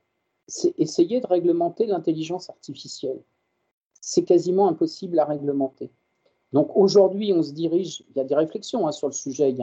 C'est 0.48 0.74
essayer 0.78 1.22
de 1.22 1.28
réglementer 1.28 1.86
l'intelligence 1.86 2.50
artificielle. 2.50 3.22
C'est 4.02 4.24
quasiment 4.24 4.68
impossible 4.68 5.20
à 5.20 5.26
réglementer. 5.26 5.92
Donc 6.52 6.76
aujourd'hui, 6.76 7.32
on 7.34 7.44
se 7.44 7.54
dirige, 7.54 8.04
il 8.10 8.18
y 8.18 8.20
a 8.20 8.26
des 8.26 8.36
réflexions 8.36 8.88
hein, 8.88 8.92
sur 8.92 9.08
le 9.08 9.14
sujet 9.14 9.56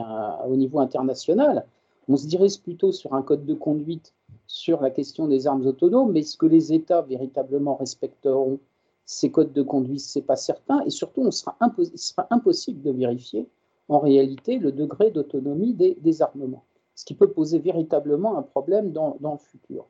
au 0.47 0.55
niveau 0.55 0.79
international, 0.79 1.65
on 2.07 2.17
se 2.17 2.25
dirige 2.25 2.59
plutôt 2.59 2.91
sur 2.91 3.13
un 3.13 3.21
code 3.21 3.45
de 3.45 3.53
conduite 3.53 4.13
sur 4.47 4.81
la 4.81 4.89
question 4.89 5.27
des 5.27 5.45
armes 5.45 5.67
autonomes, 5.67 6.11
mais 6.11 6.21
est-ce 6.21 6.37
que 6.37 6.47
les 6.47 6.73
États 6.73 7.03
véritablement 7.03 7.75
respecteront 7.75 8.59
ces 9.05 9.29
codes 9.29 9.53
de 9.53 9.61
conduite 9.61 9.99
Ce 9.99 10.17
n'est 10.17 10.25
pas 10.25 10.35
certain, 10.35 10.81
et 10.85 10.89
surtout, 10.89 11.29
sera 11.31 11.55
il 11.77 11.99
sera 11.99 12.27
impossible 12.31 12.81
de 12.81 12.91
vérifier 12.91 13.47
en 13.89 13.99
réalité 13.99 14.57
le 14.57 14.71
degré 14.71 15.11
d'autonomie 15.11 15.73
des, 15.73 16.21
armements, 16.23 16.63
ce 16.99 17.05
qui 17.05 17.13
peut 17.13 17.31
poser 17.31 17.59
véritablement 17.59 18.37
un 18.37 18.41
problème 18.41 18.91
dans, 18.91 19.17
le 19.21 19.37
futur. 19.37 19.87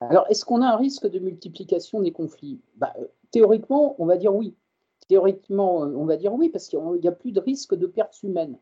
Alors, 0.00 0.26
est-ce 0.28 0.44
qu'on 0.44 0.60
a 0.60 0.66
un 0.66 0.76
risque 0.76 1.06
de 1.06 1.18
multiplication 1.18 2.02
des 2.02 2.12
conflits? 2.12 2.60
Bah, 2.76 2.92
euh, 2.98 3.06
Théoriquement, 3.30 3.94
on 3.98 4.04
va 4.04 4.18
dire 4.18 4.34
oui. 4.34 4.54
Théoriquement, 5.08 5.78
on 5.78 6.04
va 6.04 6.18
dire 6.18 6.34
oui, 6.34 6.50
parce 6.50 6.68
qu'il 6.68 6.78
n'y 7.00 7.08
a 7.08 7.12
plus 7.12 7.32
de 7.32 7.40
risque 7.40 7.74
de 7.74 7.86
pertes 7.86 8.22
humaines. 8.22 8.58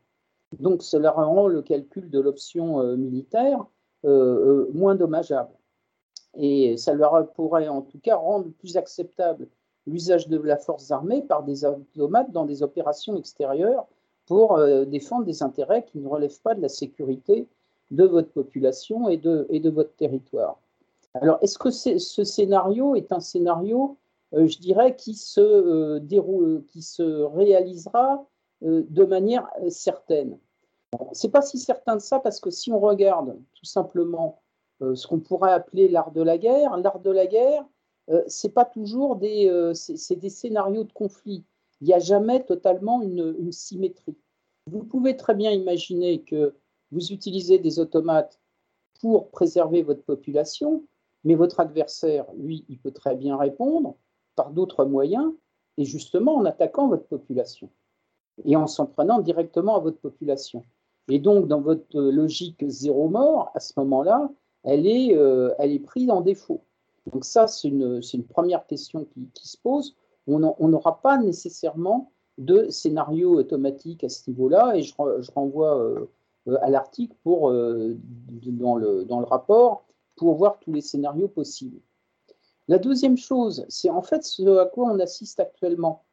Donc, 0.59 0.81
cela 0.81 1.11
rend 1.11 1.47
le 1.47 1.61
calcul 1.61 2.09
de 2.09 2.21
l'option 2.21 2.79
euh, 2.79 2.95
militaire 2.95 3.65
euh, 4.05 4.69
moins 4.73 4.95
dommageable. 4.95 5.51
Et 6.37 6.77
ça 6.77 6.93
leur 6.93 7.29
pourrait 7.33 7.67
en 7.67 7.81
tout 7.81 7.99
cas 7.99 8.15
rendre 8.15 8.49
plus 8.59 8.77
acceptable 8.77 9.49
l'usage 9.87 10.29
de 10.29 10.37
la 10.37 10.55
force 10.55 10.89
armée 10.89 11.21
par 11.21 11.43
des 11.43 11.65
automates 11.65 12.31
dans 12.31 12.45
des 12.45 12.63
opérations 12.63 13.17
extérieures 13.17 13.87
pour 14.25 14.57
défendre 14.85 15.25
des 15.25 15.41
intérêts 15.41 15.83
qui 15.83 15.97
ne 15.97 16.07
relèvent 16.07 16.41
pas 16.41 16.53
de 16.53 16.61
la 16.61 16.69
sécurité 16.69 17.47
de 17.91 18.05
votre 18.05 18.29
population 18.31 19.09
et 19.09 19.17
de, 19.17 19.47
et 19.49 19.59
de 19.59 19.69
votre 19.69 19.95
territoire. 19.95 20.59
Alors, 21.15 21.39
est-ce 21.41 21.57
que 21.57 21.71
ce 21.71 22.23
scénario 22.23 22.95
est 22.95 23.11
un 23.11 23.19
scénario, 23.19 23.97
euh, 24.33 24.47
je 24.47 24.59
dirais, 24.59 24.95
qui 24.95 25.15
se, 25.15 25.41
euh, 25.41 25.99
déroule, 25.99 26.63
qui 26.67 26.81
se 26.81 27.01
réalisera 27.01 28.25
euh, 28.63 28.83
de 28.89 29.03
manière 29.05 29.49
certaine? 29.69 30.37
Ce 31.13 31.25
n'est 31.27 31.31
pas 31.31 31.41
si 31.41 31.57
certain 31.57 31.95
de 31.95 32.01
ça 32.01 32.19
parce 32.19 32.39
que 32.39 32.49
si 32.49 32.71
on 32.71 32.79
regarde 32.79 33.37
tout 33.53 33.65
simplement 33.65 34.41
ce 34.81 35.05
qu'on 35.07 35.19
pourrait 35.19 35.51
appeler 35.51 35.89
l'art 35.89 36.11
de 36.11 36.21
la 36.21 36.37
guerre, 36.37 36.77
l'art 36.77 36.99
de 36.99 37.11
la 37.11 37.27
guerre, 37.27 37.65
c'est 38.27 38.53
pas 38.53 38.65
toujours 38.65 39.17
des, 39.17 39.71
c'est 39.75 40.15
des 40.15 40.29
scénarios 40.29 40.85
de 40.85 40.93
conflit. 40.93 41.43
Il 41.81 41.87
n'y 41.87 41.93
a 41.93 41.99
jamais 41.99 42.43
totalement 42.43 43.01
une 43.03 43.51
symétrie. 43.51 44.17
Vous 44.65 44.83
pouvez 44.83 45.15
très 45.15 45.35
bien 45.35 45.51
imaginer 45.51 46.21
que 46.21 46.55
vous 46.91 47.11
utilisez 47.11 47.59
des 47.59 47.79
automates 47.79 48.39
pour 49.01 49.29
préserver 49.29 49.81
votre 49.81 50.03
population, 50.03 50.83
mais 51.23 51.35
votre 51.35 51.59
adversaire, 51.59 52.25
lui, 52.37 52.65
il 52.69 52.79
peut 52.79 52.91
très 52.91 53.15
bien 53.15 53.37
répondre 53.37 53.95
par 54.35 54.51
d'autres 54.51 54.85
moyens, 54.85 55.31
et 55.77 55.85
justement 55.85 56.35
en 56.35 56.45
attaquant 56.45 56.87
votre 56.87 57.05
population, 57.05 57.69
et 58.45 58.55
en 58.55 58.67
s'en 58.67 58.85
prenant 58.85 59.19
directement 59.19 59.75
à 59.75 59.79
votre 59.79 59.99
population. 59.99 60.63
Et 61.09 61.19
donc, 61.19 61.47
dans 61.47 61.61
votre 61.61 61.99
logique 61.99 62.63
zéro 62.67 63.09
mort, 63.09 63.51
à 63.55 63.59
ce 63.59 63.73
moment-là, 63.77 64.29
elle 64.63 64.85
est, 64.85 65.15
euh, 65.15 65.53
elle 65.57 65.71
est 65.71 65.79
prise 65.79 66.09
en 66.09 66.21
défaut. 66.21 66.61
Donc 67.11 67.25
ça, 67.25 67.47
c'est 67.47 67.67
une, 67.67 68.01
une, 68.13 68.23
première 68.25 68.67
question 68.67 69.05
qui, 69.33 69.47
se 69.47 69.57
pose. 69.57 69.95
On 70.27 70.39
n'aura 70.39 71.01
pas 71.01 71.17
nécessairement 71.17 72.11
de 72.37 72.69
scénario 72.69 73.33
automatique 73.33 74.03
à 74.03 74.09
ce 74.09 74.29
niveau-là, 74.29 74.75
et 74.75 74.83
je, 74.83 74.93
renvoie 75.33 75.77
euh, 75.79 76.05
à 76.61 76.69
l'article 76.69 77.15
euh, 77.27 77.95
dans, 77.95 78.75
le, 78.75 79.25
rapport 79.25 79.85
pour 80.15 80.35
voir 80.35 80.59
tous 80.59 80.71
les 80.71 80.81
scénarios 80.81 81.27
possibles. 81.27 81.79
La 82.67 82.77
deuxième 82.77 83.17
chose, 83.17 83.65
c'est 83.67 83.89
en 83.89 84.01
fait 84.01 84.23
ce 84.23 84.57
à 84.59 84.65
quoi 84.65 84.91
on 84.91 84.99
assiste 84.99 85.39
actuellement. 85.39 86.03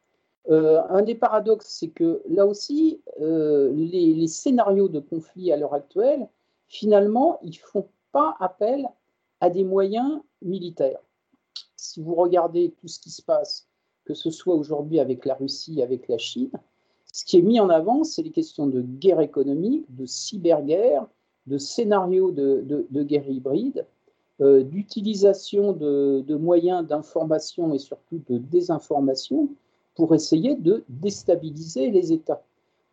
Euh, 0.49 0.81
un 0.89 1.01
des 1.01 1.15
paradoxes, 1.15 1.67
c'est 1.67 1.89
que 1.89 2.21
là 2.29 2.45
aussi, 2.45 3.01
euh, 3.21 3.71
les, 3.73 4.27
scénarios 4.27 4.87
de 4.87 4.99
conflit 4.99 5.51
à 5.51 5.57
l'heure 5.57 5.73
actuelle, 5.73 6.27
finalement, 6.67 7.39
ils 7.43 7.49
ne 7.49 7.67
font 7.71 7.87
pas 8.11 8.35
appel 8.39 8.87
à 9.39 9.49
des 9.49 9.63
moyens 9.63 10.21
militaires. 10.41 11.01
Si 11.75 12.01
vous 12.01 12.15
regardez 12.15 12.73
tout 12.79 12.87
ce 12.87 12.99
qui 12.99 13.11
se 13.11 13.21
passe, 13.21 13.67
que 14.05 14.13
ce 14.13 14.31
soit 14.31 14.55
aujourd'hui 14.55 14.99
avec 14.99 15.25
la 15.25 15.35
Russie, 15.35 15.81
avec 15.83 16.07
la 16.07 16.17
Chine, 16.17 16.51
ce 17.17 17.25
qui 17.25 17.37
est 17.37 17.41
mis 17.41 17.59
en 17.59 17.69
avant, 17.69 18.03
c'est 18.03 18.21
les 18.21 18.31
questions 18.31 18.67
de 18.67 18.81
guerre 18.81 19.21
économique, 19.21 19.85
de 19.89 20.05
cyberguerre, 20.05 21.07
de 21.47 21.57
scénarios 21.57 22.31
de 22.31 23.03
guerre 23.03 23.27
hybride, 23.27 23.85
euh, 24.39 24.61
d'utilisation 24.61 25.73
de, 25.73 26.35
moyens 26.35 26.85
d'information 26.85 27.73
et 27.73 27.79
surtout 27.79 28.21
de 28.29 28.37
désinformation 28.37 29.49
pour 29.95 30.13
essayer 30.13 30.55
de 30.55 30.83
déstabiliser 30.89 31.89
les 31.89 32.13
États. 32.13 32.43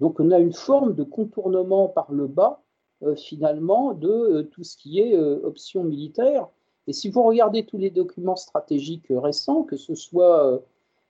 Donc 0.00 0.20
on 0.20 0.30
a 0.30 0.38
une 0.38 0.54
forme 0.54 0.94
de 0.94 1.04
contournement 1.04 1.86
par 1.88 2.10
le 2.10 2.28
bas, 2.28 2.62
euh, 3.02 3.14
finalement, 3.14 3.92
de 3.92 4.08
euh, 4.08 4.42
tout 4.44 4.64
ce 4.64 4.74
qui 4.78 5.00
est 5.00 5.18
option 5.18 5.84
militaire. 5.84 6.48
Et 6.86 6.94
si 6.94 7.10
vous 7.10 7.22
regardez 7.22 7.66
tous 7.66 7.76
les 7.76 7.90
documents 7.90 8.36
stratégiques 8.36 9.08
récents, 9.10 9.64
que 9.64 9.76
ce 9.76 9.94
soit 9.94 10.62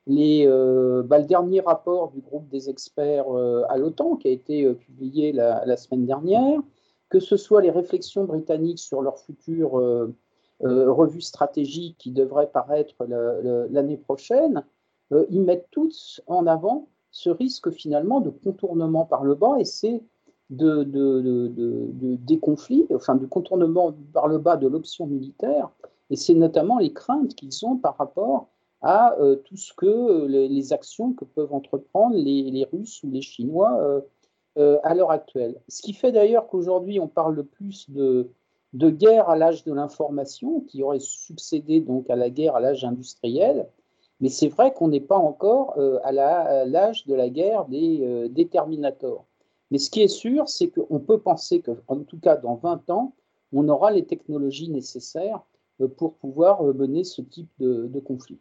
les, 0.07 0.47
bah, 0.47 1.19
le 1.19 1.25
dernier 1.25 1.61
rapport 1.61 2.11
du 2.11 2.21
groupe 2.21 2.49
des 2.49 2.69
experts 2.69 3.27
à 3.69 3.77
l'OTAN 3.79 4.17
qui 4.17 4.29
a 4.29 4.31
été 4.31 4.73
publié 4.75 5.33
la, 5.33 5.77
semaine 5.77 6.07
dernière, 6.07 6.61
que 7.09 7.21
ce 7.21 7.37
soit 7.37 7.63
les 7.63 7.71
réflexions 7.71 8.25
britanniques 8.25 8.81
sur 8.81 9.01
leur 9.01 9.19
futur 9.19 9.81
euh, 10.63 10.91
revue 10.91 11.21
stratégique 11.21 11.97
qui 11.99 12.13
devrait 12.13 12.47
paraître 12.47 12.95
l'année 13.71 13.97
prochaine, 13.97 14.65
euh, 15.13 15.27
ils 15.29 15.43
mettent 15.43 15.67
tous 15.73 16.23
en 16.29 16.47
avant 16.47 16.89
ce 17.11 17.29
risque 17.29 17.71
finalement 17.71 18.21
de 18.21 18.31
contournement 18.31 19.05
par 19.05 19.25
le 19.25 19.35
bas 19.35 19.57
et 19.59 19.65
c'est 19.65 20.01
de, 20.51 20.85
des 22.25 22.39
conflits, 22.39 22.87
enfin 22.95 23.17
du 23.17 23.27
contournement 23.27 23.93
par 24.13 24.29
le 24.29 24.39
bas 24.39 24.57
de 24.57 24.69
l'option 24.69 25.07
militaire. 25.07 25.71
Et 26.11 26.17
c'est 26.17 26.35
notamment 26.35 26.79
les 26.79 26.93
craintes 26.93 27.35
qu'ils 27.35 27.67
ont 27.67 27.77
par 27.77 27.97
rapport 27.97 28.49
à 28.85 29.19
euh, 29.19 29.37
tout 29.37 29.57
ce 29.57 29.73
que 29.73 30.27
les, 30.27 30.73
actions 30.73 31.13
que 31.13 31.25
peuvent 31.25 31.53
entreprendre 31.53 32.15
les, 32.17 32.67
Russes 32.71 33.03
ou 33.03 33.11
les 33.11 33.23
Chinois 33.23 34.03
à 34.57 34.95
l'heure 34.95 35.11
actuelle. 35.11 35.57
Ce 35.69 35.83
qui 35.83 35.95
fait 35.95 36.13
d'ailleurs 36.13 36.47
qu'aujourd'hui 36.47 37.01
on 37.01 37.09
parle 37.09 37.43
plus 37.43 37.91
de, 37.91 38.31
de 38.75 38.91
guerre 38.91 39.31
à 39.31 39.37
l'âge 39.37 39.65
de 39.65 39.73
l'information, 39.73 40.61
qui 40.61 40.83
aurait 40.83 41.01
succédé 41.01 41.81
donc 41.81 42.11
à 42.11 42.17
la 42.17 42.29
guerre 42.29 42.57
à 42.57 42.61
l'âge 42.61 42.85
industriel. 42.85 43.69
Mais 44.21 44.29
c'est 44.29 44.49
vrai 44.49 44.75
qu'on 44.75 44.89
n'est 44.89 45.01
pas 45.01 45.17
encore 45.17 45.75
euh, 45.79 45.99
à 46.03 46.13
l'âge 46.13 47.07
de 47.07 47.15
la 47.15 47.29
guerre 47.29 47.67
des, 47.67 48.01
euh, 48.03 48.29
déterminateurs. 48.29 49.25
Mais 49.71 49.79
ce 49.79 49.91
qui 49.91 50.03
est 50.03 50.09
sûr, 50.09 50.49
c'est 50.49 50.69
qu'on 50.69 51.01
peut 51.01 51.19
penser 51.19 51.63
qu'en 51.63 52.01
tout 52.01 52.19
cas 52.19 52.37
dans 52.37 52.57
20 52.57 52.91
ans, 52.91 53.15
on 53.53 53.69
aura 53.69 53.93
les 53.93 54.05
technologies 54.05 54.69
nécessaires 54.69 55.41
euh, 55.81 55.89
pour 55.89 56.15
pouvoir 56.15 56.63
mener 56.63 57.05
ce 57.05 57.23
type 57.23 57.51
de 57.59 58.01
conflit. 58.01 58.41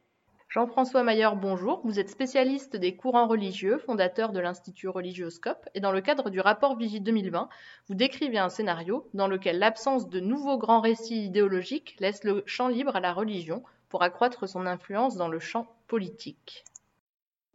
Jean-François 0.53 1.01
Maillard, 1.01 1.35
bonjour. 1.35 1.81
Vous 1.83 1.99
êtes 1.99 2.11
spécialiste 2.11 2.75
des 2.75 2.95
courants 2.95 3.25
religieux, 3.25 3.79
fondateur 3.79 4.31
de 4.31 4.39
l'Institut 4.39 4.87
Religioscope, 4.87 5.67
et 5.73 5.79
dans 5.79 5.91
le 5.91 5.99
cadre 5.99 6.29
du 6.29 6.39
rapport 6.39 6.77
Vigie 6.77 7.01
2020, 7.01 7.49
vous 7.87 7.95
décrivez 7.95 8.37
un 8.37 8.49
scénario 8.49 9.09
dans 9.15 9.27
lequel 9.27 9.57
l'absence 9.57 10.07
de 10.09 10.19
nouveaux 10.19 10.59
grands 10.59 10.81
récits 10.81 11.25
idéologiques 11.25 11.95
laisse 11.97 12.23
le 12.23 12.43
champ 12.45 12.67
libre 12.67 12.95
à 12.95 12.99
la 12.99 13.13
religion 13.13 13.63
pour 13.89 14.03
accroître 14.03 14.47
son 14.47 14.67
influence 14.67 15.15
dans 15.15 15.27
le 15.27 15.39
champ 15.39 15.65
politique. 15.87 16.63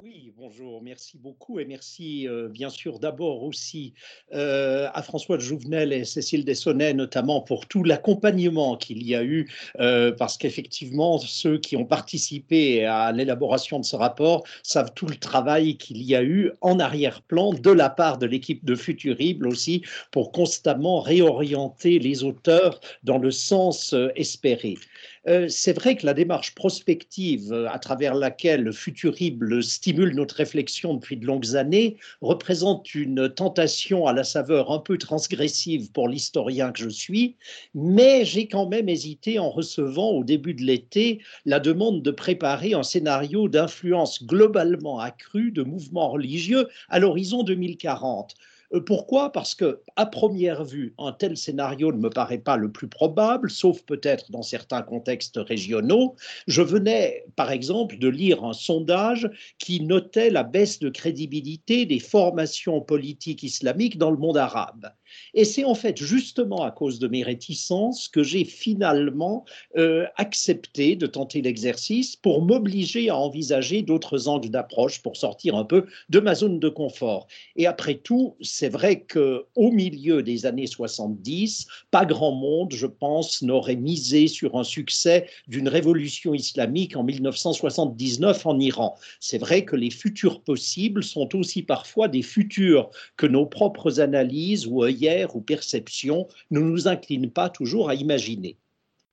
Oui, 0.04 0.32
bonjour, 0.36 0.80
merci 0.80 1.18
beaucoup 1.18 1.58
et 1.58 1.64
merci 1.64 2.28
euh, 2.28 2.46
bien 2.46 2.70
sûr 2.70 3.00
d'abord 3.00 3.42
aussi 3.42 3.94
euh, 4.32 4.86
à 4.94 5.02
François 5.02 5.36
de 5.36 5.42
Jouvenel 5.42 5.92
et 5.92 6.04
Cécile 6.04 6.44
Dessonnet 6.44 6.94
notamment 6.94 7.40
pour 7.40 7.66
tout 7.66 7.82
l'accompagnement 7.82 8.76
qu'il 8.76 9.04
y 9.04 9.16
a 9.16 9.24
eu 9.24 9.50
euh, 9.80 10.12
parce 10.12 10.38
qu'effectivement 10.38 11.18
ceux 11.18 11.58
qui 11.58 11.76
ont 11.76 11.84
participé 11.84 12.84
à 12.84 13.10
l'élaboration 13.10 13.80
de 13.80 13.84
ce 13.84 13.96
rapport 13.96 14.44
savent 14.62 14.92
tout 14.94 15.06
le 15.06 15.16
travail 15.16 15.76
qu'il 15.76 16.00
y 16.00 16.14
a 16.14 16.22
eu 16.22 16.52
en 16.60 16.78
arrière-plan 16.78 17.52
de 17.52 17.70
la 17.72 17.90
part 17.90 18.18
de 18.18 18.26
l'équipe 18.26 18.64
de 18.64 18.76
Futurible 18.76 19.48
aussi 19.48 19.82
pour 20.12 20.30
constamment 20.30 21.00
réorienter 21.00 21.98
les 21.98 22.22
auteurs 22.22 22.80
dans 23.02 23.18
le 23.18 23.32
sens 23.32 23.96
espéré. 24.14 24.76
Euh, 25.28 25.46
c'est 25.48 25.74
vrai 25.74 25.94
que 25.94 26.06
la 26.06 26.14
démarche 26.14 26.54
prospective 26.54 27.52
euh, 27.52 27.68
à 27.68 27.78
travers 27.78 28.14
laquelle 28.14 28.62
le 28.62 28.72
Futurible 28.72 29.62
stimule 29.62 30.14
notre 30.14 30.36
réflexion 30.36 30.94
depuis 30.94 31.18
de 31.18 31.26
longues 31.26 31.54
années 31.54 31.98
représente 32.22 32.94
une 32.94 33.28
tentation 33.28 34.06
à 34.06 34.14
la 34.14 34.24
saveur 34.24 34.72
un 34.72 34.78
peu 34.78 34.96
transgressive 34.96 35.92
pour 35.92 36.08
l'historien 36.08 36.72
que 36.72 36.82
je 36.82 36.88
suis, 36.88 37.36
mais 37.74 38.24
j'ai 38.24 38.48
quand 38.48 38.68
même 38.68 38.88
hésité 38.88 39.38
en 39.38 39.50
recevant 39.50 40.12
au 40.12 40.24
début 40.24 40.54
de 40.54 40.62
l'été 40.62 41.20
la 41.44 41.60
demande 41.60 42.02
de 42.02 42.10
préparer 42.10 42.72
un 42.72 42.82
scénario 42.82 43.48
d'influence 43.48 44.24
globalement 44.24 44.98
accrue 44.98 45.52
de 45.52 45.62
mouvements 45.62 46.08
religieux 46.08 46.68
à 46.88 46.98
l'horizon 47.00 47.42
2040. 47.42 48.34
Euh, 48.74 48.80
pourquoi? 48.80 49.32
Parce 49.32 49.54
que, 49.54 49.82
à 49.96 50.06
première 50.06 50.64
vue, 50.64 50.94
un 50.98 51.12
tel 51.12 51.36
scénario 51.36 51.92
ne 51.92 51.98
me 51.98 52.10
paraît 52.10 52.38
pas 52.38 52.56
le 52.56 52.70
plus 52.70 52.88
probable, 52.88 53.50
sauf 53.50 53.82
peut-être 53.82 54.30
dans 54.30 54.42
certains 54.42 54.82
contextes 54.82 55.38
régionaux. 55.38 56.16
Je 56.46 56.62
venais, 56.62 57.24
par 57.36 57.50
exemple, 57.50 57.98
de 57.98 58.08
lire 58.08 58.44
un 58.44 58.52
sondage 58.52 59.30
qui 59.58 59.80
notait 59.80 60.30
la 60.30 60.42
baisse 60.42 60.78
de 60.78 60.90
crédibilité 60.90 61.86
des 61.86 61.98
formations 61.98 62.80
politiques 62.80 63.42
islamiques 63.42 63.98
dans 63.98 64.10
le 64.10 64.18
monde 64.18 64.36
arabe. 64.36 64.92
Et 65.34 65.44
c'est 65.44 65.64
en 65.64 65.74
fait 65.74 65.96
justement 65.96 66.62
à 66.62 66.70
cause 66.70 66.98
de 66.98 67.08
mes 67.08 67.22
réticences 67.22 68.08
que 68.08 68.22
j'ai 68.22 68.44
finalement 68.44 69.44
euh, 69.76 70.06
accepté 70.16 70.96
de 70.96 71.06
tenter 71.06 71.42
l'exercice 71.42 72.16
pour 72.16 72.42
m'obliger 72.42 73.10
à 73.10 73.16
envisager 73.16 73.82
d'autres 73.82 74.28
angles 74.28 74.50
d'approche 74.50 75.02
pour 75.02 75.16
sortir 75.16 75.56
un 75.56 75.64
peu 75.64 75.86
de 76.08 76.20
ma 76.20 76.34
zone 76.34 76.58
de 76.58 76.68
confort. 76.68 77.26
Et 77.56 77.66
après 77.66 77.94
tout, 77.94 78.36
c'est 78.40 78.68
vrai 78.68 79.04
qu'au 79.04 79.70
milieu 79.70 80.22
des 80.22 80.46
années 80.46 80.66
70, 80.66 81.66
pas 81.90 82.04
grand 82.04 82.32
monde, 82.32 82.72
je 82.72 82.86
pense, 82.86 83.42
n'aurait 83.42 83.76
misé 83.76 84.28
sur 84.28 84.56
un 84.56 84.64
succès 84.64 85.26
d'une 85.46 85.68
révolution 85.68 86.34
islamique 86.34 86.96
en 86.96 87.04
1979 87.04 88.46
en 88.46 88.58
Iran. 88.58 88.96
C'est 89.20 89.38
vrai 89.38 89.64
que 89.64 89.76
les 89.76 89.90
futurs 89.90 90.40
possibles 90.42 91.02
sont 91.02 91.34
aussi 91.36 91.62
parfois 91.62 92.08
des 92.08 92.22
futurs 92.22 92.90
que 93.16 93.26
nos 93.26 93.46
propres 93.46 94.00
analyses 94.00 94.66
ou 94.66 94.82
ou 95.34 95.40
perception 95.40 96.26
ne 96.50 96.60
nous 96.60 96.88
incline 96.88 97.30
pas 97.30 97.48
toujours 97.48 97.90
à 97.90 97.94
imaginer. 97.94 98.56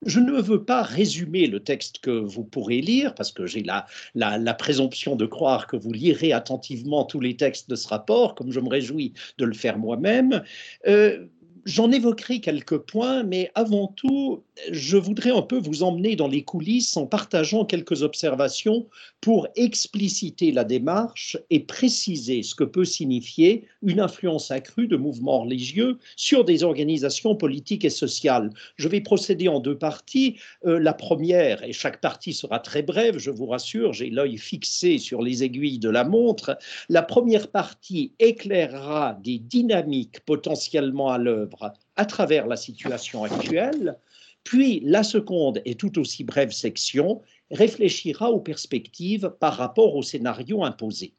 Je 0.05 0.19
ne 0.19 0.39
veux 0.39 0.63
pas 0.63 0.83
résumer 0.83 1.47
le 1.47 1.61
texte 1.61 1.99
que 1.99 2.11
vous 2.11 2.43
pourrez 2.43 2.79
lire, 2.81 3.15
parce 3.15 3.31
que 3.31 3.47
j'ai 3.47 3.63
la, 3.63 3.87
la, 4.13 4.53
présomption 4.53 5.15
de 5.15 5.25
croire 5.25 5.65
que 5.65 5.75
vous 5.75 5.91
lirez 5.91 6.31
attentivement 6.31 7.05
tous 7.05 7.19
les 7.19 7.35
textes 7.35 7.69
de 7.69 7.75
ce 7.75 7.87
rapport, 7.87 8.35
comme 8.35 8.51
je 8.51 8.59
me 8.59 8.69
réjouis 8.69 9.13
de 9.39 9.45
le 9.45 9.53
faire 9.53 9.79
moi-même. 9.79 10.43
Euh, 10.85 11.25
J'en 11.65 11.91
évoquerai 11.91 12.41
quelques 12.41 12.77
points, 12.77 13.23
mais 13.23 13.49
avant 13.55 13.87
tout, 13.87 14.43
je 14.71 14.97
voudrais 14.97 15.31
un 15.31 15.41
peu 15.41 15.57
vous 15.57 15.81
emmener 15.81 16.15
dans 16.15 16.27
les 16.27 16.43
coulisses 16.43 16.95
en 16.95 17.07
partageant 17.07 17.65
quelques 17.65 18.03
observations 18.03 18.87
pour 19.19 19.47
expliciter 19.55 20.51
la 20.51 20.63
démarche 20.63 21.37
et 21.49 21.61
préciser 21.61 22.43
ce 22.43 22.53
que 22.53 22.63
peut 22.63 22.85
signifier 22.85 23.65
une 23.81 23.99
influence 23.99 24.51
accrue 24.51 24.87
de 24.87 24.95
mouvements 24.95 25.41
religieux 25.41 25.97
sur 26.15 26.45
des 26.45 26.63
organisations 26.63 27.35
politiques 27.35 27.83
et 27.83 27.89
sociales. 27.89 28.51
Je 28.75 28.87
vais 28.87 29.01
procéder 29.01 29.47
en 29.47 29.59
deux 29.59 29.77
parties. 29.77 30.37
Euh, 30.67 30.77
la 30.77 30.93
première, 30.93 31.63
et 31.63 31.73
chaque 31.73 31.99
partie 31.99 32.33
sera 32.33 32.59
très 32.59 32.83
brève, 32.83 33.17
je 33.17 33.31
vous 33.31 33.47
rassure, 33.47 33.91
j'ai 33.91 34.11
l'œil 34.11 34.37
fixé 34.37 34.99
sur 34.99 35.23
les 35.23 35.43
aiguilles 35.43 35.79
de 35.79 35.89
la 35.89 36.03
montre. 36.03 36.59
La 36.89 37.01
première 37.01 37.47
partie 37.47 38.13
éclairera 38.19 39.17
des 39.23 39.39
dynamiques 39.39 40.19
potentiellement 40.27 41.09
à 41.09 41.17
l'œuvre 41.17 41.54
à 41.95 42.05
travers 42.05 42.47
la 42.47 42.57
situation 42.57 43.23
actuelle, 43.23 43.97
puis 44.43 44.79
la 44.83 45.03
seconde 45.03 45.61
et 45.65 45.75
tout 45.75 45.99
aussi 45.99 46.23
brève 46.23 46.51
section 46.51 47.21
réfléchira 47.51 48.31
aux 48.31 48.39
perspectives 48.39 49.35
par 49.39 49.57
rapport 49.57 49.95
au 49.95 50.03
scénario 50.03 50.63
imposé. 50.63 51.13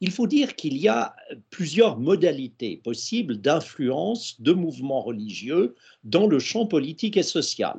Il 0.00 0.10
faut 0.10 0.26
dire 0.26 0.56
qu'il 0.56 0.78
y 0.78 0.88
a 0.88 1.14
plusieurs 1.50 1.98
modalités 1.98 2.78
possibles 2.78 3.36
d'influence 3.38 4.40
de 4.40 4.52
mouvements 4.52 5.02
religieux 5.02 5.74
dans 6.04 6.26
le 6.26 6.38
champ 6.38 6.64
politique 6.64 7.18
et 7.18 7.22
social. 7.22 7.78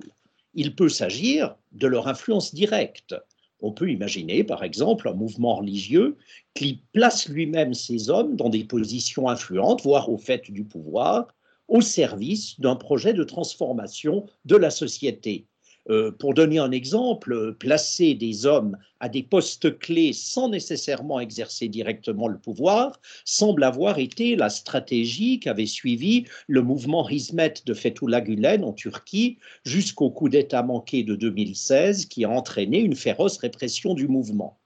Il 0.54 0.76
peut 0.76 0.90
s'agir 0.90 1.56
de 1.72 1.88
leur 1.88 2.08
influence 2.08 2.54
directe, 2.54 3.16
on 3.62 3.72
peut 3.72 3.90
imaginer, 3.90 4.44
par 4.44 4.64
exemple, 4.64 5.08
un 5.08 5.14
mouvement 5.14 5.56
religieux 5.56 6.18
qui 6.54 6.84
place 6.94 7.30
lui-même 7.30 7.74
ses 7.74 8.10
hommes 8.10 8.36
dans 8.36 8.50
des 8.50 8.64
positions 8.64 9.30
influentes, 9.30 9.84
voire 9.84 10.10
au 10.10 10.18
fait 10.18 10.50
du 10.52 10.64
pouvoir, 10.64 11.28
au 11.68 11.82
service 11.82 12.60
d'un 12.60 12.76
projet 12.76 13.14
de 13.14 13.24
transformation 13.24 14.26
de 14.46 14.56
la 14.58 14.70
société. 14.70 15.48
Euh, 15.90 16.12
pour 16.12 16.36
donner 16.36 16.60
un 16.60 16.72
exemple, 16.72 17.56
placer 17.60 18.14
des 18.14 18.46
hommes 18.46 18.78
à 19.00 19.10
des 19.10 19.24
postes 19.24 19.80
clés 19.80 20.14
sans 20.14 20.48
nécessairement 20.50 21.20
exercer 21.20 21.70
directement 21.70 22.28
le 22.28 22.38
pouvoir 22.38 23.00
semble 23.26 23.64
avoir 23.64 23.98
été 23.98 24.36
la 24.36 24.50
stratégie 24.50 25.40
qu'avait 25.40 25.66
suivi 25.66 26.26
le 26.48 26.62
mouvement 26.62 27.10
Hizmet 27.10 27.56
de 27.66 27.74
Fethullah 27.74 28.22
Gulen 28.22 28.64
en 28.64 28.74
Turquie 28.74 29.40
jusqu'au 29.66 30.12
coup 30.12 30.30
d'État 30.30 30.62
manqué 30.62 31.04
de 31.04 31.16
2016 31.16 32.06
qui 32.06 32.26
a 32.26 32.30
entraîné 32.30 32.80
une 32.80 32.96
féroce 32.96 33.38
répression 33.38 33.96
du 33.96 34.08
mouvement. 34.08 34.60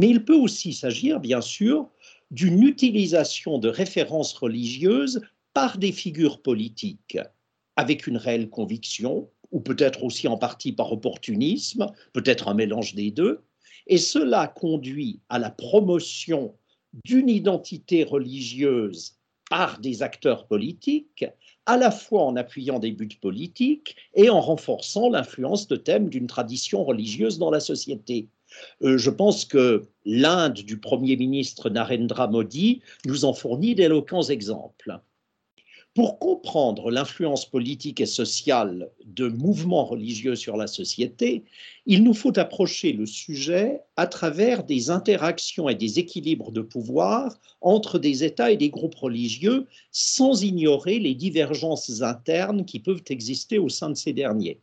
Mais 0.00 0.08
il 0.08 0.24
peut 0.24 0.36
aussi 0.36 0.72
s'agir, 0.72 1.20
bien 1.20 1.42
sûr, 1.42 1.90
d'une 2.30 2.62
utilisation 2.62 3.58
de 3.58 3.68
références 3.68 4.32
religieuses 4.32 5.20
par 5.52 5.76
des 5.76 5.92
figures 5.92 6.40
politiques 6.40 7.18
avec 7.76 8.06
une 8.06 8.16
réelle 8.16 8.48
conviction, 8.48 9.30
ou 9.50 9.60
peut-être 9.60 10.04
aussi 10.04 10.28
en 10.28 10.36
partie 10.36 10.72
par 10.72 10.92
opportunisme, 10.92 11.86
peut-être 12.12 12.48
un 12.48 12.54
mélange 12.54 12.94
des 12.94 13.10
deux, 13.10 13.40
et 13.86 13.98
cela 13.98 14.46
conduit 14.46 15.20
à 15.28 15.38
la 15.38 15.50
promotion 15.50 16.54
d'une 17.04 17.28
identité 17.28 18.04
religieuse 18.04 19.14
par 19.50 19.80
des 19.80 20.02
acteurs 20.02 20.46
politiques, 20.46 21.24
à 21.64 21.76
la 21.76 21.90
fois 21.90 22.24
en 22.24 22.36
appuyant 22.36 22.78
des 22.78 22.92
buts 22.92 23.18
politiques 23.20 23.96
et 24.14 24.28
en 24.30 24.40
renforçant 24.40 25.08
l'influence 25.08 25.68
de 25.68 25.76
thèmes 25.76 26.10
d'une 26.10 26.26
tradition 26.26 26.84
religieuse 26.84 27.38
dans 27.38 27.50
la 27.50 27.60
société. 27.60 28.28
Euh, 28.82 28.98
je 28.98 29.10
pense 29.10 29.44
que 29.44 29.86
l'Inde 30.04 30.54
du 30.54 30.78
Premier 30.78 31.16
ministre 31.16 31.70
Narendra 31.70 32.28
Modi 32.28 32.82
nous 33.04 33.24
en 33.24 33.32
fournit 33.32 33.74
d'éloquents 33.74 34.22
exemples. 34.22 35.00
Pour 35.98 36.20
comprendre 36.20 36.92
l'influence 36.92 37.44
politique 37.44 38.00
et 38.00 38.06
sociale 38.06 38.92
de 39.04 39.26
mouvements 39.26 39.84
religieux 39.84 40.36
sur 40.36 40.56
la 40.56 40.68
société, 40.68 41.42
il 41.86 42.04
nous 42.04 42.14
faut 42.14 42.38
approcher 42.38 42.92
le 42.92 43.04
sujet 43.04 43.80
à 43.96 44.06
travers 44.06 44.62
des 44.62 44.90
interactions 44.90 45.68
et 45.68 45.74
des 45.74 45.98
équilibres 45.98 46.52
de 46.52 46.60
pouvoir 46.60 47.40
entre 47.60 47.98
des 47.98 48.22
États 48.22 48.52
et 48.52 48.56
des 48.56 48.70
groupes 48.70 48.94
religieux, 48.94 49.66
sans 49.90 50.44
ignorer 50.44 51.00
les 51.00 51.16
divergences 51.16 52.00
internes 52.00 52.64
qui 52.64 52.78
peuvent 52.78 53.02
exister 53.08 53.58
au 53.58 53.68
sein 53.68 53.90
de 53.90 53.96
ces 53.96 54.12
derniers. 54.12 54.60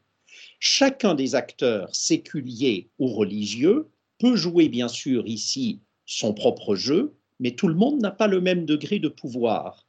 Chacun 0.61 1.15
des 1.15 1.35
acteurs 1.35 1.93
séculiers 1.93 2.87
ou 2.97 3.07
religieux 3.07 3.89
peut 4.19 4.37
jouer 4.37 4.69
bien 4.69 4.87
sûr 4.87 5.27
ici 5.27 5.81
son 6.05 6.33
propre 6.33 6.77
jeu, 6.77 7.13
mais 7.41 7.51
tout 7.51 7.67
le 7.67 7.75
monde 7.75 7.99
n'a 7.99 8.11
pas 8.11 8.27
le 8.27 8.39
même 8.39 8.65
degré 8.65 8.99
de 8.99 9.09
pouvoir 9.09 9.84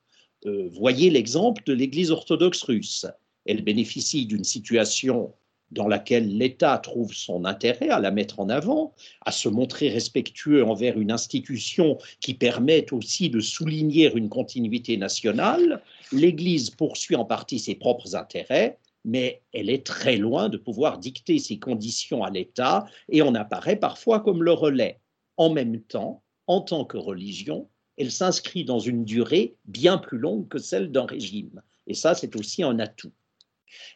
voyez 0.72 1.10
l'exemple 1.10 1.62
de 1.66 1.72
l'Église 1.72 2.10
orthodoxe 2.10 2.62
russe. 2.62 3.06
Elle 3.44 3.62
bénéficie 3.62 4.26
d'une 4.26 4.44
situation 4.44 5.32
dans 5.72 5.88
laquelle 5.88 6.36
l'État 6.36 6.78
trouve 6.78 7.12
son 7.12 7.44
intérêt 7.44 7.88
à 7.88 7.98
la 7.98 8.10
mettre 8.10 8.40
en 8.40 8.48
avant, 8.48 8.94
à 9.24 9.32
se 9.32 9.48
montrer 9.48 9.88
respectueux 9.88 10.64
envers 10.64 10.98
une 10.98 11.10
institution 11.10 11.98
qui 12.20 12.34
permet 12.34 12.92
aussi 12.92 13.30
de 13.30 13.40
souligner 13.40 14.12
une 14.14 14.28
continuité 14.28 14.96
nationale. 14.96 15.82
L'Église 16.12 16.70
poursuit 16.70 17.16
en 17.16 17.24
partie 17.24 17.58
ses 17.58 17.74
propres 17.74 18.14
intérêts, 18.14 18.78
mais 19.04 19.42
elle 19.52 19.70
est 19.70 19.84
très 19.84 20.16
loin 20.16 20.48
de 20.48 20.56
pouvoir 20.56 20.98
dicter 20.98 21.38
ses 21.38 21.58
conditions 21.58 22.22
à 22.22 22.30
l'État 22.30 22.86
et 23.08 23.22
on 23.22 23.34
apparaît 23.34 23.76
parfois 23.76 24.20
comme 24.20 24.42
le 24.42 24.52
relais. 24.52 25.00
En 25.36 25.50
même 25.50 25.80
temps, 25.80 26.22
en 26.46 26.60
tant 26.60 26.84
que 26.84 26.96
religion, 26.96 27.68
elle 27.96 28.10
s'inscrit 28.10 28.64
dans 28.64 28.78
une 28.78 29.04
durée 29.04 29.56
bien 29.66 29.98
plus 29.98 30.18
longue 30.18 30.48
que 30.48 30.58
celle 30.58 30.90
d'un 30.90 31.06
régime. 31.06 31.62
Et 31.86 31.94
ça, 31.94 32.14
c'est 32.14 32.36
aussi 32.36 32.62
un 32.62 32.78
atout. 32.78 33.12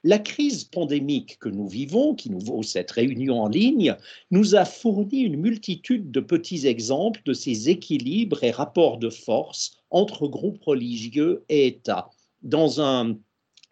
La 0.03 0.19
crise 0.19 0.65
pandémique 0.65 1.39
que 1.39 1.49
nous 1.49 1.69
vivons, 1.69 2.15
qui 2.15 2.31
nous 2.31 2.41
vaut 2.41 2.63
cette 2.63 2.91
réunion 2.91 3.43
en 3.43 3.49
ligne, 3.49 3.97
nous 4.31 4.55
a 4.55 4.65
fourni 4.65 5.21
une 5.21 5.37
multitude 5.37 6.11
de 6.11 6.21
petits 6.21 6.67
exemples 6.67 7.23
de 7.25 7.33
ces 7.33 7.69
équilibres 7.69 8.43
et 8.43 8.51
rapports 8.51 8.99
de 8.99 9.11
force 9.11 9.73
entre 9.91 10.27
groupes 10.29 10.63
religieux 10.65 11.45
et 11.49 11.67
États. 11.67 12.11
Dans 12.43 12.81
un 12.81 13.19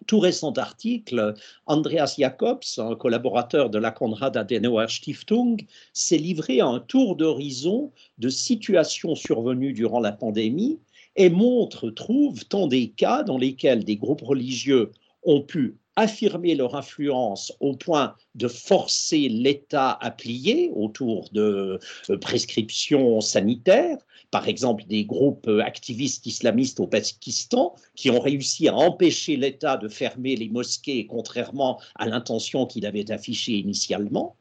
tout 0.08 0.18
récent 0.18 0.52
article, 0.52 1.34
Andreas 1.66 2.16
Jacobs, 2.18 2.64
un 2.78 2.96
collaborateur 2.96 3.70
de 3.70 3.78
la 3.78 3.92
Konrad 3.92 4.36
Adenauer 4.36 4.88
Stiftung, 4.88 5.58
s'est 5.92 6.16
livré 6.16 6.60
à 6.60 6.66
un 6.66 6.80
tour 6.80 7.14
d'horizon 7.14 7.92
de 8.16 8.28
situations 8.30 9.14
survenues 9.14 9.74
durant 9.74 10.00
la 10.00 10.12
pandémie 10.12 10.80
et 11.14 11.28
montre, 11.28 11.90
trouve 11.90 12.46
tant 12.46 12.66
des 12.66 12.88
cas 12.88 13.22
dans 13.22 13.38
lesquels 13.38 13.84
des 13.84 13.96
groupes 13.96 14.22
religieux 14.22 14.92
ont 15.24 15.42
pu 15.42 15.76
affirmer 15.98 16.54
leur 16.54 16.76
influence 16.76 17.52
au 17.58 17.74
point 17.74 18.14
de 18.36 18.46
forcer 18.46 19.28
l'État 19.28 19.98
à 20.00 20.12
plier 20.12 20.70
autour 20.74 21.28
de 21.32 21.80
euh, 22.08 22.18
prescriptions 22.18 23.20
sanitaires, 23.20 23.98
par 24.30 24.46
exemple 24.46 24.84
des 24.86 25.04
groupes 25.04 25.50
activistes 25.64 26.24
islamistes 26.26 26.78
au 26.78 26.86
Pakistan 26.86 27.74
qui 27.96 28.10
ont 28.10 28.20
réussi 28.20 28.68
à 28.68 28.76
empêcher 28.76 29.36
l'État 29.36 29.76
de 29.76 29.88
fermer 29.88 30.36
les 30.36 30.48
mosquées 30.48 31.06
contrairement 31.06 31.80
à 31.96 32.06
l'intention 32.06 32.66
qu'il 32.66 32.86
avait 32.86 33.10
affichée 33.10 33.54
initialement, 33.54 34.36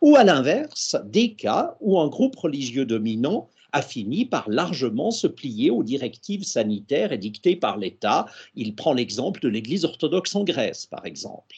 ou 0.00 0.16
à 0.16 0.24
l'inverse, 0.24 0.96
des 1.04 1.34
cas 1.34 1.76
où 1.80 1.98
un 1.98 2.08
groupe 2.08 2.36
religieux 2.36 2.86
dominant 2.86 3.50
a 3.74 3.82
fini 3.82 4.24
par 4.24 4.48
largement 4.48 5.10
se 5.10 5.26
plier 5.26 5.68
aux 5.68 5.82
directives 5.82 6.44
sanitaires 6.44 7.10
édictées 7.10 7.56
par 7.56 7.76
l'État. 7.76 8.26
Il 8.54 8.76
prend 8.76 8.94
l'exemple 8.94 9.40
de 9.40 9.48
l'Église 9.48 9.84
orthodoxe 9.84 10.36
en 10.36 10.44
Grèce, 10.44 10.86
par 10.86 11.04
exemple. 11.04 11.56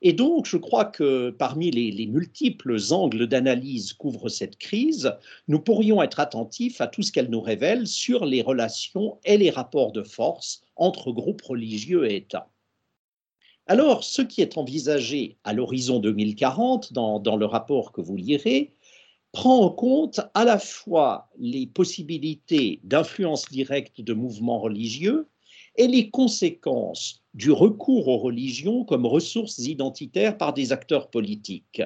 Et 0.00 0.12
donc, 0.12 0.46
je 0.46 0.56
crois 0.56 0.84
que 0.84 1.30
parmi 1.30 1.72
les, 1.72 1.90
les 1.90 2.06
multiples 2.06 2.78
angles 2.92 3.26
d'analyse 3.26 3.92
qu'ouvre 3.92 4.28
cette 4.28 4.56
crise, 4.56 5.12
nous 5.48 5.58
pourrions 5.58 6.00
être 6.00 6.20
attentifs 6.20 6.80
à 6.80 6.86
tout 6.86 7.02
ce 7.02 7.10
qu'elle 7.10 7.28
nous 7.28 7.40
révèle 7.40 7.88
sur 7.88 8.24
les 8.24 8.40
relations 8.40 9.18
et 9.24 9.36
les 9.36 9.50
rapports 9.50 9.90
de 9.90 10.04
force 10.04 10.62
entre 10.76 11.10
groupes 11.10 11.42
religieux 11.42 12.08
et 12.08 12.14
États. 12.14 12.48
Alors, 13.66 14.04
ce 14.04 14.22
qui 14.22 14.40
est 14.42 14.56
envisagé 14.56 15.36
à 15.42 15.52
l'horizon 15.52 15.98
2040 15.98 16.92
dans, 16.92 17.18
dans 17.18 17.36
le 17.36 17.46
rapport 17.46 17.90
que 17.90 18.00
vous 18.00 18.16
lirez, 18.16 18.72
prend 19.38 19.60
en 19.60 19.70
compte 19.70 20.20
à 20.34 20.44
la 20.44 20.58
fois 20.58 21.30
les 21.38 21.68
possibilités 21.68 22.80
d'influence 22.82 23.44
directe 23.48 24.00
de 24.00 24.12
mouvements 24.12 24.58
religieux 24.58 25.28
et 25.76 25.86
les 25.86 26.10
conséquences 26.10 27.22
du 27.34 27.52
recours 27.52 28.08
aux 28.08 28.18
religions 28.18 28.84
comme 28.84 29.06
ressources 29.06 29.58
identitaires 29.58 30.36
par 30.36 30.54
des 30.54 30.72
acteurs 30.72 31.08
politiques. 31.08 31.82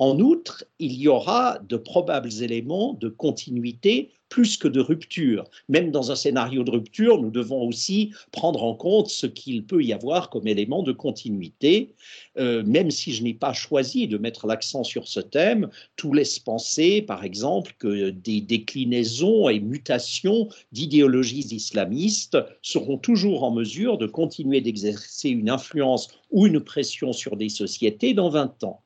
En 0.00 0.18
outre, 0.18 0.64
il 0.78 0.94
y 0.94 1.08
aura 1.08 1.58
de 1.58 1.76
probables 1.76 2.42
éléments 2.42 2.94
de 2.94 3.10
continuité 3.10 4.08
plus 4.30 4.56
que 4.56 4.66
de 4.66 4.80
rupture. 4.80 5.44
Même 5.68 5.90
dans 5.90 6.10
un 6.10 6.16
scénario 6.16 6.64
de 6.64 6.70
rupture, 6.70 7.20
nous 7.20 7.30
devons 7.30 7.68
aussi 7.68 8.14
prendre 8.32 8.64
en 8.64 8.74
compte 8.74 9.10
ce 9.10 9.26
qu'il 9.26 9.66
peut 9.66 9.84
y 9.84 9.92
avoir 9.92 10.30
comme 10.30 10.46
élément 10.46 10.82
de 10.82 10.92
continuité. 10.92 11.92
Euh, 12.38 12.62
même 12.64 12.90
si 12.90 13.12
je 13.12 13.22
n'ai 13.22 13.34
pas 13.34 13.52
choisi 13.52 14.08
de 14.08 14.16
mettre 14.16 14.46
l'accent 14.46 14.84
sur 14.84 15.06
ce 15.06 15.20
thème, 15.20 15.68
tout 15.96 16.14
laisse 16.14 16.38
penser, 16.38 17.02
par 17.02 17.22
exemple, 17.22 17.74
que 17.78 18.08
des 18.08 18.40
déclinaisons 18.40 19.50
et 19.50 19.60
mutations 19.60 20.48
d'idéologies 20.72 21.54
islamistes 21.54 22.38
seront 22.62 22.96
toujours 22.96 23.44
en 23.44 23.50
mesure 23.50 23.98
de 23.98 24.06
continuer 24.06 24.62
d'exercer 24.62 25.28
une 25.28 25.50
influence 25.50 26.08
ou 26.30 26.46
une 26.46 26.60
pression 26.60 27.12
sur 27.12 27.36
des 27.36 27.50
sociétés 27.50 28.14
dans 28.14 28.30
20 28.30 28.64
ans. 28.64 28.82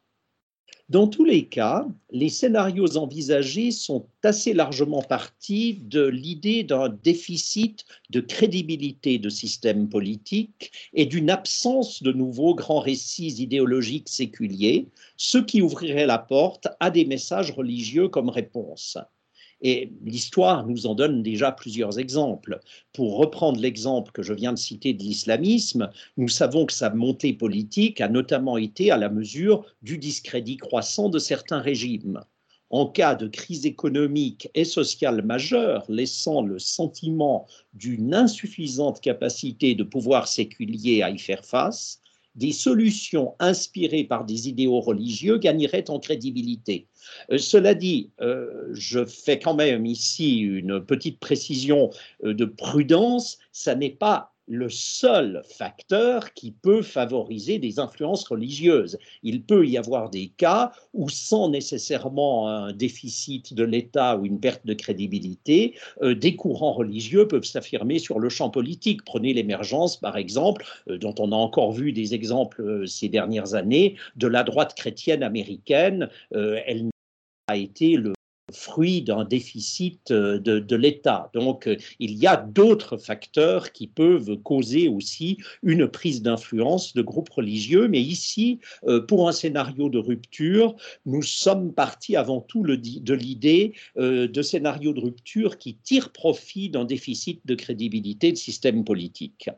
Dans 0.91 1.09
tous 1.09 1.25
les 1.25 1.47
cas, 1.49 1.89
les 2.11 2.29
scénarios 2.29 2.99
envisagés 2.99 3.71
sont 3.71 4.07
assez 4.23 4.53
largement 4.53 5.01
partis 5.01 5.75
de 5.75 6.05
l'idée 6.05 6.63
d'un 6.63 6.91
déficit 6.91 7.87
de 8.11 8.21
crédibilité 8.21 9.19
de 9.19 9.31
système 9.31 9.89
politique 9.89 10.73
et 10.93 11.07
d'une 11.07 11.31
absence 11.31 12.03
de 12.03 12.13
nouveaux 12.13 12.55
grands 12.55 12.81
récits 12.81 13.35
idéologiques 13.39 14.11
séculiers, 14.11 14.91
ce 15.17 15.39
qui 15.39 15.63
ouvrirait 15.63 16.07
la 16.07 16.19
porte 16.19 16.69
à 16.81 16.91
des 16.91 17.07
messages 17.07 17.53
religieux 17.53 18.09
comme 18.09 18.29
réponse. 18.29 18.99
Et 19.67 19.91
l'histoire 20.05 20.67
nous 20.67 20.85
en 20.87 20.95
donne 20.95 21.23
déjà 21.23 21.51
plusieurs 21.51 21.99
exemples. 21.99 22.61
Pour 22.93 23.17
reprendre 23.17 23.59
l'exemple 23.59 24.13
que 24.13 24.23
je 24.23 24.35
viens 24.35 24.53
de 24.53 24.59
citer 24.59 24.93
de 24.93 25.03
l'islamisme, 25.03 25.91
nous 26.19 26.29
savons 26.29 26.67
que 26.67 26.73
sa 26.75 26.91
montée 26.91 27.33
politique 27.33 28.03
a 28.03 28.11
notamment 28.11 28.59
été 28.59 28.91
à 28.91 28.99
la 28.99 29.09
mesure 29.09 29.65
du 29.81 29.97
discrédit 29.97 30.59
croissant 30.59 31.09
de 31.09 31.19
certains 31.19 31.61
régimes. 31.61 32.21
En 32.69 32.87
cas 32.87 33.15
de 33.15 33.27
crise 33.27 33.65
économique 33.65 34.51
et 34.55 34.67
sociale 34.67 35.25
majeure, 35.25 35.85
laissant 35.89 36.43
le 36.43 36.59
sentiment 36.59 37.47
d'une 37.73 38.15
insuffisante 38.15 39.01
capacité 39.01 39.75
de 39.75 39.85
pouvoir 39.85 40.29
séculier 40.29 41.01
à 41.01 41.09
y 41.09 41.19
faire 41.19 41.45
face, 41.45 42.03
des 42.35 42.53
solutions 42.53 43.35
inspirées 43.39 44.05
par 44.05 44.25
des 44.25 44.49
idéaux 44.49 44.81
religieux 44.81 45.39
gagneraient 45.39 45.91
en 45.91 45.99
crédibilité. 45.99 46.89
Euh, 47.31 47.39
cela 47.39 47.75
dit, 47.75 48.11
euh, 48.21 48.69
je 48.73 49.05
fais 49.05 49.39
quand 49.39 49.55
même 49.55 49.87
ici 49.87 50.39
une 50.39 50.85
petite 50.85 51.21
précision 51.21 51.91
euh, 52.25 52.35
de 52.35 52.45
prudence, 52.45 53.39
ça 53.53 53.75
n'est 53.75 53.91
pas 53.91 54.34
le 54.47 54.69
seul 54.69 55.43
facteur 55.49 56.33
qui 56.35 56.53
peut 56.53 56.83
favoriser 56.83 57.59
des 57.59 57.79
influences 57.79 58.27
religieuses. 58.29 58.99
Il 59.23 59.43
peut 59.43 59.67
y 59.67 59.79
avoir 59.79 60.11
des 60.11 60.29
cas 60.29 60.73
où, 60.93 61.09
sans 61.09 61.49
nécessairement 61.49 62.49
un 62.49 62.73
déficit 62.73 63.55
de 63.55 63.65
l'État 63.65 64.17
ou 64.17 64.27
une 64.27 64.41
perte 64.41 64.67
de 64.67 64.75
crédibilité, 64.75 65.75
euh, 66.03 66.15
des 66.15 66.37
courants 66.37 66.73
religieux 66.73 67.27
peuvent 67.27 67.45
s'affirmer 67.45 67.99
sur 67.99 68.19
le 68.19 68.29
champ 68.29 68.51
politique. 68.51 69.05
Prenez 69.05 69.33
l'émergence, 69.33 69.97
par 69.97 70.17
exemple, 70.17 70.65
euh, 70.89 70.99
dont 70.99 71.15
on 71.19 71.33
a 71.33 71.37
encore 71.37 71.73
vu 71.73 71.93
des 71.93 72.15
exemples 72.15 72.63
euh, 72.63 72.87
ces 72.87 73.09
dernières 73.09 73.55
années, 73.55 73.97
de 74.17 74.27
la 74.27 74.43
droite 74.43 74.75
chrétienne 74.75 75.23
américaine. 75.23 76.09
elle 76.33 76.91
a 77.49 77.57
été 77.57 77.97
le 77.97 78.15
fruit 78.53 79.03
d'un 79.03 79.25
déficit 79.25 80.11
euh, 80.11 80.39
de, 80.39 80.77
l'État. 80.77 81.31
Donc, 81.35 81.67
euh, 81.67 81.77
il 81.99 82.15
y 82.15 82.27
a 82.27 82.37
d'autres 82.37 82.97
facteurs 82.97 83.73
qui 83.73 83.87
peuvent 83.87 84.37
causer 84.43 84.89
aussi 84.89 85.39
une 85.63 85.89
prise 85.89 86.23
d'influence 86.23 86.95
de 86.95 87.03
groupes 87.03 87.31
religieux. 87.31 87.89
Mais 87.89 88.01
ici, 88.01 88.61
euh, 88.87 89.01
pour 89.01 89.29
un 89.29 89.33
scénario 89.33 89.89
de 89.89 89.99
rupture, 89.99 90.77
nous 91.07 91.23
sommes 91.23 91.73
partis 91.73 92.17
avant 92.17 92.41
tout 92.41 92.63
de 92.63 93.15
l'idée 93.15 93.75
de 93.97 94.43
scénario 94.43 94.93
de 94.93 95.01
rupture 95.01 95.59
qui 95.59 95.77
tire 95.77 96.11
profit 96.13 96.69
d'un 96.69 96.85
déficit 96.85 97.41
de 97.45 97.55
crédibilité 97.55 98.33
de 98.33 98.37
système 98.37 98.85
politique. 98.85 99.49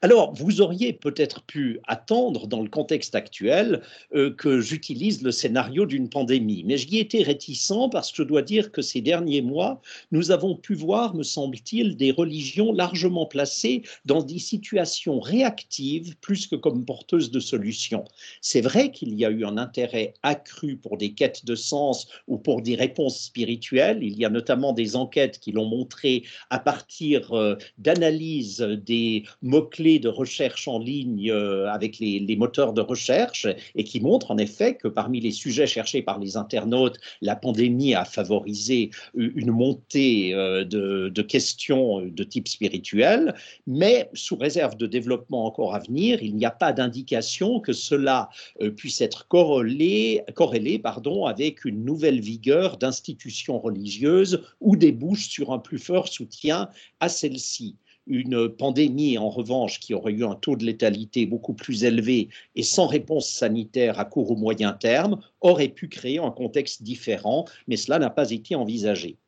Alors, 0.00 0.32
vous 0.32 0.60
auriez 0.60 0.92
peut-être 0.92 1.42
pu 1.42 1.80
attendre, 1.88 2.46
dans 2.46 2.62
le 2.62 2.68
contexte 2.68 3.16
actuel, 3.16 3.82
euh, 4.14 4.30
que 4.32 4.60
j'utilise 4.60 5.22
le 5.22 5.32
scénario 5.32 5.86
d'une 5.86 6.08
pandémie, 6.08 6.62
mais 6.64 6.76
j'y 6.76 6.98
étais 6.98 7.24
réticent 7.24 7.88
parce 7.90 8.12
que 8.12 8.18
je 8.18 8.22
dois 8.22 8.42
dire 8.42 8.70
que 8.70 8.80
ces 8.80 9.00
derniers 9.00 9.42
mois, 9.42 9.80
nous 10.12 10.30
avons 10.30 10.54
pu 10.54 10.74
voir, 10.74 11.16
me 11.16 11.24
semble-t-il, 11.24 11.96
des 11.96 12.12
religions 12.12 12.72
largement 12.72 13.26
placées 13.26 13.82
dans 14.04 14.22
des 14.22 14.38
situations 14.38 15.18
réactives 15.18 16.16
plus 16.20 16.46
que 16.46 16.54
comme 16.54 16.84
porteuses 16.84 17.32
de 17.32 17.40
solutions. 17.40 18.04
C'est 18.40 18.60
vrai 18.60 18.92
qu'il 18.92 19.14
y 19.14 19.24
a 19.24 19.30
eu 19.30 19.44
un 19.44 19.58
intérêt 19.58 20.14
accru 20.22 20.76
pour 20.76 20.96
des 20.96 21.12
quêtes 21.12 21.44
de 21.44 21.56
sens 21.56 22.06
ou 22.28 22.38
pour 22.38 22.62
des 22.62 22.76
réponses 22.76 23.20
spirituelles. 23.20 24.04
Il 24.04 24.16
y 24.16 24.24
a 24.24 24.30
notamment 24.30 24.72
des 24.72 24.94
enquêtes 24.94 25.40
qui 25.40 25.50
l'ont 25.50 25.68
montré 25.68 26.22
à 26.50 26.60
partir 26.60 27.32
euh, 27.32 27.56
d'analyses 27.78 28.60
des 28.60 29.24
mots-clés 29.42 29.87
de 29.98 30.10
recherche 30.10 30.68
en 30.68 30.78
ligne 30.78 31.30
euh, 31.30 31.70
avec 31.70 31.98
les, 31.98 32.36
moteurs 32.36 32.74
de 32.74 32.82
recherche 32.82 33.46
et 33.74 33.84
qui 33.84 34.00
montrent 34.00 34.30
en 34.30 34.36
effet 34.36 34.74
que 34.74 34.88
parmi 34.88 35.20
les 35.20 35.30
sujets 35.30 35.66
cherchés 35.66 36.02
par 36.02 36.18
les 36.18 36.36
internautes, 36.36 36.98
la 37.22 37.34
pandémie 37.34 37.94
a 37.94 38.04
favorisé 38.04 38.90
une 39.14 39.50
montée 39.50 40.34
euh, 40.34 40.64
de, 40.64 41.22
questions 41.22 42.02
de 42.02 42.24
type 42.24 42.48
spirituel, 42.48 43.34
mais 43.66 44.10
sous 44.12 44.36
réserve 44.36 44.76
de 44.76 44.86
développement 44.86 45.46
encore 45.46 45.74
à 45.74 45.78
venir, 45.78 46.22
il 46.22 46.36
n'y 46.36 46.44
a 46.44 46.50
pas 46.50 46.72
d'indication 46.72 47.60
que 47.60 47.72
cela 47.72 48.28
euh, 48.60 48.70
puisse 48.70 49.00
être 49.00 49.26
corrélé, 49.28 50.22
corrélé 50.34 50.78
pardon, 50.78 51.24
avec 51.24 51.64
une 51.64 51.84
nouvelle 51.84 52.20
vigueur 52.20 52.76
d'institutions 52.76 53.58
religieuses 53.58 54.42
ou 54.60 54.76
débouche 54.76 55.28
sur 55.28 55.52
un 55.52 55.58
plus 55.58 55.78
fort 55.78 56.08
soutien 56.08 56.68
à 57.00 57.08
celles-ci. 57.08 57.76
Une 58.10 58.48
pandémie, 58.48 59.18
en 59.18 59.28
revanche, 59.28 59.80
qui 59.80 59.92
aurait 59.92 60.14
eu 60.14 60.24
un 60.24 60.34
taux 60.34 60.56
de 60.56 60.64
létalité 60.64 61.26
beaucoup 61.26 61.52
plus 61.52 61.84
élevé 61.84 62.30
et 62.56 62.62
sans 62.62 62.86
réponse 62.86 63.28
sanitaire 63.28 63.98
à 64.00 64.06
court 64.06 64.30
ou 64.30 64.34
moyen 64.34 64.72
terme, 64.72 65.20
aurait 65.42 65.68
pu 65.68 65.88
créer 65.88 66.18
un 66.18 66.30
contexte 66.30 66.82
différent, 66.82 67.44
mais 67.66 67.76
cela 67.76 67.98
n'a 67.98 68.08
pas 68.08 68.30
été 68.30 68.54
envisagé. 68.54 69.18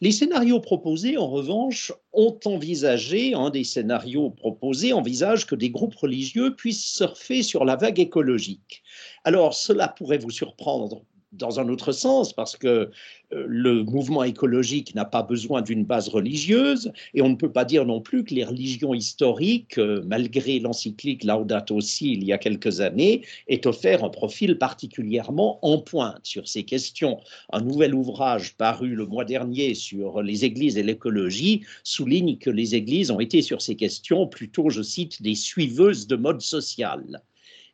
Les 0.00 0.12
scénarios 0.12 0.60
proposés, 0.60 1.18
en 1.18 1.26
revanche, 1.26 1.92
ont 2.12 2.38
envisagé, 2.44 3.34
un 3.34 3.50
des 3.50 3.64
scénarios 3.64 4.30
proposés 4.30 4.92
envisage 4.92 5.44
que 5.44 5.56
des 5.56 5.70
groupes 5.70 5.96
religieux 5.96 6.54
puissent 6.54 6.86
surfer 6.86 7.42
sur 7.42 7.64
la 7.64 7.74
vague 7.74 7.98
écologique. 7.98 8.84
Alors, 9.24 9.54
cela 9.54 9.88
pourrait 9.88 10.18
vous 10.18 10.30
surprendre 10.30 11.02
dans 11.32 11.60
un 11.60 11.68
autre 11.68 11.92
sens, 11.92 12.32
parce 12.32 12.56
que 12.56 12.68
euh, 12.68 13.44
le 13.46 13.84
mouvement 13.84 14.24
écologique 14.24 14.94
n'a 14.94 15.04
pas 15.04 15.22
besoin 15.22 15.60
d'une 15.60 15.84
base 15.84 16.08
religieuse, 16.08 16.90
et 17.12 17.20
on 17.20 17.28
ne 17.28 17.34
peut 17.34 17.52
pas 17.52 17.64
dire 17.64 17.84
non 17.84 18.00
plus 18.00 18.24
que 18.24 18.34
les 18.34 18.44
religions 18.44 18.94
historiques, 18.94 19.78
euh, 19.78 20.02
malgré 20.06 20.58
l'encyclique 20.58 21.24
Laudato 21.24 21.80
Si 21.80 22.12
il 22.12 22.24
y 22.24 22.32
a 22.32 22.38
quelques 22.38 22.80
années, 22.80 23.22
aient 23.48 23.66
offert 23.66 24.04
un 24.04 24.08
profil 24.08 24.56
particulièrement 24.58 25.58
en 25.62 25.78
pointe 25.78 26.24
sur 26.24 26.48
ces 26.48 26.64
questions. 26.64 27.20
Un 27.52 27.60
nouvel 27.60 27.94
ouvrage 27.94 28.54
paru 28.56 28.94
le 28.94 29.06
mois 29.06 29.24
dernier 29.24 29.74
sur 29.74 30.22
les 30.22 30.44
églises 30.44 30.78
et 30.78 30.82
l'écologie 30.82 31.62
souligne 31.82 32.38
que 32.38 32.50
les 32.50 32.74
églises 32.74 33.10
ont 33.10 33.20
été 33.20 33.42
sur 33.42 33.60
ces 33.60 33.76
questions 33.76 34.26
plutôt, 34.26 34.70
je 34.70 34.82
cite, 34.82 35.20
des 35.22 35.34
suiveuses 35.34 36.06
de 36.06 36.16
mode 36.16 36.40
social. 36.40 37.22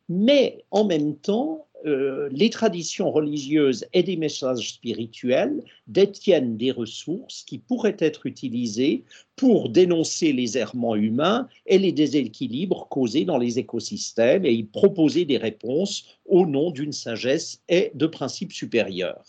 Mais 0.09 0.63
en 0.71 0.85
même 0.85 1.15
temps, 1.15 1.64
euh, 1.85 2.29
les 2.31 2.49
traditions 2.49 3.11
religieuses 3.11 3.85
et 3.93 4.03
des 4.03 4.17
messages 4.17 4.73
spirituels 4.73 5.63
détiennent 5.87 6.57
des 6.57 6.71
ressources 6.71 7.43
qui 7.43 7.59
pourraient 7.59 7.97
être 7.99 8.25
utilisées 8.25 9.03
pour 9.35 9.69
dénoncer 9.69 10.31
les 10.31 10.57
errements 10.57 10.95
humains 10.95 11.47
et 11.65 11.77
les 11.77 11.91
déséquilibres 11.91 12.87
causés 12.89 13.25
dans 13.25 13.37
les 13.37 13.59
écosystèmes 13.59 14.45
et 14.45 14.53
y 14.53 14.63
proposer 14.63 15.25
des 15.25 15.37
réponses 15.37 16.05
au 16.25 16.45
nom 16.45 16.71
d'une 16.71 16.93
sagesse 16.93 17.61
et 17.67 17.91
de 17.93 18.07
principes 18.07 18.53
supérieurs. 18.53 19.23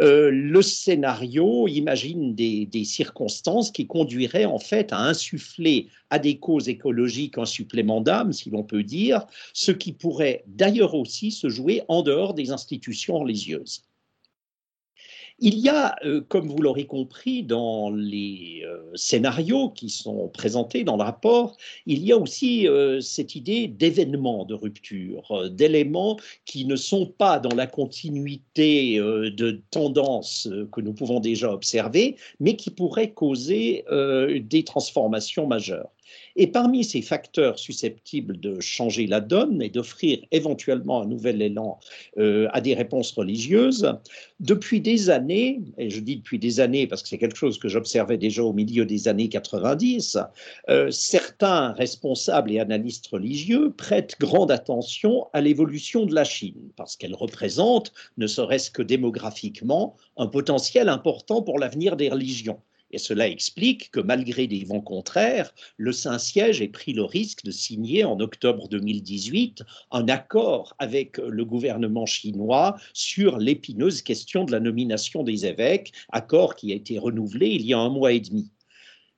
Euh, 0.00 0.30
le 0.30 0.62
scénario 0.62 1.68
imagine 1.68 2.34
des, 2.34 2.68
circonstances 2.84 3.70
qui 3.70 3.86
conduiraient 3.86 4.46
en 4.46 4.58
fait 4.58 4.92
à 4.92 5.00
insuffler 5.00 5.88
à 6.10 6.18
des 6.18 6.38
causes 6.38 6.68
écologiques 6.68 7.38
un 7.38 7.44
supplément 7.44 8.00
d'âme, 8.00 8.32
si 8.32 8.50
l'on 8.50 8.64
peut 8.64 8.82
dire, 8.82 9.26
ce 9.52 9.70
qui 9.70 9.92
pourrait 9.92 10.44
d'ailleurs 10.46 10.94
aussi 10.94 11.30
se 11.30 11.48
jouer 11.48 11.82
en 11.88 12.02
dehors 12.02 12.34
des 12.34 12.50
institutions 12.50 13.18
religieuses. 13.18 13.84
Il 15.38 15.58
y 15.58 15.68
a, 15.68 15.96
euh, 16.04 16.20
comme 16.20 16.48
vous 16.48 16.60
l'aurez 16.60 16.86
compris, 16.86 17.42
dans 17.42 17.90
les 17.90 18.62
euh, 18.64 18.80
scénarios 18.94 19.70
qui 19.70 19.90
sont 19.90 20.28
présentés 20.28 20.84
dans 20.84 20.96
le 20.96 21.02
rapport, 21.02 21.56
il 21.86 22.04
y 22.04 22.12
a 22.12 22.18
aussi 22.18 22.68
euh, 22.68 23.00
cette 23.00 23.34
idée 23.34 23.66
d'événements 23.66 24.44
de 24.44 24.54
rupture, 24.54 25.50
d'éléments 25.50 26.18
qui 26.44 26.64
ne 26.64 26.76
sont 26.76 27.06
pas 27.06 27.38
dans 27.38 27.54
la 27.54 27.66
continuité 27.66 28.98
de 28.98 29.62
tendances 29.70 30.48
que 30.72 30.80
nous 30.80 30.92
pouvons 30.92 31.20
déjà 31.20 31.52
observer, 31.52 32.16
mais 32.40 32.56
qui 32.56 32.70
pourraient 32.70 33.12
causer 33.12 33.84
des 33.90 34.64
transformations 34.64 35.46
majeures. 35.46 35.90
Et 36.36 36.46
parmi 36.46 36.84
ces 36.84 37.02
facteurs 37.02 37.58
susceptibles 37.58 38.40
de 38.40 38.60
changer 38.60 39.06
la 39.06 39.20
donne 39.20 39.62
et 39.62 39.68
d'offrir 39.68 40.18
éventuellement 40.30 41.02
un 41.02 41.06
nouvel 41.06 41.42
élan 41.42 41.78
euh, 42.18 42.48
à 42.52 42.60
des 42.60 42.74
réponses 42.74 43.12
religieuses, 43.12 43.92
depuis 44.40 44.80
des 44.80 45.10
années, 45.10 45.60
et 45.78 45.90
je 45.90 46.00
dis 46.00 46.16
depuis 46.16 46.38
des 46.38 46.60
années 46.60 46.86
parce 46.86 47.02
que 47.02 47.08
c'est 47.08 47.18
quelque 47.18 47.36
chose 47.36 47.58
que 47.58 47.68
j'observais 47.68 48.18
déjà 48.18 48.42
au 48.42 48.52
milieu 48.52 48.84
des 48.84 49.08
années 49.08 49.28
90, 49.28 50.18
euh, 50.68 50.90
certains 50.90 51.72
responsables 51.72 52.50
et 52.52 52.60
analystes 52.60 53.06
religieux 53.08 53.72
prêtent 53.72 54.16
grande 54.18 54.50
attention 54.50 55.26
à 55.32 55.40
l'évolution 55.40 56.06
de 56.06 56.14
la 56.14 56.24
Chine 56.24 56.70
parce 56.76 56.96
qu'elle 56.96 57.14
représente, 57.14 57.92
ne 58.16 58.26
serait-ce 58.26 58.70
que 58.70 58.82
démographiquement, 58.82 59.96
un 60.16 60.26
potentiel 60.26 60.88
important 60.88 61.42
pour 61.42 61.58
l'avenir 61.58 61.96
des 61.96 62.08
religions. 62.08 62.60
Et 62.92 62.98
cela 62.98 63.26
explique 63.26 63.90
que 63.90 64.00
malgré 64.00 64.46
des 64.46 64.64
vents 64.64 64.82
contraires, 64.82 65.54
le 65.78 65.92
Saint-Siège 65.92 66.60
ait 66.60 66.68
pris 66.68 66.92
le 66.92 67.04
risque 67.04 67.42
de 67.44 67.50
signer 67.50 68.04
en 68.04 68.20
octobre 68.20 68.68
2018 68.68 69.62
un 69.90 70.08
accord 70.08 70.74
avec 70.78 71.16
le 71.16 71.44
gouvernement 71.46 72.04
chinois 72.04 72.76
sur 72.92 73.38
l'épineuse 73.38 74.02
question 74.02 74.44
de 74.44 74.52
la 74.52 74.60
nomination 74.60 75.22
des 75.22 75.46
évêques, 75.46 75.92
accord 76.10 76.54
qui 76.54 76.72
a 76.72 76.74
été 76.74 76.98
renouvelé 76.98 77.48
il 77.48 77.64
y 77.64 77.72
a 77.72 77.78
un 77.78 77.88
mois 77.88 78.12
et 78.12 78.20
demi. 78.20 78.50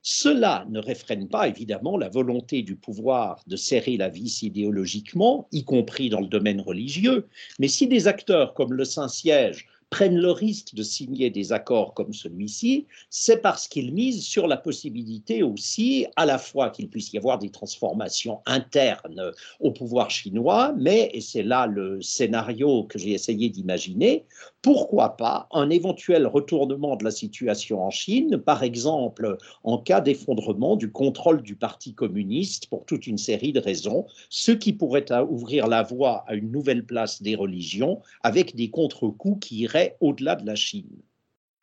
Cela 0.07 0.67
ne 0.69 0.81
réfrène 0.81 1.29
pas 1.29 1.49
évidemment 1.49 1.97
la 1.97 2.11
volonté 2.11 2.63
du 2.63 2.77
pouvoir 2.77 3.43
de 3.47 3.57
serrer 3.57 3.97
la 3.97 4.11
vis 4.11 4.43
idéologiquement, 4.43 5.49
y 5.51 5.65
compris 5.65 6.11
dans 6.11 6.21
le 6.21 6.27
domaine 6.27 6.61
religieux, 6.61 7.27
mais 7.59 7.69
si 7.69 7.89
des 7.89 8.07
acteurs 8.07 8.53
comme 8.53 8.75
le 8.75 8.85
Saint-Siège 8.85 9.67
prennent 9.95 10.19
le 10.19 10.33
risque 10.33 10.75
de 10.75 10.83
signer 10.83 11.31
des 11.31 11.53
accords 11.53 11.95
comme 11.95 12.13
celui-ci, 12.13 12.89
c'est 13.11 13.41
parce 13.41 13.69
qu'ils 13.69 13.95
misent 13.95 14.25
sur 14.25 14.49
la 14.49 14.57
possibilité 14.57 15.45
aussi 15.45 16.05
à 16.17 16.27
la 16.27 16.37
fois 16.37 16.71
qu'il 16.71 16.89
puisse 16.89 17.13
y 17.13 17.17
avoir 17.17 17.39
des 17.39 17.51
transformations 17.51 18.41
internes 18.45 19.31
au 19.61 19.71
pouvoir 19.71 20.11
chinois, 20.11 20.75
mais, 20.77 21.11
et 21.15 21.21
c'est 21.21 21.45
là 21.45 21.69
le 21.69 22.03
scénario 22.03 22.83
que 22.83 22.99
j'ai 22.99 23.13
essayé 23.13 23.51
d'imaginer, 23.51 24.25
pourquoi 24.63 25.17
pas 25.17 25.47
un 25.53 25.71
éventuel 25.71 26.27
retournement 26.27 26.97
de 26.97 27.05
la 27.05 27.13
situation 27.13 27.85
en 27.85 27.91
Chine, 27.91 28.39
par 28.39 28.65
exemple 28.65 29.37
en 29.63 29.79
cas 29.79 30.01
d'effondrement 30.01 30.75
du 30.75 30.91
contrôle 30.91 31.43
du 31.43 31.55
Parti 31.55 31.95
communiste 31.95 32.67
pour 32.67 32.85
toute 32.85 33.07
une 33.07 33.19
série 33.19 33.53
de 33.53 33.61
raisons, 33.61 34.07
ce 34.29 34.51
qui 34.51 34.73
pourrait 34.73 35.07
ouvrir 35.29 35.69
la 35.69 35.85
voie 35.85 36.25
à 36.27 36.35
une 36.35 36.51
nouvelle 36.51 36.85
place 36.85 37.23
des 37.23 37.37
religions 37.37 38.01
avec 38.25 38.57
des 38.57 38.71
contre-coups 38.71 39.47
qui 39.47 39.59
iraient 39.59 39.84
au-delà 40.01 40.37
de 40.37 40.47
la 40.47 40.55
Chine. 40.55 41.03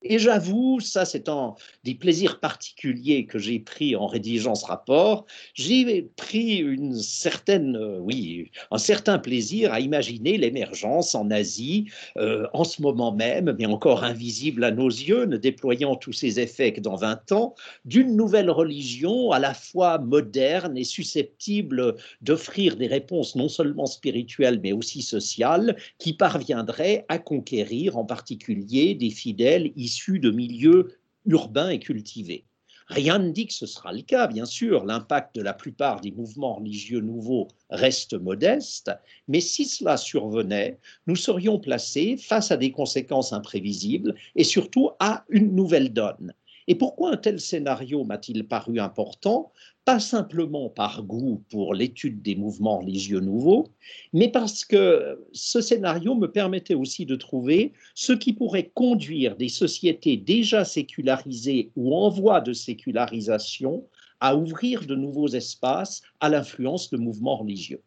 Et 0.03 0.17
j'avoue, 0.17 0.79
ça 0.79 1.05
c'est 1.05 1.29
un 1.29 1.53
des 1.83 1.93
plaisirs 1.93 2.39
particuliers 2.39 3.25
que 3.27 3.37
j'ai 3.37 3.59
pris 3.59 3.95
en 3.95 4.07
rédigeant 4.07 4.55
ce 4.55 4.65
rapport. 4.65 5.27
J'ai 5.53 6.09
pris 6.15 6.55
une 6.55 6.97
certaine, 6.97 7.75
euh, 7.75 7.99
oui, 7.99 8.49
un 8.71 8.79
certain 8.79 9.19
plaisir 9.19 9.71
à 9.71 9.79
imaginer 9.79 10.37
l'émergence 10.37 11.13
en 11.13 11.29
Asie 11.29 11.85
euh, 12.17 12.47
en 12.53 12.63
ce 12.63 12.81
moment 12.81 13.11
même, 13.11 13.55
mais 13.59 13.67
encore 13.67 14.03
invisible 14.03 14.63
à 14.63 14.71
nos 14.71 14.89
yeux, 14.89 15.25
ne 15.25 15.37
déployant 15.37 15.95
tous 15.95 16.13
ses 16.13 16.39
effets 16.39 16.73
que 16.73 16.81
dans 16.81 16.95
20 16.95 17.31
ans, 17.33 17.53
d'une 17.85 18.15
nouvelle 18.15 18.49
religion 18.49 19.31
à 19.31 19.37
la 19.37 19.53
fois 19.53 19.99
moderne 19.99 20.77
et 20.79 20.83
susceptible 20.83 21.95
d'offrir 22.21 22.75
des 22.75 22.87
réponses 22.87 23.35
non 23.35 23.49
seulement 23.49 23.85
spirituelles 23.85 24.59
mais 24.63 24.71
aussi 24.71 25.03
sociales 25.03 25.75
qui 25.99 26.13
parviendraient 26.13 27.05
à 27.07 27.19
conquérir 27.19 27.97
en 27.97 28.05
particulier 28.05 28.95
des 28.95 29.11
fidèles 29.11 29.71
issus 29.75 29.90
de 30.19 30.31
milieux 30.31 30.97
urbains 31.25 31.69
et 31.69 31.79
cultivés. 31.79 32.45
Rien 32.87 33.19
ne 33.19 33.31
dit 33.31 33.47
que 33.47 33.53
ce 33.53 33.65
sera 33.65 33.93
le 33.93 34.01
cas, 34.01 34.27
bien 34.27 34.45
sûr, 34.45 34.85
l'impact 34.85 35.35
de 35.35 35.41
la 35.41 35.53
plupart 35.53 36.01
des 36.01 36.11
mouvements 36.11 36.55
religieux 36.55 36.99
nouveaux 36.99 37.47
reste 37.69 38.15
modeste, 38.15 38.91
mais 39.29 39.39
si 39.39 39.63
cela 39.63 39.95
survenait, 39.95 40.77
nous 41.07 41.15
serions 41.15 41.57
placés 41.57 42.17
face 42.17 42.51
à 42.51 42.57
des 42.57 42.71
conséquences 42.71 43.31
imprévisibles 43.31 44.15
et 44.35 44.43
surtout 44.43 44.91
à 44.99 45.23
une 45.29 45.55
nouvelle 45.55 45.93
donne. 45.93 46.33
Et 46.67 46.75
pourquoi 46.75 47.11
un 47.11 47.17
tel 47.17 47.39
scénario 47.39 48.03
m'a-t-il 48.03 48.47
paru 48.47 48.79
important? 48.79 49.51
Pas 49.83 49.99
simplement 49.99 50.69
par 50.69 51.03
goût 51.03 51.43
pour 51.49 51.73
l'étude 51.73 52.21
des 52.21 52.35
mouvements 52.35 52.79
religieux 52.79 53.19
nouveaux, 53.19 53.69
mais 54.13 54.29
parce 54.29 54.63
que 54.63 55.19
ce 55.33 55.59
scénario 55.59 56.13
me 56.13 56.31
permettait 56.31 56.75
aussi 56.75 57.05
de 57.05 57.15
trouver 57.15 57.73
ce 57.95 58.13
qui 58.13 58.33
pourrait 58.33 58.71
conduire 58.73 59.35
des 59.35 59.49
sociétés 59.49 60.17
déjà 60.17 60.65
sécularisées 60.65 61.71
ou 61.75 61.95
en 61.95 62.09
voie 62.09 62.41
de 62.41 62.53
sécularisation 62.53 63.87
à 64.19 64.35
ouvrir 64.35 64.85
de 64.85 64.95
nouveaux 64.95 65.29
espaces 65.29 66.01
à 66.19 66.29
l'influence 66.29 66.91
de 66.91 66.97
mouvements 66.97 67.37
religieux. 67.37 67.81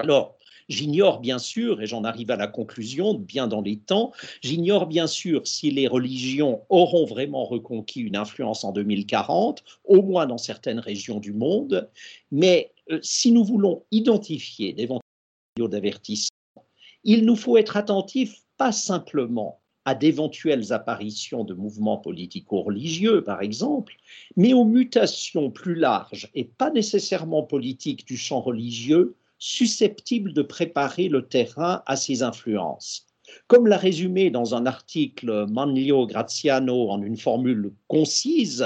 Alors, 0.00 0.38
J'ignore 0.72 1.20
bien 1.20 1.38
sûr, 1.38 1.82
et 1.82 1.86
j'en 1.86 2.02
arrive 2.02 2.30
à 2.30 2.36
la 2.36 2.46
conclusion, 2.46 3.12
bien 3.12 3.46
dans 3.46 3.60
les 3.60 3.76
temps, 3.76 4.12
j'ignore 4.40 4.86
bien 4.86 5.06
sûr 5.06 5.46
si 5.46 5.70
les 5.70 5.86
religions 5.86 6.62
auront 6.70 7.04
vraiment 7.04 7.44
reconquis 7.44 8.00
une 8.00 8.16
influence 8.16 8.64
en 8.64 8.72
2040, 8.72 9.62
au 9.84 10.00
moins 10.00 10.26
dans 10.26 10.38
certaines 10.38 10.78
régions 10.78 11.20
du 11.20 11.34
monde, 11.34 11.90
mais 12.30 12.72
euh, 12.90 12.98
si 13.02 13.32
nous 13.32 13.44
voulons 13.44 13.84
identifier 13.90 14.72
d'éventuels 14.72 15.02
d'avertissement, 15.58 16.64
il 17.04 17.26
nous 17.26 17.36
faut 17.36 17.58
être 17.58 17.76
attentifs 17.76 18.40
pas 18.56 18.72
simplement 18.72 19.60
à 19.84 19.94
d'éventuelles 19.94 20.72
apparitions 20.72 21.44
de 21.44 21.52
mouvements 21.52 21.98
politico-religieux, 21.98 23.22
par 23.22 23.42
exemple, 23.42 23.94
mais 24.36 24.54
aux 24.54 24.64
mutations 24.64 25.50
plus 25.50 25.74
larges 25.74 26.30
et 26.34 26.44
pas 26.44 26.70
nécessairement 26.70 27.42
politiques 27.42 28.06
du 28.06 28.16
champ 28.16 28.40
religieux 28.40 29.16
susceptibles 29.44 30.32
de 30.32 30.42
préparer 30.42 31.08
le 31.08 31.26
terrain 31.26 31.82
à 31.86 31.96
ces 31.96 32.22
influences. 32.22 33.08
Comme 33.48 33.66
l'a 33.66 33.76
résumé 33.76 34.30
dans 34.30 34.54
un 34.54 34.66
article 34.66 35.46
Manlio 35.50 36.06
Graziano 36.06 36.90
en 36.90 37.02
une 37.02 37.16
formule 37.16 37.72
concise 37.88 38.64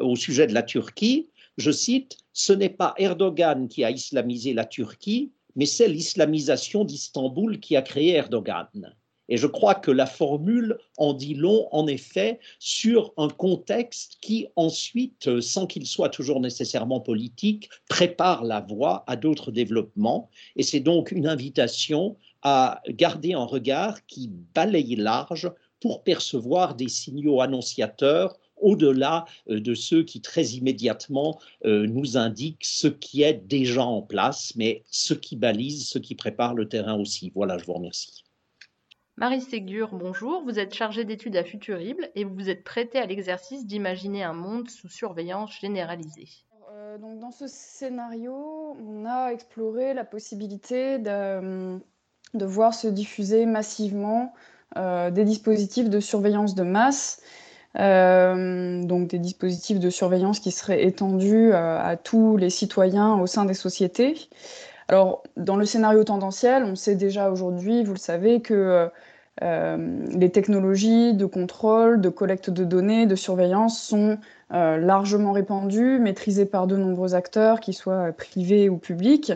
au 0.00 0.16
sujet 0.16 0.48
de 0.48 0.52
la 0.52 0.64
Turquie, 0.64 1.28
je 1.58 1.70
cite, 1.70 2.16
Ce 2.32 2.52
n'est 2.52 2.70
pas 2.70 2.92
Erdogan 2.98 3.68
qui 3.68 3.84
a 3.84 3.90
islamisé 3.92 4.52
la 4.52 4.64
Turquie, 4.64 5.30
mais 5.54 5.64
c'est 5.64 5.86
l'islamisation 5.86 6.84
d'Istanbul 6.84 7.60
qui 7.60 7.76
a 7.76 7.82
créé 7.82 8.14
Erdogan. 8.14 8.95
Et 9.28 9.36
je 9.36 9.46
crois 9.46 9.74
que 9.74 9.90
la 9.90 10.06
formule 10.06 10.78
en 10.98 11.12
dit 11.12 11.34
long, 11.34 11.68
en 11.72 11.86
effet, 11.86 12.38
sur 12.58 13.12
un 13.16 13.28
contexte 13.28 14.18
qui 14.20 14.46
ensuite, 14.56 15.40
sans 15.40 15.66
qu'il 15.66 15.86
soit 15.86 16.10
toujours 16.10 16.40
nécessairement 16.40 17.00
politique, 17.00 17.68
prépare 17.88 18.44
la 18.44 18.60
voie 18.60 19.04
à 19.06 19.16
d'autres 19.16 19.50
développements. 19.50 20.30
Et 20.54 20.62
c'est 20.62 20.80
donc 20.80 21.10
une 21.10 21.26
invitation 21.26 22.16
à 22.42 22.80
garder 22.88 23.32
un 23.32 23.44
regard 23.44 24.06
qui 24.06 24.30
balaye 24.54 24.96
large 24.96 25.50
pour 25.80 26.02
percevoir 26.04 26.74
des 26.74 26.88
signaux 26.88 27.40
annonciateurs 27.40 28.38
au-delà 28.58 29.26
euh, 29.50 29.60
de 29.60 29.74
ceux 29.74 30.02
qui 30.02 30.20
très 30.20 30.44
immédiatement 30.50 31.38
euh, 31.64 31.86
nous 31.86 32.16
indiquent 32.16 32.64
ce 32.64 32.88
qui 32.88 33.22
est 33.22 33.46
déjà 33.46 33.84
en 33.84 34.02
place, 34.02 34.54
mais 34.56 34.84
ce 34.90 35.14
qui 35.14 35.36
balise, 35.36 35.88
ce 35.88 35.98
qui 35.98 36.14
prépare 36.14 36.54
le 36.54 36.68
terrain 36.68 36.94
aussi. 36.94 37.32
Voilà, 37.34 37.58
je 37.58 37.64
vous 37.64 37.74
remercie. 37.74 38.25
Marie 39.16 39.40
Ségur, 39.40 39.90
bonjour. 39.92 40.42
Vous 40.44 40.58
êtes 40.58 40.74
chargée 40.74 41.04
d'études 41.04 41.36
à 41.36 41.44
Futurible 41.44 42.08
et 42.14 42.24
vous 42.24 42.34
vous 42.34 42.50
êtes 42.50 42.64
prêtée 42.64 42.98
à 42.98 43.06
l'exercice 43.06 43.66
d'imaginer 43.66 44.22
un 44.22 44.34
monde 44.34 44.68
sous 44.68 44.88
surveillance 44.88 45.58
généralisée. 45.58 46.28
Euh, 46.72 46.98
dans 46.98 47.30
ce 47.30 47.46
scénario, 47.46 48.34
on 48.34 49.04
a 49.06 49.30
exploré 49.32 49.94
la 49.94 50.04
possibilité 50.04 50.98
de, 50.98 51.80
voir 52.34 52.74
se 52.74 52.88
diffuser 52.88 53.46
massivement 53.46 54.34
des 54.74 55.24
dispositifs 55.24 55.88
de 55.88 56.00
surveillance 56.00 56.54
de 56.54 56.62
masse 56.62 57.22
euh, 57.78 58.82
donc 58.84 59.08
des 59.08 59.18
dispositifs 59.18 59.78
de 59.78 59.90
surveillance 59.90 60.40
qui 60.40 60.50
seraient 60.50 60.84
étendus 60.84 61.52
euh, 61.52 61.78
à 61.78 61.96
tous 61.96 62.38
les 62.38 62.48
citoyens 62.48 63.20
au 63.20 63.26
sein 63.26 63.44
des 63.44 63.54
sociétés. 63.54 64.14
Alors, 64.88 65.22
dans 65.36 65.56
le 65.56 65.64
scénario 65.64 66.04
tendanciel, 66.04 66.64
on 66.64 66.76
sait 66.76 66.94
déjà 66.94 67.30
aujourd'hui, 67.30 67.84
vous 67.84 67.94
le 67.94 67.98
savez, 67.98 68.40
que 68.40 68.88
euh, 69.42 70.06
les 70.10 70.30
technologies 70.30 71.14
de 71.14 71.26
contrôle, 71.26 72.00
de 72.00 72.08
collecte 72.08 72.50
de 72.50 72.64
données, 72.64 73.06
de 73.06 73.16
surveillance 73.16 73.80
sont 73.82 74.18
largement 74.50 75.32
répandues, 75.32 75.98
maîtrisées 75.98 76.46
par 76.46 76.68
de 76.68 76.76
nombreux 76.76 77.14
acteurs, 77.14 77.58
qu'ils 77.60 77.74
soient 77.74 78.12
privés 78.12 78.68
ou 78.68 78.78
publics. 78.78 79.32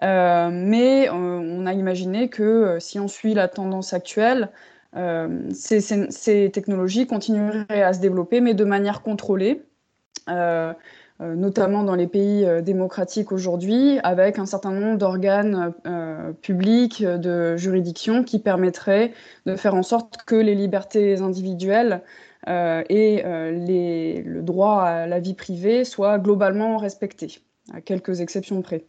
mais 0.00 1.10
on 1.10 1.66
a 1.66 1.74
imaginé 1.74 2.28
que 2.30 2.78
si 2.80 2.98
on 2.98 3.06
suit 3.06 3.34
la 3.34 3.48
tendance 3.48 3.92
actuelle, 3.92 4.48
euh, 4.96 5.48
ces, 5.52 6.50
technologies 6.52 7.06
continueraient 7.06 7.82
à 7.82 7.92
se 7.92 8.00
développer, 8.00 8.40
mais 8.40 8.54
de 8.54 8.64
manière 8.64 9.02
contrôlée. 9.02 9.62
Euh, 11.20 11.24
euh, 11.30 11.34
notamment 11.34 11.84
dans 11.84 11.94
les 11.94 12.06
pays 12.06 12.46
démocratiques 12.62 13.32
aujourd'hui, 13.32 13.98
avec 14.02 14.38
un 14.38 14.46
certain 14.46 14.72
nombre 14.72 14.98
d'organes 14.98 15.72
publics, 16.42 17.02
de 17.04 17.56
juridictions 17.56 18.24
qui 18.24 18.38
permettraient 18.38 19.12
de 19.46 19.56
faire 19.56 19.74
en 19.74 19.82
sorte 19.82 20.18
que 20.26 20.36
les 20.36 20.54
libertés 20.54 21.20
individuelles 21.20 22.02
et 22.46 23.22
le 23.24 24.40
droit 24.42 24.82
à 24.82 25.06
la 25.06 25.20
vie 25.20 25.34
privée 25.34 25.84
soient 25.84 26.18
globalement 26.18 26.78
respectés, 26.78 27.40
à 27.72 27.80
quelques 27.80 28.20
exceptions 28.20 28.62
près. 28.62 28.86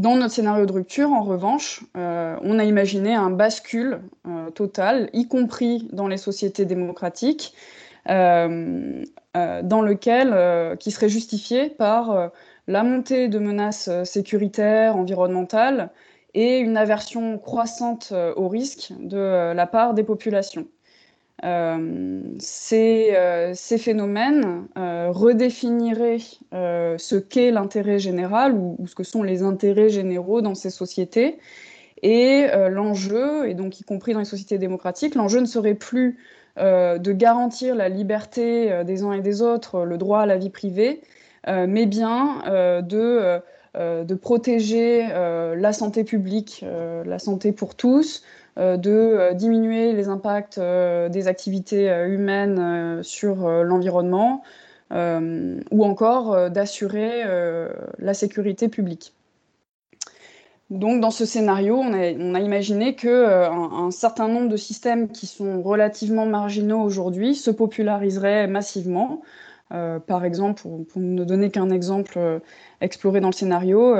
Dans 0.00 0.16
notre 0.16 0.32
scénario 0.32 0.64
de 0.64 0.72
rupture, 0.72 1.12
en 1.12 1.22
revanche, 1.22 1.84
euh, 1.94 2.34
on 2.42 2.58
a 2.58 2.64
imaginé 2.64 3.14
un 3.14 3.28
bascule 3.28 4.00
euh, 4.26 4.48
total, 4.50 5.10
y 5.12 5.28
compris 5.28 5.88
dans 5.92 6.08
les 6.08 6.16
sociétés 6.16 6.64
démocratiques, 6.64 7.52
euh, 7.52 7.89
dans 8.10 9.82
lequel, 9.82 10.76
qui 10.78 10.90
serait 10.90 11.08
justifié 11.08 11.70
par 11.70 12.30
la 12.66 12.82
montée 12.82 13.28
de 13.28 13.38
menaces 13.38 13.88
sécuritaires, 14.04 14.96
environnementales 14.96 15.90
et 16.34 16.58
une 16.58 16.76
aversion 16.76 17.38
croissante 17.38 18.12
au 18.36 18.48
risque 18.48 18.92
de 18.98 19.52
la 19.52 19.66
part 19.66 19.94
des 19.94 20.02
populations. 20.02 20.66
Euh, 21.44 22.20
ces, 22.38 23.14
euh, 23.14 23.54
phénomènes 23.54 24.66
euh, 24.76 25.10
redéfiniraient 25.10 26.18
ce 26.52 27.16
qu'est 27.16 27.50
l'intérêt 27.50 27.98
général 27.98 28.54
ou, 28.54 28.76
ce 28.86 28.94
que 28.94 29.04
sont 29.04 29.22
les 29.22 29.42
intérêts 29.42 29.88
généraux 29.88 30.42
dans 30.42 30.54
ces 30.54 30.70
sociétés. 30.70 31.38
Et 32.02 32.46
l'enjeu, 32.70 33.48
et 33.48 33.54
donc 33.54 33.78
y 33.80 33.84
compris 33.84 34.14
dans 34.14 34.20
les 34.20 34.24
sociétés 34.24 34.56
démocratiques, 34.56 35.14
l'enjeu 35.14 35.40
ne 35.40 35.46
serait 35.46 35.74
plus 35.74 36.18
de 36.56 37.12
garantir 37.12 37.74
la 37.74 37.90
liberté 37.90 38.84
des 38.84 39.02
uns 39.02 39.12
et 39.12 39.20
des 39.20 39.42
autres, 39.42 39.84
le 39.84 39.98
droit 39.98 40.20
à 40.20 40.26
la 40.26 40.38
vie 40.38 40.48
privée, 40.48 41.02
mais 41.46 41.84
bien 41.84 42.42
de, 42.80 43.40
de 43.74 44.14
protéger 44.14 45.06
la 45.08 45.72
santé 45.74 46.04
publique, 46.04 46.64
la 47.04 47.18
santé 47.18 47.52
pour 47.52 47.74
tous, 47.74 48.22
euh, 48.58 48.76
de 48.76 48.90
euh, 48.90 49.32
diminuer 49.32 49.92
les 49.92 50.08
impacts 50.08 50.58
euh, 50.58 51.08
des 51.08 51.28
activités 51.28 51.88
humaines 52.08 53.02
sur 53.02 53.48
l'environnement 53.48 54.42
ou 54.92 55.84
encore 55.84 56.50
d'assurer 56.50 57.22
la 58.00 58.12
sécurité 58.12 58.68
publique. 58.68 59.14
Donc, 60.70 61.00
dans 61.00 61.10
ce 61.10 61.24
scénario, 61.24 61.76
on 61.76 61.92
a, 61.94 62.40
imaginé 62.40 62.94
qu'un 62.94 63.50
un 63.50 63.90
certain 63.90 64.28
nombre 64.28 64.48
de 64.48 64.56
systèmes 64.56 65.10
qui 65.10 65.26
sont 65.26 65.62
relativement 65.62 66.26
marginaux 66.26 66.80
aujourd'hui 66.80 67.34
se 67.34 67.50
populariseraient 67.50 68.46
massivement. 68.46 69.22
par 69.70 70.24
exemple, 70.24 70.62
pour, 70.62 71.02
ne 71.02 71.24
donner 71.24 71.50
qu'un 71.50 71.70
exemple 71.70 72.40
exploré 72.80 73.20
dans 73.20 73.30
le 73.30 73.34
scénario, 73.34 73.96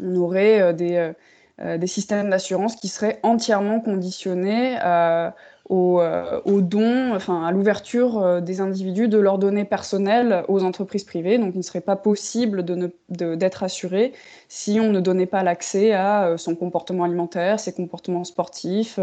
on 0.00 0.16
aurait 0.16 0.72
des, 0.74 1.12
euh, 1.60 1.76
des 1.76 1.86
systèmes 1.86 2.30
d'assurance 2.30 2.76
qui 2.76 2.88
seraient 2.88 3.20
entièrement 3.22 3.78
conditionnés 3.80 4.78
euh, 4.82 5.30
au, 5.72 6.00
euh, 6.02 6.60
don, 6.60 7.14
enfin 7.14 7.46
à 7.46 7.50
l'ouverture 7.50 8.42
des 8.42 8.60
individus 8.60 9.08
de 9.08 9.16
leurs 9.16 9.38
données 9.38 9.64
personnelles 9.64 10.44
aux 10.48 10.64
entreprises 10.64 11.04
privées. 11.04 11.38
Donc 11.38 11.54
il 11.54 11.58
ne 11.58 11.62
serait 11.62 11.80
pas 11.80 11.96
possible 11.96 12.62
d'être 13.08 13.62
assuré 13.62 14.12
si 14.48 14.78
on 14.80 14.90
ne 14.90 15.00
donnait 15.00 15.26
pas 15.26 15.42
l'accès 15.42 15.92
à 15.92 16.34
son 16.36 16.54
comportement 16.54 17.04
alimentaire, 17.04 17.58
ses 17.58 17.72
comportements 17.72 18.24
sportifs, 18.24 19.00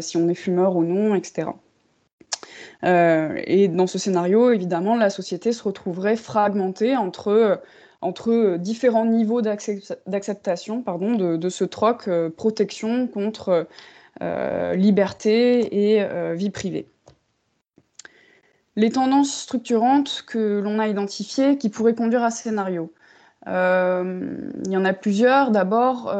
si 0.00 0.16
on 0.16 0.28
est 0.28 0.34
fumeur 0.34 0.76
ou 0.76 0.82
non, 0.82 1.14
etc. 1.14 1.48
et 2.82 3.68
dans 3.68 3.86
ce 3.86 3.98
scénario, 3.98 4.50
évidemment, 4.50 4.96
la 4.96 5.10
société 5.10 5.52
se 5.52 5.62
retrouverait 5.62 6.16
fragmentée 6.16 6.96
entre 6.96 7.60
différents 8.56 9.04
niveaux 9.04 9.42
d'acceptation 9.42 10.78
de, 10.78 11.48
ce 11.48 11.64
troc 11.64 12.08
euh, 12.08 12.30
protection 12.30 13.06
contre 13.06 13.48
euh, 13.50 13.64
liberté 14.20 15.94
et 15.94 16.02
euh, 16.02 16.34
vie 16.34 16.50
privée. 16.50 16.86
Les 18.76 18.90
tendances 18.90 19.34
structurantes 19.34 20.24
que 20.26 20.60
l'on 20.60 20.78
a 20.78 20.88
identifiées 20.88 21.58
qui 21.58 21.68
pourraient 21.68 21.94
conduire 21.94 22.22
à 22.22 22.30
ce 22.30 22.44
scénario. 22.44 22.92
il 23.46 24.70
y 24.70 24.76
en 24.76 24.84
a 24.84 24.92
plusieurs. 24.92 25.50
D'abord, 25.50 26.14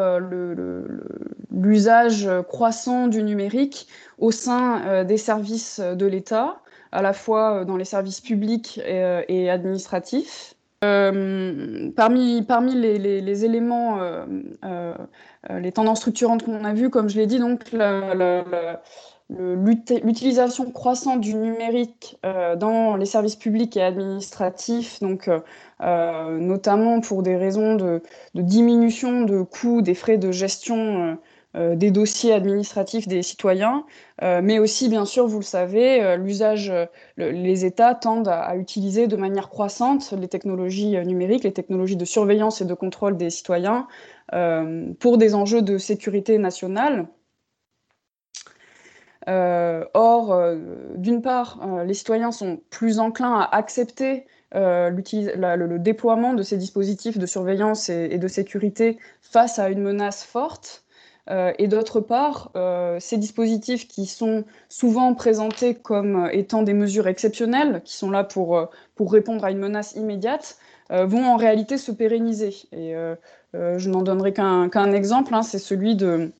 l'usage 1.50 2.28
croissant 2.48 3.06
du 3.06 3.22
numérique 3.22 3.86
au 4.18 4.32
sein 4.32 5.04
des 5.04 5.16
services 5.16 5.80
de 5.80 6.04
l'État, 6.04 6.60
à 6.90 7.00
la 7.00 7.14
fois 7.14 7.64
dans 7.64 7.78
les 7.78 7.86
services 7.86 8.20
publics 8.20 8.78
et 8.84 9.48
administratifs, 9.48 10.54
euh, 10.82 11.90
parmi, 11.94 12.44
les, 12.74 13.44
éléments, 13.44 14.00
euh, 14.00 14.24
euh, 14.64 14.94
les 15.50 15.72
tendances 15.72 15.98
structurantes 15.98 16.44
qu'on 16.44 16.64
a 16.64 16.72
vues, 16.72 16.90
comme 16.90 17.08
je 17.08 17.16
l'ai 17.18 17.26
dit, 17.26 17.38
donc 17.38 17.64
l'utilisation 19.30 20.70
croissante 20.70 21.20
du 21.20 21.34
numérique 21.34 22.18
dans 22.56 22.96
les 22.96 23.06
services 23.06 23.36
publics 23.36 23.76
et 23.76 23.82
administratifs, 23.82 25.00
donc 25.00 25.28
notamment 25.80 27.00
pour 27.00 27.22
des 27.22 27.36
raisons 27.36 27.74
de, 27.74 28.02
diminution 28.34 29.22
de 29.22 29.42
coûts 29.42 29.82
des 29.82 29.94
frais 29.94 30.18
de 30.18 30.30
gestion 30.30 31.18
euh, 31.54 31.76
des 31.76 31.90
dossiers 31.90 32.32
administratifs 32.32 33.06
des 33.06 33.22
citoyens, 33.22 33.84
euh, 34.22 34.40
mais 34.42 34.58
aussi, 34.58 34.88
bien 34.88 35.04
sûr, 35.04 35.26
vous 35.26 35.40
le 35.40 35.44
savez, 35.44 36.02
euh, 36.02 36.16
l'usage, 36.16 36.72
les 37.18 37.66
États 37.66 37.94
tendent 37.94 38.28
à, 38.28 38.56
utiliser 38.56 39.06
de 39.06 39.16
manière 39.16 39.50
croissante 39.50 40.14
les 40.18 40.28
technologies 40.28 40.96
numériques, 41.04 41.44
les 41.44 41.52
technologies 41.52 41.96
de 41.96 42.06
surveillance 42.06 42.62
et 42.62 42.64
de 42.64 42.72
contrôle 42.72 43.18
des 43.18 43.28
citoyens 43.28 43.86
pour 45.00 45.18
des 45.18 45.34
enjeux 45.34 45.62
de 45.62 45.78
sécurité 45.78 46.38
nationale. 46.38 47.06
or, 49.26 50.56
d'une 50.96 51.22
part, 51.22 51.60
les 51.86 51.94
citoyens 51.94 52.32
sont 52.32 52.60
plus 52.70 52.98
enclins 52.98 53.34
à 53.40 53.56
accepter 53.56 54.26
le, 54.54 55.76
déploiement 55.78 56.34
de 56.34 56.42
ces 56.42 56.56
dispositifs 56.56 57.18
de 57.18 57.26
surveillance 57.26 57.88
et 57.88 58.18
de 58.18 58.28
sécurité 58.28 58.98
face 59.20 59.58
à 59.58 59.68
une 59.68 59.82
menace 59.82 60.24
forte. 60.24 60.82
Euh, 61.30 61.52
et 61.58 61.68
d'autre 61.68 62.00
part, 62.00 62.50
euh, 62.56 62.98
ces 62.98 63.16
dispositifs 63.16 63.86
qui 63.86 64.06
sont 64.06 64.44
souvent 64.68 65.14
présentés 65.14 65.74
comme 65.74 66.28
étant 66.32 66.62
des 66.62 66.74
mesures 66.74 67.06
exceptionnelles, 67.06 67.82
qui 67.84 67.96
sont 67.96 68.10
là 68.10 68.24
pour, 68.24 68.56
euh, 68.56 68.66
répondre 69.00 69.44
à 69.44 69.50
une 69.50 69.58
menace 69.58 69.94
immédiate, 69.96 70.58
vont 70.90 71.24
en 71.24 71.36
réalité 71.36 71.78
se 71.78 71.90
pérenniser. 71.90 72.54
Je 73.54 73.88
n'en 73.88 74.02
donnerai 74.02 74.32
qu'un 74.32 74.92
exemple, 74.92 75.34
hein, 75.34 75.42
c'est 75.42 75.58
celui 75.58 75.94
de, 75.94 76.32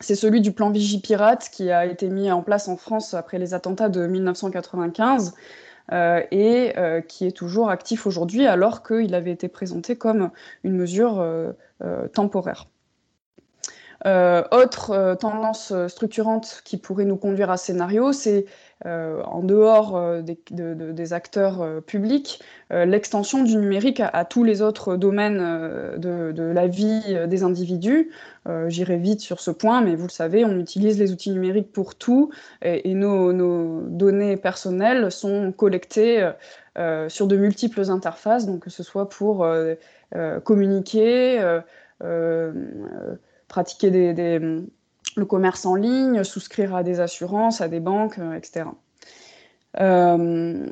c'est 0.00 0.14
celui 0.14 0.40
du 0.40 0.52
plan 0.52 0.70
Vigipirate 0.70 1.48
qui 1.50 1.70
a 1.70 1.86
été 1.86 2.08
mis 2.08 2.30
en 2.30 2.42
place 2.42 2.68
en 2.68 2.76
France 2.76 3.14
après 3.14 3.38
les 3.38 3.54
attentats 3.54 3.88
de 3.88 4.06
1995 4.06 5.34
et 5.92 6.72
qui 7.08 7.26
est 7.26 7.36
toujours 7.36 7.70
actif 7.70 8.06
aujourd'hui 8.06 8.46
alors 8.46 8.82
qu'il 8.82 9.14
avait 9.14 9.32
été 9.32 9.48
présenté 9.48 9.96
comme 9.96 10.30
une 10.62 10.76
mesure 10.76 11.24
temporaire. 12.12 12.66
autre 14.04 15.16
tendance 15.20 15.72
structurante 15.88 16.62
qui 16.64 16.76
pourrait 16.76 17.04
nous 17.04 17.16
conduire 17.16 17.50
à 17.50 17.56
ce 17.56 17.66
scénario, 17.66 18.12
c'est 18.12 18.46
euh, 18.86 19.22
en 19.22 19.42
dehors 19.42 19.96
euh, 19.96 20.20
des, 20.20 21.12
acteurs 21.14 21.62
euh, 21.62 21.80
publics, 21.80 22.42
l'extension 22.70 23.42
du 23.42 23.56
numérique 23.56 24.00
à, 24.00 24.24
tous 24.24 24.44
les 24.44 24.60
autres 24.60 24.96
domaines 24.96 25.38
de, 25.96 26.52
la 26.52 26.66
vie 26.66 27.16
des 27.28 27.44
individus. 27.44 28.10
J'irai 28.66 28.96
vite 28.96 29.20
sur 29.20 29.38
ce 29.38 29.52
point, 29.52 29.80
mais 29.80 29.94
vous 29.94 30.06
le 30.06 30.10
savez, 30.10 30.44
on 30.44 30.58
utilise 30.58 30.98
les 30.98 31.12
outils 31.12 31.30
numériques 31.30 31.70
pour 31.70 31.94
tout 31.94 32.30
et, 32.62 32.94
nos, 32.94 33.80
données 33.82 34.36
personnelles 34.36 35.12
sont 35.12 35.52
collectées 35.52 36.28
sur 37.08 37.28
de 37.28 37.36
multiples 37.36 37.88
interfaces, 37.90 38.46
donc 38.46 38.64
que 38.64 38.70
ce 38.70 38.82
soit 38.82 39.08
pour 39.08 39.46
communiquer, 40.42 41.60
pratiquer 43.46 43.90
des 43.90 44.64
le 45.16 45.24
commerce 45.24 45.66
en 45.66 45.74
ligne, 45.74 46.24
souscrire 46.24 46.74
à 46.74 46.82
des 46.82 47.00
assurances, 47.00 47.60
à 47.60 47.68
des 47.68 47.80
banques, 47.80 48.18
euh, 48.18 48.34
etc. 48.34 48.66
Euh, 49.80 50.66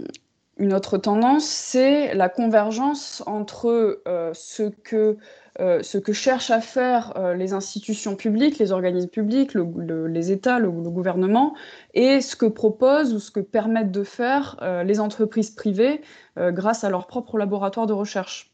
une 0.59 0.75
autre 0.75 0.99
tendance, 0.99 1.45
c'est 1.45 2.15
la 2.15 2.29
convergence 2.29 3.23
entre 3.27 4.03
euh, 4.07 4.31
ce, 4.35 4.65
que, 4.65 5.17
ce 5.59 5.99
que 5.99 6.13
cherchent 6.13 6.51
à 6.51 6.61
faire 6.61 7.15
les 7.37 7.53
institutions 7.53 8.17
publiques, 8.17 8.59
les 8.59 8.71
organismes 8.71 9.09
publics, 9.09 9.55
les 9.55 10.31
États, 10.31 10.59
le, 10.59 10.71
gouvernement, 10.71 11.55
et 11.95 12.21
ce 12.21 12.37
que 12.37 12.47
proposent 12.47 13.15
ou 13.15 13.19
ce 13.19 13.31
que 13.31 13.41
permettent 13.41 13.91
de 13.91 14.05
faire 14.05 14.57
les 14.85 15.01
entreprises 15.01 15.51
privées 15.51 16.03
grâce 16.37 16.85
à 16.85 16.91
leurs 16.91 17.07
propres 17.07 17.39
laboratoires 17.39 17.87
de 17.87 17.95
recherche. 17.95 18.53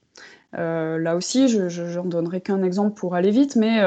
Là 0.53 1.15
aussi, 1.15 1.49
je 1.49 1.99
n'en 1.99 2.05
donnerai 2.05 2.41
qu'un 2.41 2.63
exemple 2.63 2.99
pour 2.99 3.17
aller 3.17 3.31
vite, 3.31 3.57
mais 3.57 3.83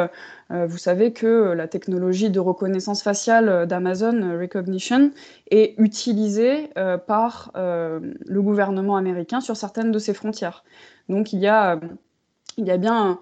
vous 0.68 0.78
savez 0.78 1.14
que 1.14 1.54
la 1.54 1.68
technologie 1.68 2.30
de 2.30 2.40
reconnaissance 2.40 3.04
faciale 3.04 3.68
d'Amazon, 3.68 4.38
Recognition, 4.38 5.12
est 5.50 5.76
utilisée 5.78 6.70
par 7.08 7.52
le 7.56 8.42
gouvernement 8.42 8.98
américain 8.98 9.40
sur 9.40 9.56
certaines 9.56 9.92
de 9.92 10.00
ses 10.00 10.14
frontières. 10.14 10.64
Donc 11.10 11.34
il 11.34 11.40
y 11.40 11.48
a, 11.48 11.80
il 12.58 12.66
y 12.66 12.72
a 12.72 12.78
bien 12.78 13.20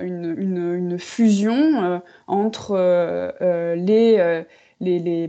une, 0.00 0.96
fusion 0.98 2.00
entre 2.26 2.76
les, 3.76 4.44
les, 4.80 4.98
les, 4.98 5.28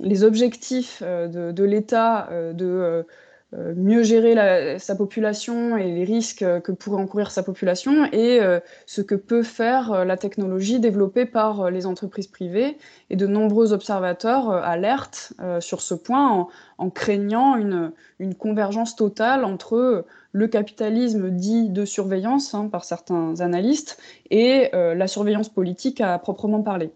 les, 0.00 0.24
objectifs 0.24 1.02
de, 1.02 1.50
de 1.50 1.64
l'État 1.64 2.28
de 2.30 2.64
euh, 2.64 3.02
mieux 3.76 4.02
gérer 4.02 4.78
sa 4.78 4.96
population 4.96 5.76
et 5.76 5.92
les 5.92 6.04
risques 6.04 6.44
que 6.62 6.72
pourrait 6.72 7.02
encourir 7.02 7.30
sa 7.30 7.42
population 7.42 8.06
et 8.06 8.40
euh, 8.40 8.60
ce 8.86 9.00
que 9.00 9.14
peut 9.14 9.42
faire 9.42 9.92
euh, 9.92 10.04
la 10.04 10.16
technologie 10.16 10.80
développée 10.80 11.24
par 11.26 11.70
les 11.70 11.86
entreprises 11.86 12.26
privées. 12.26 12.76
Et 13.10 13.16
de 13.16 13.26
nombreux 13.26 13.72
observateurs 13.72 14.50
alertent 14.50 15.32
sur 15.60 15.80
ce 15.80 15.94
point 15.94 16.48
en, 16.78 16.90
craignant 16.90 17.56
une, 17.56 17.92
convergence 18.38 18.96
totale 18.96 19.44
entre 19.44 20.04
le 20.32 20.48
capitalisme 20.48 21.30
dit 21.30 21.68
de 21.68 21.84
surveillance 21.84 22.54
hein, 22.54 22.68
par 22.68 22.84
certains 22.84 23.40
analystes 23.40 23.98
et 24.30 24.70
la 24.72 25.06
surveillance 25.06 25.48
politique 25.48 26.00
à 26.00 26.18
proprement 26.18 26.62
parler. 26.62 26.90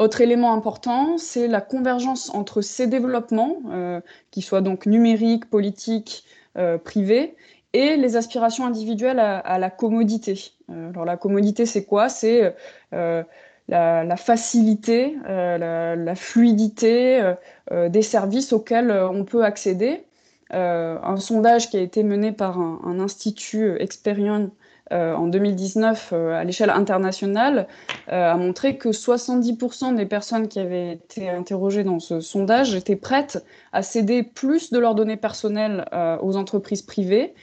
Autre 0.00 0.22
élément 0.22 0.54
important, 0.54 1.18
c'est 1.18 1.46
la 1.46 1.60
convergence 1.60 2.30
entre 2.32 2.62
ces 2.62 2.86
développements, 2.86 3.58
euh, 3.68 4.00
qui 4.30 4.40
soient 4.40 4.62
donc 4.62 4.86
numériques, 4.86 5.50
politiques, 5.50 6.24
euh, 6.56 6.78
privés, 6.78 7.36
et 7.74 7.98
les 7.98 8.16
aspirations 8.16 8.64
individuelles 8.64 9.18
à, 9.18 9.58
la 9.58 9.68
commodité. 9.68 10.52
Euh, 10.70 10.88
alors 10.88 11.04
la 11.04 11.18
commodité, 11.18 11.66
c'est 11.66 11.84
quoi? 11.84 12.08
C'est 12.08 12.56
la, 12.92 14.16
facilité, 14.16 15.16
la, 15.28 16.14
fluidité 16.14 17.34
des 17.70 18.02
services 18.02 18.54
auxquels 18.54 18.90
on 18.90 19.24
peut 19.26 19.44
accéder. 19.44 20.06
un 20.50 21.16
sondage 21.18 21.68
qui 21.68 21.76
a 21.76 21.80
été 21.80 22.02
mené 22.04 22.32
par 22.32 22.58
un, 22.58 22.80
un 22.86 23.00
institut 23.00 23.76
Experian 23.78 24.48
euh, 24.92 25.14
en 25.14 25.28
2019 25.28 26.10
euh, 26.12 26.32
à 26.32 26.42
l'échelle 26.42 26.70
internationale 26.70 27.68
euh, 28.10 28.32
a 28.32 28.36
montré 28.36 28.76
que 28.76 28.88
70% 28.88 29.94
des 29.94 30.04
personnes 30.04 30.48
qui 30.48 30.58
avaient 30.58 30.94
été 30.94 31.30
interrogées 31.30 31.84
dans 31.84 32.00
ce 32.00 32.18
sondage 32.20 32.74
étaient 32.74 32.96
prêtes 32.96 33.44
à 33.72 33.82
céder 33.82 34.24
plus 34.24 34.72
de 34.72 34.80
leurs 34.80 34.96
données 34.96 35.16
personnelles 35.16 35.84
aux 36.22 36.36
entreprises 36.36 36.82
privées 36.82 37.34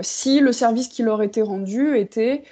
si 0.00 0.40
le 0.40 0.50
service 0.50 0.88
qui 0.88 1.02
leur 1.02 1.20
était 1.20 1.42
rendu 1.42 1.98
était 1.98 2.42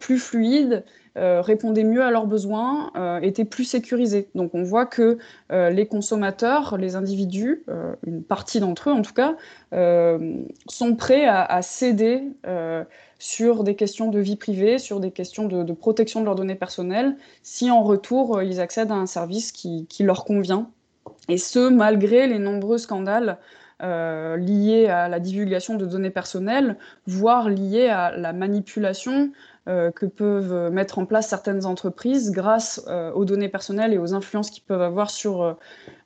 plus 0.00 0.18
fluide, 0.18 0.82
répondait 1.14 1.84
mieux 1.84 2.02
à 2.02 2.10
leurs 2.10 2.26
besoins, 2.26 2.90
était 3.22 3.44
plus 3.44 3.62
sécurisé. 3.62 4.28
Donc 4.34 4.52
on 4.54 4.64
voit 4.64 4.86
que 4.86 5.18
les 5.50 5.86
consommateurs, 5.86 6.78
les 6.78 6.96
individus, 6.96 7.64
une 8.04 8.24
partie 8.24 8.58
d'entre 8.58 8.90
eux 8.90 8.92
en 8.92 9.02
tout 9.02 9.14
cas, 9.14 9.36
sont 10.66 10.96
prêts 10.96 11.26
à, 11.26 11.44
à 11.44 11.62
céder 11.62 12.24
sur 13.22 13.62
des 13.62 13.76
questions 13.76 14.08
de 14.08 14.18
vie 14.18 14.34
privée, 14.34 14.80
sur 14.80 14.98
des 14.98 15.12
questions 15.12 15.46
de, 15.46 15.72
protection 15.72 16.22
de 16.22 16.24
leurs 16.24 16.34
données 16.34 16.56
personnelles, 16.56 17.16
si 17.44 17.70
en 17.70 17.84
retour 17.84 18.38
euh, 18.38 18.44
ils 18.44 18.60
accèdent 18.60 18.90
à 18.90 18.96
un 18.96 19.06
service 19.06 19.52
qui, 19.52 19.86
leur 20.00 20.24
convient. 20.24 20.68
Et 21.28 21.38
ce, 21.38 21.68
malgré 21.68 22.26
les 22.26 22.40
nombreux 22.40 22.78
scandales 22.78 23.38
euh, 23.84 24.36
liés 24.36 24.88
à 24.88 25.08
la 25.08 25.20
divulgation 25.20 25.76
de 25.76 25.86
données 25.86 26.10
personnelles, 26.10 26.76
voire 27.06 27.48
liés 27.48 27.88
à 27.88 28.10
la 28.16 28.32
manipulation 28.32 29.30
euh, 29.68 29.92
que 29.92 30.06
peuvent 30.06 30.72
mettre 30.72 30.98
en 30.98 31.06
place 31.06 31.28
certaines 31.28 31.64
entreprises 31.64 32.32
grâce 32.32 32.84
aux 33.14 33.24
données 33.24 33.48
personnelles 33.48 33.92
et 33.92 33.98
aux 33.98 34.14
influences 34.14 34.50
qu'ils 34.50 34.64
peuvent 34.64 34.82
avoir 34.82 35.10
sur, 35.10 35.56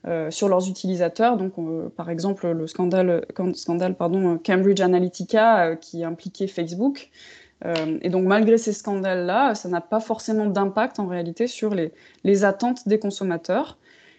euh, 0.07 0.30
sur 0.30 0.48
leurs 0.48 0.68
utilisateurs. 0.68 1.36
Donc, 1.36 1.54
par 1.94 2.11
exemple, 2.11 2.50
le 2.50 2.66
scandale, 2.66 3.24
scandale 3.54 3.94
pardon, 3.94 4.38
Cambridge 4.44 4.80
Analytica 4.80 5.76
qui 5.76 6.04
impliquait 6.04 6.46
Facebook. 6.46 7.11
et 8.02 8.11
donc, 8.11 8.26
malgré 8.26 8.59
ces 8.59 8.72
scandales-là, 8.72 9.54
ça 9.54 9.68
n'a 9.68 9.80
pas 9.80 10.00
forcément 10.00 10.46
d'impact 10.46 10.98
en 10.98 11.07
réalité 11.07 11.46
sur 11.46 11.74
les, 11.74 11.92
les, 12.22 12.44
attentes 12.44 12.86
des 12.86 12.98
consommateurs, 12.98 13.78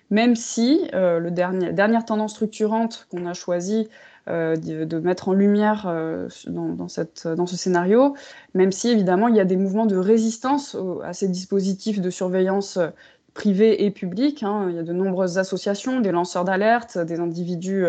même 0.10 0.36
si 0.36 0.88
le 0.94 1.30
dernier, 1.30 1.72
dernière 1.72 2.04
tendance 2.04 2.32
structurante 2.32 3.08
qu'on 3.12 3.26
a 3.28 3.34
choisie 3.34 3.88
euh, 4.30 4.58
de, 4.58 5.00
mettre 5.00 5.30
en 5.30 5.34
lumière 5.34 5.86
euh, 5.88 6.28
dans, 6.48 6.90
cette, 6.90 7.30
dans, 7.30 7.46
ce 7.46 7.56
scénario, 7.56 8.14
même 8.54 8.74
si 8.74 8.90
évidemment 8.90 9.30
il 9.30 9.38
y 9.38 9.40
a 9.40 9.46
des 9.46 9.56
mouvements 9.56 9.86
de 9.86 9.96
résistance 9.96 10.76
à 11.06 11.14
ces 11.14 11.30
dispositifs 11.30 12.02
de 12.02 12.10
surveillance 12.10 12.76
euh, 12.76 12.90
privés 13.38 13.86
et 13.86 13.92
publics. 13.92 14.44
Hein. 14.44 14.68
Il 14.70 14.76
y 14.76 14.80
a 14.80 14.84
de 14.84 14.94
nombreuses 14.94 15.38
associations, 15.38 16.00
des 16.00 16.12
lanceurs 16.12 16.44
d'alerte, 16.44 16.98
des 16.98 17.20
individus 17.20 17.86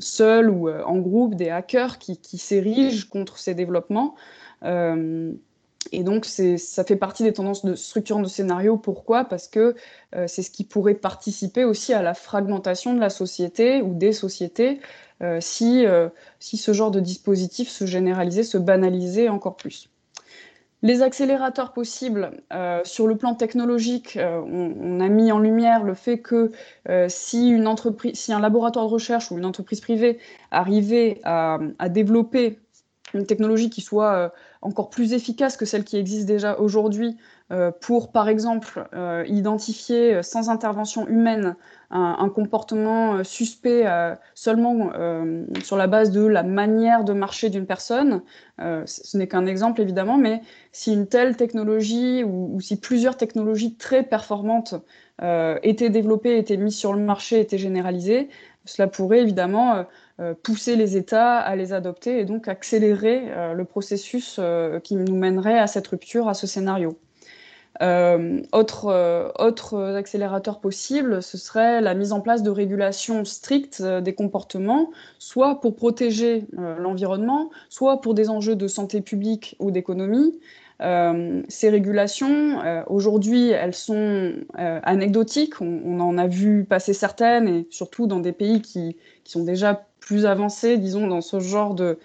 seuls 0.00 0.50
ou 0.50 0.70
en 0.70 0.98
groupe, 0.98 1.34
des 1.34 1.50
hackers 1.50 1.98
qui, 1.98 2.38
s'érigent 2.38 3.06
contre 3.10 3.38
ces 3.38 3.54
développements. 3.54 4.14
Et 5.92 6.02
donc, 6.02 6.24
ça 6.24 6.84
fait 6.84 6.96
partie 6.96 7.24
des 7.24 7.32
tendances 7.32 7.64
de 7.64 7.74
structure 7.74 8.18
de 8.18 8.28
scénario. 8.28 8.76
Pourquoi? 8.76 9.24
Parce 9.24 9.48
que 9.48 9.74
c'est 10.26 10.42
ce 10.42 10.50
qui 10.50 10.64
pourrait 10.64 10.94
participer 10.94 11.64
aussi 11.64 11.92
à 11.92 12.02
la 12.02 12.14
fragmentation 12.14 12.94
de 12.94 13.00
la 13.00 13.10
société 13.10 13.82
ou 13.82 13.94
des 13.94 14.12
sociétés 14.12 14.80
euh, 15.22 15.38
si, 15.40 15.86
euh, 15.86 16.08
si 16.40 16.56
ce 16.56 16.72
genre 16.72 16.90
de 16.90 17.00
dispositif 17.00 17.68
se 17.68 17.86
généralisait, 17.86 18.42
se 18.42 18.58
banalisait 18.58 19.28
encore 19.28 19.56
plus. 19.56 19.88
Les 20.84 21.02
accélérateurs 21.02 21.72
possibles, 21.72 22.30
euh, 22.52 22.80
sur 22.84 23.08
le 23.08 23.16
plan 23.16 23.34
technologique, 23.34 24.16
on, 24.20 25.00
a 25.00 25.08
mis 25.08 25.32
en 25.32 25.38
lumière 25.40 25.82
le 25.82 25.94
fait 25.94 26.18
que 26.18 26.52
si, 27.08 27.48
une 27.48 27.66
entreprise, 27.66 28.16
si 28.16 28.32
un 28.32 28.38
laboratoire 28.38 28.86
de 28.86 28.90
recherche 28.90 29.32
ou 29.32 29.38
une 29.38 29.46
entreprise 29.46 29.80
privée 29.80 30.18
arrivait 30.50 31.20
à, 31.24 31.58
à 31.78 31.88
développer 31.88 32.58
une 33.14 33.26
technologie 33.26 33.70
qui 33.70 33.80
soit 33.80 34.32
encore 34.64 34.90
plus 34.90 35.12
efficace 35.12 35.56
que 35.56 35.64
celle 35.64 35.84
qui 35.84 35.96
existe 35.96 36.26
déjà 36.26 36.58
aujourd'hui 36.58 37.16
pour, 37.80 38.10
par 38.10 38.28
exemple, 38.28 38.88
identifier 39.26 40.22
sans 40.22 40.48
intervention 40.48 41.06
humaine 41.06 41.54
un, 41.94 42.28
comportement 42.28 43.14
euh, 43.14 43.24
suspect 43.24 43.86
euh, 43.86 44.14
seulement 44.34 44.90
euh, 44.94 45.44
sur 45.62 45.76
la 45.76 45.86
base 45.86 46.10
de 46.10 46.26
la 46.26 46.42
manière 46.42 47.04
de 47.04 47.12
marcher 47.12 47.50
d'une 47.50 47.66
personne. 47.66 48.22
ce 48.58 49.16
n'est 49.16 49.28
qu'un 49.28 49.46
exemple 49.46 49.80
évidemment, 49.80 50.16
mais 50.16 50.42
si 50.72 50.92
une 50.92 51.06
telle 51.06 51.36
technologie 51.36 52.24
ou, 52.24 52.60
si 52.60 52.80
plusieurs 52.80 53.16
technologies 53.16 53.76
très 53.76 54.02
performantes 54.02 54.74
étaient 55.62 55.90
développées, 55.90 56.38
étaient 56.38 56.56
mises 56.56 56.76
sur 56.76 56.92
le 56.92 57.00
marché, 57.00 57.40
étaient 57.40 57.58
généralisées, 57.58 58.28
cela 58.64 58.88
pourrait 58.88 59.20
évidemment 59.20 59.84
pousser 60.42 60.76
les 60.76 60.96
États 60.96 61.38
à 61.38 61.56
les 61.56 61.72
adopter 61.72 62.20
et 62.20 62.24
donc 62.24 62.46
accélérer 62.48 63.32
le 63.54 63.64
processus 63.64 64.38
qui 64.84 64.96
nous 64.96 65.16
mènerait 65.16 65.58
à 65.58 65.66
cette 65.66 65.88
rupture, 65.88 66.28
à 66.28 66.34
ce 66.34 66.46
scénario. 66.46 66.96
Euh, 67.82 68.42
autre, 68.52 68.86
euh, 68.86 69.96
accélérateur 69.96 70.60
possible, 70.60 71.22
ce 71.22 71.36
serait 71.36 71.80
la 71.80 71.94
mise 71.94 72.12
en 72.12 72.20
place 72.20 72.42
de 72.42 72.50
régulations 72.50 73.24
strictes 73.24 73.80
euh, 73.80 74.00
des 74.00 74.14
comportements, 74.14 74.90
soit 75.18 75.60
pour 75.60 75.74
protéger 75.74 76.46
l'environnement, 76.52 77.50
soit 77.68 78.00
pour 78.00 78.14
des 78.14 78.30
enjeux 78.30 78.54
de 78.54 78.68
santé 78.68 79.00
publique 79.00 79.56
ou 79.58 79.70
d'économie. 79.70 80.38
ces 81.48 81.70
régulations, 81.70 82.60
aujourd'hui, 82.88 83.50
elles 83.50 83.74
sont 83.74 84.34
anecdotiques. 84.54 85.60
On, 85.60 86.00
en 86.00 86.18
a 86.18 86.26
vu 86.26 86.64
passer 86.64 86.92
certaines, 86.92 87.48
et 87.48 87.66
surtout 87.70 88.06
dans 88.06 88.20
des 88.20 88.32
pays 88.32 88.60
qui 88.60 88.96
sont 89.24 89.44
déjà 89.44 89.86
plus 90.04 90.26
avancés, 90.26 90.76
disons, 90.76 91.06
dans 91.06 91.22
ce 91.22 91.40
genre 91.40 91.74
de, 91.74 91.98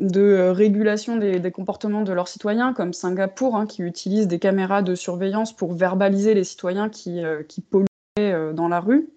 de 0.00 0.20
euh, 0.20 0.52
régulation 0.52 1.16
des, 1.16 1.50
comportements 1.50 2.02
de 2.02 2.12
leurs 2.12 2.28
citoyens, 2.28 2.72
comme 2.72 2.92
Singapour, 2.92 3.56
hein, 3.56 3.66
qui 3.66 3.82
utilise 3.82 4.26
des 4.26 4.38
caméras 4.38 4.82
de 4.82 4.94
surveillance 4.94 5.54
pour 5.54 5.74
verbaliser 5.74 6.34
les 6.34 6.44
citoyens 6.44 6.88
qui, 6.88 7.24
euh, 7.24 7.42
qui 7.42 7.60
polluaient 7.60 7.86
euh, 8.18 8.52
dans 8.52 8.68
la 8.68 8.80
rue. 8.80 9.08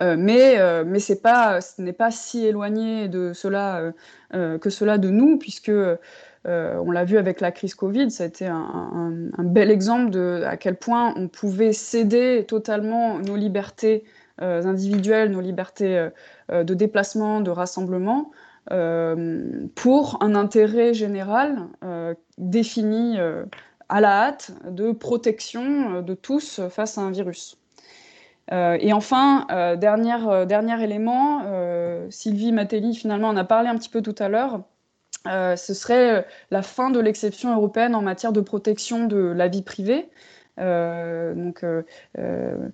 mais 0.00 0.58
mais 0.84 1.00
pas, 1.22 1.60
ce 1.60 1.82
n'est 1.82 1.92
pas 1.92 2.10
si 2.10 2.44
éloigné 2.46 3.08
de 3.08 3.32
cela, 3.32 3.92
que 4.32 4.70
cela 4.70 4.98
de 4.98 5.10
nous, 5.10 5.38
puisque 5.38 5.72
on 6.44 6.90
l'a 6.90 7.04
vu 7.04 7.16
avec 7.18 7.40
la 7.40 7.52
crise 7.52 7.74
Covid, 7.74 8.10
ça 8.10 8.24
a 8.24 8.26
été 8.26 8.46
un, 8.46 9.30
un, 9.36 9.44
bel 9.44 9.70
exemple 9.70 10.10
de 10.10 10.42
à 10.44 10.56
quel 10.56 10.76
point 10.76 11.14
on 11.16 11.28
pouvait 11.28 11.72
céder 11.72 12.44
totalement 12.46 13.18
nos 13.18 13.36
libertés 13.36 14.04
individuelles, 14.38 15.30
nos 15.30 15.40
libertés 15.40 16.08
de 16.50 16.74
déplacement, 16.74 17.40
de 17.40 17.50
rassemblement, 17.50 18.30
euh, 18.70 19.66
pour 19.76 20.18
un 20.20 20.34
intérêt 20.34 20.92
général 20.92 21.68
euh, 21.82 22.12
défini 22.36 23.18
euh, 23.18 23.44
à 23.88 24.02
la 24.02 24.26
hâte 24.26 24.50
de 24.68 24.92
protection 24.92 26.02
de 26.02 26.14
tous 26.14 26.60
face 26.68 26.98
à 26.98 27.00
un 27.00 27.10
virus. 27.10 27.56
et 28.52 28.92
enfin, 28.92 29.46
dernier, 29.78 30.46
dernier 30.46 30.82
élément, 30.82 31.42
Sylvie 32.10 32.52
Matelli 32.52 32.94
finalement 32.94 33.28
en 33.28 33.36
a 33.36 33.44
parlé 33.44 33.68
un 33.68 33.76
petit 33.76 33.88
peu 33.88 34.02
tout 34.02 34.14
à 34.18 34.28
l'heure, 34.28 34.60
ce 35.24 35.74
serait 35.74 36.26
la 36.50 36.60
fin 36.60 36.90
de 36.90 37.00
l'exception 37.00 37.54
européenne 37.54 37.94
en 37.94 38.02
matière 38.02 38.32
de 38.32 38.42
protection 38.42 39.06
de 39.06 39.16
la 39.16 39.48
vie 39.48 39.62
privée. 39.62 40.10
Euh, 40.60 41.34
donc, 41.34 41.62
euh, 41.62 41.82
euh, 42.18 42.68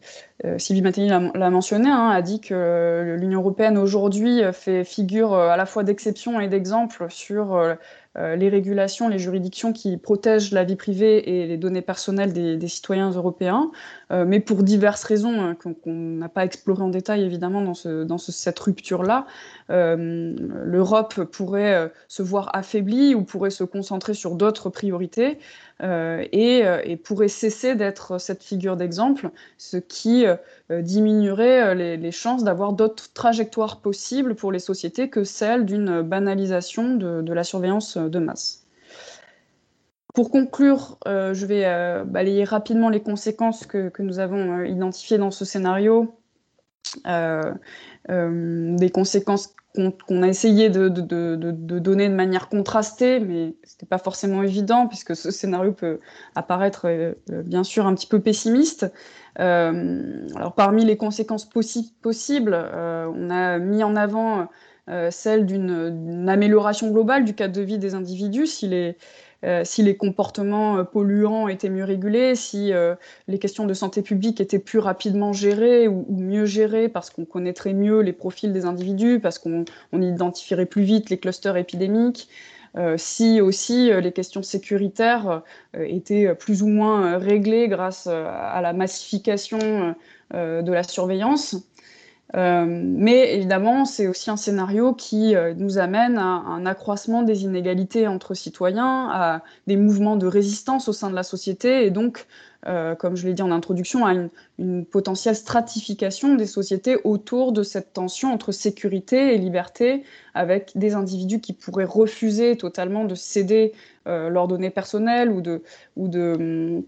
Sylvie 0.58 0.82
Mattei 0.82 1.08
l'a 1.08 1.50
mentionné, 1.50 1.88
hein, 1.88 2.10
a 2.10 2.22
dit 2.22 2.40
que 2.40 3.16
l'Union 3.18 3.40
européenne 3.40 3.78
aujourd'hui 3.78 4.42
fait 4.52 4.84
figure 4.84 5.34
à 5.34 5.56
la 5.56 5.66
fois 5.66 5.84
d'exception 5.84 6.40
et 6.40 6.48
d'exemple 6.48 7.06
sur 7.08 7.60
les 8.16 8.48
régulations, 8.48 9.08
les 9.08 9.18
juridictions 9.18 9.72
qui 9.72 9.96
protègent 9.96 10.52
la 10.52 10.64
vie 10.64 10.76
privée 10.76 11.40
et 11.40 11.46
les 11.46 11.56
données 11.56 11.82
personnelles 11.82 12.32
des, 12.32 12.68
citoyens 12.68 13.10
européens, 13.10 13.70
mais 14.26 14.40
pour 14.40 14.62
diverses 14.62 15.04
raisons 15.04 15.40
hein, 15.40 15.56
qu'on 15.56 15.92
n'a 15.92 16.28
pas 16.28 16.44
explorées 16.44 16.82
en 16.82 16.88
détail 16.88 17.22
évidemment 17.22 17.62
dans, 17.62 17.74
ce, 17.74 18.04
dans 18.04 18.18
cette 18.18 18.58
rupture-là, 18.58 19.26
l'Europe 19.68 21.24
pourrait 21.24 21.90
se 22.08 22.22
voir 22.22 22.50
affaiblie 22.54 23.14
ou 23.14 23.22
pourrait 23.22 23.50
se 23.50 23.64
concentrer 23.64 24.14
sur 24.14 24.34
d'autres 24.34 24.70
priorités. 24.70 25.38
Euh, 25.82 26.24
euh, 26.34 26.80
et, 26.84 26.96
pourrait 26.96 27.28
cesser 27.28 27.74
d'être 27.74 28.18
cette 28.18 28.44
figure 28.44 28.76
d'exemple, 28.76 29.30
ce 29.58 29.76
qui 29.76 30.24
euh, 30.26 30.36
diminuerait 30.82 31.74
les, 31.74 32.12
chances 32.12 32.44
d'avoir 32.44 32.72
d'autres 32.72 33.12
trajectoires 33.12 33.80
possibles 33.80 34.36
pour 34.36 34.52
les 34.52 34.60
sociétés 34.60 35.10
que 35.10 35.24
celle 35.24 35.64
d'une 35.64 36.02
banalisation 36.02 36.94
de, 36.94 37.32
la 37.32 37.44
surveillance 37.44 37.96
de 37.96 38.18
masse. 38.18 38.63
Pour 40.14 40.30
conclure, 40.30 40.98
je 41.06 41.44
vais 41.44 41.64
balayer 42.06 42.44
rapidement 42.44 42.88
les 42.88 43.02
conséquences 43.02 43.66
que, 43.66 43.90
nous 43.98 44.20
avons 44.20 44.62
identifiées 44.62 45.18
dans 45.18 45.30
ce 45.30 45.44
scénario. 45.44 46.16
des 47.04 48.90
conséquences 48.90 49.54
qu'on 49.74 50.22
a 50.22 50.28
essayé 50.28 50.70
de, 50.70 50.88
donner 50.88 52.08
de 52.08 52.14
manière 52.14 52.48
contrastée, 52.48 53.18
mais 53.18 53.56
ce 53.64 53.74
n'était 53.74 53.86
pas 53.86 53.98
forcément 53.98 54.42
évident, 54.42 54.86
puisque 54.86 55.16
ce 55.16 55.30
scénario 55.30 55.72
peut 55.72 55.98
apparaître 56.36 56.86
euh, 56.86 57.14
bien 57.28 57.64
sûr 57.64 57.86
un 57.86 57.94
petit 57.94 58.06
peu 58.06 58.20
pessimiste. 58.20 58.92
Euh, 59.40 60.28
alors 60.36 60.54
parmi 60.54 60.84
les 60.84 60.96
conséquences 60.96 61.44
possibles, 61.44 62.54
euh, 62.54 63.10
on 63.12 63.30
a 63.30 63.58
mis 63.58 63.82
en 63.82 63.96
avant 63.96 64.48
celle 65.10 65.46
d'une 65.46 66.28
amélioration 66.28 66.90
globale 66.90 67.24
du 67.24 67.34
cadre 67.34 67.54
de 67.54 67.62
vie 67.62 67.78
des 67.78 67.94
individus, 67.94 68.46
euh, 68.64 68.92
si 69.64 69.82
les 69.82 69.96
comportements 69.96 70.78
euh, 70.78 70.84
polluants 70.84 71.48
étaient 71.48 71.68
mieux 71.68 71.84
régulés, 71.84 72.34
si 72.34 72.72
euh, 72.72 72.94
les 73.28 73.38
questions 73.38 73.66
de 73.66 73.74
santé 73.74 74.02
publique 74.02 74.40
étaient 74.40 74.58
plus 74.58 74.78
rapidement 74.78 75.32
gérées 75.32 75.88
ou, 75.88 76.06
mieux 76.08 76.46
gérées 76.46 76.88
parce 76.88 77.10
qu'on 77.10 77.24
connaîtrait 77.24 77.74
mieux 77.74 78.00
les 78.00 78.12
profils 78.12 78.52
des 78.52 78.64
individus, 78.64 79.20
parce 79.20 79.38
qu'on 79.38 79.64
identifierait 79.92 80.66
plus 80.66 80.82
vite 80.82 81.10
les 81.10 81.18
clusters 81.18 81.56
épidémiques. 81.56 82.28
si 82.96 83.40
aussi 83.40 83.90
les 84.02 84.12
questions 84.12 84.42
sécuritaires 84.42 85.42
étaient 85.74 86.34
plus 86.34 86.62
ou 86.62 86.68
moins 86.68 87.18
réglées 87.18 87.68
grâce 87.68 88.08
à 88.08 88.60
la 88.60 88.72
massification 88.72 89.94
de 90.32 90.72
la 90.72 90.82
surveillance. 90.82 91.56
Euh, 92.34 92.64
mais 92.66 93.34
évidemment, 93.34 93.84
c'est 93.84 94.08
aussi 94.08 94.28
un 94.30 94.36
scénario 94.36 94.92
qui 94.92 95.36
euh, 95.36 95.54
nous 95.54 95.78
amène 95.78 96.18
à 96.18 96.22
un 96.24 96.66
accroissement 96.66 97.22
des 97.22 97.44
inégalités 97.44 98.08
entre 98.08 98.34
citoyens, 98.34 99.08
à 99.12 99.42
des 99.68 99.76
mouvements 99.76 100.16
de 100.16 100.26
résistance 100.26 100.88
au 100.88 100.92
sein 100.92 101.10
de 101.10 101.14
la 101.14 101.22
société, 101.22 101.86
et 101.86 101.90
donc, 101.92 102.26
euh, 102.66 102.96
comme 102.96 103.14
je 103.14 103.26
l'ai 103.26 103.34
dit 103.34 103.42
en 103.42 103.52
introduction, 103.52 104.04
à 104.04 104.14
une, 104.14 104.84
potentielle 104.90 105.36
stratification 105.36 106.34
des 106.36 106.46
sociétés 106.46 106.96
autour 107.04 107.52
de 107.52 107.62
cette 107.62 107.92
tension 107.92 108.32
entre 108.32 108.52
sécurité 108.52 109.34
et 109.34 109.38
liberté, 109.38 110.04
avec 110.32 110.72
des 110.76 110.94
individus 110.94 111.40
qui 111.40 111.52
pourraient 111.52 111.84
refuser 111.84 112.56
totalement 112.56 113.04
de 113.04 113.14
céder 113.16 113.72
leurs 114.06 114.46
données 114.46 114.70
personnelles 114.70 115.30
ou 115.30 115.40
de, 115.40 115.62
hum, 115.96 116.84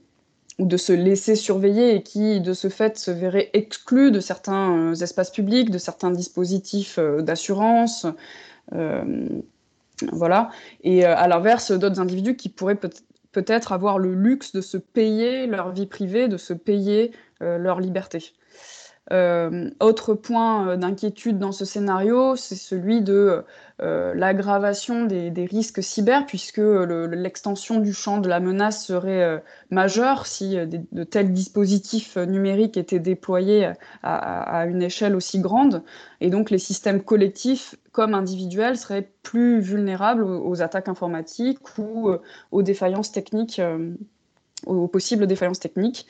ou 0.58 0.66
de 0.66 0.76
se 0.76 0.92
laisser 0.92 1.36
surveiller 1.36 1.94
et 1.94 2.02
qui, 2.02 2.40
de 2.40 2.52
ce 2.52 2.68
fait, 2.68 2.98
se 2.98 3.10
verraient 3.10 3.50
exclus 3.52 4.10
de 4.10 4.20
certains 4.20 4.92
euh, 4.92 4.94
espaces 4.94 5.30
publics, 5.30 5.70
de 5.70 5.78
certains 5.78 6.10
dispositifs 6.10 6.98
euh, 6.98 7.20
d'assurance. 7.20 8.06
Euh, 8.72 9.28
voilà. 10.12 10.50
Et 10.82 11.04
à 11.04 11.26
l'inverse, 11.26 11.72
d'autres 11.72 12.00
individus 12.00 12.36
qui 12.36 12.50
pourraient 12.50 12.78
peut-être 13.32 13.72
avoir 13.72 13.98
le 13.98 14.14
luxe 14.14 14.52
de 14.52 14.60
se 14.60 14.76
payer 14.76 15.46
leur 15.46 15.72
vie 15.72 15.86
privée, 15.86 16.28
de 16.28 16.36
se 16.36 16.52
payer 16.52 17.12
leur 17.40 17.80
liberté. 17.80 18.34
Euh, 19.12 19.70
autre 19.78 20.14
point 20.14 20.68
euh, 20.68 20.76
d'inquiétude 20.76 21.38
dans 21.38 21.52
ce 21.52 21.64
scénario, 21.64 22.34
c'est 22.34 22.56
celui 22.56 23.02
de 23.02 23.44
euh, 23.80 24.14
l'aggravation 24.14 25.04
des, 25.04 25.46
risques 25.46 25.82
cyber, 25.82 26.26
puisque 26.26 26.58
l'extension 26.58 27.78
du 27.78 27.92
champ 27.92 28.18
de 28.18 28.28
la 28.28 28.40
menace 28.40 28.84
serait 28.84 29.42
majeure 29.70 30.26
si 30.26 30.56
de 30.56 31.04
tels 31.04 31.32
dispositifs 31.32 32.16
numériques 32.16 32.76
étaient 32.76 32.98
déployés 32.98 33.70
à, 34.02 34.66
une 34.66 34.82
échelle 34.82 35.14
aussi 35.14 35.38
grande. 35.38 35.82
Et 36.20 36.30
donc 36.30 36.50
les 36.50 36.58
systèmes 36.58 37.02
collectifs 37.02 37.76
comme 37.92 38.14
individuels 38.14 38.76
seraient 38.76 39.08
plus 39.22 39.60
vulnérables 39.60 40.24
aux, 40.24 40.62
attaques 40.62 40.88
informatiques 40.88 41.78
ou 41.78 42.10
aux 42.50 42.62
défaillances 42.62 43.12
techniques, 43.12 43.60
aux 44.64 44.88
possibles 44.88 45.26
défaillances 45.26 45.60
techniques. 45.60 46.06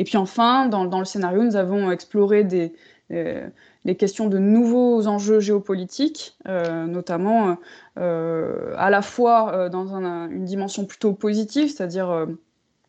Et 0.00 0.04
puis 0.04 0.16
enfin, 0.16 0.66
dans, 0.66 0.98
le 0.98 1.04
scénario, 1.04 1.42
nous 1.42 1.56
avons 1.56 1.90
exploré 1.90 2.42
des, 2.42 2.72
euh, 3.10 3.46
les 3.84 3.96
questions 3.96 4.28
de 4.28 4.38
nouveaux 4.38 5.06
enjeux 5.06 5.40
géopolitiques, 5.40 6.38
euh, 6.48 6.86
notamment 6.86 7.58
euh, 7.98 8.72
à 8.78 8.88
la 8.88 9.02
fois 9.02 9.68
dans 9.68 9.94
une 9.94 10.46
dimension 10.46 10.86
plutôt 10.86 11.12
positive, 11.12 11.68
c'est-à-dire 11.68 12.26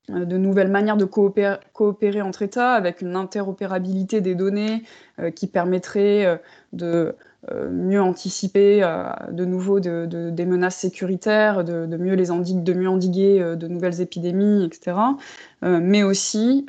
de 0.07 0.37
nouvelles 0.37 0.71
manières 0.71 0.95
de 0.95 1.03
coopérer, 1.03 1.57
coopérer, 1.73 2.21
entre 2.21 2.43
États 2.43 2.75
avec 2.75 3.01
une 3.01 3.17
interopérabilité 3.17 4.21
des 4.21 4.33
données 4.33 4.83
qui 5.35 5.47
permettrait 5.47 6.41
de 6.71 7.17
mieux 7.49 8.01
anticiper 8.01 8.83
euh, 8.83 9.09
de 9.31 9.45
nouveau 9.45 9.79
des 9.79 10.45
menaces 10.45 10.77
sécuritaires, 10.77 11.63
de, 11.63 11.97
mieux 11.97 12.13
les 12.13 12.29
endiguer, 12.29 12.61
de 12.61 12.73
mieux 12.73 12.87
endiguer 12.87 13.41
euh, 13.41 13.55
de 13.55 13.67
nouvelles 13.67 13.99
épidémies, 13.99 14.63
etc. 14.63 14.97
mais, 15.63 16.03
aussi, 16.03 16.65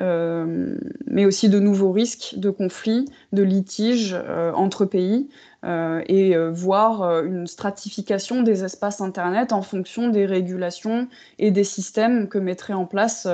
mais 1.07 1.25
aussi 1.25 1.49
de 1.49 1.59
nouveaux 1.59 1.91
risques 1.91 2.35
de 2.37 2.49
conflits, 2.49 3.05
de 3.31 3.41
litiges 3.41 4.15
entre 4.55 4.85
pays. 4.85 5.29
et 5.63 6.35
voir 6.51 7.23
une 7.23 7.47
stratification 7.47 8.43
des 8.43 8.63
espaces 8.63 9.01
Internet 9.01 9.51
en 9.51 9.63
fonction 9.63 10.09
des 10.09 10.27
régulations 10.27 11.07
et 11.39 11.49
des 11.49 11.63
systèmes 11.63 12.27
que 12.27 12.37
mettrait 12.37 12.73
en 12.73 12.85
place 12.85 13.27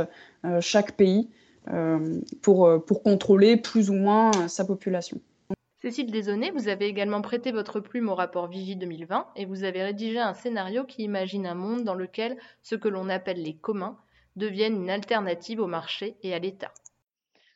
chaque 0.62 0.94
pays 0.94 1.28
pour, 2.42 2.86
pour 2.86 3.04
contrôler 3.04 3.58
plus 3.58 3.90
ou 3.90 3.96
moins 3.96 4.32
sa 4.48 4.64
population. 4.64 5.20
Cécile 5.82 6.12
Desaunay, 6.12 6.52
vous 6.52 6.68
avez 6.68 6.88
également 6.88 7.22
prêté 7.22 7.54
votre 7.54 7.80
plume 7.80 8.10
au 8.10 8.16
rapport 8.16 8.48
Vigie 8.48 8.76
2020 8.76 9.28
et 9.38 9.46
vous 9.46 9.64
avez 9.64 9.82
rédigé 9.82 10.20
un 10.20 10.34
scénario 10.34 10.84
qui 10.84 11.04
imagine 11.04 11.48
un 11.48 11.56
monde 11.56 11.86
dans 11.86 11.96
lequel 11.96 12.38
ce 12.64 12.76
que 12.76 12.90
l'on 12.90 13.08
appelle 13.08 13.42
les 13.42 13.56
communs 13.56 13.98
devienne 14.36 14.76
une 14.76 14.90
alternative 14.90 15.62
au 15.62 15.68
marché 15.68 16.18
et 16.22 16.34
à 16.34 16.40
l'État. 16.40 16.74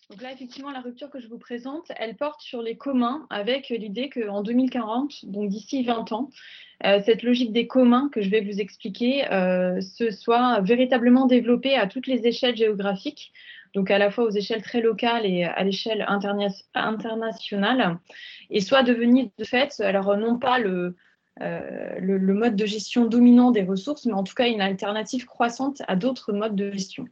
Donc 0.10 0.22
là, 0.22 0.32
effectivement, 0.32 0.72
la 0.72 0.80
rupture 0.80 1.10
que 1.10 1.20
je 1.20 1.28
vous 1.28 1.38
présente, 1.38 1.91
elle 1.98 2.16
porte 2.16 2.40
sur 2.40 2.62
les 2.62 2.78
communs 2.78 3.28
avec 3.30 3.68
l'idée 3.68 4.10
qu'en 4.10 4.41
2040, 4.41 5.26
donc 5.26 5.50
d'ici 5.50 5.84
20 5.84 6.14
ans, 6.14 6.30
euh, 6.86 7.02
cette 7.06 7.24
logique 7.24 7.52
des 7.52 7.68
communs 7.68 8.10
que 8.10 8.22
je 8.22 8.30
vais 8.30 8.41
vous 8.41 8.62
expliquer 8.62 9.30
euh, 9.34 9.82
se 9.82 10.12
soit 10.12 10.62
véritablement 10.62 11.26
développée 11.26 11.76
à 11.76 11.88
toutes 11.88 12.08
les 12.08 12.26
échelles 12.26 12.56
géographiques, 12.56 13.34
donc 13.74 13.91
à 13.91 13.98
la 13.98 14.12
fois 14.12 14.26
aux 14.26 14.30
échelles 14.30 14.62
très 14.62 14.82
locales 14.82 15.26
et 15.26 15.44
à 15.44 15.64
l'échelle 15.64 16.06
internationale, 16.08 17.98
et 18.50 18.62
soit 18.62 18.84
devenue 18.84 19.30
de 19.38 19.44
fait, 19.44 19.80
alors 19.80 20.16
non 20.18 20.38
pas 20.38 20.60
le, 20.60 20.95
euh, 21.41 21.95
le, 22.00 22.34
mode 22.34 22.56
de 22.56 22.66
gestion 22.66 23.06
dominant 23.06 23.52
des 23.52 23.64
ressources, 23.64 24.06
mais 24.06 24.14
en 24.14 24.24
tout 24.24 24.36
cas 24.36 24.48
une 24.48 24.62
alternative 24.62 25.26
croissante 25.26 25.82
à 25.88 25.95
d'autres 25.95 26.34
modes 26.34 26.56
de 26.56 26.72
gestion. 26.72 27.06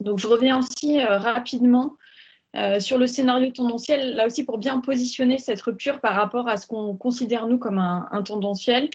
Donc 0.00 0.18
je 0.18 0.26
reviens 0.26 0.58
aussi 0.58 1.02
rapidement 1.02 1.96
euh, 2.56 2.80
sur 2.80 2.96
le 2.96 3.06
scénario 3.06 3.50
tendanciel, 3.50 4.14
là 4.14 4.26
aussi 4.26 4.42
pour 4.42 4.56
bien 4.56 4.80
positionner 4.80 5.36
cette 5.36 5.60
rupture 5.60 6.00
par 6.00 6.14
rapport 6.14 6.48
à 6.48 6.56
ce 6.56 6.66
qu'on 6.66 6.96
considère 6.96 7.46
nous 7.46 7.58
comme 7.58 7.78
un, 7.78 8.22
tendanciel. 8.22 8.88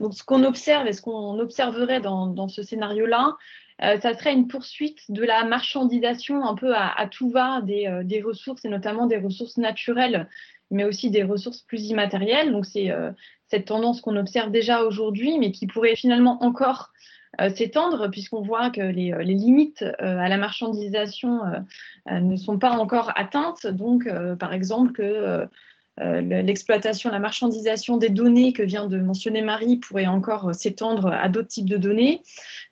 Donc 0.00 0.14
ce 0.14 0.24
qu'on 0.24 0.42
observe 0.42 0.86
et 0.88 0.92
ce 0.92 1.00
qu'on 1.00 1.38
observerait 1.38 2.00
dans, 2.00 2.48
ce 2.48 2.62
scénario-là, 2.62 3.36
euh, 3.82 3.98
ça 4.00 4.14
serait 4.14 4.32
une 4.32 4.48
poursuite 4.48 5.10
de 5.10 5.22
la 5.22 5.44
marchandisation 5.44 6.44
un 6.44 6.54
peu 6.54 6.74
à, 6.74 7.08
tout 7.10 7.30
va 7.30 7.60
des, 7.62 7.86
euh, 7.86 8.02
des, 8.02 8.22
ressources 8.22 8.64
et 8.64 8.68
notamment 8.68 9.06
des 9.06 9.18
ressources 9.18 9.56
naturelles, 9.56 10.28
mais 10.70 10.84
aussi 10.84 11.10
des 11.10 11.22
ressources 11.22 11.62
plus 11.62 11.86
immatérielles. 11.86 12.52
Donc 12.52 12.66
c'est 12.66 12.92
cette 13.46 13.64
tendance 13.64 14.02
qu'on 14.02 14.16
observe 14.16 14.50
déjà 14.50 14.82
aujourd'hui, 14.82 15.38
mais 15.38 15.52
qui 15.52 15.66
pourrait 15.66 15.96
finalement 15.96 16.42
encore 16.42 16.92
euh, 17.40 17.50
s'étendre, 17.50 18.10
puisqu'on 18.10 18.40
voit 18.40 18.70
que 18.70 18.80
les, 18.80 19.12
euh, 19.12 19.22
limites 19.22 19.82
euh, 19.82 20.18
à 20.18 20.28
la 20.28 20.38
marchandisation 20.38 21.40
ne 22.10 22.36
sont 22.36 22.58
pas 22.58 22.70
encore 22.70 23.12
atteintes. 23.16 23.66
Donc, 23.66 24.08
par 24.38 24.52
exemple, 24.52 24.92
que 24.92 25.46
l'exploitation, 26.00 27.10
la 27.10 27.18
marchandisation 27.18 27.96
des 27.96 28.08
données 28.08 28.52
que 28.52 28.62
vient 28.62 28.86
de 28.86 28.98
mentionner 28.98 29.42
Marie 29.42 29.76
pourrait 29.76 30.06
encore 30.06 30.54
s'étendre 30.54 31.08
à 31.08 31.28
d'autres 31.28 31.48
types 31.48 31.68
de 31.68 31.76
données, 31.76 32.22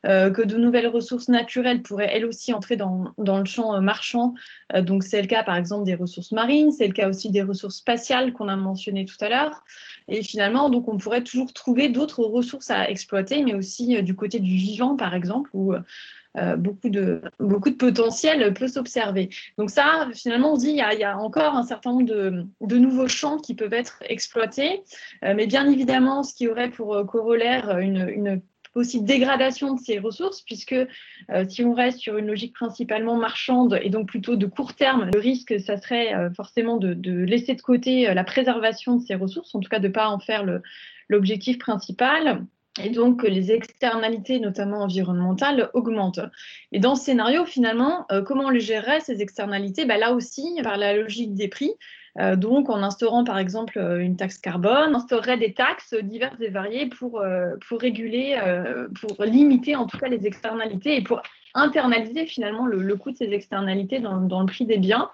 que 0.05 0.43
de 0.43 0.57
nouvelles 0.57 0.87
ressources 0.87 1.29
naturelles 1.29 1.83
pourraient 1.83 2.11
elles 2.13 2.25
aussi 2.25 2.53
entrer 2.53 2.77
dans, 2.77 3.13
dans 3.19 3.39
le 3.39 3.45
champ 3.45 3.81
marchand. 3.81 4.35
donc 4.79 5.03
c'est 5.03 5.21
le 5.21 5.27
cas 5.27 5.43
par 5.43 5.57
exemple 5.57 5.85
des 5.85 5.95
ressources 5.95 6.33
marines, 6.33 6.71
c'est 6.71 6.87
le 6.87 6.93
cas 6.93 7.09
aussi 7.09 7.31
des 7.31 7.43
ressources 7.43 7.77
spatiales 7.77 8.33
qu'on 8.33 8.49
a 8.49 8.57
mentionné 8.57 9.05
tout 9.05 9.17
à 9.21 9.29
l'heure. 9.29 9.65
Et 10.09 10.23
finalement, 10.23 10.71
donc, 10.71 10.89
on 10.89 10.99
pourrait 10.99 11.23
toujours 11.23 11.53
trouver 11.53 11.89
d'autres 11.89 12.23
ressources 12.23 12.71
à 12.71 12.89
exploiter, 12.89 13.43
mais 13.43 13.55
aussi 13.55 13.97
euh, 13.97 14.03
du 14.03 14.15
côté 14.15 14.39
du 14.39 14.55
vivant, 14.55 14.97
par 14.97 15.15
exemple, 15.15 15.51
où 15.53 15.73
euh, 15.73 15.81
beaucoup, 16.59 16.91
de, 16.91 17.23
beaucoup 17.41 17.71
de 17.71 17.77
potentiel 17.77 18.53
peut 18.55 18.69
s'observer. 18.69 19.31
Donc 19.59 19.71
ça, 19.71 20.09
finalement, 20.15 20.53
on 20.53 20.57
dit 20.57 20.75
qu'il 20.75 20.99
y, 20.99 21.05
a 21.05 21.19
encore 21.19 21.55
un 21.55 21.65
certain 21.65 21.93
nombre 21.93 22.05
de, 22.05 22.77
nouveaux 22.77 23.09
champs 23.09 23.39
qui 23.39 23.55
peuvent 23.55 23.73
être 23.73 24.03
exploités, 24.09 24.83
euh, 25.25 25.35
mais 25.35 25.47
bien 25.47 25.71
évidemment, 25.71 26.23
ce 26.23 26.35
qui 26.35 26.49
aurait 26.49 26.71
pour 26.71 27.07
corollaire 27.07 27.79
une, 27.79 28.09
une 28.09 28.43
aussi 28.77 29.03
dégradation 29.03 29.75
de 29.75 29.81
ces 29.81 29.99
ressources, 29.99 30.43
puisque 30.43 30.73
euh, 30.75 31.45
si 31.49 31.65
on 31.65 31.73
reste 31.73 31.99
sur 31.99 32.17
une 32.17 32.27
logique 32.27 32.55
principalement 32.55 33.17
marchande 33.17 33.79
et 33.83 33.91
donc 33.91 34.09
plutôt 34.09 34.37
de 34.37 34.47
court 34.47 34.75
terme, 34.75 35.11
le 35.13 35.19
risque, 35.19 35.59
ça 35.59 35.77
serait 35.77 36.15
euh, 36.15 36.31
forcément 36.31 36.77
de, 36.77 37.11
laisser 37.25 37.55
de 37.55 37.63
côté 37.63 38.09
euh, 38.09 38.15
la 38.15 38.25
préservation 38.25 38.97
de 38.97 39.03
ces 39.03 39.15
ressources, 39.15 39.55
en 39.55 39.61
tout 39.61 39.69
cas 39.69 39.79
de 39.79 39.89
ne 39.89 39.93
pas 39.93 40.09
en 40.09 40.19
faire 40.19 40.45
l'objectif 41.09 41.59
principal. 41.59 42.45
Et 42.83 42.91
donc, 42.91 43.23
les 43.23 43.53
externalités, 43.53 44.39
notamment 44.39 44.83
environnementales, 44.83 45.71
augmentent. 45.73 46.21
Et 46.73 46.79
dans 46.79 46.95
ce 46.95 47.05
scénario, 47.05 47.45
finalement, 47.45 48.07
comment 48.27 48.45
on 48.45 48.51
les 48.51 48.61
gérerait, 48.61 49.01
ces 49.01 49.23
externalités? 49.23 49.87
Ben 49.87 49.99
Là 49.99 50.13
aussi, 50.13 50.61
par 50.63 50.77
la 50.77 50.95
logique 50.95 51.35
des 51.35 51.49
prix, 51.49 51.73
euh, 52.19 52.37
donc, 52.37 52.71
en 52.71 52.83
instaurant 52.83 53.25
par 53.25 53.39
exemple 53.39 53.79
euh, 53.79 53.99
une 53.99 54.17
taxe 54.17 54.39
carbone, 54.39 54.93
on 54.93 54.95
instaurerait 54.95 55.37
des 55.37 55.53
taxes 55.53 55.95
diverses 55.95 56.41
et 56.41 56.49
variées 56.49 56.87
pour, 56.87 57.21
euh, 57.21 57.57
pour 57.69 57.81
réguler, 57.81 58.39
pour 59.01 59.23
limiter 59.25 59.77
en 59.77 59.87
tout 59.87 59.99
cas 59.99 60.09
les 60.09 60.27
externalités 60.27 60.97
et 60.97 61.03
pour 61.03 61.23
internaliser 61.55 62.27
finalement 62.27 62.67
le, 62.67 62.97
coût 62.97 63.11
de 63.11 63.17
ces 63.17 63.33
externalités 63.33 63.99
dans, 63.99 64.41
le 64.41 64.47
prix 64.47 64.67
des 64.67 64.79
biens. 64.79 65.11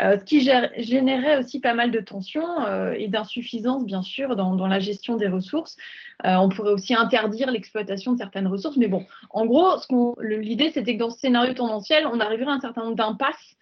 Ce 0.00 0.24
qui 0.24 0.40
générait 0.40 1.38
aussi 1.38 1.60
pas 1.60 1.74
mal 1.74 1.90
de 1.90 2.00
tensions 2.00 2.92
et 2.94 3.08
d'insuffisance, 3.08 3.84
bien 3.84 4.02
sûr, 4.02 4.36
dans, 4.36 4.66
la 4.66 4.78
gestion 4.78 5.16
des 5.16 5.28
ressources. 5.28 5.76
on 6.24 6.48
pourrait 6.48 6.72
aussi 6.72 6.94
interdire 6.94 7.50
l'exploitation 7.50 8.12
de 8.12 8.18
certaines 8.18 8.46
ressources. 8.46 8.76
Mais 8.76 8.88
bon, 8.88 9.04
en 9.30 9.46
gros, 9.46 9.76
l'idée, 10.20 10.70
c'était 10.70 10.94
que 10.94 11.00
dans 11.00 11.10
ce 11.10 11.18
scénario 11.18 11.52
tendanciel, 11.54 12.06
on 12.06 12.20
arriverait 12.20 12.52
à 12.52 12.54
un 12.54 12.60
certain 12.60 12.84
nombre 12.84 12.96
d'impasses 12.96 13.56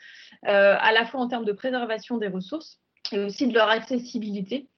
euh, 0.47 0.77
à 0.79 0.93
la 0.93 1.05
fois 1.07 1.21
en 1.21 1.29
termes 1.29 1.45
de 1.45 1.53
préservation 1.53 2.19
des 2.19 2.29
ressources 2.29 2.79
et 3.13 3.19
aussi 3.19 3.49
de 3.49 3.55
leur 3.55 3.69
accessibilité 3.69 4.69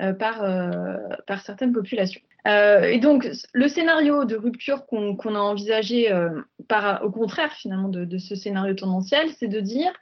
euh, 0.00 0.12
par, 0.12 0.42
euh, 0.42 0.96
certaines 1.44 1.72
populations. 1.72 2.20
et 2.46 2.98
donc, 2.98 3.28
le 3.52 3.68
scénario 3.68 4.24
de 4.24 4.36
rupture 4.36 4.86
qu'on 4.86 5.34
a 5.34 5.38
envisagé, 5.38 6.10
au 7.02 7.10
contraire 7.10 7.52
finalement 7.52 7.88
de, 7.88 8.18
ce 8.18 8.34
scénario 8.34 8.74
tendanciel, 8.74 9.28
c'est 9.38 9.48
de 9.48 9.60
dire, 9.60 9.92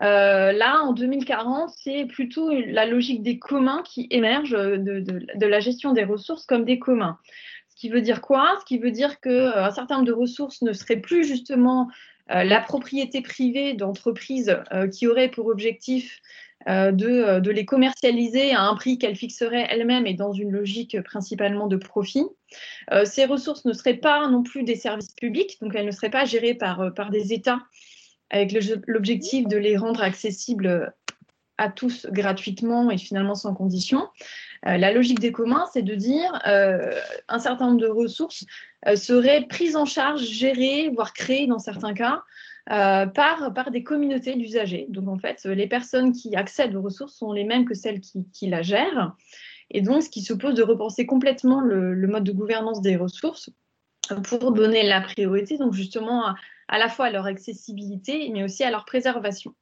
là, 0.00 0.82
en 0.82 0.92
2040, 0.92 1.70
c'est 1.76 2.04
plutôt 2.06 2.50
la 2.50 2.86
logique 2.86 3.22
des 3.22 3.38
communs 3.38 3.82
qui 3.84 4.06
émerge 4.10 4.50
de, 4.50 5.00
de, 5.00 5.46
la 5.46 5.60
gestion 5.60 5.92
des 5.92 6.04
ressources 6.04 6.44
comme 6.44 6.64
des 6.64 6.78
communs. 6.78 7.18
Ce 7.68 7.76
qui 7.76 7.88
veut 7.88 8.00
dire 8.00 8.20
quoi? 8.20 8.56
Ce 8.60 8.64
qui 8.64 8.78
veut 8.78 8.90
dire 8.90 9.20
qu'un 9.20 9.70
certain 9.70 9.96
nombre 9.96 10.06
de 10.06 10.12
ressources 10.12 10.62
ne 10.62 10.72
seraient 10.72 11.00
plus 11.00 11.24
justement 11.24 11.88
euh, 12.32 12.42
la 12.42 12.60
propriété 12.60 13.20
privée 13.20 13.74
d'entreprises 13.74 14.56
euh, 14.72 14.88
qui 14.88 15.06
auraient 15.06 15.30
pour 15.30 15.46
objectif 15.46 16.20
euh, 16.68 16.90
de, 16.90 17.50
les 17.50 17.64
commercialiser 17.64 18.52
à 18.52 18.62
un 18.62 18.74
prix 18.74 18.98
qu'elles 18.98 19.14
fixeraient 19.14 19.68
elles-mêmes 19.70 20.06
et 20.06 20.14
dans 20.14 20.32
une 20.32 20.50
logique 20.50 21.00
principalement 21.02 21.68
de 21.68 21.76
profit. 21.76 22.24
ces 23.04 23.26
ressources 23.26 23.64
ne 23.64 23.72
seraient 23.72 23.94
pas 23.94 24.28
non 24.28 24.42
plus 24.42 24.64
des 24.64 24.74
services 24.74 25.12
publics, 25.12 25.58
donc 25.60 25.74
elles 25.76 25.86
ne 25.86 25.92
seraient 25.92 26.10
pas 26.10 26.24
gérées 26.24 26.54
par 26.54 27.10
des 27.10 27.32
États 27.32 27.60
avec 28.30 28.52
l'objectif 28.86 29.46
de 29.46 29.56
les 29.56 29.76
rendre 29.76 30.02
accessibles 30.02 30.92
à 31.58 31.70
tous 31.70 32.06
gratuitement 32.10 32.90
et 32.90 32.98
finalement 32.98 33.34
sans 33.34 33.54
condition. 33.54 34.08
la 34.62 34.92
logique 34.92 35.20
des 35.20 35.32
communs, 35.32 35.64
c'est 35.72 35.82
de 35.82 35.94
dire 35.94 36.32
un 36.44 37.38
certain 37.38 37.68
nombre 37.68 37.80
de 37.80 37.88
ressources 37.88 38.44
euh, 38.86 38.96
seraient 38.96 39.46
prises 39.46 39.76
en 39.76 39.84
charge, 39.84 40.22
gérées, 40.22 40.90
voire 40.94 41.12
créées 41.12 41.46
dans 41.46 41.58
certains 41.58 41.94
cas, 41.94 42.22
euh, 42.70 43.06
par, 43.06 43.52
par 43.52 43.70
des 43.70 43.82
communautés 43.82 44.36
d'usagers. 44.36 44.86
Donc 44.90 45.08
en 45.08 45.18
fait, 45.18 45.44
les 45.44 45.66
personnes 45.66 46.12
qui 46.12 46.36
accèdent 46.36 46.76
aux 46.76 46.82
ressources 46.82 47.16
sont 47.16 47.32
les 47.32 47.44
mêmes 47.44 47.64
que 47.64 47.74
celles 47.74 48.00
qui, 48.00 48.28
qui 48.32 48.48
la 48.48 48.62
gèrent. 48.62 49.16
Et 49.70 49.80
donc, 49.80 50.02
ce 50.02 50.10
qui 50.10 50.22
suppose 50.22 50.54
de 50.54 50.62
repenser 50.62 51.06
complètement 51.06 51.60
le, 51.60 52.06
mode 52.06 52.22
de 52.22 52.32
gouvernance 52.32 52.80
des 52.80 52.96
ressources 52.96 53.50
pour 54.24 54.52
donner 54.52 54.84
la 54.84 55.00
priorité, 55.00 55.58
donc 55.58 55.72
justement 55.72 56.26
à, 56.26 56.36
la 56.68 56.88
fois 56.88 57.06
à 57.06 57.10
leur 57.10 57.26
accessibilité, 57.26 58.30
mais 58.32 58.42
aussi 58.42 58.64
à 58.64 58.70
leur 58.70 58.84
préservation. 58.84 59.54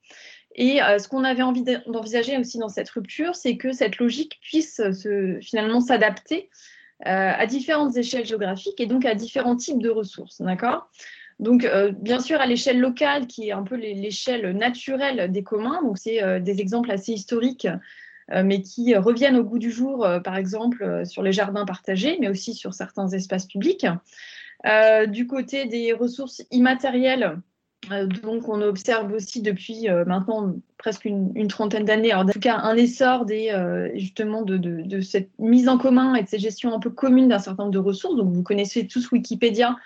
Et 0.55 0.83
euh, 0.83 0.99
ce 0.99 1.09
qu'on 1.09 1.25
avait 1.25 1.43
envie 1.43 1.65
d'envisager 1.87 2.39
aussi 2.39 2.59
dans 2.59 2.69
cette 2.69 2.89
rupture, 2.91 3.35
c'est 3.35 3.57
que 3.57 3.73
cette 3.73 3.99
logique 3.99 4.39
puisse 4.41 4.77
se, 4.77 5.39
finalement 5.41 5.81
s'adapter 5.81 6.49
euh, 7.07 7.33
à 7.37 7.45
différentes 7.47 7.97
échelles 7.97 8.25
géographiques 8.25 8.81
et 8.81 8.87
donc 8.87 9.05
à 9.05 9.15
différents 9.15 9.57
types 9.57 9.83
de 9.83 9.91
ressources. 9.91 10.41
D'accord? 10.41 10.89
Donc, 11.41 11.65
euh, 11.65 11.91
bien 11.91 12.21
sûr, 12.21 12.41
à 12.41 12.47
l'échelle 12.47 12.79
locale, 12.79 13.27
qui 13.27 13.49
est 13.49 13.53
un 13.53 13.65
peu 13.65 13.75
l'échelle 13.75 14.57
naturelle 14.57 15.31
des 15.31 15.43
communs, 15.43 15.83
donc 15.83 15.99
c'est 15.99 16.23
euh, 16.23 16.39
des 16.39 16.61
exemples 16.61 16.91
assez 16.91 17.13
historiques, 17.13 17.67
mais 18.33 18.63
qui 18.63 18.97
reviennent 18.97 19.37
au 19.37 19.45
goût 19.45 19.59
du 19.59 19.71
jour, 19.71 20.09
par 20.25 20.37
exemple, 20.37 21.03
sur 21.05 21.23
les 21.23 21.33
jardins 21.33 21.67
partagés, 21.67 22.17
mais 22.23 22.31
aussi 22.31 22.55
sur 22.55 22.73
certains 22.73 23.07
espaces 23.09 23.45
publics. 23.45 23.87
Du 25.09 25.27
côté 25.27 25.67
des 25.67 25.93
ressources 25.93 26.43
immatérielles, 26.51 27.39
euh, 27.91 28.07
donc, 28.07 28.49
on 28.49 28.61
observe 28.63 29.13
aussi 29.13 29.43
depuis 29.43 29.89
euh, 29.89 30.05
maintenant 30.05 30.55
presque 30.79 31.05
une, 31.05 31.49
trentaine 31.49 31.85
d'années, 31.85 32.15
en 32.15 32.27
tout 32.27 32.39
cas 32.41 32.57
un 32.57 32.77
essor 32.77 33.25
des, 33.25 33.51
euh, 33.51 33.91
justement 33.95 34.43
de, 34.43 35.01
cette 35.01 35.31
mise 35.39 35.69
en 35.69 35.79
commun 35.79 36.15
et 36.15 36.23
de 36.23 36.29
cette 36.29 36.41
gestion 36.41 36.75
un 36.75 36.81
peu 36.81 36.91
commune 36.91 37.29
d'un 37.29 37.39
certain 37.39 37.65
nombre 37.65 37.75
de 37.75 37.79
ressources. 37.79 38.17
Donc, 38.17 38.33
vous 38.33 38.43
connaissez 38.43 38.87
tous 38.87 39.11
Wikipédia. 39.11 39.77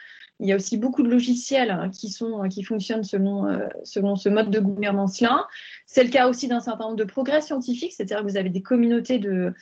Il 0.40 0.48
y 0.48 0.52
a 0.52 0.56
aussi 0.56 0.76
beaucoup 0.76 1.02
de 1.02 1.08
logiciels 1.08 1.72
hein, 1.72 1.90
qui, 1.90 2.10
sont, 2.10 2.48
qui 2.48 2.62
fonctionnent 2.62 3.02
selon, 3.02 3.46
selon 3.82 4.14
ce 4.14 4.28
mode 4.28 4.50
de 4.50 4.60
gouvernance-là. 4.60 5.48
C'est 5.86 6.04
le 6.04 6.10
cas 6.10 6.28
aussi 6.28 6.46
d'un 6.46 6.60
certain 6.60 6.84
nombre 6.84 6.96
de 6.96 7.02
progrès 7.02 7.40
scientifiques, 7.40 7.92
c'est-à-dire 7.92 8.18
que 8.18 8.30
vous 8.30 8.36
avez 8.36 8.48
des 8.48 8.62
communautés 8.62 9.18
de, 9.18 9.52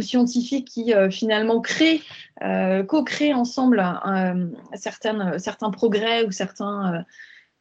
scientifiques 0.00 0.68
qui 0.68 0.92
finalement 1.10 1.60
créent, 1.60 2.00
co-créent 2.88 3.34
ensemble 3.34 3.82
certains 4.74 5.70
progrès 5.70 6.24
ou 6.24 6.30
certains, 6.30 7.04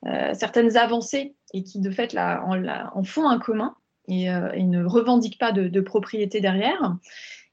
euh, 0.08 0.34
certaines 0.34 0.78
avancées 0.78 1.36
et 1.54 1.62
qui 1.62 1.80
de 1.80 1.92
fait 1.92 2.18
en, 2.18 3.04
font 3.04 3.30
un 3.30 3.38
commun 3.38 3.76
et, 4.08 4.32
euh, 4.32 4.52
ne 4.58 4.84
revendiquent 4.84 5.38
pas 5.38 5.52
de, 5.52 5.82
propriété 5.82 6.42
derrière. 6.42 6.96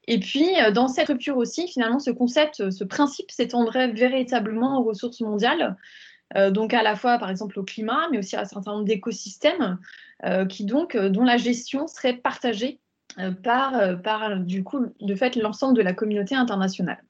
Et 0.07 0.19
puis, 0.19 0.59
euh, 0.59 0.71
dans 0.71 0.87
cette 0.87 1.09
rupture 1.09 1.37
aussi, 1.37 1.67
finalement, 1.67 1.99
ce 1.99 2.09
concept, 2.09 2.71
ce 2.71 2.83
principe 2.83 3.29
s'étendrait 3.29 3.89
véritablement 3.89 4.79
aux 4.79 4.83
ressources 4.83 5.21
mondiales, 5.21 5.77
donc 6.51 6.75
à 6.75 6.83
la 6.83 6.95
fois 6.95 7.17
par 7.17 7.31
exemple 7.31 7.57
au 7.57 7.63
climat, 7.63 8.07
mais 8.11 8.19
aussi 8.19 8.35
à 8.35 8.41
un 8.41 8.45
certain 8.45 8.73
nombre 8.73 8.85
d'écosystèmes 8.85 9.79
qui 10.47 10.63
donc 10.63 10.95
dont 10.95 11.23
la 11.23 11.37
gestion 11.37 11.87
serait 11.87 12.17
partagée 12.17 12.79
par, 13.43 14.01
par 14.01 14.39
du 14.39 14.63
coup 14.63 14.85
de 14.99 15.15
fait 15.15 15.35
l'ensemble 15.35 15.75
de 15.75 15.81
la 15.81 15.93
communauté 15.93 16.35
internationale. 16.35 17.03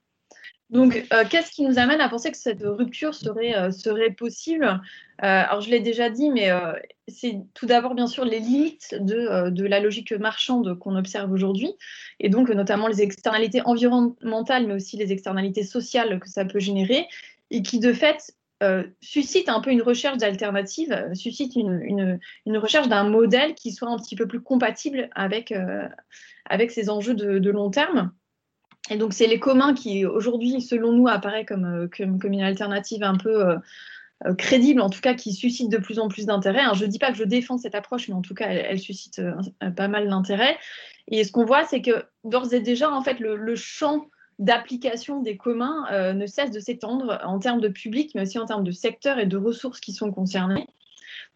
Donc, 0.70 1.04
euh, 1.12 1.24
qu'est-ce 1.28 1.50
qui 1.50 1.64
nous 1.64 1.80
amène 1.80 2.00
à 2.00 2.08
penser 2.08 2.30
que 2.30 2.36
cette 2.36 2.62
rupture 2.62 3.12
serait, 3.12 3.56
euh, 3.56 4.10
possible? 4.16 4.64
Euh, 4.64 4.78
Alors, 5.18 5.60
je 5.60 5.68
l'ai 5.68 5.80
déjà 5.80 6.10
dit, 6.10 6.30
mais 6.30 6.48
c'est 7.08 7.40
tout 7.54 7.66
d'abord, 7.66 7.94
bien 7.94 8.06
sûr, 8.06 8.24
les 8.24 8.38
limites 8.38 8.94
de, 9.00 9.50
de 9.50 9.66
la 9.66 9.80
logique 9.80 10.12
marchande 10.12 10.78
qu'on 10.78 10.96
observe 10.96 11.32
aujourd'hui, 11.32 11.74
et 12.20 12.28
donc 12.28 12.48
notamment 12.50 12.86
les 12.86 13.02
externalités 13.02 13.62
environnementales, 13.62 14.66
mais 14.66 14.74
aussi 14.74 14.96
les 14.96 15.12
externalités 15.12 15.64
sociales 15.64 16.20
que 16.20 16.28
ça 16.28 16.44
peut 16.44 16.60
générer, 16.60 17.06
et 17.50 17.62
qui, 17.62 17.80
de 17.80 17.92
fait, 17.92 18.32
suscitent 19.00 19.48
un 19.48 19.60
peu 19.60 19.70
une 19.70 19.82
recherche 19.82 20.18
d'alternative, 20.18 21.10
suscitent 21.14 21.56
une, 21.56 21.80
une, 21.82 22.20
une, 22.46 22.58
recherche 22.58 22.88
d'un 22.88 23.04
modèle 23.04 23.54
qui 23.54 23.72
soit 23.72 23.88
un 23.88 23.96
petit 23.96 24.16
peu 24.16 24.26
plus 24.26 24.40
compatible 24.40 25.08
avec, 25.14 25.52
avec 26.50 26.70
ces 26.70 26.90
enjeux 26.90 27.14
de, 27.14 27.50
long 27.50 27.70
terme. 27.70 28.12
Et 28.90 28.96
donc, 28.96 29.12
c'est 29.12 29.26
les 29.26 29.38
communs 29.38 29.72
qui, 29.72 30.04
aujourd'hui, 30.04 30.60
selon 30.60 30.92
nous, 30.92 31.06
apparaît 31.06 31.44
comme, 31.44 31.64
euh, 31.64 31.88
comme, 31.96 32.32
une 32.32 32.42
alternative 32.42 33.02
un 33.02 33.16
peu 33.16 33.46
euh, 33.46 33.56
euh, 34.26 34.34
crédible, 34.34 34.80
en 34.80 34.90
tout 34.90 35.00
cas, 35.00 35.14
qui 35.14 35.32
suscite 35.32 35.70
de 35.70 35.78
plus 35.78 35.98
en 35.98 36.08
plus 36.08 36.26
d'intérêt. 36.26 36.62
Je 36.74 36.84
ne 36.84 36.90
dis 36.90 36.98
pas 36.98 37.12
que 37.12 37.18
je 37.18 37.24
défends 37.24 37.56
cette 37.56 37.76
approche, 37.76 38.08
mais 38.08 38.14
en 38.14 38.22
tout 38.22 38.34
cas, 38.34 38.48
elle, 38.48 38.80
suscite 38.80 39.22
pas 39.76 39.88
mal 39.88 40.08
d'intérêt. 40.08 40.58
Et 41.08 41.22
ce 41.24 41.30
qu'on 41.30 41.44
voit, 41.44 41.64
c'est 41.64 41.82
que 41.82 42.04
d'ores 42.24 42.52
et 42.52 42.60
déjà, 42.60 42.90
en 42.90 43.02
fait, 43.02 43.20
le, 43.20 43.54
champ 43.54 44.08
d'application 44.40 45.22
des 45.22 45.36
communs 45.36 46.12
ne 46.12 46.26
cesse 46.26 46.50
de 46.50 46.58
s'étendre 46.58 47.20
en 47.24 47.38
termes 47.38 47.60
de 47.60 47.68
public, 47.68 48.12
mais 48.14 48.22
aussi 48.22 48.38
en 48.38 48.46
termes 48.46 48.64
de 48.64 48.72
secteur 48.72 49.18
et 49.18 49.26
de 49.26 49.36
ressources 49.36 49.80
qui 49.80 49.92
sont 49.92 50.10
concernées. 50.10 50.66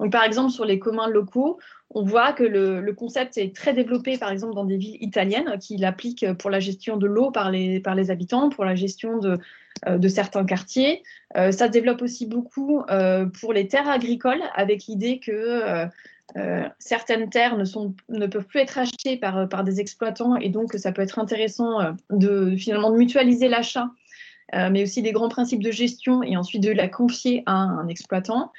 Donc, 0.01 0.11
par 0.11 0.25
exemple, 0.25 0.51
sur 0.51 0.65
les 0.65 0.79
communs 0.79 1.09
locaux, 1.09 1.59
on 1.91 2.03
voit 2.03 2.33
que 2.33 2.43
le, 2.43 2.93
concept 2.93 3.39
est 3.39 3.55
très 3.55 3.73
développé, 3.73 4.19
par 4.19 4.31
exemple, 4.31 4.55
dans 4.55 4.65
des 4.65 4.77
villes 4.77 4.97
italiennes 5.01 5.59
qui 5.61 5.77
l'appliquent 5.77 6.33
pour 6.35 6.51
la 6.51 6.59
gestion 6.59 6.97
de 6.97 7.07
l'eau 7.07 7.31
par 7.31 7.51
les, 7.51 7.79
par 7.81 7.95
les 7.95 8.11
habitants, 8.11 8.49
pour 8.49 8.65
la 8.65 8.75
gestion 8.75 9.19
de, 9.19 9.39
euh, 9.87 9.99
de 9.99 10.09
certains 10.09 10.45
quartiers. 10.45 11.03
Euh, 11.37 11.53
ça 11.53 11.67
se 11.67 11.71
développe 11.71 12.03
aussi 12.03 12.27
beaucoup 12.27 12.83
euh, 12.91 13.27
pour 13.27 13.53
les 13.53 13.69
terres 13.69 13.89
agricoles, 13.89 14.43
avec 14.55 14.87
l'idée 14.87 15.21
que 15.21 15.87
certaines 16.79 17.31
terres 17.31 17.57
ne, 17.57 18.27
peuvent 18.27 18.47
plus 18.47 18.61
être 18.61 18.79
achetées 18.79 19.17
par, 19.17 19.49
par 19.49 19.63
des 19.63 19.81
exploitants, 19.81 20.37
et 20.37 20.49
donc 20.49 20.73
ça 20.75 20.91
peut 20.93 21.03
être 21.03 21.19
intéressant 21.19 21.95
de 22.11 22.57
finalement 22.57 22.91
de 22.91 22.97
mutualiser 22.97 23.49
l'achat, 23.49 23.91
mais 24.53 24.83
aussi 24.83 25.03
des 25.03 25.13
grands 25.13 25.29
principes 25.29 25.63
de 25.63 25.71
gestion, 25.71 26.23
et 26.23 26.37
ensuite 26.37 26.63
de 26.63 26.73
la 26.73 26.89
confier 26.89 27.43
à 27.47 27.53
un 27.53 27.89
exploitant. 27.89 28.51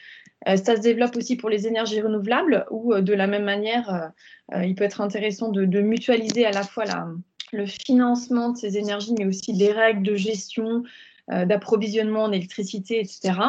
Euh, 0.48 0.58
ça 0.58 0.76
se 0.76 0.82
développe 0.82 1.16
aussi 1.16 1.36
pour 1.36 1.50
les 1.50 1.68
énergies 1.68 2.02
renouvelables, 2.02 2.66
où 2.70 2.94
euh, 2.94 3.02
de 3.02 3.14
la 3.14 3.28
même 3.28 3.46
manière, 3.46 4.12
euh, 4.54 4.66
il 4.66 4.76
peut 4.76 4.84
être 4.84 5.02
intéressant 5.02 5.50
de, 5.50 5.82
mutualiser 5.82 6.46
à 6.46 6.52
la 6.52 6.64
fois 6.64 6.86
le 7.52 7.66
financement 7.66 8.50
de 8.50 8.58
ces 8.58 8.78
énergies, 8.78 9.14
mais 9.18 9.26
aussi 9.26 9.54
les 9.54 9.72
règles 9.72 10.04
de 10.04 10.16
gestion, 10.16 10.84
d'approvisionnement 11.28 12.26
en 12.26 12.32
électricité, 12.32 13.00
etc. 13.00 13.40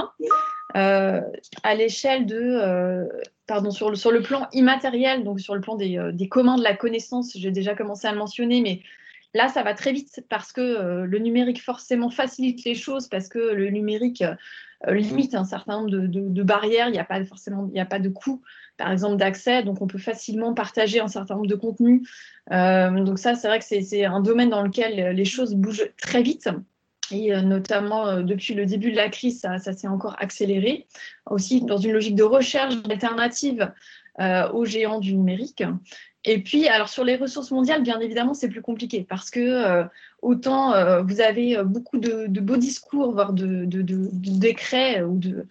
à 0.77 1.75
l'échelle 1.75 2.27
de, 2.27 3.09
pardon, 3.47 3.71
sur 3.71 3.91
le, 3.91 3.97
sur 3.97 4.11
le 4.11 4.23
plan 4.23 4.47
immatériel, 4.53 5.25
donc 5.25 5.41
sur 5.41 5.55
le 5.55 5.61
plan 5.61 5.77
des, 5.77 5.99
des 6.13 6.29
commandes 6.29 6.59
de 6.59 6.65
la 6.65 6.77
connaissance, 6.77 7.33
j'ai 7.37 7.51
déjà 7.51 7.75
commencé 7.75 8.07
à 8.07 8.13
le 8.13 8.19
mentionner, 8.19 8.61
mais 8.61 8.81
Là, 9.35 9.49
ça 9.49 9.63
va 9.63 9.75
très 9.75 9.93
vite 9.93 10.25
parce 10.31 10.51
que 10.51 11.03
le 11.03 11.19
numérique 11.19 11.63
forcément 11.63 12.09
facilite 12.09 12.65
les 12.65 12.75
choses, 12.75 13.07
parce 13.07 13.29
que 13.29 13.39
le 13.39 13.69
numérique 13.69 14.25
euh, 14.87 14.95
limite 14.95 15.35
un 15.35 15.45
certain 15.45 15.81
nombre 15.81 15.91
de, 15.91 16.43
barrières. 16.43 16.89
Il 16.89 16.93
n'y 16.93 16.99
a 16.99 17.05
pas 17.05 17.23
forcément, 17.25 17.67
il 17.69 17.73
n'y 17.73 17.81
a 17.81 17.87
pas 17.87 17.99
de 17.99 18.09
coût, 18.09 18.43
par 18.77 18.91
exemple, 18.91 19.17
d'accès. 19.17 19.63
Donc, 19.63 19.81
on 19.83 19.87
peut 19.87 19.99
facilement 19.99 20.55
partager 20.55 21.01
un 21.01 21.09
certain 21.09 21.35
nombre 21.35 21.49
de 21.49 21.55
contenus. 21.55 22.09
Euh, 22.53 23.05
donc, 23.05 23.19
ça, 23.19 23.35
c'est 23.35 23.49
vrai 23.49 23.59
que 23.59 23.65
c'est 23.65 24.05
un 24.05 24.21
domaine 24.21 24.51
dans 24.51 24.63
lequel 24.63 25.15
les 25.15 25.25
choses 25.25 25.55
bougent 25.55 25.91
très 25.97 26.23
vite. 26.23 26.49
Et 27.11 27.35
euh, 27.35 27.41
notamment 27.43 28.23
depuis 28.23 28.55
le 28.55 28.67
début 28.67 28.91
de 28.91 28.97
la 28.97 29.09
crise, 29.09 29.41
ça, 29.41 29.59
s'est 29.59 29.89
encore 29.89 30.17
accéléré. 30.19 30.87
Aussi 31.31 31.61
dans 31.63 31.79
une 31.79 31.93
logique 31.93 32.17
de 32.17 32.23
recherche 32.23 32.77
d'alternatives 32.83 33.73
aux 34.55 34.65
géants 34.65 34.99
du 34.99 35.15
numérique. 35.15 35.63
Et 36.29 36.43
puis, 36.43 36.67
alors 36.67 36.89
sur 36.89 37.05
les 37.05 37.15
ressources 37.15 37.53
mondiales, 37.53 37.83
bien 37.83 38.01
évidemment, 38.01 38.35
c'est 38.35 38.49
plus 38.49 38.61
compliqué 38.61 39.07
parce 39.09 39.31
que 39.31 39.41
euh, 39.41 39.85
autant 40.23 40.75
euh, 40.75 41.01
vous 41.03 41.21
avez 41.21 41.57
euh, 41.57 41.63
beaucoup 41.63 41.99
de, 41.99 42.27
beaux 42.41 42.57
discours, 42.57 43.13
voire 43.13 43.33
de, 43.33 43.65
décrets 43.65 45.05
ou 45.05 45.19
de, 45.19 45.47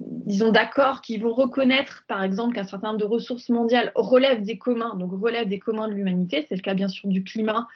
disons, 0.00 0.50
d'accords 0.50 1.02
qui 1.02 1.18
vont 1.18 1.34
reconnaître, 1.34 2.04
par 2.08 2.24
exemple, 2.24 2.54
qu'un 2.54 2.64
certain 2.64 2.88
nombre 2.88 3.00
de 3.00 3.04
ressources 3.04 3.50
mondiales 3.50 3.92
relèvent 3.94 4.42
des 4.42 4.56
communs, 4.56 4.96
donc 4.96 5.12
relèvent 5.12 5.48
des 5.48 5.58
communs 5.58 5.88
de 5.88 5.92
l'humanité. 5.92 6.46
C'est 6.48 6.56
le 6.56 6.62
cas, 6.62 6.74
bien 6.74 6.88
sûr, 6.88 7.06
du 7.10 7.22
climat, 7.22 7.68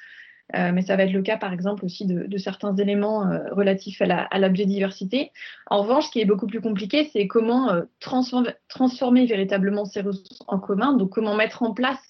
euh, 0.55 0.71
mais 0.73 0.83
ça 0.83 0.97
va 0.97 1.05
être 1.05 1.13
le 1.13 1.23
cas 1.23 1.37
par 1.37 1.53
exemple 1.53 1.85
aussi 1.85 2.07
de, 2.07 2.39
certains 2.39 2.75
éléments 2.77 3.27
euh, 3.27 3.39
relatifs 3.53 4.03
à 4.03 4.39
la, 4.39 4.49
biodiversité. 4.49 5.33
En 5.69 5.83
revanche, 5.83 6.07
ce 6.07 6.11
qui 6.11 6.21
est 6.21 6.27
beaucoup 6.27 6.47
plus 6.47 6.61
compliqué, 6.61 7.09
c'est 7.13 7.27
comment 7.27 7.73
euh, 7.73 7.83
transformer, 8.01 9.27
véritablement 9.27 9.85
ces 9.85 10.03
ressources 10.03 10.43
en 10.49 10.59
commun, 10.59 10.95
donc 10.95 11.11
comment 11.11 11.35
mettre 11.35 11.63
en 11.63 11.73
place 11.73 12.01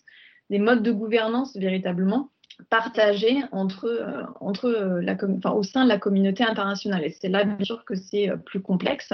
des 0.50 0.59
modes 0.59 0.82
de 0.82 0.92
gouvernance 0.92 1.56
véritablement 1.56 2.30
partagés 2.68 3.42
au 3.52 3.68
sein 5.62 5.84
de 5.84 5.88
la 5.88 5.98
communauté 5.98 6.44
internationale. 6.44 7.04
Et 7.04 7.10
c'est 7.10 7.28
là, 7.28 7.44
bien 7.44 7.64
sûr, 7.64 7.84
que 7.84 7.94
c'est 7.94 8.30
plus 8.44 8.60
complexe. 8.60 9.12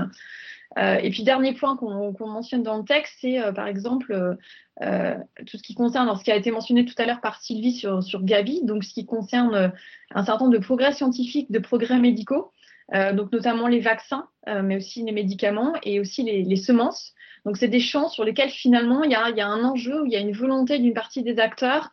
Euh, 0.78 0.98
et 1.02 1.10
puis, 1.10 1.24
dernier 1.24 1.54
point 1.54 1.76
qu'on 1.76 2.14
mentionne 2.20 2.62
dans 2.62 2.78
le 2.78 2.84
texte, 2.84 3.16
c'est 3.20 3.40
euh, 3.40 3.52
par 3.52 3.66
exemple 3.66 4.36
euh, 4.82 5.14
tout 5.46 5.56
ce 5.56 5.62
qui 5.62 5.74
concerne, 5.74 6.14
ce 6.16 6.22
qui 6.22 6.30
a 6.30 6.36
été 6.36 6.50
mentionné 6.50 6.84
tout 6.84 6.94
à 6.98 7.06
l'heure 7.06 7.20
par 7.20 7.40
Sylvie 7.40 7.72
sur, 7.72 8.02
sur 8.02 8.20
donc 8.20 8.84
ce 8.84 8.94
qui 8.94 9.06
concerne 9.06 9.72
un 10.14 10.24
certain 10.24 10.44
nombre 10.44 10.56
de 10.56 10.62
progrès 10.62 10.92
scientifiques, 10.92 11.50
de 11.50 11.58
progrès 11.58 11.98
médicaux, 11.98 12.52
donc 12.92 13.32
notamment 13.32 13.66
les 13.66 13.80
vaccins, 13.80 14.28
mais 14.46 14.76
aussi 14.76 15.02
les 15.02 15.12
médicaments 15.12 15.74
et 15.82 15.98
aussi 15.98 16.22
les, 16.22 16.56
semences. 16.56 17.12
Donc, 17.44 17.56
c'est 17.56 17.68
des 17.68 17.80
champs 17.80 18.08
sur 18.08 18.24
lesquels 18.24 18.50
finalement 18.50 19.02
il 19.02 19.10
y 19.10 19.14
a, 19.14 19.30
y 19.30 19.40
a 19.40 19.48
un 19.48 19.64
enjeu, 19.64 20.02
il 20.06 20.12
y 20.12 20.16
a 20.16 20.20
une 20.20 20.32
volonté 20.32 20.78
d'une 20.78 20.94
partie 20.94 21.22
des 21.22 21.40
acteurs 21.40 21.90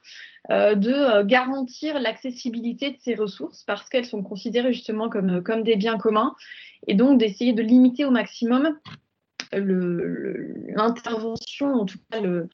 de 0.50 1.24
garantir 1.24 2.00
l'accessibilité 2.00 2.92
de 2.92 2.98
ces 3.00 3.16
ressources 3.16 3.64
parce 3.64 3.90
qu'elles 3.90 4.06
sont 4.06 4.22
considérées 4.22 4.74
justement 4.74 5.10
comme, 5.10 5.42
comme 5.42 5.64
des 5.64 5.76
biens 5.76 5.98
communs 5.98 6.36
et 6.88 6.94
donc 6.94 7.20
d'essayer 7.20 7.54
de 7.54 7.64
limiter 7.64 8.06
au 8.06 8.12
maximum 8.12 8.78
l'intervention, 9.52 11.74
en 11.74 11.86
tout 11.86 11.98
cas 12.12 12.20
le, 12.20 12.50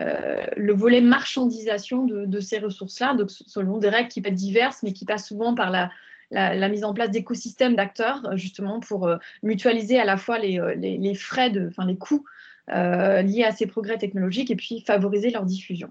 euh, 0.00 0.44
le 0.56 0.74
volet 0.74 1.00
marchandisation 1.00 2.04
de, 2.04 2.40
ces 2.40 2.58
ressources-là, 2.58 3.16
selon 3.28 3.78
des 3.78 3.88
règles 3.88 4.08
qui 4.08 4.20
peuvent 4.20 4.32
être 4.32 4.38
diverses, 4.38 4.82
mais 4.82 4.92
qui 4.92 5.04
passent 5.04 5.26
souvent 5.26 5.54
par 5.54 5.70
la, 5.70 6.68
mise 6.68 6.84
en 6.84 6.92
place 6.92 7.10
d'écosystèmes 7.10 7.74
d'acteurs, 7.74 8.36
justement 8.36 8.80
pour 8.80 9.08
euh, 9.08 9.16
mutualiser 9.42 9.98
à 9.98 10.04
la 10.04 10.16
fois 10.16 10.38
euh, 10.38 10.74
les 10.74 11.14
frais, 11.14 11.50
de, 11.50 11.68
enfin 11.68 11.86
les 11.86 11.96
coûts 11.96 12.24
liés 12.70 13.44
à 13.44 13.50
ces 13.50 13.66
progrès 13.66 13.96
technologiques 13.96 14.50
et 14.50 14.56
puis 14.56 14.82
favoriser 14.82 15.30
leur 15.30 15.46
diffusion. 15.46 15.88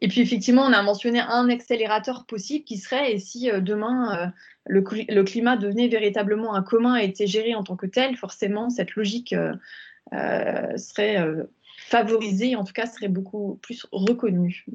Et 0.00 0.08
puis 0.08 0.20
effectivement, 0.20 0.62
on 0.62 0.72
a 0.72 0.82
mentionné 0.82 1.20
un 1.20 1.48
accélérateur 1.48 2.24
possible 2.24 2.64
qui 2.64 2.78
serait, 2.78 3.12
et 3.12 3.18
si 3.18 3.50
demain 3.60 4.32
le, 4.68 5.22
climat 5.22 5.56
devenait 5.56 5.88
véritablement 5.88 6.54
un 6.54 6.62
commun 6.62 6.96
et 6.96 7.04
était 7.04 7.26
géré 7.26 7.54
en 7.54 7.64
tant 7.64 7.76
que 7.76 7.86
tel, 7.86 8.16
forcément, 8.16 8.70
cette 8.70 8.94
logique 8.94 9.32
euh, 9.32 9.54
euh, 10.12 10.76
serait 10.76 11.20
euh, 11.20 11.44
favorisée, 11.78 12.54
en 12.54 12.64
tout 12.64 12.72
cas, 12.72 12.86
serait 12.86 13.08
beaucoup 13.08 13.58
plus 13.62 13.86
reconnue. 13.92 14.66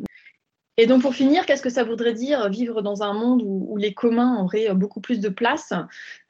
Et 0.77 0.87
donc 0.87 1.03
pour 1.03 1.13
finir, 1.13 1.45
qu'est-ce 1.45 1.61
que 1.61 1.69
ça 1.69 1.83
voudrait 1.83 2.13
dire 2.13 2.49
vivre 2.49 2.81
dans 2.81 3.03
un 3.03 3.13
monde 3.13 3.43
où, 3.45 3.77
les 3.77 3.93
communs 3.93 4.43
auraient 4.43 4.73
beaucoup 4.73 5.01
plus 5.01 5.19
de 5.19 5.29
place? 5.29 5.71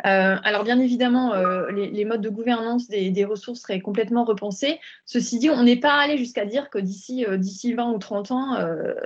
Euh, 0.05 0.35
Alors 0.43 0.65
bien 0.65 0.79
évidemment, 0.81 1.33
euh, 1.33 1.71
les, 1.71 2.03
modes 2.03 2.19
de 2.19 2.27
gouvernance 2.29 2.89
des, 2.89 3.25
ressources 3.25 3.61
seraient 3.61 3.79
complètement 3.79 4.25
repensés. 4.25 4.79
Ceci 5.05 5.39
dit, 5.39 5.49
on 5.49 5.63
n'est 5.63 5.79
pas 5.79 5.93
allé 5.93 6.17
jusqu'à 6.17 6.45
dire 6.45 6.69
que 6.69 6.77
d'ici 6.77 7.25
euh, 7.25 7.37
d'ici 7.37 7.73
20 7.73 7.91
ou 7.91 7.99
30 7.99 8.31
ans, 8.31 8.57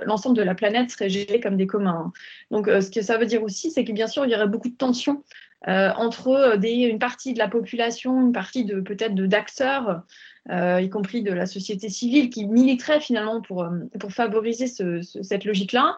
l'ensemble 0.04 0.36
de 0.36 0.42
la 0.42 0.56
planète 0.56 0.90
serait 0.90 1.08
géré 1.08 1.38
comme 1.38 1.56
des 1.56 1.68
communs. 1.68 2.12
Donc 2.50 2.66
ce 2.66 2.90
que 2.90 3.02
ça 3.02 3.16
veut 3.16 3.26
dire 3.26 3.44
aussi, 3.44 3.70
c'est 3.70 3.84
que 3.84 3.92
bien 3.92 4.08
sûr, 4.08 4.26
il 4.26 4.32
y 4.32 4.34
aurait 4.34 4.48
beaucoup 4.48 4.68
de 4.68 4.76
tensions 4.76 5.22
entre 5.66 6.58
une 6.64 6.98
partie 6.98 7.32
de 7.32 7.38
la 7.38 7.48
population, 7.48 8.20
une 8.20 8.32
partie 8.32 8.64
de 8.64 8.80
peut-être 8.80 9.14
d'acteurs 9.14 9.88
euh, 9.88 9.94
y 10.50 10.88
compris 10.88 11.22
de 11.22 11.32
la 11.32 11.46
société 11.46 11.88
civile, 11.88 12.30
qui 12.30 12.46
militerait 12.46 13.00
finalement 13.00 13.40
pour, 13.40 13.64
euh, 13.64 13.70
pour 14.00 14.12
favoriser 14.12 14.66
cette 14.66 15.44
logique-là. 15.44 15.96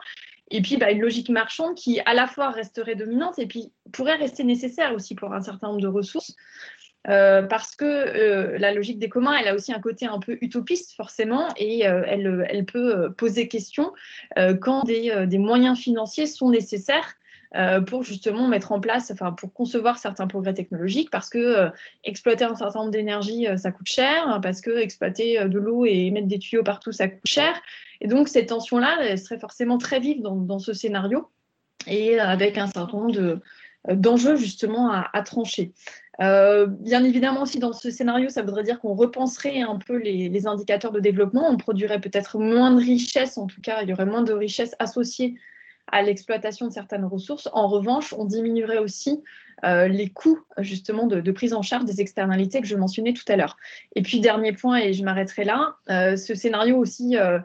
Et 0.50 0.62
puis, 0.62 0.76
bah, 0.76 0.90
une 0.90 1.00
logique 1.00 1.28
marchande 1.28 1.76
qui, 1.76 2.00
à 2.00 2.14
la 2.14 2.26
fois, 2.26 2.50
resterait 2.50 2.96
dominante 2.96 3.38
et 3.38 3.46
puis 3.46 3.70
pourrait 3.92 4.16
rester 4.16 4.42
nécessaire 4.42 4.92
aussi 4.94 5.14
pour 5.14 5.32
un 5.32 5.40
certain 5.40 5.68
nombre 5.68 5.80
de 5.80 5.88
ressources. 5.88 6.34
Euh, 7.08 7.42
parce 7.42 7.76
que 7.76 8.56
la 8.58 8.74
logique 8.74 8.98
des 8.98 9.08
communs, 9.08 9.34
elle 9.40 9.48
a 9.48 9.54
aussi 9.54 9.72
un 9.72 9.80
côté 9.80 10.06
un 10.06 10.18
peu 10.18 10.36
utopiste 10.40 10.92
forcément, 10.94 11.48
et 11.56 11.80
elle, 11.80 12.64
peut 12.66 13.12
poser 13.16 13.48
question 13.48 13.92
quand 14.60 14.82
des, 14.84 15.38
moyens 15.38 15.78
financiers 15.78 16.26
sont 16.26 16.50
nécessaires 16.50 17.14
euh, 17.56 17.80
pour 17.80 18.04
justement 18.04 18.46
mettre 18.46 18.70
en 18.70 18.78
place, 18.78 19.10
enfin 19.10 19.32
pour 19.32 19.52
concevoir 19.52 19.98
certains 19.98 20.28
progrès 20.28 20.54
technologiques, 20.54 21.10
parce 21.10 21.28
que 21.28 21.38
euh, 21.38 21.70
exploiter 22.04 22.44
un 22.44 22.54
certain 22.54 22.78
nombre 22.78 22.92
d'énergie, 22.92 23.48
ça 23.56 23.72
coûte 23.72 23.88
cher, 23.88 24.38
parce 24.40 24.60
que 24.60 24.78
exploiter 24.78 25.44
de 25.48 25.58
l'eau 25.58 25.84
et 25.84 26.12
mettre 26.12 26.28
des 26.28 26.38
tuyaux 26.38 26.62
partout, 26.62 26.92
ça 26.92 27.08
coûte 27.08 27.26
cher. 27.26 27.60
Et 28.00 28.06
donc 28.06 28.28
cette 28.28 28.50
tension-là, 28.50 28.98
elle 29.02 29.18
serait 29.18 29.40
forcément 29.40 29.78
très 29.78 29.98
vive 29.98 30.22
dans, 30.22 30.58
ce 30.60 30.72
scénario, 30.72 31.28
et 31.88 32.20
avec 32.20 32.56
un 32.56 32.68
certain 32.68 32.96
nombre 32.96 33.40
d'enjeux 33.90 34.36
justement 34.36 34.92
à, 34.92 35.22
trancher. 35.22 35.72
bien 36.20 37.02
évidemment 37.02 37.42
aussi 37.42 37.58
dans 37.58 37.72
ce 37.72 37.90
scénario, 37.90 38.28
ça 38.28 38.42
voudrait 38.42 38.62
dire 38.62 38.78
qu'on 38.78 38.94
repenserait 38.94 39.62
un 39.62 39.76
peu 39.76 39.96
les, 39.96 40.28
les, 40.28 40.46
indicateurs 40.46 40.92
de 40.92 41.00
développement, 41.00 41.50
on 41.50 41.56
produirait 41.56 42.00
peut-être 42.00 42.38
moins 42.38 42.70
de 42.70 42.78
richesses, 42.78 43.38
en 43.38 43.48
tout 43.48 43.60
cas 43.60 43.82
il 43.82 43.88
y 43.88 43.92
aurait 43.92 44.06
moins 44.06 44.22
de 44.22 44.32
richesses 44.32 44.76
associées 44.78 45.34
à 45.92 46.02
l'exploitation 46.02 46.66
de 46.66 46.72
certaines 46.72 47.04
ressources. 47.04 47.48
En 47.52 47.68
revanche, 47.68 48.14
on 48.16 48.24
diminuerait 48.24 48.78
aussi 48.78 49.22
euh, 49.64 49.88
les 49.88 50.08
coûts 50.08 50.40
justement 50.58 51.06
de, 51.06 51.30
prise 51.32 51.52
en 51.52 51.62
charge 51.62 51.84
des 51.84 52.00
externalités 52.00 52.60
que 52.60 52.66
je 52.66 52.76
mentionnais 52.76 53.12
tout 53.12 53.24
à 53.28 53.36
l'heure. 53.36 53.56
Et 53.94 54.02
puis 54.02 54.20
dernier 54.20 54.52
point, 54.52 54.78
et 54.78 54.92
je 54.92 55.04
m'arrêterai 55.04 55.44
là, 55.44 55.76
euh, 55.90 56.16
ce 56.16 56.34
scénario 56.34 56.76
aussi 56.76 57.16
euh, 57.16 57.38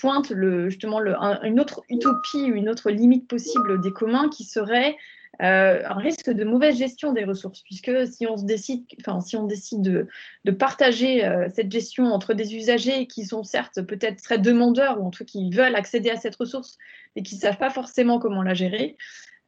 pointe 0.00 0.32
justement 0.66 1.00
une 1.42 1.60
autre 1.60 1.82
utopie, 1.88 2.44
une 2.44 2.68
autre 2.68 2.90
limite 2.90 3.28
possible 3.28 3.80
des 3.80 3.92
communs 3.92 4.28
qui 4.28 4.44
serait 4.44 4.96
euh, 5.40 5.82
un 5.86 5.98
risque 5.98 6.30
de 6.30 6.44
mauvaise 6.44 6.76
gestion 6.76 7.12
des 7.12 7.24
ressources, 7.24 7.62
puisque 7.62 7.92
si 8.08 8.26
on, 8.26 8.36
se 8.36 8.44
décide, 8.44 8.84
enfin, 9.00 9.20
si 9.20 9.36
on 9.36 9.44
décide 9.44 9.82
de, 9.82 10.08
de 10.44 10.50
partager 10.50 11.24
euh, 11.24 11.48
cette 11.54 11.70
gestion 11.70 12.06
entre 12.06 12.34
des 12.34 12.56
usagers 12.56 13.06
qui 13.06 13.24
sont 13.24 13.44
certes 13.44 13.82
peut-être 13.82 14.20
très 14.20 14.38
demandeurs, 14.38 15.00
ou 15.00 15.06
en 15.06 15.10
tout 15.10 15.24
cas 15.24 15.30
qui 15.30 15.50
veulent 15.50 15.76
accéder 15.76 16.10
à 16.10 16.16
cette 16.16 16.34
ressource, 16.34 16.76
mais 17.14 17.22
qui 17.22 17.36
ne 17.36 17.40
savent 17.40 17.58
pas 17.58 17.70
forcément 17.70 18.18
comment 18.18 18.42
la 18.42 18.54
gérer, 18.54 18.96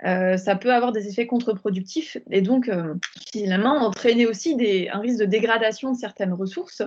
euh, 0.04 0.36
ça 0.36 0.54
peut 0.54 0.72
avoir 0.72 0.92
des 0.92 1.08
effets 1.08 1.26
contre-productifs 1.26 2.16
et 2.30 2.40
donc 2.40 2.70
finalement 3.34 3.74
entraîner 3.74 4.26
aussi 4.26 4.54
des, 4.56 4.88
un 4.90 5.00
risque 5.00 5.18
de 5.18 5.26
dégradation 5.26 5.92
de 5.92 5.96
certaines 5.96 6.32
ressources 6.32 6.82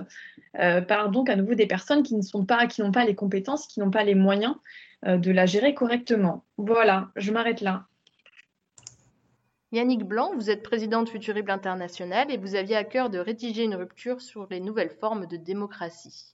par 0.54 1.10
donc 1.10 1.28
à 1.28 1.36
nouveau 1.36 1.54
des 1.54 1.66
personnes 1.66 2.02
qui 2.02 2.18
pas, 2.48 2.66
qui 2.66 2.80
n'ont 2.80 2.90
pas 2.90 3.04
les 3.04 3.14
compétences, 3.14 3.66
qui 3.66 3.80
n'ont 3.80 3.90
pas 3.90 4.02
les 4.02 4.14
moyens 4.16 4.54
de 5.06 5.30
la 5.30 5.46
gérer 5.46 5.74
correctement. 5.74 6.44
Voilà, 6.56 7.10
je 7.16 7.30
m'arrête 7.30 7.60
là. 7.60 7.86
Yannick 9.74 10.04
Blanc, 10.04 10.32
vous 10.36 10.50
êtes 10.50 10.62
président 10.62 11.02
de 11.02 11.08
Futurible 11.08 11.50
International 11.50 12.30
et 12.30 12.36
vous 12.36 12.54
aviez 12.54 12.76
à 12.76 12.84
cœur 12.84 13.10
de 13.10 13.18
rédiger 13.18 13.64
une 13.64 13.74
rupture 13.74 14.20
sur 14.20 14.46
les 14.48 14.60
nouvelles 14.60 14.90
formes 15.00 15.26
de 15.26 15.36
démocratie. 15.36 16.32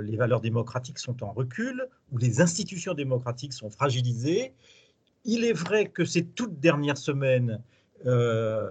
Les 0.00 0.16
valeurs 0.16 0.40
démocratiques 0.40 1.00
sont 1.00 1.24
en 1.24 1.32
recul, 1.32 1.88
ou 2.12 2.18
les 2.18 2.40
institutions 2.40 2.94
démocratiques 2.94 3.52
sont 3.52 3.68
fragilisées. 3.68 4.52
Il 5.24 5.44
est 5.44 5.52
vrai 5.52 5.86
que 5.86 6.04
ces 6.04 6.24
toutes 6.24 6.60
dernières 6.60 6.98
semaines, 6.98 7.60
euh, 8.06 8.68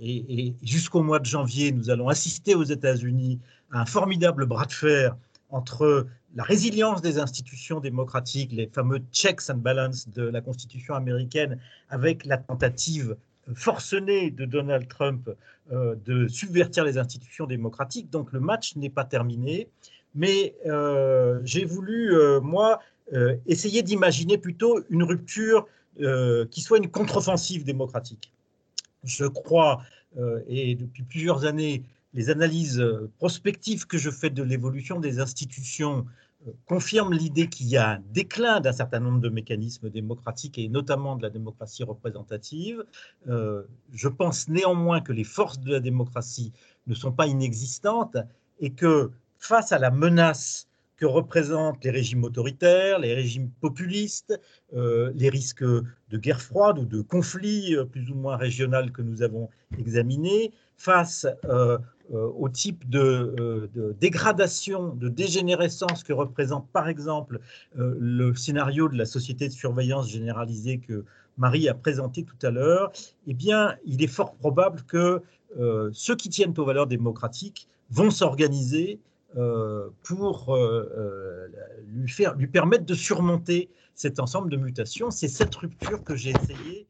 et, 0.00 0.54
jusqu'au 0.62 1.02
mois 1.02 1.20
de 1.20 1.26
janvier, 1.26 1.70
nous 1.70 1.90
allons 1.90 2.08
assister 2.08 2.56
aux 2.56 2.64
États-Unis 2.64 3.38
à 3.70 3.82
un 3.82 3.86
formidable 3.86 4.46
bras 4.46 4.66
de 4.66 4.72
fer 4.72 5.16
entre 5.48 6.08
la 6.34 6.42
résilience 6.42 7.00
des 7.00 7.18
institutions 7.18 7.80
démocratiques, 7.80 8.52
les 8.52 8.66
fameux 8.66 9.00
checks 9.12 9.48
and 9.50 9.58
balances 9.58 10.08
de 10.08 10.22
la 10.22 10.40
Constitution 10.40 10.94
américaine, 10.94 11.58
avec 11.88 12.24
la 12.26 12.38
tentative 12.38 13.16
forcenée 13.54 14.30
de 14.30 14.44
Donald 14.44 14.88
Trump 14.88 15.30
euh, 15.72 15.94
de 16.04 16.28
subvertir 16.28 16.84
les 16.84 16.98
institutions 16.98 17.46
démocratiques. 17.46 18.10
Donc 18.10 18.32
le 18.32 18.40
match 18.40 18.74
n'est 18.76 18.90
pas 18.90 19.04
terminé, 19.04 19.68
mais 20.14 20.54
euh, 20.66 21.40
j'ai 21.44 21.64
voulu, 21.64 22.14
euh, 22.14 22.40
moi, 22.40 22.80
essayer 23.46 23.82
d'imaginer 23.82 24.38
plutôt 24.38 24.80
une 24.88 25.02
rupture 25.02 25.66
qui 26.50 26.60
soit 26.62 26.78
une 26.78 26.90
contre-offensive 26.90 27.62
démocratique. 27.62 28.32
Je 29.04 29.26
crois, 29.26 29.82
et 30.48 30.74
depuis 30.74 31.02
plusieurs 31.02 31.44
années, 31.44 31.82
les 32.14 32.30
analyses 32.30 32.82
prospectives 33.18 33.86
que 33.86 33.98
je 33.98 34.10
fais 34.10 34.30
de 34.30 34.42
l'évolution 34.42 35.00
des 35.00 35.20
institutions 35.20 36.06
confirme 36.66 37.12
l'idée 37.12 37.48
qu'il 37.48 37.68
y 37.68 37.76
a 37.76 37.92
un 37.92 38.02
déclin 38.12 38.60
d'un 38.60 38.72
certain 38.72 39.00
nombre 39.00 39.20
de 39.20 39.28
mécanismes 39.28 39.90
démocratiques 39.90 40.58
et 40.58 40.68
notamment 40.68 41.16
de 41.16 41.22
la 41.22 41.30
démocratie 41.30 41.84
représentative. 41.84 42.84
Euh, 43.28 43.62
je 43.92 44.08
pense 44.08 44.48
néanmoins 44.48 45.00
que 45.00 45.12
les 45.12 45.24
forces 45.24 45.58
de 45.60 45.72
la 45.72 45.80
démocratie 45.80 46.52
ne 46.86 46.94
sont 46.94 47.12
pas 47.12 47.26
inexistantes 47.26 48.16
et 48.60 48.70
que 48.70 49.10
face 49.38 49.72
à 49.72 49.78
la 49.78 49.90
menace 49.90 50.68
que 50.96 51.06
représentent 51.06 51.82
les 51.84 51.90
régimes 51.90 52.24
autoritaires, 52.24 52.98
les 52.98 53.14
régimes 53.14 53.50
populistes, 53.60 54.40
euh, 54.74 55.12
les 55.14 55.28
risques 55.28 55.64
de 55.64 56.18
guerre 56.18 56.40
froide 56.40 56.78
ou 56.78 56.84
de 56.84 57.02
conflits 57.02 57.74
euh, 57.74 57.84
plus 57.84 58.10
ou 58.10 58.14
moins 58.14 58.36
régionaux 58.36 58.90
que 58.92 59.02
nous 59.02 59.22
avons 59.22 59.48
examinés, 59.78 60.52
face 60.76 61.26
euh, 61.46 61.78
au 62.18 62.48
type 62.48 62.84
euh, 62.94 63.68
de, 63.74 63.94
dégradation, 64.00 64.94
de 64.94 65.08
dégénérescence 65.08 66.02
que 66.02 66.12
représente 66.12 66.68
par 66.70 66.88
exemple 66.88 67.40
euh, 67.78 67.96
le 67.98 68.34
scénario 68.34 68.88
de 68.88 68.96
la 68.96 69.04
société 69.04 69.48
de 69.48 69.52
surveillance 69.52 70.10
généralisée 70.10 70.78
que 70.78 71.04
Marie 71.36 71.68
a 71.68 71.74
présenté 71.74 72.22
tout 72.22 72.46
à 72.46 72.50
l'heure, 72.50 72.92
eh 73.26 73.34
bien, 73.34 73.76
il 73.84 74.02
est 74.02 74.08
fort 74.08 74.34
probable 74.34 74.82
que 74.82 75.20
ceux 75.92 76.16
qui 76.16 76.28
tiennent 76.28 76.54
aux 76.56 76.64
valeurs 76.64 76.86
démocratiques 76.86 77.68
vont 77.90 78.10
s'organiser 78.10 79.00
pour 80.02 80.56
lui, 81.86 82.08
faire, 82.08 82.34
lui 82.36 82.46
permettre 82.46 82.84
de 82.84 82.94
surmonter 82.94 83.68
cet 83.94 84.20
ensemble 84.20 84.48
de 84.50 84.56
mutations. 84.56 85.10
C'est 85.10 85.28
cette 85.28 85.54
rupture 85.54 86.04
que 86.04 86.14
j'ai 86.14 86.30
essayé 86.30 86.86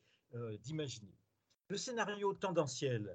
d'imaginer. 0.63 1.15
Le 1.71 1.79
scénario 1.79 2.35
tendanciel 2.35 3.09
euh, 3.09 3.15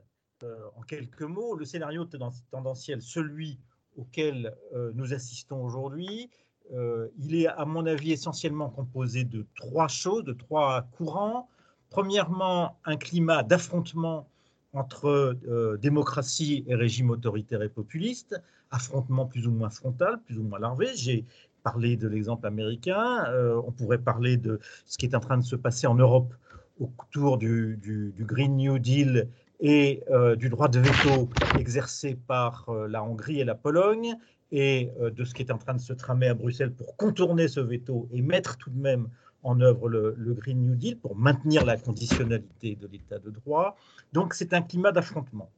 en 0.75 0.81
quelques 0.81 1.21
mots, 1.23 1.55
le 1.55 1.65
scénario 1.65 2.05
tendanciel, 2.51 3.01
celui 3.01 3.59
auquel 3.97 4.55
euh, 4.73 4.91
nous 4.95 5.13
assistons 5.13 5.63
aujourd'hui, 5.63 6.29
euh, 6.73 7.07
il 7.17 7.35
est 7.35 7.47
à 7.47 7.65
mon 7.65 7.85
avis 7.85 8.11
essentiellement 8.11 8.69
composé 8.69 9.23
de 9.23 9.45
trois 9.55 9.87
choses, 9.87 10.23
de 10.23 10.33
trois 10.33 10.83
courants. 10.97 11.49
Premièrement, 11.89 12.77
un 12.85 12.95
climat 12.95 13.43
d'affrontement 13.43 14.27
entre 14.73 15.35
démocratie 15.81 16.63
et 16.67 16.75
régime 16.75 17.09
autoritaire 17.09 17.63
et 17.63 17.69
populiste, 17.69 18.39
affrontement 18.69 19.25
plus 19.25 19.47
ou 19.47 19.51
moins 19.51 19.71
frontal, 19.71 20.21
plus 20.21 20.37
ou 20.37 20.43
moins 20.43 20.59
larvé. 20.59 20.89
J'ai 20.93 21.25
parlé 21.63 21.97
de 21.97 22.07
l'exemple 22.07 22.45
américain, 22.45 23.25
on 23.65 23.71
pourrait 23.71 23.97
parler 23.97 24.37
de 24.37 24.59
ce 24.85 24.99
qui 24.99 25.07
est 25.07 25.15
en 25.15 25.19
train 25.19 25.39
de 25.39 25.43
se 25.43 25.55
passer 25.55 25.87
en 25.87 25.95
Europe 25.95 26.35
autour 26.79 27.39
du 27.39 28.13
Green 28.19 28.57
New 28.57 28.77
Deal 28.77 29.27
et 29.59 30.03
euh, 30.09 30.35
du 30.35 30.49
droit 30.49 30.67
de 30.67 30.79
veto 30.79 31.29
exercé 31.57 32.15
par 32.15 32.69
euh, 32.69 32.87
la 32.87 33.03
Hongrie 33.03 33.39
et 33.39 33.43
la 33.43 33.55
Pologne 33.55 34.15
et 34.51 34.91
euh, 35.01 35.09
de 35.09 35.25
ce 35.25 35.33
qui 35.33 35.41
est 35.41 35.51
en 35.51 35.57
train 35.57 35.73
de 35.73 35.81
se 35.81 35.93
tramer 35.93 36.27
à 36.27 36.33
Bruxelles 36.33 36.71
pour 36.71 36.95
contourner 36.95 37.47
ce 37.47 37.59
veto 37.59 38.07
et 38.13 38.21
mettre 38.21 38.57
tout 38.57 38.69
de 38.69 38.79
même 38.79 39.09
en 39.43 39.59
œuvre 39.61 39.87
le, 39.87 40.15
Green 40.33 40.65
New 40.65 40.75
Deal 40.75 40.97
pour 40.97 41.15
maintenir 41.15 41.65
la 41.65 41.77
conditionnalité 41.77 42.75
de 42.75 42.87
l'état 42.87 43.19
de 43.19 43.29
droit. 43.29 43.77
Donc 44.11 44.33
c'est 44.33 44.53
un 44.53 44.61
climat 44.61 44.91
d'affrontement. 44.91 45.49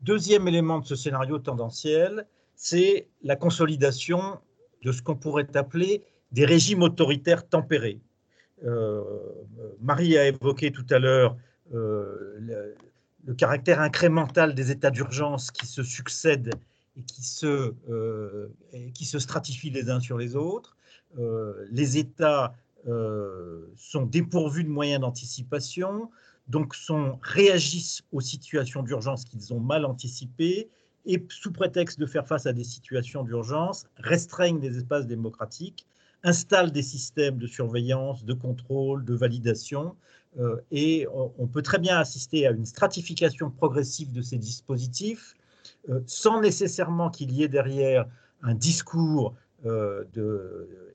Deuxième 0.00 0.46
élément 0.48 0.80
de 0.80 0.84
ce 0.84 0.94
scénario 0.94 1.38
tendanciel, 1.38 2.26
c'est 2.54 3.08
la 3.22 3.36
consolidation 3.36 4.38
de 4.82 4.92
ce 4.92 5.02
qu'on 5.02 5.16
pourrait 5.16 5.56
appeler 5.56 6.02
des 6.30 6.44
régimes 6.44 6.82
autoritaires 6.82 7.48
tempérés. 7.48 8.00
Marie 9.80 10.16
a 10.16 10.28
évoqué 10.28 10.70
tout 10.70 10.86
à 10.90 10.98
l'heure 10.98 11.36
le 13.26 13.34
caractère 13.34 13.80
incrémental 13.80 14.54
des 14.54 14.70
états 14.70 14.90
d'urgence 14.90 15.50
qui 15.50 15.66
se 15.66 15.82
succèdent 15.82 16.54
et 16.96 17.02
qui 17.02 17.22
se, 17.22 17.74
euh, 17.88 18.48
qui 18.94 19.04
se 19.04 19.18
stratifient 19.18 19.70
les 19.70 19.90
uns 19.90 20.00
sur 20.00 20.18
les 20.18 20.36
autres. 20.36 20.76
Euh, 21.18 21.66
les 21.70 21.98
États 21.98 22.54
euh, 22.86 23.66
sont 23.76 24.04
dépourvus 24.04 24.64
de 24.64 24.68
moyens 24.68 25.00
d'anticipation, 25.00 26.10
donc 26.48 26.74
sont, 26.74 27.18
réagissent 27.22 28.02
aux 28.12 28.20
situations 28.20 28.82
d'urgence 28.82 29.24
qu'ils 29.24 29.54
ont 29.54 29.60
mal 29.60 29.84
anticipées 29.86 30.68
et, 31.06 31.24
sous 31.30 31.52
prétexte 31.52 31.98
de 31.98 32.06
faire 32.06 32.26
face 32.26 32.46
à 32.46 32.52
des 32.52 32.64
situations 32.64 33.24
d'urgence, 33.24 33.86
restreignent 33.96 34.60
des 34.60 34.78
espaces 34.78 35.06
démocratiques, 35.06 35.86
installent 36.22 36.72
des 36.72 36.82
systèmes 36.82 37.38
de 37.38 37.46
surveillance, 37.46 38.24
de 38.24 38.34
contrôle, 38.34 39.04
de 39.04 39.14
validation, 39.14 39.94
et 40.70 41.06
on 41.12 41.46
peut 41.46 41.62
très 41.62 41.78
bien 41.78 41.96
assister 41.98 42.46
à 42.46 42.50
une 42.50 42.66
stratification 42.66 43.50
progressive 43.50 44.10
de 44.10 44.20
ces 44.20 44.36
dispositifs 44.36 45.36
euh, 45.90 46.00
sans 46.06 46.40
nécessairement 46.40 47.10
qu'il 47.10 47.30
y 47.32 47.42
ait 47.42 47.48
derrière 47.48 48.06
un 48.42 48.54
discours 48.54 49.34
euh, 49.66 50.04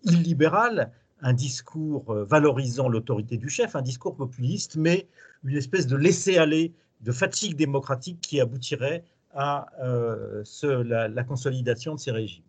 illibéral, 0.03 0.91
un 1.21 1.33
discours 1.33 2.13
valorisant 2.13 2.87
l'autorité 2.87 3.37
du 3.37 3.49
chef, 3.49 3.75
un 3.75 3.81
discours 3.81 4.15
populiste, 4.15 4.77
mais 4.77 5.07
une 5.43 5.57
espèce 5.57 5.85
de 5.85 5.95
laisser-aller, 5.95 6.73
de 7.01 7.11
fatigue 7.11 7.55
démocratique 7.55 8.21
qui 8.21 8.39
aboutirait 8.39 9.03
à 9.33 9.67
la, 9.83 11.23
consolidation 11.23 11.95
de 11.95 11.99
ces 11.99 12.11
régimes. 12.11 12.43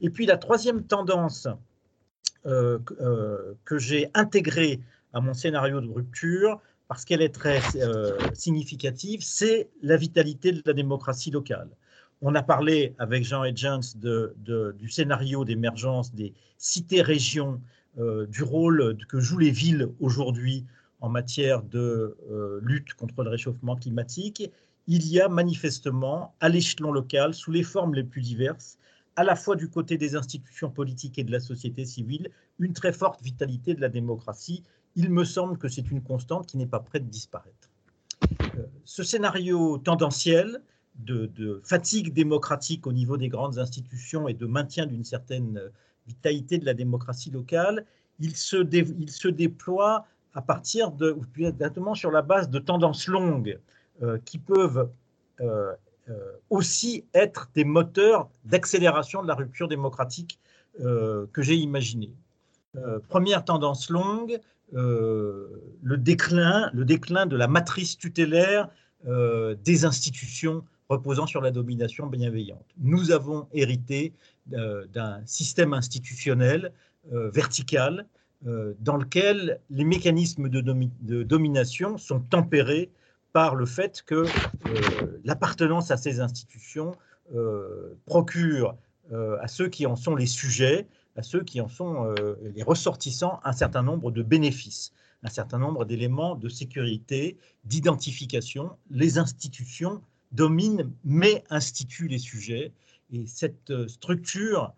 Et 0.00 0.10
puis 0.10 0.26
la 0.26 0.38
troisième 0.38 0.82
tendance 0.84 1.48
que 2.44 3.78
j'ai 3.78 4.08
intégrée 4.14 4.80
à 5.12 5.20
mon 5.20 5.34
scénario 5.34 5.80
de 5.80 5.88
rupture 5.88 6.60
parce 6.88 7.04
qu'elle 7.04 7.22
est 7.22 7.34
très 7.34 7.60
significative, 8.32 9.20
c'est 9.22 9.68
la 9.82 9.96
vitalité 9.96 10.52
de 10.52 10.62
la 10.64 10.72
démocratie 10.72 11.30
locale. 11.30 11.68
On 12.22 12.34
a 12.34 12.42
parlé 12.42 12.94
avec 12.98 13.24
Jean 13.24 13.44
Edgens 13.44 13.96
du 13.96 14.88
scénario 14.88 15.44
d'émergence 15.44 16.14
des 16.14 16.32
cités-régions, 16.56 17.60
du 17.96 18.42
rôle 18.42 18.96
que 19.08 19.20
jouent 19.20 19.38
les 19.38 19.50
villes 19.50 19.88
aujourd'hui 20.00 20.64
en 21.00 21.10
matière 21.10 21.62
de 21.62 22.16
lutte 22.62 22.94
contre 22.94 23.22
le 23.22 23.28
réchauffement 23.28 23.76
climatique 23.76 24.50
il 24.90 25.06
y 25.06 25.20
a 25.20 25.28
manifestement, 25.28 26.34
à 26.40 26.48
l'échelon 26.48 26.90
local, 26.90 27.34
sous 27.34 27.50
les 27.50 27.62
formes 27.62 27.94
les 27.94 28.02
plus 28.02 28.22
diverses, 28.22 28.78
à 29.16 29.22
la 29.22 29.36
fois 29.36 29.54
du 29.54 29.68
côté 29.68 29.98
des 29.98 30.16
institutions 30.16 30.70
politiques 30.70 31.18
et 31.18 31.24
de 31.24 31.30
la 31.30 31.40
société 31.40 31.84
civile, 31.84 32.30
une 32.58 32.72
très 32.72 32.94
forte 32.94 33.22
vitalité 33.22 33.74
de 33.74 33.82
la 33.82 33.90
démocratie. 33.90 34.64
Il 34.98 35.10
me 35.10 35.22
semble 35.22 35.58
que 35.58 35.68
c'est 35.68 35.92
une 35.92 36.02
constante 36.02 36.48
qui 36.48 36.56
n'est 36.56 36.66
pas 36.66 36.80
prête 36.80 37.04
de 37.04 37.10
disparaître. 37.10 37.70
Euh, 38.56 38.64
ce 38.84 39.04
scénario 39.04 39.78
tendanciel 39.78 40.60
de, 40.96 41.62
fatigue 41.64 42.12
démocratique 42.12 42.84
au 42.84 42.92
niveau 42.92 43.16
des 43.16 43.28
grandes 43.28 43.60
institutions 43.60 44.26
et 44.26 44.34
de 44.34 44.44
maintien 44.44 44.86
d'une 44.86 45.04
certaine 45.04 45.62
vitalité 46.08 46.58
de 46.58 46.66
la 46.66 46.74
démocratie 46.74 47.30
locale, 47.30 47.84
il 48.18 48.34
se, 48.34 48.56
il 48.74 49.08
se 49.08 49.28
déploie 49.28 50.04
à 50.34 50.42
partir 50.42 50.90
de, 50.90 51.12
ou 51.12 51.24
exactement 51.46 51.94
sur 51.94 52.10
la 52.10 52.22
base 52.22 52.50
de 52.50 52.58
tendances 52.58 53.06
longues 53.06 53.60
euh, 54.02 54.18
qui 54.24 54.38
peuvent 54.38 54.90
euh, 55.40 55.72
aussi 56.50 57.04
être 57.14 57.50
des 57.54 57.64
moteurs 57.64 58.28
d'accélération 58.44 59.22
de 59.22 59.28
la 59.28 59.36
rupture 59.36 59.68
démocratique 59.68 60.40
que 60.78 61.42
j'ai 61.42 61.56
imaginé. 61.56 62.14
première 63.08 63.44
tendance 63.44 63.90
longue, 63.90 64.40
le, 64.72 65.96
déclin, 65.96 66.70
le 66.72 66.84
déclin 66.84 67.26
de 67.26 67.36
la 67.36 67.48
matrice 67.48 67.96
tutélaire 67.96 68.68
des 69.04 69.84
institutions 69.84 70.64
reposant 70.88 71.26
sur 71.26 71.40
la 71.40 71.50
domination 71.50 72.06
bienveillante. 72.06 72.66
Nous 72.78 73.10
avons 73.10 73.48
hérité 73.52 74.12
d'un 74.46 75.20
système 75.24 75.72
institutionnel 75.72 76.72
vertical 77.10 78.06
dans 78.42 78.96
lequel 78.96 79.60
les 79.70 79.84
mécanismes 79.84 80.48
de, 80.48 81.22
domination 81.22 81.98
sont 81.98 82.20
tempérés 82.20 82.90
par 83.32 83.54
le 83.54 83.66
fait 83.66 84.02
que 84.02 84.14
euh, 84.14 85.20
l'appartenance 85.24 85.90
à 85.90 85.96
ces 85.96 86.20
institutions 86.20 86.92
euh, 87.34 87.94
procure 88.06 88.76
euh, 89.12 89.38
à 89.40 89.48
ceux 89.48 89.68
qui 89.68 89.86
en 89.86 89.96
sont 89.96 90.16
les 90.16 90.26
sujets, 90.26 90.86
à 91.16 91.22
ceux 91.22 91.42
qui 91.42 91.60
en 91.60 91.68
sont 91.68 92.14
les 92.54 92.62
ressortissants, 92.62 93.40
un 93.44 93.52
certain 93.52 93.82
nombre 93.82 94.10
de 94.10 94.22
bénéfices, 94.22 94.92
un 95.24 95.28
certain 95.28 95.58
nombre 95.58 95.84
d'éléments 95.84 96.36
de 96.36 96.48
sécurité, 96.48 97.36
d'identification. 97.64 98.70
Les 98.90 99.18
institutions 99.18 100.00
dominent 100.30 100.90
mais 101.04 101.42
instituent 101.50 102.08
les 102.08 102.18
sujets. 102.18 102.72
Et 103.12 103.26
cette 103.26 103.72
structure 103.88 104.72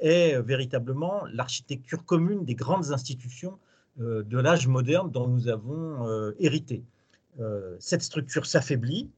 est 0.00 0.38
véritablement 0.42 1.24
l'architecture 1.32 2.04
commune 2.04 2.44
des 2.44 2.54
grandes 2.54 2.92
institutions 2.92 3.58
de 3.96 4.38
l'âge 4.38 4.66
moderne 4.66 5.10
dont 5.10 5.28
nous 5.28 5.48
avons 5.48 6.32
hérité. 6.38 6.82
Euh, 7.40 7.76
cette 7.80 8.02
structure 8.02 8.46
s'affaiblit. 8.46 9.10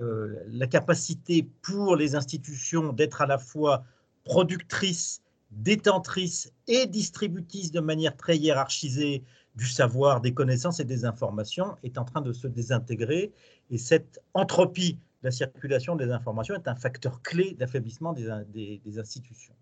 Euh, 0.00 0.42
la 0.48 0.66
capacité 0.66 1.46
pour 1.60 1.96
les 1.96 2.14
institutions 2.14 2.92
d'être 2.92 3.20
à 3.20 3.26
la 3.26 3.38
fois 3.38 3.84
productrices, 4.24 5.20
détentrices 5.52 6.52
et 6.66 6.86
distributrices 6.86 7.72
de 7.72 7.80
manière 7.80 8.16
très 8.16 8.36
hiérarchisée 8.36 9.22
du 9.54 9.66
savoir, 9.66 10.20
des 10.20 10.32
connaissances 10.32 10.80
et 10.80 10.84
des 10.84 11.04
informations 11.04 11.76
est 11.82 11.98
en 11.98 12.04
train 12.04 12.22
de 12.22 12.32
se 12.32 12.46
désintégrer. 12.46 13.32
Et 13.70 13.78
cette 13.78 14.22
entropie 14.34 14.94
de 14.94 15.28
la 15.28 15.30
circulation 15.30 15.94
des 15.94 16.10
informations 16.10 16.54
est 16.54 16.68
un 16.68 16.74
facteur 16.74 17.20
clé 17.22 17.54
d'affaiblissement 17.58 18.12
des, 18.12 18.98
institutions. 18.98 19.54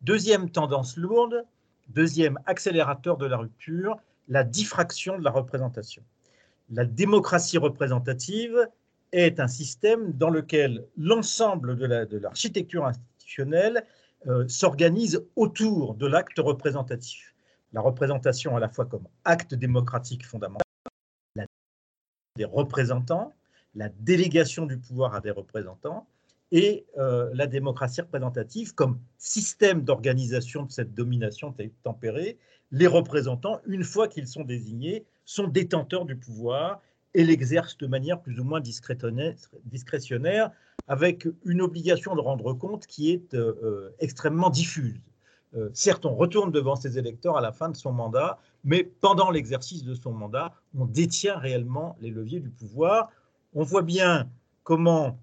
Deuxième 0.00 0.50
tendance 0.50 0.96
lourde, 0.96 1.44
deuxième 1.88 2.38
accélérateur 2.46 3.16
de 3.16 3.26
la 3.26 3.36
rupture, 3.36 3.96
la 4.28 4.44
diffraction 4.44 5.18
de 5.18 5.24
la 5.24 5.30
représentation 5.30 6.02
la 6.70 6.84
démocratie 6.84 7.58
représentative 7.58 8.68
est 9.12 9.40
un 9.40 9.48
système 9.48 10.12
dans 10.12 10.30
lequel 10.30 10.86
l'ensemble 10.96 11.76
de 11.76 12.18
l'architecture 12.18 12.84
institutionnelle 12.84 13.84
euh, 14.26 14.48
s'organise 14.48 15.24
autour 15.36 15.94
de 15.94 16.06
l'acte 16.06 16.38
représentatif. 16.38 17.34
La 17.72 17.80
représentation 17.80 18.56
à 18.56 18.60
la 18.60 18.68
fois 18.68 18.86
comme 18.86 19.06
acte 19.24 19.54
démocratique 19.54 20.26
fondamental, 20.26 20.62
la 21.36 21.46
des 22.36 22.44
représentants, 22.44 23.34
la 23.74 23.88
délégation 23.88 24.66
du 24.66 24.78
pouvoir 24.78 25.14
à 25.14 25.20
des 25.20 25.30
représentants, 25.30 26.08
et 26.50 26.86
euh, 26.96 27.30
la 27.34 27.46
démocratie 27.46 28.00
représentative 28.00 28.74
comme 28.74 29.00
système 29.18 29.82
d'organisation 29.82 30.62
de 30.62 30.70
cette 30.70 30.94
domination 30.94 31.54
tempérée. 31.82 32.38
Les 32.70 32.86
représentants, 32.86 33.60
une 33.66 33.84
fois 33.84 34.08
qu'ils 34.08 34.28
sont 34.28 34.44
désignés, 34.44 35.04
sont 35.24 35.46
détenteurs 35.46 36.06
du 36.06 36.16
pouvoir 36.16 36.80
et 37.18 37.24
l'exercent 37.24 37.76
de 37.78 37.88
manière 37.88 38.20
plus 38.20 38.38
ou 38.38 38.44
moins 38.44 38.60
discrétionnaire, 38.60 40.52
avec 40.86 41.26
une 41.44 41.60
obligation 41.60 42.14
de 42.14 42.20
rendre 42.20 42.52
compte 42.52 42.86
qui 42.86 43.10
est 43.10 43.34
euh, 43.34 43.90
extrêmement 43.98 44.50
diffuse. 44.50 45.00
Euh, 45.56 45.68
certes, 45.72 46.06
on 46.06 46.14
retourne 46.14 46.52
devant 46.52 46.76
ses 46.76 46.96
électeurs 46.96 47.36
à 47.36 47.40
la 47.40 47.50
fin 47.50 47.70
de 47.70 47.76
son 47.76 47.90
mandat, 47.90 48.38
mais 48.62 48.84
pendant 49.00 49.32
l'exercice 49.32 49.82
de 49.82 49.96
son 49.96 50.12
mandat, 50.12 50.54
on 50.78 50.84
détient 50.84 51.36
réellement 51.36 51.96
les 52.00 52.10
leviers 52.10 52.38
du 52.38 52.50
pouvoir. 52.50 53.10
On 53.52 53.64
voit 53.64 53.82
bien 53.82 54.30
comment 54.62 55.18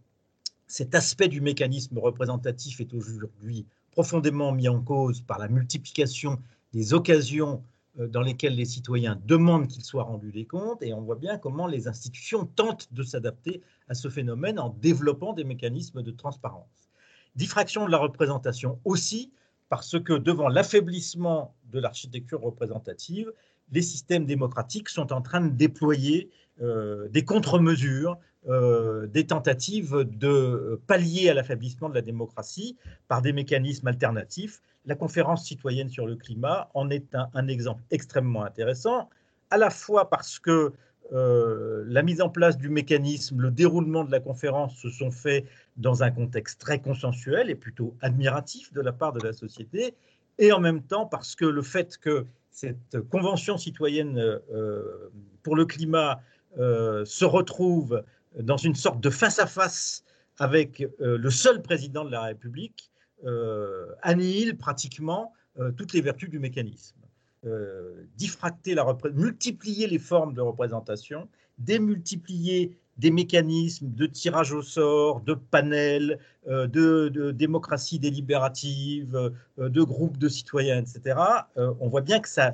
cet 0.67 0.95
aspect 0.95 1.29
du 1.29 1.39
mécanisme 1.39 1.97
représentatif 1.97 2.81
est 2.81 2.93
aujourd'hui 2.93 3.65
profondément 3.91 4.51
mis 4.51 4.67
en 4.67 4.81
cause 4.81 5.21
par 5.21 5.39
la 5.39 5.47
multiplication 5.47 6.39
des 6.73 6.93
occasions 6.93 7.63
dans 7.97 8.21
lesquelles 8.21 8.55
les 8.55 8.65
citoyens 8.65 9.19
demandent 9.25 9.67
qu'ils 9.67 9.85
soient 9.85 10.03
rendus 10.03 10.31
des 10.31 10.45
comptes, 10.45 10.83
et 10.83 10.93
on 10.93 11.01
voit 11.01 11.15
bien 11.15 11.37
comment 11.37 11.67
les 11.67 11.87
institutions 11.87 12.45
tentent 12.45 12.91
de 12.91 13.03
s'adapter 13.03 13.61
à 13.87 13.93
ce 13.93 14.09
phénomène 14.09 14.59
en 14.59 14.69
développant 14.69 15.33
des 15.33 15.43
mécanismes 15.43 16.01
de 16.01 16.11
transparence. 16.11 16.89
Diffraction 17.35 17.85
de 17.85 17.91
la 17.91 17.97
représentation 17.97 18.79
aussi, 18.85 19.31
parce 19.69 19.99
que 19.99 20.13
devant 20.13 20.49
l'affaiblissement 20.49 21.55
de 21.71 21.79
l'architecture 21.79 22.41
représentative, 22.41 23.31
les 23.71 23.81
systèmes 23.81 24.25
démocratiques 24.25 24.89
sont 24.89 25.11
en 25.11 25.21
train 25.21 25.41
de 25.41 25.49
déployer 25.49 26.29
euh, 26.61 27.07
des 27.09 27.25
contre-mesures, 27.25 28.17
euh, 28.47 29.07
des 29.07 29.25
tentatives 29.25 30.05
de 30.07 30.79
pallier 30.85 31.29
à 31.29 31.33
l'affaiblissement 31.33 31.89
de 31.89 31.95
la 31.95 32.01
démocratie 32.01 32.77
par 33.07 33.21
des 33.21 33.33
mécanismes 33.33 33.87
alternatifs. 33.87 34.61
La 34.85 34.95
conférence 34.95 35.45
citoyenne 35.45 35.89
sur 35.89 36.05
le 36.05 36.15
climat 36.15 36.69
en 36.75 36.91
est 36.91 37.15
un, 37.33 37.47
exemple 37.47 37.81
extrêmement 37.89 38.43
intéressant, 38.43 39.09
à 39.49 39.57
la 39.57 39.71
fois 39.71 40.09
parce 40.11 40.37
que 40.37 40.73
euh, 41.11 41.83
la 41.87 42.03
mise 42.03 42.21
en 42.21 42.29
place 42.29 42.57
du 42.57 42.69
mécanisme, 42.69 43.41
le 43.41 43.51
déroulement 43.51 44.03
de 44.03 44.11
la 44.11 44.19
conférence 44.19 44.75
se 44.75 44.89
sont 44.89 45.11
faits 45.11 45.45
dans 45.77 46.03
un 46.03 46.11
contexte 46.11 46.61
très 46.61 46.79
consensuel 46.79 47.49
et 47.49 47.55
plutôt 47.55 47.95
admiratif 48.01 48.71
de 48.73 48.81
la 48.81 48.91
part 48.91 49.11
de 49.11 49.25
la 49.25 49.33
société, 49.33 49.95
et 50.37 50.51
en 50.51 50.59
même 50.59 50.83
temps 50.83 51.07
parce 51.07 51.35
que 51.35 51.45
le 51.45 51.61
fait 51.61 51.97
que 51.97 52.25
cette 52.51 53.01
convention 53.09 53.57
citoyenne 53.57 54.17
euh, 54.19 55.09
pour 55.43 55.55
le 55.55 55.65
climat 55.65 56.21
euh, 56.57 57.03
se 57.03 57.25
retrouve 57.25 58.03
dans 58.39 58.57
une 58.57 58.75
sorte 58.75 58.99
de 58.99 59.09
face-à-face 59.09 60.03
avec 60.37 60.85
le 60.99 61.29
seul 61.29 61.61
président 61.61 62.03
de 62.03 62.11
la 62.11 62.23
République, 62.23 62.91
euh, 63.23 63.87
annihile 64.01 64.57
pratiquement 64.57 65.33
euh, 65.57 65.71
toutes 65.71 65.93
les 65.93 66.01
vertus 66.01 66.29
du 66.29 66.37
mécanisme. 66.37 66.97
Euh, 67.45 68.03
diffracter 68.17 68.75
la 68.75 68.85
multiplier 69.13 69.87
les 69.87 69.99
formes 69.99 70.33
de 70.33 70.41
représentation, 70.41 71.27
démultiplier 71.57 72.77
des 72.97 73.09
mécanismes 73.09 73.91
de 73.93 74.05
tirage 74.05 74.51
au 74.51 74.61
sort, 74.61 75.21
de 75.21 75.33
panels, 75.33 76.19
de, 76.47 77.31
démocratie 77.31 77.99
délibérative, 77.99 79.33
de 79.57 79.83
groupes 79.83 80.17
de 80.17 80.29
citoyens, 80.29 80.79
etc., 80.79 81.19
on 81.57 81.89
voit 81.89 82.01
bien 82.01 82.21
que 82.21 82.29
ça, 82.29 82.53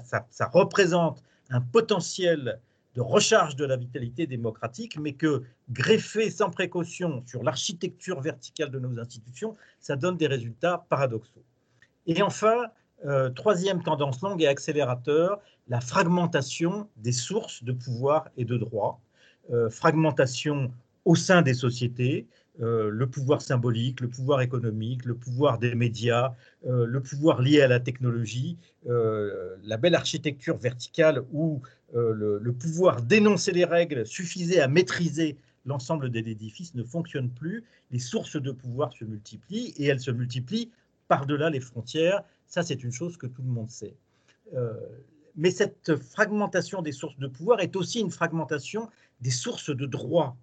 représente 0.52 1.22
un 1.52 1.62
potentiel 1.62 2.60
de 2.96 3.02
recharge 3.02 3.56
de 3.56 3.66
la 3.66 3.78
vitalité 3.78 4.28
démocratique, 4.28 4.98
mais 5.00 5.14
que 5.14 5.44
greffer 5.70 6.30
sans 6.30 6.50
précaution 6.50 7.24
sur 7.26 7.44
l'architecture 7.44 8.20
verticale 8.20 8.70
de 8.70 8.80
nos 8.80 9.00
institutions, 9.00 9.56
ça 9.80 9.96
donne 9.96 10.18
des 10.18 10.28
résultats 10.28 10.86
paradoxaux. 10.90 11.44
Et 12.08 12.22
enfin, 12.22 12.66
euh, 13.06 13.30
troisième 13.30 13.82
tendance 13.82 14.22
longue 14.22 14.42
et 14.42 14.48
accélérateur, 14.48 15.40
la 15.68 15.80
fragmentation 15.80 16.88
des 16.98 17.14
sources 17.14 17.64
de 17.64 17.72
pouvoir 17.72 18.28
et 18.38 18.46
de 18.46 18.58
droit, 18.58 19.00
euh, 19.52 19.70
fragmentation 19.70 20.72
au 21.06 21.16
sein 21.16 21.42
des 21.42 21.54
sociétés, 21.54 22.28
le 22.62 23.06
pouvoir 23.06 23.42
symbolique, 23.42 24.02
le 24.02 24.08
pouvoir 24.08 24.42
économique, 24.42 25.06
le 25.06 25.16
pouvoir 25.16 25.58
des 25.58 25.76
médias, 25.76 26.34
le 26.64 27.00
pouvoir 27.00 27.42
lié 27.42 27.62
à 27.62 27.68
la 27.68 27.80
technologie, 27.80 28.58
la 28.86 29.78
belle 29.78 29.96
architecture 29.96 30.58
verticale 30.58 31.24
où 31.32 31.62
le, 31.94 32.52
pouvoir 32.52 33.02
d'énoncer 33.02 33.52
les 33.52 33.66
règles 33.66 34.06
suffisait 34.06 34.60
à 34.60 34.68
maîtriser 34.68 35.38
l'ensemble 35.66 36.10
des 36.10 36.20
édifices 36.20 36.76
ne 36.76 36.84
fonctionne 36.84 37.30
plus, 37.30 37.64
les 37.92 38.00
sources 38.00 38.42
de 38.42 38.52
pouvoir 38.52 38.94
se 38.94 39.06
multiplient 39.06 39.74
et 39.78 39.86
elles 39.86 40.00
se 40.00 40.12
multiplient 40.12 40.72
par-delà 41.08 41.50
les 41.50 41.60
frontières. 41.60 42.24
Ça, 42.48 42.64
c'est 42.64 42.84
une 42.84 42.92
chose 42.92 43.18
que 43.18 43.28
tout 43.28 43.42
le 43.42 43.50
monde 43.50 43.70
sait. 43.70 43.96
Euh, 44.54 44.74
mais 45.36 45.52
cette 45.52 45.96
fragmentation 45.98 46.82
des 46.82 46.92
sources 46.92 47.18
de 47.18 47.28
pouvoir 47.28 47.60
est 47.62 47.76
aussi 47.76 48.00
une 48.00 48.12
fragmentation 48.12 48.90
des 49.22 49.30
sources 49.30 49.70
de 49.70 49.86
droit. 49.86 50.36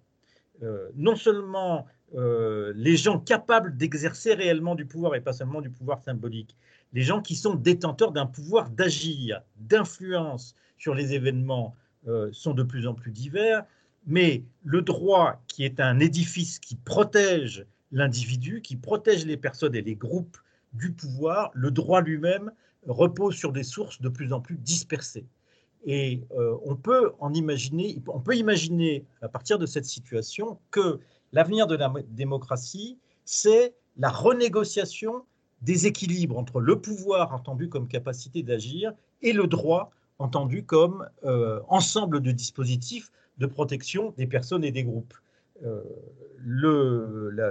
Euh, 0.63 0.89
non 0.95 1.15
seulement 1.15 1.85
euh, 2.15 2.73
les 2.75 2.97
gens 2.97 3.19
capables 3.19 3.77
d'exercer 3.77 4.33
réellement 4.33 4.75
du 4.75 4.85
pouvoir 4.85 5.15
et 5.15 5.21
pas 5.21 5.33
seulement 5.33 5.61
du 5.61 5.69
pouvoir 5.69 5.99
symbolique, 6.03 6.55
les 6.93 7.01
gens 7.01 7.21
qui 7.21 7.35
sont 7.35 7.53
détenteurs 7.53 8.11
d'un 8.11 8.25
pouvoir 8.25 8.69
d'agir, 8.69 9.41
d'influence 9.57 10.55
sur 10.77 10.95
les 10.95 11.13
événements 11.13 11.75
sont 12.31 12.53
de 12.53 12.63
plus 12.63 12.87
en 12.87 12.95
plus 12.95 13.11
divers, 13.11 13.63
mais 14.07 14.43
le 14.63 14.81
droit, 14.81 15.41
qui 15.47 15.63
est 15.65 15.79
un 15.79 15.99
édifice 15.99 16.57
qui 16.57 16.75
protège 16.75 17.65
l'individu, 17.91 18.61
qui 18.61 18.75
protège 18.75 19.25
les 19.25 19.37
personnes 19.37 19.75
et 19.75 19.81
les 19.81 19.95
groupes 19.95 20.37
du 20.73 20.91
pouvoir, 20.91 21.51
le 21.53 21.71
droit 21.71 22.01
lui-même 22.01 22.51
repose 22.87 23.35
sur 23.35 23.51
des 23.51 23.63
sources 23.63 24.01
de 24.01 24.09
plus 24.09 24.33
en 24.33 24.41
plus 24.41 24.57
dispersées. 24.57 25.25
Et 25.85 26.21
euh, 26.37 26.57
on 26.65 26.75
peut 26.75 27.13
en 27.19 27.33
imaginer, 27.33 28.01
on 28.07 28.19
peut 28.19 28.35
imaginer 28.35 29.05
à 29.21 29.29
partir 29.29 29.57
de 29.57 29.65
cette 29.65 29.85
situation 29.85 30.59
que 30.71 30.99
l'avenir 31.31 31.67
de 31.67 31.75
la 31.75 31.91
démocratie, 32.09 32.97
c'est 33.25 33.73
la 33.97 34.09
renégociation 34.09 35.23
des 35.61 35.87
équilibres 35.87 36.37
entre 36.37 36.61
le 36.61 36.79
pouvoir 36.79 37.33
entendu 37.33 37.69
comme 37.69 37.87
capacité 37.87 38.43
d'agir 38.43 38.93
et 39.21 39.33
le 39.33 39.47
droit 39.47 39.91
entendu 40.19 40.63
comme 40.63 41.07
euh, 41.23 41.61
ensemble 41.67 42.21
de 42.21 42.31
dispositifs 42.31 43.11
de 43.37 43.45
protection 43.45 44.13
des 44.17 44.27
personnes 44.27 44.63
et 44.63 44.71
des 44.71 44.83
groupes. 44.83 45.13
Euh, 45.63 45.81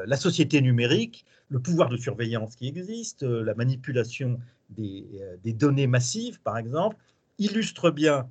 la, 0.07 0.17
société 0.17 0.61
numérique, 0.61 1.25
le 1.49 1.61
pouvoir 1.61 1.89
de 1.89 1.97
surveillance 1.97 2.57
qui 2.57 2.69
existe, 2.69 3.23
euh, 3.23 3.43
la 3.43 3.55
manipulation 3.55 4.39
des, 4.71 5.07
des, 5.43 5.55
données 5.55 5.87
massives, 5.87 6.41
par 6.41 6.59
exemple, 6.59 6.97
illustre 7.39 7.91
bien 7.91 8.29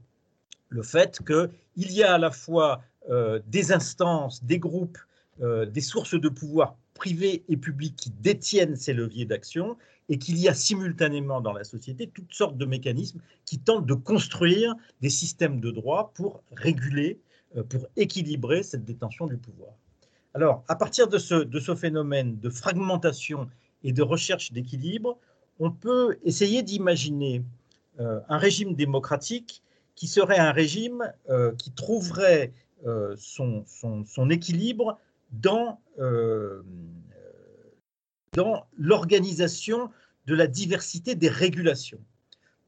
le 0.70 0.84
fait 0.84 1.20
qu'il 1.26 1.92
y 1.92 2.04
a 2.04 2.14
à 2.14 2.18
la 2.18 2.32
fois 2.32 2.82
des 3.48 3.72
instances, 3.72 4.44
des 4.44 4.60
groupes, 4.60 4.98
des 5.40 5.82
sources 5.82 6.20
de 6.20 6.30
pouvoir 6.30 6.76
privées 6.94 7.44
et 7.48 7.58
publiques 7.58 7.96
qui 7.96 8.10
détiennent 8.10 8.76
ces 8.76 8.94
leviers 8.94 9.26
d'action 9.26 9.78
et 10.10 10.18
qu'il 10.18 10.38
y 10.38 10.48
a 10.48 10.54
simultanément 10.54 11.42
dans 11.42 11.54
la 11.54 11.64
société 11.64 12.08
toutes 12.08 12.34
sortes 12.34 12.58
de 12.58 12.66
mécanismes 12.66 13.20
qui 13.46 13.60
tentent 13.60 13.86
de 13.86 13.94
construire 13.94 14.76
des 15.02 15.10
systèmes 15.10 15.60
de 15.60 15.70
droit 15.70 16.12
pour 16.16 16.42
réguler 16.52 17.20
euh, 17.56 17.64
pour 17.64 17.88
équilibrer 17.96 18.62
cette 18.62 18.84
détention 18.84 19.26
du 19.26 19.38
pouvoir. 19.38 19.72
Alors, 20.34 20.66
à 20.68 20.76
partir 20.76 21.08
de 21.08 21.18
ce, 21.18 21.36
de 21.36 21.60
ce 21.62 21.76
phénomène 21.76 22.40
de 22.40 22.50
fragmentation 22.50 23.50
et 23.86 23.94
de 23.94 24.02
recherche 24.02 24.52
d'équilibre, 24.52 25.18
on 25.60 25.72
peut 25.72 26.18
essayer 26.26 26.62
d'imaginer 26.62 27.44
euh, 28.02 28.20
un 28.28 28.38
régime 28.38 28.76
démocratique 28.76 29.64
qui 29.96 30.08
serait 30.08 30.38
un 30.38 30.52
régime 30.52 31.12
euh, 31.30 31.54
qui 31.56 31.72
trouverait 31.72 32.52
son, 33.18 33.66
son, 33.66 34.30
équilibre 34.30 35.00
dans, 35.32 35.80
dans 38.34 38.68
l'organisation 38.78 39.90
de 40.26 40.36
la 40.36 40.48
diversité 40.48 41.16
des 41.16 41.30
régulations 41.30 42.00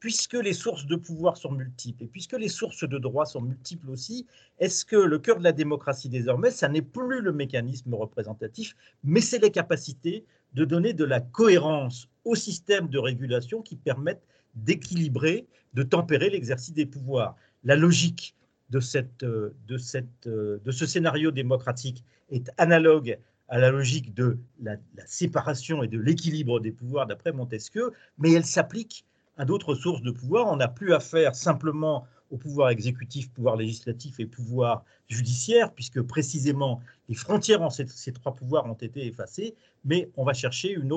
puisque 0.00 0.34
les 0.34 0.54
sources 0.54 0.86
de 0.86 0.96
pouvoir 0.96 1.36
sont 1.36 1.52
multiples 1.52 2.04
et 2.04 2.06
puisque 2.06 2.32
les 2.32 2.48
sources 2.48 2.88
de 2.88 2.98
droit 2.98 3.26
sont 3.26 3.42
multiples 3.42 3.90
aussi, 3.90 4.26
est-ce 4.58 4.84
que 4.84 4.96
le 4.96 5.18
cœur 5.18 5.38
de 5.38 5.44
la 5.44 5.52
démocratie 5.52 6.08
désormais, 6.08 6.50
ça 6.50 6.68
n'est 6.68 6.82
plus 6.82 7.20
le 7.20 7.32
mécanisme 7.32 7.94
représentatif, 7.94 8.74
mais 9.04 9.20
c'est 9.20 9.38
les 9.38 9.50
capacités 9.50 10.24
de 10.54 10.64
donner 10.64 10.94
de 10.94 11.04
la 11.04 11.20
cohérence 11.20 12.08
au 12.24 12.34
système 12.34 12.88
de 12.88 12.98
régulation 12.98 13.62
qui 13.62 13.76
permettent 13.76 14.26
d'équilibrer, 14.54 15.46
de 15.74 15.82
tempérer 15.82 16.30
l'exercice 16.30 16.74
des 16.74 16.86
pouvoirs. 16.86 17.36
La 17.62 17.76
logique 17.76 18.34
de, 18.70 18.80
cette, 18.80 19.20
de, 19.20 19.76
cette, 19.76 20.26
de 20.26 20.70
ce 20.70 20.86
scénario 20.86 21.30
démocratique 21.30 22.02
est 22.30 22.50
analogue 22.58 23.18
à 23.48 23.58
la 23.58 23.70
logique 23.70 24.14
de 24.14 24.38
la, 24.62 24.76
séparation 25.06 25.82
et 25.82 25.88
de 25.88 25.98
l'équilibre 25.98 26.60
des 26.60 26.70
pouvoirs 26.70 27.06
d'après 27.06 27.32
Montesquieu, 27.32 27.92
mais 28.18 28.32
elle 28.32 28.44
s'applique 28.44 29.04
à 29.36 29.44
d'autres 29.44 29.74
sources 29.74 30.02
de 30.02 30.12
pouvoir. 30.12 30.46
On 30.46 30.56
n'a 30.56 30.68
plus 30.68 30.92
affaire 30.94 31.34
simplement 31.34 32.06
au 32.30 32.36
pouvoir 32.36 32.70
exécutif, 32.70 33.30
pouvoir 33.32 33.56
législatif 33.56 34.20
et 34.20 34.26
pouvoir 34.26 34.84
judiciaire, 35.08 35.72
puisque 35.72 36.00
précisément 36.02 36.80
les 37.08 37.16
frontières 37.16 37.62
entre 37.62 37.84
ces, 37.88 38.12
trois 38.12 38.36
pouvoirs 38.36 38.66
ont 38.66 38.74
été 38.74 39.06
effacées, 39.06 39.56
mais 39.84 40.08
on 40.16 40.24
va 40.24 40.32
chercher 40.32 40.76
un 40.76 40.90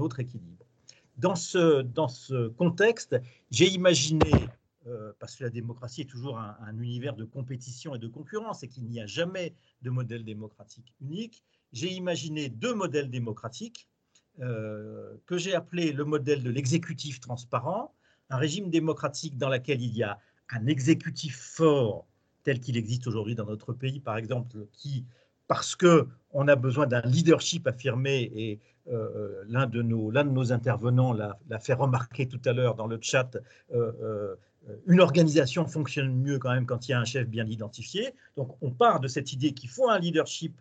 autre 0.00 0.20
équilibre. 0.20 0.66
Dans 1.16 1.34
ce, 1.34 1.80
dans 1.80 2.08
ce 2.08 2.48
contexte, 2.48 3.16
j'ai 3.50 3.68
imaginé, 3.68 4.30
euh, 4.86 5.12
parce 5.18 5.36
que 5.36 5.44
la 5.44 5.50
démocratie 5.50 6.02
est 6.02 6.10
toujours 6.10 6.38
un, 6.38 6.56
un, 6.60 6.78
univers 6.78 7.16
de 7.16 7.24
compétition 7.24 7.94
et 7.94 7.98
de 7.98 8.08
concurrence 8.08 8.62
et 8.62 8.68
qu'il 8.68 8.84
n'y 8.84 9.00
a 9.00 9.06
jamais 9.06 9.54
de 9.82 9.90
modèle 9.90 10.24
démocratique 10.24 10.94
unique, 11.00 11.42
j'ai 11.72 11.92
imaginé 11.92 12.48
deux 12.48 12.74
modèles 12.74 13.10
démocratiques 13.10 13.88
euh, 14.40 15.16
que 15.24 15.38
j'ai 15.38 15.54
appelé 15.54 15.92
le 15.92 16.04
modèle 16.04 16.42
de 16.42 16.50
l'exécutif 16.50 17.20
transparent, 17.20 17.94
un 18.28 18.36
régime 18.36 18.68
démocratique 18.68 19.38
dans 19.38 19.48
lequel 19.48 19.80
il 19.80 19.96
y 19.96 20.02
a 20.02 20.18
un 20.50 20.66
exécutif 20.66 21.36
fort 21.38 22.06
tel 22.42 22.60
qu'il 22.60 22.76
existe 22.76 23.06
aujourd'hui 23.06 23.34
dans 23.34 23.46
notre 23.46 23.72
pays, 23.72 23.98
par 23.98 24.18
exemple, 24.18 24.66
qui, 24.72 25.06
parce 25.48 25.74
que 25.74 26.06
on 26.32 26.48
a 26.48 26.54
besoin 26.54 26.86
d'un 26.86 27.00
leadership 27.00 27.66
affirmé, 27.66 28.30
et 28.34 28.60
euh, 28.88 29.42
l'un 29.48 29.66
de 29.66 29.80
de 29.80 30.22
nos 30.30 30.52
intervenants 30.52 31.14
l'a 31.14 31.58
fait 31.58 31.72
remarquer 31.72 32.28
tout 32.28 32.40
à 32.44 32.52
l'heure 32.52 32.74
dans 32.74 32.86
le 32.86 32.98
chat. 33.00 33.38
Une 34.86 35.00
organisation 35.00 35.66
fonctionne 35.66 36.14
mieux 36.14 36.38
quand 36.38 36.52
même 36.52 36.66
quand 36.66 36.88
il 36.88 36.92
y 36.92 36.94
a 36.94 37.00
un 37.00 37.04
chef 37.04 37.28
bien 37.28 37.46
identifié. 37.46 38.14
Donc 38.36 38.56
on 38.62 38.70
part 38.70 39.00
de 39.00 39.08
cette 39.08 39.32
idée 39.32 39.52
qu'il 39.52 39.70
faut 39.70 39.88
un 39.88 39.98
leadership 39.98 40.60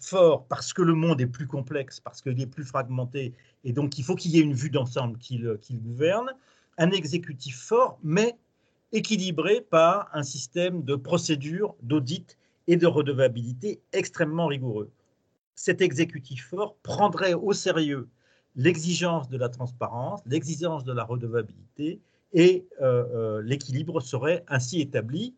fort 0.00 0.46
parce 0.46 0.72
que 0.72 0.82
le 0.82 0.94
monde 0.94 1.20
est 1.20 1.26
plus 1.26 1.46
complexe, 1.46 2.00
parce 2.00 2.20
qu'il 2.20 2.40
est 2.40 2.46
plus 2.46 2.64
fragmenté, 2.64 3.32
et 3.64 3.72
donc 3.72 3.98
il 3.98 4.04
faut 4.04 4.14
qu'il 4.14 4.32
y 4.32 4.38
ait 4.38 4.42
une 4.42 4.54
vue 4.54 4.70
d'ensemble 4.70 5.18
qui 5.18 5.38
le, 5.38 5.60
gouverne, 5.70 6.32
un 6.78 6.90
exécutif 6.90 7.58
fort, 7.58 7.98
mais 8.02 8.36
équilibré 8.92 9.60
par 9.60 10.08
un 10.12 10.22
système 10.22 10.82
de 10.82 10.96
procédure, 10.96 11.74
d'audit 11.82 12.36
et 12.66 12.76
de 12.76 12.86
redevabilité 12.86 13.80
extrêmement 13.92 14.46
rigoureux. 14.46 14.90
Cet 15.54 15.80
exécutif 15.80 16.48
fort 16.48 16.76
prendrait 16.82 17.34
au 17.34 17.52
sérieux 17.52 18.08
l'exigence 18.56 19.28
de 19.28 19.36
la 19.36 19.48
transparence, 19.48 20.20
l'exigence 20.26 20.84
de 20.84 20.92
la 20.92 21.04
redevabilité, 21.04 22.00
et 22.36 22.68
euh, 22.82 23.04
euh, 23.14 23.42
l'équilibre 23.42 24.00
serait 24.00 24.44
ainsi 24.46 24.80
établi 24.80 25.34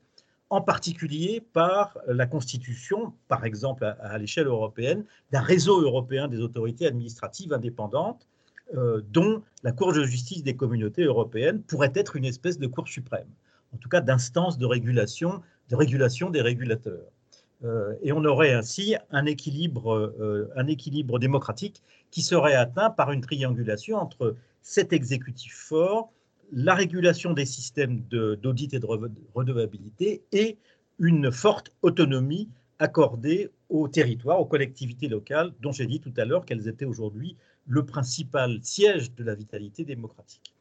en 0.51 0.61
particulier 0.61 1.43
par 1.53 1.97
la 2.09 2.27
constitution, 2.27 3.13
par 3.29 3.45
exemple 3.45 3.85
à, 3.85 4.19
l'échelle 4.19 4.47
européenne, 4.47 5.05
d'un 5.31 5.41
réseau 5.41 5.81
européen 5.81 6.27
des 6.27 6.41
autorités 6.41 6.87
administratives 6.87 7.53
indépendantes, 7.53 8.27
euh, 8.75 9.01
dont 9.11 9.43
la 9.63 9.73
Cour 9.73 9.93
de 9.93 10.03
justice 10.03 10.43
des 10.43 10.57
communautés 10.57 11.05
européennes 11.05 11.63
pourrait 11.63 11.93
être 11.95 12.17
une 12.17 12.25
espèce 12.25 12.59
de 12.59 12.67
Cour 12.67 12.89
suprême, 12.89 13.29
en 13.73 13.77
tout 13.77 13.89
cas 13.89 14.01
d'instance 14.01 14.59
de 14.59 14.67
régulation, 14.67 15.43
de 15.69 15.77
régulation 15.77 16.31
des 16.31 16.43
régulateurs. 16.43 17.13
Et 18.03 18.13
on 18.13 18.25
aurait 18.25 18.53
ainsi 18.53 18.95
un 19.11 19.27
équilibre, 19.27 20.15
un 20.55 20.67
équilibre 20.69 21.19
démocratique 21.19 21.83
qui 22.13 22.23
serait 22.23 22.55
atteint 22.55 22.89
par 22.89 23.11
une 23.11 23.21
triangulation 23.21 23.97
entre 23.97 24.37
cet 24.63 24.93
exécutif 24.93 25.57
fort, 25.57 26.13
la 26.53 26.75
régulation 26.75 27.33
des 27.33 27.47
systèmes 27.47 28.01
d'audit 28.11 28.75
et 28.75 28.79
de 28.79 28.87
redevabilité 29.35 30.23
et 30.33 30.59
une 30.99 31.31
forte 31.31 31.73
autonomie 31.83 32.49
accordée 32.79 33.51
aux 33.69 33.89
territoires, 33.89 34.41
aux 34.41 34.47
collectivités 34.47 35.09
locales, 35.09 35.53
dont 35.61 35.73
j'ai 35.73 35.87
dit 35.87 36.01
tout 36.01 36.13
à 36.17 36.25
l'heure 36.25 36.45
qu'elles 36.45 36.69
étaient 36.69 36.85
aujourd'hui 36.85 37.37
le 37.67 37.85
principal 37.85 38.59
siège 38.63 39.15
de 39.15 39.25
la 39.25 39.35
vitalité 39.35 39.85
démocratique. 39.85 40.55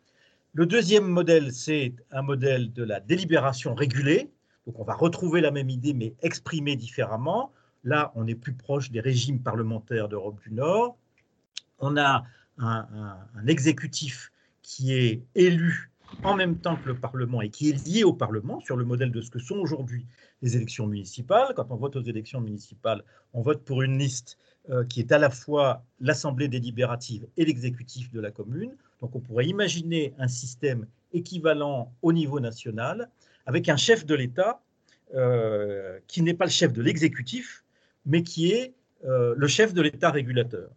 Le 0.54 0.66
deuxième 0.66 1.08
modèle, 1.08 1.54
c'est 1.54 1.94
un 2.12 2.22
modèle 2.22 2.74
de 2.74 2.84
la 2.84 3.00
délibération 3.00 3.76
régulée. 3.76 4.30
Donc 4.66 4.80
on 4.80 4.84
va 4.84 4.94
retrouver 4.94 5.40
la 5.40 5.52
même 5.52 5.70
idée, 5.70 5.94
mais 5.94 6.16
exprimée 6.22 6.76
différemment. 6.76 7.52
Là, 7.84 8.12
on 8.16 8.28
est 8.28 8.36
plus 8.36 8.54
proche 8.54 8.92
des 8.92 9.00
régimes 9.00 9.42
parlementaires 9.42 10.10
d'Europe 10.10 10.42
du 10.42 10.52
Nord. 10.52 10.98
On 11.80 11.96
a 11.96 12.26
un, 12.58 13.18
un 13.36 13.48
exécutif 13.48 14.32
qui 14.68 14.94
est 14.94 15.24
élu 15.34 15.92
en 16.24 16.36
même 16.36 16.58
temps 16.58 16.76
que 16.76 16.90
le 16.90 16.96
Parlement 16.96 17.42
et 17.42 17.50
qui 17.50 17.70
est 17.70 17.88
lié 17.88 18.04
au 18.04 18.12
Parlement 18.12 18.60
sur 18.60 18.76
le 18.76 18.84
modèle 18.84 19.12
de 19.12 19.22
ce 19.22 19.32
que 19.32 19.40
sont 19.40 19.56
aujourd'hui 19.56 20.06
les 20.42 20.58
élections 20.58 20.88
municipales. 20.88 21.54
Quand 21.56 21.72
on 21.72 21.78
vote 21.78 21.96
aux 21.96 22.04
élections 22.04 22.42
municipales, 22.42 23.02
on 23.34 23.42
vote 23.42 23.64
pour 23.64 23.82
une 23.82 23.98
liste 23.98 24.38
euh, 24.70 24.84
qui 24.84 25.00
est 25.00 25.14
à 25.14 25.20
la 25.20 25.30
fois 25.30 25.86
l'Assemblée 26.02 26.50
délibérative 26.50 27.28
et 27.38 27.46
l'exécutif 27.46 28.12
de 28.12 28.20
la 28.20 28.30
commune. 28.30 28.76
Donc 29.00 29.16
on 29.16 29.22
pourrait 29.22 29.48
imaginer 29.48 30.14
un 30.20 30.28
système 30.28 30.86
équivalent 31.14 31.94
au 32.02 32.12
niveau 32.12 32.42
national 32.42 33.10
avec 33.46 33.70
un 33.70 33.78
chef 33.78 34.06
de 34.06 34.16
l'État 34.16 34.62
euh, 35.16 35.98
qui 36.08 36.22
n'est 36.22 36.34
pas 36.34 36.46
le 36.46 36.52
chef 36.52 36.74
de 36.74 36.82
l'exécutif, 36.82 37.64
mais 38.06 38.22
qui 38.22 38.52
est 38.52 38.74
euh, 39.06 39.34
le 39.38 39.48
chef 39.48 39.74
de 39.74 39.82
l'État 39.82 40.12
régulateur. 40.12 40.70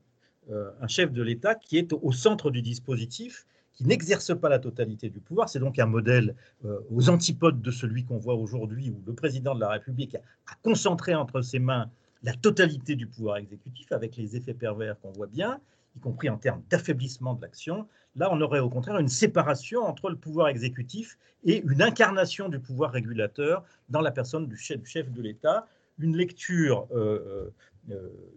un 0.80 0.88
chef 0.88 1.12
de 1.12 1.22
l'État 1.22 1.54
qui 1.56 1.76
est 1.76 1.92
au 1.92 2.12
centre 2.12 2.52
du 2.52 2.62
dispositif 2.62 3.46
qui 3.80 3.86
n'exerce 3.86 4.38
pas 4.38 4.50
la 4.50 4.58
totalité 4.58 5.08
du 5.08 5.20
pouvoir. 5.20 5.48
C'est 5.48 5.58
donc 5.58 5.78
un 5.78 5.86
modèle 5.86 6.34
euh, 6.66 6.80
aux 6.90 7.08
antipodes 7.08 7.62
de 7.62 7.70
celui 7.70 8.04
qu'on 8.04 8.18
voit 8.18 8.34
aujourd'hui, 8.34 8.90
où 8.90 9.02
le 9.06 9.14
président 9.14 9.54
de 9.54 9.60
la 9.60 9.70
République 9.70 10.16
a, 10.16 10.54
concentré 10.62 11.14
entre 11.14 11.40
ses 11.40 11.58
mains 11.58 11.90
la 12.22 12.34
totalité 12.34 12.94
du 12.94 13.06
pouvoir 13.06 13.38
exécutif, 13.38 13.90
avec 13.92 14.18
les 14.18 14.36
effets 14.36 14.52
pervers 14.52 15.00
qu'on 15.00 15.12
voit 15.12 15.28
bien, 15.28 15.60
y 15.96 16.00
compris 16.00 16.28
en 16.28 16.36
termes 16.36 16.60
d'affaiblissement 16.68 17.32
de 17.32 17.40
l'action. 17.40 17.88
Là, 18.16 18.28
on 18.30 18.42
aurait 18.42 18.60
au 18.60 18.68
contraire 18.68 18.98
une 18.98 19.08
séparation 19.08 19.80
entre 19.80 20.10
le 20.10 20.16
pouvoir 20.16 20.48
exécutif 20.48 21.16
et 21.44 21.62
une 21.62 21.80
incarnation 21.80 22.50
du 22.50 22.58
pouvoir 22.58 22.92
régulateur 22.92 23.64
dans 23.88 24.02
la 24.02 24.10
personne 24.10 24.46
du 24.46 24.58
chef, 24.58 25.10
de 25.10 25.22
l'État. 25.22 25.66
Une 25.98 26.18
lecture, 26.18 26.86
euh, 26.92 26.96
euh, 26.96 27.50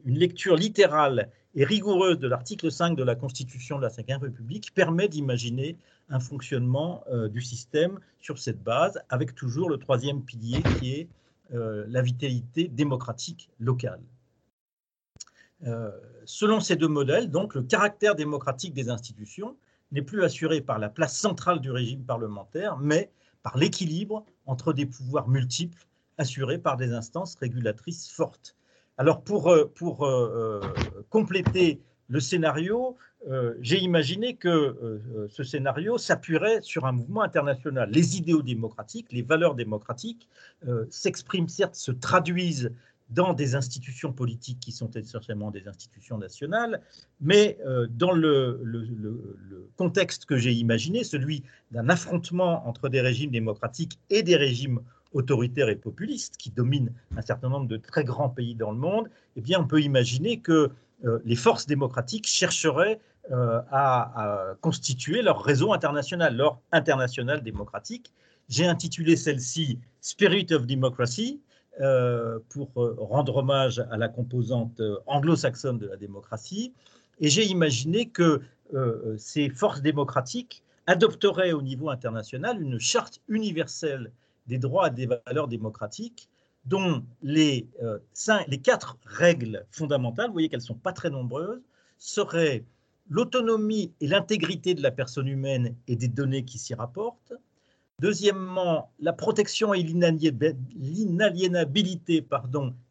une 0.06 0.18
lecture 0.18 0.56
littérale 0.56 1.30
et 1.56 1.64
rigoureuse 1.64 2.20
de 2.20 2.28
l'article 2.28 2.72
5 2.72 2.96
de 2.96 3.04
la 3.04 3.16
Constitution 3.16 3.78
de 3.78 3.84
la 3.84 3.90
Ve 3.90 4.22
République 4.22 4.74
permet 4.74 5.08
d'imaginer 5.08 5.78
un 6.10 6.20
fonctionnement 6.20 7.04
euh, 7.10 7.30
du 7.30 7.42
système 7.42 8.00
sur 8.20 8.40
cette 8.40 8.62
base, 8.64 9.00
avec 9.10 9.36
toujours 9.36 9.70
le 9.70 9.78
troisième 9.78 10.24
pilier 10.24 10.62
qui 10.80 10.94
est 10.94 11.08
euh, 11.54 11.86
la 11.88 12.02
vitalité 12.02 12.68
démocratique 12.68 13.50
locale. 13.60 14.02
Euh, 15.66 15.92
selon 16.26 16.60
ces 16.60 16.76
deux 16.76 16.88
modèles, 16.88 17.30
donc, 17.30 17.56
le 17.56 17.64
caractère 17.64 18.16
démocratique 18.16 18.74
des 18.74 18.90
institutions 18.90 19.56
n'est 19.92 20.02
plus 20.02 20.24
assuré 20.24 20.62
par 20.62 20.80
la 20.80 20.90
place 20.90 21.18
centrale 21.18 21.62
du 21.62 21.72
régime 21.72 22.04
parlementaire, 22.04 22.78
mais 22.78 23.12
par 23.44 23.58
l'équilibre 23.58 24.26
entre 24.46 24.74
des 24.74 24.86
pouvoirs 24.86 25.28
multiples 25.28 25.86
assurés 26.18 26.58
par 26.58 26.78
des 26.78 26.94
instances 26.94 27.36
régulatrices 27.36 28.10
fortes. 28.12 28.56
Alors 28.98 29.24
pour, 29.24 29.50
euh, 29.50 29.72
euh, 29.82 30.02
euh, 30.04 30.62
compléter 31.10 31.82
le 32.10 32.20
scénario, 32.20 32.98
j'ai 33.62 33.80
imaginé 33.80 34.36
que 34.36 35.00
ce 35.30 35.46
scénario 35.46 35.98
s'appuierait 35.98 36.60
sur 36.62 36.86
un 36.86 36.92
mouvement 36.92 37.22
international. 37.22 37.90
Les 37.90 38.18
idéaux 38.18 38.42
démocratiques, 38.42 39.14
les 39.14 39.22
valeurs 39.22 39.56
démocratiques 39.56 40.28
s'expriment 40.90 41.48
certes, 41.48 41.76
se 41.76 41.94
traduisent 41.94 42.74
dans 43.12 43.34
des 43.34 43.56
institutions 43.56 44.12
politiques 44.12 44.60
qui 44.60 44.74
sont 44.74 44.92
essentiellement 44.92 45.52
des 45.52 45.70
institutions 45.70 46.18
nationales, 46.18 46.82
mais 47.22 47.58
dans 47.92 48.12
le, 48.12 48.60
le 48.62 49.70
contexte 49.78 50.26
que 50.26 50.36
j'ai 50.36 50.52
imaginé, 50.52 51.06
celui 51.06 51.44
d'un 51.72 51.88
affrontement 51.88 52.68
entre 52.68 52.90
des 52.90 53.00
régimes 53.00 53.32
démocratiques 53.32 54.00
et 54.10 54.22
des 54.22 54.36
régimes 54.36 54.82
autoritaire 55.14 55.70
et 55.70 55.76
populiste 55.76 56.38
qui 56.38 56.52
domine 56.52 56.92
un 57.16 57.22
certain 57.22 57.50
nombre 57.50 57.68
de 57.68 57.78
très 57.78 58.04
grands 58.04 58.30
pays 58.30 58.56
dans 58.56 58.72
le 58.72 58.78
monde, 58.78 59.10
eh 59.36 59.42
bien, 59.42 59.60
on 59.60 59.68
peut 59.68 59.82
imaginer 59.82 60.40
que 60.40 60.72
euh, 61.06 61.20
les 61.26 61.36
forces 61.36 61.66
démocratiques 61.66 62.28
chercheraient 62.28 63.00
euh, 63.32 63.62
à, 63.72 64.56
constituer 64.62 65.22
leur 65.22 65.44
réseau 65.44 65.74
international, 65.74 66.36
leur 66.36 66.60
international 66.72 67.42
démocratique. 67.42 68.12
J'ai 68.50 68.66
intitulé 68.66 69.16
celle-ci 69.16 69.80
Spirit 70.02 70.48
of 70.52 70.68
Democracy 70.68 71.42
euh, 71.82 72.40
pour 72.50 72.70
rendre 72.76 73.38
hommage 73.38 73.80
à 73.92 73.98
la 73.98 74.10
composante 74.10 74.82
anglo-saxonne 75.08 75.80
de 75.80 75.88
la 75.88 75.96
démocratie. 75.96 76.74
Et 77.20 77.30
j'ai 77.30 77.46
imaginé 77.46 78.10
que 78.10 78.42
ces 79.18 79.50
forces 79.50 79.82
démocratiques 79.82 80.64
adopteraient 80.88 81.54
au 81.54 81.62
niveau 81.62 81.90
international 81.90 82.62
une 82.62 82.80
charte 82.80 83.22
universelle 83.28 84.12
des 84.48 84.58
droits 84.58 84.88
et 84.88 84.92
des 84.92 85.06
valeurs 85.06 85.48
démocratiques, 85.48 86.30
dont 86.66 87.04
les, 87.22 87.68
euh, 87.82 88.00
quatre 88.64 88.98
règles 89.06 89.66
fondamentales, 89.72 90.28
vous 90.28 90.34
voyez 90.34 90.50
qu'elles 90.50 90.60
ne 90.60 90.66
sont 90.66 90.76
pas 90.76 90.94
très 90.94 91.10
nombreuses, 91.10 91.62
seraient 91.98 92.64
l'autonomie 93.10 93.94
et 94.00 94.08
l'intégrité 94.08 94.74
de 94.74 94.82
la 94.82 94.92
personne 94.92 95.28
humaine 95.28 95.76
et 95.88 95.96
des 95.96 96.08
données 96.08 96.46
qui 96.46 96.58
s'y 96.58 96.74
rapportent. 96.74 97.34
Deuxièmement, 98.00 98.92
la 99.00 99.14
protection 99.14 99.74
et 99.74 99.84
l'inaliénabilité 99.84 102.26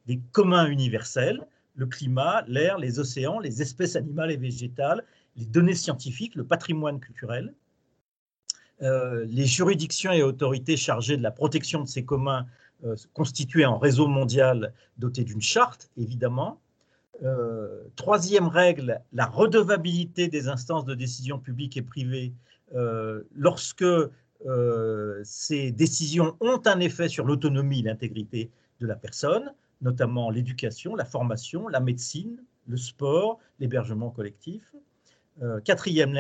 des 0.07 0.21
communs 0.33 0.67
universels, 0.67 1.47
le 1.75 1.87
climat, 1.87 2.45
l'air, 2.47 2.79
les 2.79 2.99
océans, 2.99 3.41
les 3.41 3.63
espèces 3.63 3.97
animales 3.97 4.31
et 4.31 4.37
végétales, 4.37 5.03
les 5.37 5.47
données 5.47 5.75
scientifiques, 5.75 6.35
le 6.35 6.45
patrimoine 6.45 7.01
culturel. 7.01 7.55
Euh, 8.83 9.25
les 9.29 9.47
juridictions 9.47 10.11
et 10.13 10.23
autorités 10.23 10.77
chargées 10.77 11.17
de 11.17 11.23
la 11.23 11.31
protection 11.31 11.83
de 11.83 11.89
ces 11.89 12.05
communs 12.05 12.47
euh, 12.85 12.97
constitués 13.13 13.65
en 13.65 13.79
réseau 13.79 14.09
mondial 14.09 14.73
doté 14.99 15.23
d'une 15.23 15.41
charte, 15.41 15.91
évidemment. 15.97 16.61
Euh, 17.23 17.85
troisième 17.95 18.49
règle, 18.49 19.01
la 19.13 19.27
redevabilité 19.27 20.27
des 20.27 20.49
instances 20.49 20.85
de 20.85 20.95
décision 20.95 21.39
publique 21.39 21.77
et 21.77 21.83
privée 21.83 22.33
lorsque 23.35 23.85
ces 25.25 25.73
décisions 25.73 26.37
ont 26.41 26.63
un 26.65 26.81
effet 26.81 27.07
sur 27.07 27.27
l'autonomie 27.27 27.81
et 27.81 27.83
l'intégrité 27.83 28.51
de 28.81 28.87
la 28.87 28.97
personne, 28.97 29.53
notamment 29.83 30.31
l'éducation, 30.31 30.97
la 30.97 31.05
formation, 31.05 31.69
la 31.69 31.81
médecine, 31.81 32.43
le 32.67 32.79
sport, 32.79 33.39
l'hébergement 33.61 34.09
collectif. 34.09 34.75
quatrième 35.67 36.19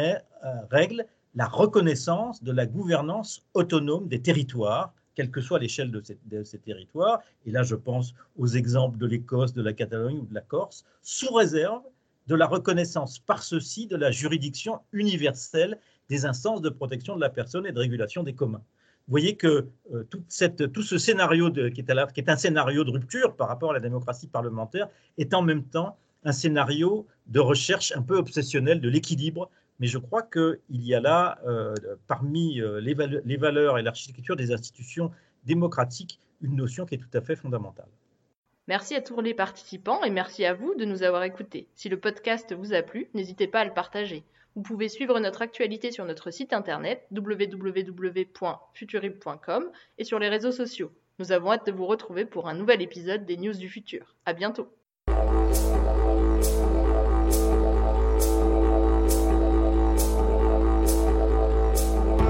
règle, 0.71 1.07
la 1.35 1.47
reconnaissance 1.47 2.43
de 2.43 2.53
la 2.53 2.67
gouvernance 2.67 3.45
autonome 3.55 4.09
des 4.09 4.21
territoires, 4.21 4.93
quelle 5.15 5.31
que 5.31 5.41
soit 5.41 5.59
l'échelle 5.59 5.91
de, 5.91 6.43
ces 6.43 6.59
territoires. 6.59 7.21
Et 7.47 7.51
là, 7.51 7.63
je 7.63 7.75
pense 7.75 8.15
aux 8.39 8.47
exemples 8.47 8.99
de 8.99 9.07
l'Écosse, 9.07 9.53
de 9.53 9.63
la 9.63 9.73
Catalogne 9.73 10.19
ou 10.19 10.27
de 10.27 10.35
la 10.35 10.41
Corse, 10.41 10.85
sous 11.03 11.33
réserve 11.33 11.83
de 12.29 12.35
la 12.35 12.47
reconnaissance 12.47 13.19
par 13.19 13.43
ceux-ci 13.43 13.87
de 13.87 13.97
la 13.97 14.11
juridiction 14.11 14.81
universelle 14.93 15.79
des 16.09 16.25
instances 16.25 16.61
de 16.61 16.69
protection 16.69 17.17
de 17.17 17.21
la 17.21 17.31
personne 17.31 17.67
et 17.67 17.73
de 17.73 17.79
régulation 17.79 18.23
des 18.23 18.35
communs. 18.35 18.63
Vous 19.09 19.13
voyez 19.13 19.37
que 19.37 19.67
euh, 19.93 20.05
tout 20.05 20.83
ce 20.83 20.99
scénario 20.99 21.51
qui, 21.51 21.81
est 21.81 22.13
qui 22.13 22.21
est 22.21 22.31
un 22.31 22.37
scénario 22.37 22.85
de 22.85 22.91
rupture 22.91 23.35
par 23.35 23.49
rapport 23.49 23.71
à 23.71 23.75
la 23.75 23.81
démocratie 23.81 24.29
parlementaire 24.29 24.89
est 25.19 25.35
en 25.35 25.43
même 25.43 25.65
temps 25.65 25.99
un 26.25 26.33
scénario 26.33 27.07
de 27.27 27.41
recherche 27.41 27.93
un 27.97 28.03
peu 28.03 28.17
obsessionnelle 28.17 28.81
de 28.81 28.89
l'équilibre 28.89 29.51
mais 29.79 29.87
je 29.87 29.99
crois 29.99 30.23
qu'il 30.23 30.59
y 30.71 30.95
a 30.95 31.01
là, 31.01 31.39
euh, 31.47 31.75
parmi 32.07 32.61
euh, 32.61 32.81
les, 32.81 32.95
valeurs 33.37 33.79
et 33.79 33.83
l'architecture 33.83 34.37
des 34.37 34.53
institutions 34.53 35.11
démocratiques, 35.45 36.19
une 36.41 36.57
notion 36.57 36.87
qui 36.87 36.95
est 36.95 36.99
tout 36.99 37.15
à 37.15 37.21
fait 37.21 37.37
fondamentale. 37.37 37.89
Merci 38.69 38.95
à 38.95 39.01
tous 39.01 39.21
les 39.21 39.35
participants 39.35 40.05
et 40.05 40.11
merci 40.11 40.45
à 40.45 40.55
vous 40.55 40.77
de 40.77 40.85
nous 40.85 41.03
avoir 41.03 41.25
écoutés. 41.25 41.67
Si 41.75 41.89
le 41.89 41.99
podcast 41.99 42.55
vous 42.55 42.75
a 42.75 42.83
plu, 42.83 43.09
n'hésitez 43.13 43.49
pas 43.49 43.59
à 43.61 43.65
le 43.65 43.75
partager. 43.75 44.23
Vous 44.55 44.63
pouvez 44.63 44.89
suivre 44.89 45.19
notre 45.19 45.43
actualité 45.43 45.91
sur 45.91 46.05
notre 46.05 46.31
site 46.31 46.53
internet 46.53 47.05
www.futurib.com 47.11 49.71
et 49.99 50.05
sur 50.05 50.19
les 50.19 50.29
réseaux 50.29 50.53
sociaux. 50.53 50.93
Nous 51.19 51.33
avons 51.33 51.53
hâte 51.53 51.67
de 51.67 51.73
vous 51.73 51.87
retrouver 51.87 52.25
pour 52.25 52.49
un 52.49 52.55
nouvel 52.55 52.83
épisode 52.83 53.25
des 53.25 53.37
News 53.37 53.55
du 53.55 53.69
Futur. 53.69 54.15
À 54.27 54.33
bientôt! 54.33 54.69